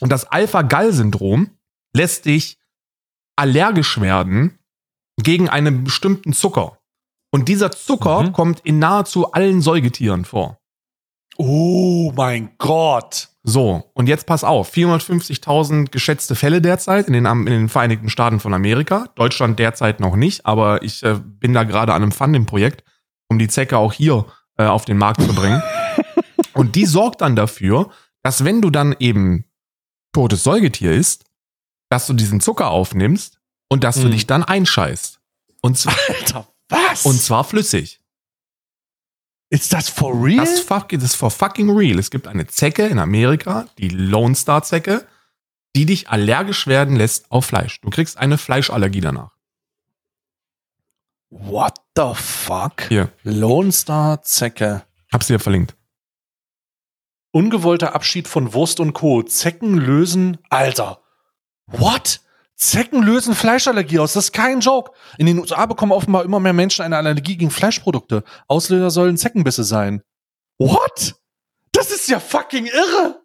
Und 0.00 0.10
das 0.10 0.24
Alpha-Gall-Syndrom 0.30 1.50
lässt 1.94 2.24
dich 2.24 2.58
allergisch 3.36 4.00
werden 4.00 4.58
gegen 5.22 5.48
einen 5.50 5.84
bestimmten 5.84 6.32
Zucker. 6.32 6.78
Und 7.30 7.48
dieser 7.48 7.70
Zucker 7.70 8.22
Mhm. 8.22 8.32
kommt 8.32 8.60
in 8.60 8.78
nahezu 8.78 9.32
allen 9.32 9.60
Säugetieren 9.60 10.24
vor. 10.24 10.58
Oh 11.40 12.12
mein 12.16 12.50
Gott. 12.58 13.28
So, 13.44 13.90
und 13.94 14.08
jetzt 14.08 14.26
pass 14.26 14.44
auf, 14.44 14.72
450.000 14.74 15.90
geschätzte 15.90 16.34
Fälle 16.34 16.60
derzeit 16.60 17.06
in 17.06 17.12
den, 17.14 17.24
in 17.26 17.46
den 17.46 17.68
Vereinigten 17.68 18.10
Staaten 18.10 18.40
von 18.40 18.52
Amerika. 18.52 19.06
Deutschland 19.14 19.58
derzeit 19.58 20.00
noch 20.00 20.16
nicht, 20.16 20.44
aber 20.44 20.82
ich 20.82 21.02
äh, 21.04 21.18
bin 21.22 21.54
da 21.54 21.64
gerade 21.64 21.94
an 21.94 22.02
einem 22.02 22.12
Funding-Projekt, 22.12 22.82
um 23.28 23.38
die 23.38 23.48
Zecke 23.48 23.78
auch 23.78 23.92
hier 23.92 24.26
äh, 24.58 24.64
auf 24.66 24.84
den 24.84 24.98
Markt 24.98 25.22
zu 25.22 25.32
bringen. 25.34 25.62
und 26.54 26.74
die 26.74 26.84
sorgt 26.86 27.20
dann 27.20 27.36
dafür, 27.36 27.90
dass 28.22 28.44
wenn 28.44 28.60
du 28.60 28.70
dann 28.70 28.94
eben 28.98 29.44
totes 30.12 30.42
Säugetier 30.42 30.92
isst, 30.92 31.24
dass 31.88 32.06
du 32.06 32.12
diesen 32.14 32.40
Zucker 32.40 32.70
aufnimmst 32.70 33.38
und 33.70 33.84
dass 33.84 33.96
du 33.96 34.08
Mhm. 34.08 34.10
dich 34.10 34.26
dann 34.26 34.42
einscheißt. 34.44 35.20
Und, 35.62 35.78
z- 35.78 35.92
Alter, 36.08 36.48
was? 36.68 37.06
und 37.06 37.20
zwar 37.20 37.44
flüssig. 37.44 37.97
Ist 39.50 39.72
das 39.72 39.88
for 39.88 40.12
real? 40.12 40.44
Das, 40.44 40.60
fuck, 40.60 40.90
das 40.90 41.02
ist 41.02 41.14
for 41.16 41.30
fucking 41.30 41.70
real. 41.70 41.98
Es 41.98 42.10
gibt 42.10 42.26
eine 42.26 42.46
Zecke 42.46 42.86
in 42.86 42.98
Amerika, 42.98 43.66
die 43.78 43.88
Lone 43.88 44.34
Star 44.34 44.62
Zecke, 44.62 45.06
die 45.74 45.86
dich 45.86 46.08
allergisch 46.10 46.66
werden 46.66 46.96
lässt 46.96 47.30
auf 47.30 47.46
Fleisch. 47.46 47.80
Du 47.80 47.90
kriegst 47.90 48.18
eine 48.18 48.38
Fleischallergie 48.38 49.00
danach. 49.00 49.32
What 51.30 51.74
the 51.96 52.12
fuck? 52.14 52.88
Hier, 52.88 53.12
Lone 53.22 53.72
Star 53.72 54.22
Zecke. 54.22 54.82
hab's 55.12 55.26
dir 55.26 55.38
verlinkt. 55.38 55.76
Ungewollter 57.30 57.94
Abschied 57.94 58.26
von 58.26 58.54
Wurst 58.54 58.80
und 58.80 58.94
Co. 58.94 59.22
Zecken 59.22 59.74
lösen. 59.74 60.38
Alter. 60.48 61.00
What? 61.66 62.20
Zecken 62.58 63.02
lösen 63.02 63.34
Fleischallergie 63.34 64.00
aus. 64.00 64.14
Das 64.14 64.26
ist 64.26 64.32
kein 64.32 64.58
Joke. 64.60 64.90
In 65.16 65.26
den 65.26 65.38
USA 65.38 65.64
bekommen 65.66 65.92
offenbar 65.92 66.24
immer 66.24 66.40
mehr 66.40 66.52
Menschen 66.52 66.84
eine 66.84 66.96
Allergie 66.96 67.36
gegen 67.36 67.52
Fleischprodukte. 67.52 68.24
Auslöser 68.48 68.90
sollen 68.90 69.16
Zeckenbisse 69.16 69.62
sein. 69.62 70.02
What? 70.58 71.14
Das 71.70 71.92
ist 71.92 72.08
ja 72.08 72.18
fucking 72.18 72.66
irre. 72.66 73.22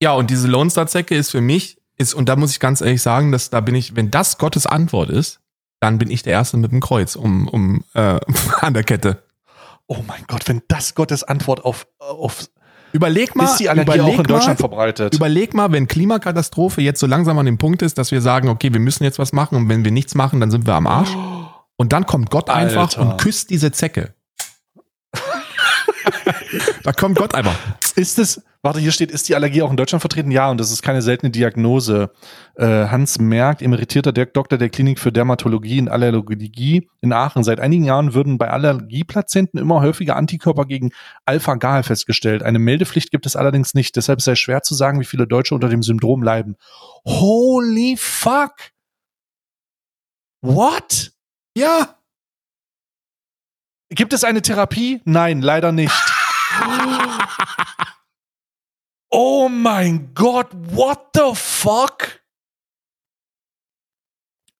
Ja, 0.00 0.12
und 0.12 0.30
diese 0.30 0.46
Lone 0.46 0.70
Star 0.70 0.86
Zecke 0.86 1.16
ist 1.16 1.30
für 1.30 1.40
mich, 1.40 1.78
ist, 1.96 2.14
und 2.14 2.28
da 2.28 2.36
muss 2.36 2.52
ich 2.52 2.60
ganz 2.60 2.80
ehrlich 2.80 3.02
sagen, 3.02 3.32
dass 3.32 3.50
da 3.50 3.60
bin 3.60 3.74
ich, 3.74 3.96
wenn 3.96 4.10
das 4.10 4.38
Gottes 4.38 4.66
Antwort 4.66 5.10
ist, 5.10 5.40
dann 5.80 5.98
bin 5.98 6.10
ich 6.10 6.22
der 6.22 6.34
Erste 6.34 6.56
mit 6.56 6.70
dem 6.70 6.80
Kreuz 6.80 7.16
um, 7.16 7.48
um 7.48 7.84
äh, 7.94 8.20
an 8.60 8.74
der 8.74 8.84
Kette. 8.84 9.24
Oh 9.88 10.04
mein 10.06 10.24
Gott, 10.28 10.48
wenn 10.48 10.62
das 10.68 10.94
Gottes 10.94 11.24
Antwort 11.24 11.64
auf, 11.64 11.88
auf 11.98 12.48
Überleg 12.92 13.36
mal, 13.36 13.44
ist 13.44 13.58
die 13.58 13.68
Allergie 13.68 13.98
überleg 13.98 14.14
auch 14.14 14.18
in 14.18 14.24
Deutschland 14.24 14.58
mal, 14.58 14.68
verbreitet. 14.68 15.14
Überleg 15.14 15.54
mal, 15.54 15.72
wenn 15.72 15.86
Klimakatastrophe 15.86 16.80
jetzt 16.80 17.00
so 17.00 17.06
langsam 17.06 17.38
an 17.38 17.46
dem 17.46 17.58
Punkt 17.58 17.82
ist, 17.82 17.98
dass 17.98 18.10
wir 18.10 18.20
sagen, 18.20 18.48
okay, 18.48 18.72
wir 18.72 18.80
müssen 18.80 19.04
jetzt 19.04 19.18
was 19.18 19.32
machen 19.32 19.56
und 19.56 19.68
wenn 19.68 19.84
wir 19.84 19.92
nichts 19.92 20.14
machen, 20.14 20.40
dann 20.40 20.50
sind 20.50 20.66
wir 20.66 20.74
am 20.74 20.86
Arsch. 20.86 21.16
Und 21.76 21.92
dann 21.92 22.06
kommt 22.06 22.30
Gott 22.30 22.50
einfach 22.50 22.82
Alter. 22.82 23.00
und 23.00 23.18
küsst 23.18 23.50
diese 23.50 23.72
Zecke. 23.72 24.14
da 26.82 26.92
kommt 26.92 27.16
Gott 27.16 27.34
einfach. 27.34 27.56
Ist 27.96 28.18
es, 28.18 28.42
warte, 28.62 28.80
hier 28.80 28.92
steht, 28.92 29.10
ist 29.10 29.28
die 29.28 29.34
Allergie 29.34 29.62
auch 29.62 29.70
in 29.70 29.76
Deutschland 29.76 30.00
vertreten? 30.00 30.30
Ja, 30.30 30.50
und 30.50 30.58
das 30.58 30.70
ist 30.70 30.82
keine 30.82 31.02
seltene 31.02 31.30
Diagnose. 31.30 32.10
Äh, 32.56 32.86
Hans 32.86 33.18
Merck, 33.18 33.62
emeritierter 33.62 34.12
Doktor 34.12 34.58
der 34.58 34.70
Klinik 34.70 34.98
für 34.98 35.12
Dermatologie 35.12 35.80
und 35.80 35.88
Allergologie 35.88 36.88
in 37.00 37.12
Aachen. 37.12 37.44
Seit 37.44 37.60
einigen 37.60 37.84
Jahren 37.84 38.14
würden 38.14 38.38
bei 38.38 38.48
Allergiepatienten 38.50 39.58
immer 39.58 39.80
häufiger 39.80 40.16
Antikörper 40.16 40.64
gegen 40.64 40.92
Alpha-Gal 41.26 41.82
festgestellt. 41.82 42.42
Eine 42.42 42.58
Meldepflicht 42.58 43.10
gibt 43.10 43.26
es 43.26 43.36
allerdings 43.36 43.74
nicht. 43.74 43.96
Deshalb 43.96 44.18
ist 44.18 44.28
es 44.28 44.38
schwer 44.38 44.62
zu 44.62 44.74
sagen, 44.74 45.00
wie 45.00 45.04
viele 45.04 45.26
Deutsche 45.26 45.54
unter 45.54 45.68
dem 45.68 45.82
Syndrom 45.82 46.22
leiden. 46.22 46.56
Holy 47.04 47.96
fuck! 47.98 48.52
What? 50.42 51.12
Ja. 51.56 51.96
Gibt 53.90 54.12
es 54.12 54.24
eine 54.24 54.40
Therapie? 54.40 55.02
Nein, 55.04 55.42
leider 55.42 55.72
nicht. 55.72 55.92
oh 59.10 59.48
mein 59.48 60.12
Gott, 60.14 60.48
what 60.52 61.08
the 61.14 61.32
fuck? 61.34 62.20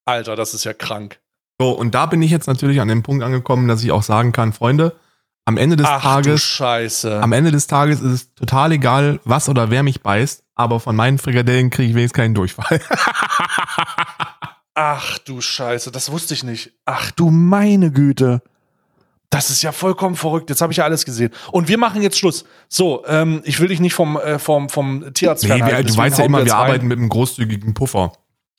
Alter, 0.05 0.36
das 0.36 0.55
ist 0.55 0.64
ja 0.64 0.72
krank. 0.72 1.20
So, 1.60 1.70
und 1.70 1.94
da 1.94 2.06
bin 2.06 2.22
ich 2.22 2.31
jetzt 2.31 2.47
natürlich 2.47 2.81
an 2.81 2.89
dem 2.89 3.02
Punkt 3.02 3.22
angekommen, 3.22 3.68
dass 3.68 3.85
ich 3.85 3.93
auch 3.93 4.02
sagen 4.02 4.32
kann, 4.32 4.52
Freunde, 4.52 4.97
Am 5.47 5.56
Ende 5.56 5.77
des 5.77 5.86
Ach 5.86 6.01
du 6.01 6.09
Tages, 6.09 6.43
Scheiße. 6.43 7.22
am 7.22 7.32
Ende 7.32 7.51
des 7.51 7.66
Tages 7.66 8.01
ist 8.01 8.12
es 8.12 8.35
total 8.35 8.72
egal, 8.72 9.20
was 9.24 9.48
oder 9.48 9.70
wer 9.70 9.82
mich 9.82 10.02
beißt, 10.02 10.44
aber 10.55 10.81
von 10.81 10.94
meinen 10.94 11.18
Frikadellen 11.18 11.70
kriege 11.70 11.90
ich 11.90 11.97
wenigstens 11.97 12.16
keinen 12.16 12.35
Durchfall. 12.35 12.81
Ach 14.74 15.18
du 15.18 15.40
Scheiße, 15.40 15.90
das 15.90 16.12
wusste 16.12 16.35
ich 16.35 16.44
nicht. 16.44 16.72
Ach 16.85 17.10
du 17.10 17.31
meine 17.31 17.90
Güte. 17.90 18.43
Das 19.31 19.48
ist 19.51 19.62
ja 19.62 19.70
vollkommen 19.70 20.16
verrückt. 20.16 20.51
Jetzt 20.51 20.61
habe 20.61 20.73
ich 20.73 20.78
ja 20.78 20.85
alles 20.85 21.05
gesehen. 21.05 21.31
Und 21.52 21.69
wir 21.69 21.78
machen 21.78 22.02
jetzt 22.02 22.19
Schluss. 22.19 22.44
So, 22.69 23.05
ähm, 23.07 23.40
ich 23.44 23.61
will 23.61 23.69
dich 23.69 23.78
nicht 23.81 23.94
vom, 23.94 24.16
äh, 24.16 24.39
vom, 24.40 24.69
vom 24.69 25.15
Tierarzt 25.15 25.44
nee, 25.44 25.51
wir, 25.51 25.57
fernhalten, 25.59 25.93
du 25.93 25.97
weißt 25.97 26.19
ja 26.19 26.24
immer, 26.24 26.44
wir 26.44 26.52
rein. 26.52 26.61
arbeiten 26.61 26.86
mit 26.89 26.98
einem 26.98 27.09
großzügigen 27.09 27.73
Puffer. 27.74 28.12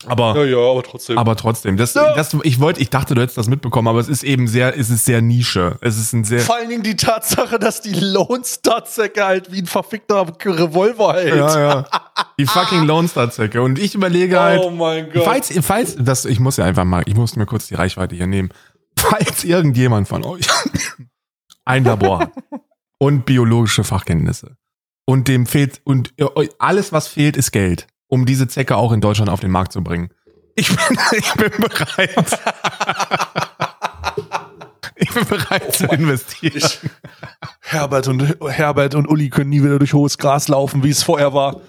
Aber 0.08 0.36
Ja, 0.36 0.46
ja, 0.46 0.72
aber 0.72 0.82
trotzdem. 0.82 1.18
Aber 1.20 1.36
trotzdem, 1.36 1.78
das, 1.78 1.94
Ja. 1.94 2.16
das, 2.16 2.36
ich 2.42 2.60
wollte, 2.60 2.82
ich 2.82 2.90
dachte, 2.90 3.14
du 3.14 3.22
hättest 3.22 3.38
das 3.38 3.48
mitbekommen, 3.48 3.88
aber 3.88 4.00
es 4.00 4.08
ist 4.08 4.24
eben 4.24 4.48
sehr, 4.48 4.76
es 4.76 4.90
ist 4.90 5.06
sehr 5.06 5.22
Nische. 5.22 5.78
Es 5.82 5.98
ist 5.98 6.14
ein 6.14 6.24
sehr, 6.24 6.40
Vor 6.40 6.56
allen 6.56 6.70
Dingen 6.70 6.82
die 6.82 6.96
Tatsache, 6.96 7.60
dass 7.60 7.82
die 7.82 7.94
Lone 7.94 8.44
Star 8.44 8.84
Zecke 8.86 9.24
halt 9.24 9.52
wie 9.52 9.60
ein 9.62 9.68
verfickter 9.68 10.26
Revolver 10.44 11.14
hält. 11.16 11.36
ja, 11.36 11.60
ja, 11.60 11.86
die 12.40 12.48
fucking 12.48 12.86
Lone 12.86 13.08
Star 13.10 13.30
Zecke. 13.30 13.62
Und 13.62 13.78
ich 13.78 13.94
überlege 13.94 14.40
halt, 14.40 14.62
Oh 14.64 14.72
mein 14.72 15.12
Gott. 15.12 15.24
falls, 15.24 15.54
falls, 15.62 15.96
das, 16.00 16.26
ich 16.26 16.40
muss 16.40 16.58
ja 16.58 16.66
einfach 16.66 16.86
mal, 16.86 17.04
ich 17.06 17.16
muss 17.16 17.36
mir 17.36 17.46
kurz 17.46 17.68
die 17.68 17.76
Reichweite 17.76 18.16
hier 18.16 18.26
nehmen. 18.28 18.50
Falls 19.02 19.44
irgendjemand 19.44 20.08
von 20.08 20.24
euch 20.24 20.48
ein 21.66 21.84
Labor 21.84 22.20
hat 22.20 22.32
und 22.98 23.26
biologische 23.26 23.84
Fachkenntnisse 23.84 24.58
und 25.06 25.28
dem 25.28 25.46
fehlt, 25.46 25.82
und 25.84 26.14
alles, 26.60 26.92
was 26.92 27.08
fehlt, 27.08 27.36
ist 27.36 27.52
Geld, 27.52 27.88
um 28.08 28.26
diese 28.26 28.48
Zecke 28.48 28.78
auch 28.78 28.92
in 28.92 29.02
Deutschland 29.02 29.30
auf 29.30 29.40
den 29.40 29.52
Markt 29.52 29.72
zu 29.74 29.84
bringen. 29.84 30.10
Ich 30.56 30.68
bin, 30.68 30.98
ich 31.18 31.34
bin 31.34 31.52
bereit. 31.58 32.40
Ich 34.96 35.12
bin 35.12 35.26
bereit 35.26 35.76
zu 35.76 35.88
investieren. 35.88 36.54
Ich, 36.58 36.80
Herbert, 37.62 38.08
und, 38.08 38.38
Herbert 38.48 38.94
und 38.94 39.08
Uli 39.08 39.30
können 39.30 39.50
nie 39.50 39.64
wieder 39.64 39.80
durch 39.80 39.94
hohes 39.94 40.18
Gras 40.20 40.48
laufen, 40.48 40.84
wie 40.84 40.92
es 40.92 41.02
vorher 41.02 41.34
war. 41.34 41.60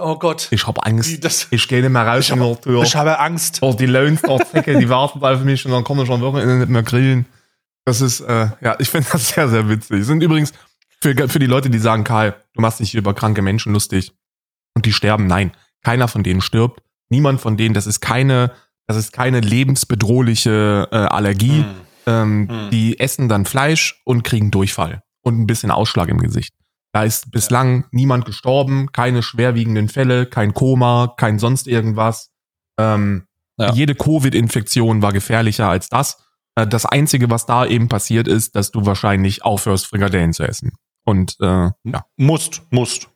Oh 0.00 0.18
Gott. 0.18 0.48
Ich 0.50 0.66
habe 0.66 0.84
Angst. 0.84 1.24
Das- 1.24 1.46
ich 1.50 1.66
gehe 1.68 1.80
nicht 1.82 1.90
mehr 1.90 2.06
raus 2.06 2.24
Ich 2.26 2.30
in 2.30 2.38
der 2.38 2.48
habe 2.48 2.60
Tür. 2.60 2.82
ich 2.82 2.96
habe 2.96 3.18
Angst. 3.18 3.58
Oh, 3.62 3.72
die 3.72 3.86
Lone 3.86 4.16
Star 4.16 4.38
Zecke, 4.46 4.78
die 4.78 4.88
warten 4.88 5.22
auf 5.22 5.40
mich 5.42 5.64
und 5.66 5.72
dann 5.72 5.84
kann 5.84 5.98
ich 6.00 6.10
am 6.10 6.20
Wochenende 6.20 6.56
nicht 6.56 6.68
mehr 6.68 6.82
grillen. 6.82 7.26
Das 7.84 8.00
ist, 8.00 8.20
äh, 8.20 8.48
ja, 8.60 8.76
ich 8.78 8.88
finde 8.88 9.08
das 9.12 9.28
sehr, 9.30 9.48
sehr 9.48 9.68
witzig. 9.68 10.04
Sind 10.04 10.22
übrigens 10.22 10.52
für, 11.00 11.14
für 11.28 11.38
die 11.38 11.46
Leute, 11.46 11.70
die 11.70 11.78
sagen, 11.78 12.04
Karl, 12.04 12.34
du 12.54 12.60
machst 12.60 12.80
dich 12.80 12.90
hier 12.90 12.98
über 13.00 13.14
kranke 13.14 13.42
Menschen 13.42 13.72
lustig 13.72 14.12
und 14.74 14.86
die 14.86 14.92
sterben. 14.92 15.26
Nein, 15.26 15.52
keiner 15.82 16.08
von 16.08 16.22
denen 16.22 16.40
stirbt. 16.40 16.82
Niemand 17.10 17.40
von 17.40 17.56
denen, 17.56 17.74
das 17.74 17.86
ist 17.86 18.00
keine, 18.00 18.50
das 18.88 18.96
ist 18.96 19.12
keine 19.12 19.40
lebensbedrohliche 19.40 20.88
äh, 20.90 20.96
Allergie. 20.96 21.64
Hm. 21.64 21.64
Ähm, 22.08 22.48
Hm. 22.48 22.70
Die 22.70 23.00
essen 23.00 23.28
dann 23.28 23.44
Fleisch 23.46 24.00
und 24.04 24.22
kriegen 24.22 24.50
Durchfall 24.52 25.02
und 25.22 25.40
ein 25.40 25.46
bisschen 25.48 25.72
Ausschlag 25.72 26.08
im 26.08 26.18
Gesicht. 26.18 26.54
Da 26.96 27.04
ist 27.04 27.30
bislang 27.30 27.84
niemand 27.90 28.24
gestorben, 28.24 28.90
keine 28.90 29.22
schwerwiegenden 29.22 29.90
Fälle, 29.90 30.24
kein 30.24 30.54
Koma, 30.54 31.12
kein 31.18 31.38
sonst 31.38 31.66
irgendwas. 31.68 32.30
Ähm, 32.78 33.26
Ja. 33.58 33.72
Jede 33.74 33.94
Covid-Infektion 33.94 35.02
war 35.02 35.12
gefährlicher 35.12 35.68
als 35.68 35.90
das. 35.90 36.24
Äh, 36.54 36.66
Das 36.66 36.86
Einzige, 36.86 37.28
was 37.28 37.44
da 37.44 37.66
eben 37.66 37.88
passiert 37.88 38.28
ist, 38.28 38.56
dass 38.56 38.70
du 38.70 38.86
wahrscheinlich 38.86 39.44
aufhörst, 39.44 39.86
Frikadellen 39.88 40.32
zu 40.32 40.44
essen. 40.44 40.72
Und 41.04 41.36
äh, 41.40 41.70
ja, 41.84 42.04
Musst, 42.16 42.62
musst. 42.70 43.10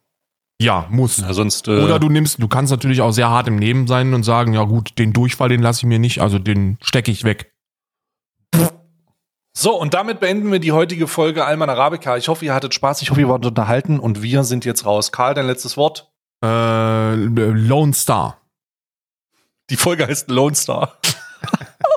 ja, 0.60 0.86
muss. 0.90 1.16
Ja, 1.16 1.32
sonst. 1.32 1.66
Äh, 1.66 1.82
Oder 1.82 1.98
du 1.98 2.10
nimmst, 2.10 2.42
du 2.42 2.48
kannst 2.48 2.70
natürlich 2.70 3.00
auch 3.00 3.12
sehr 3.12 3.30
hart 3.30 3.48
im 3.48 3.58
Leben 3.58 3.86
sein 3.86 4.12
und 4.12 4.24
sagen, 4.24 4.52
ja 4.52 4.64
gut, 4.64 4.98
den 4.98 5.14
Durchfall, 5.14 5.48
den 5.48 5.62
lasse 5.62 5.80
ich 5.80 5.86
mir 5.86 5.98
nicht, 5.98 6.20
also 6.20 6.38
den 6.38 6.76
stecke 6.82 7.10
ich 7.10 7.24
weg. 7.24 7.49
So, 9.60 9.78
und 9.78 9.92
damit 9.92 10.20
beenden 10.20 10.50
wir 10.50 10.58
die 10.58 10.72
heutige 10.72 11.06
Folge 11.06 11.44
Alman 11.44 11.68
Arabica. 11.68 12.16
Ich 12.16 12.28
hoffe, 12.28 12.46
ihr 12.46 12.54
hattet 12.54 12.72
Spaß, 12.72 13.02
ich 13.02 13.10
hoffe, 13.10 13.20
ihr 13.20 13.28
wart 13.28 13.44
unterhalten 13.44 14.00
und 14.00 14.22
wir 14.22 14.42
sind 14.42 14.64
jetzt 14.64 14.86
raus. 14.86 15.12
Karl, 15.12 15.34
dein 15.34 15.46
letztes 15.46 15.76
Wort. 15.76 16.10
Äh, 16.42 17.14
Lone 17.14 17.92
Star. 17.92 18.38
Die 19.68 19.76
Folge 19.76 20.06
heißt 20.06 20.30
Lone 20.30 20.54
Star. 20.54 20.96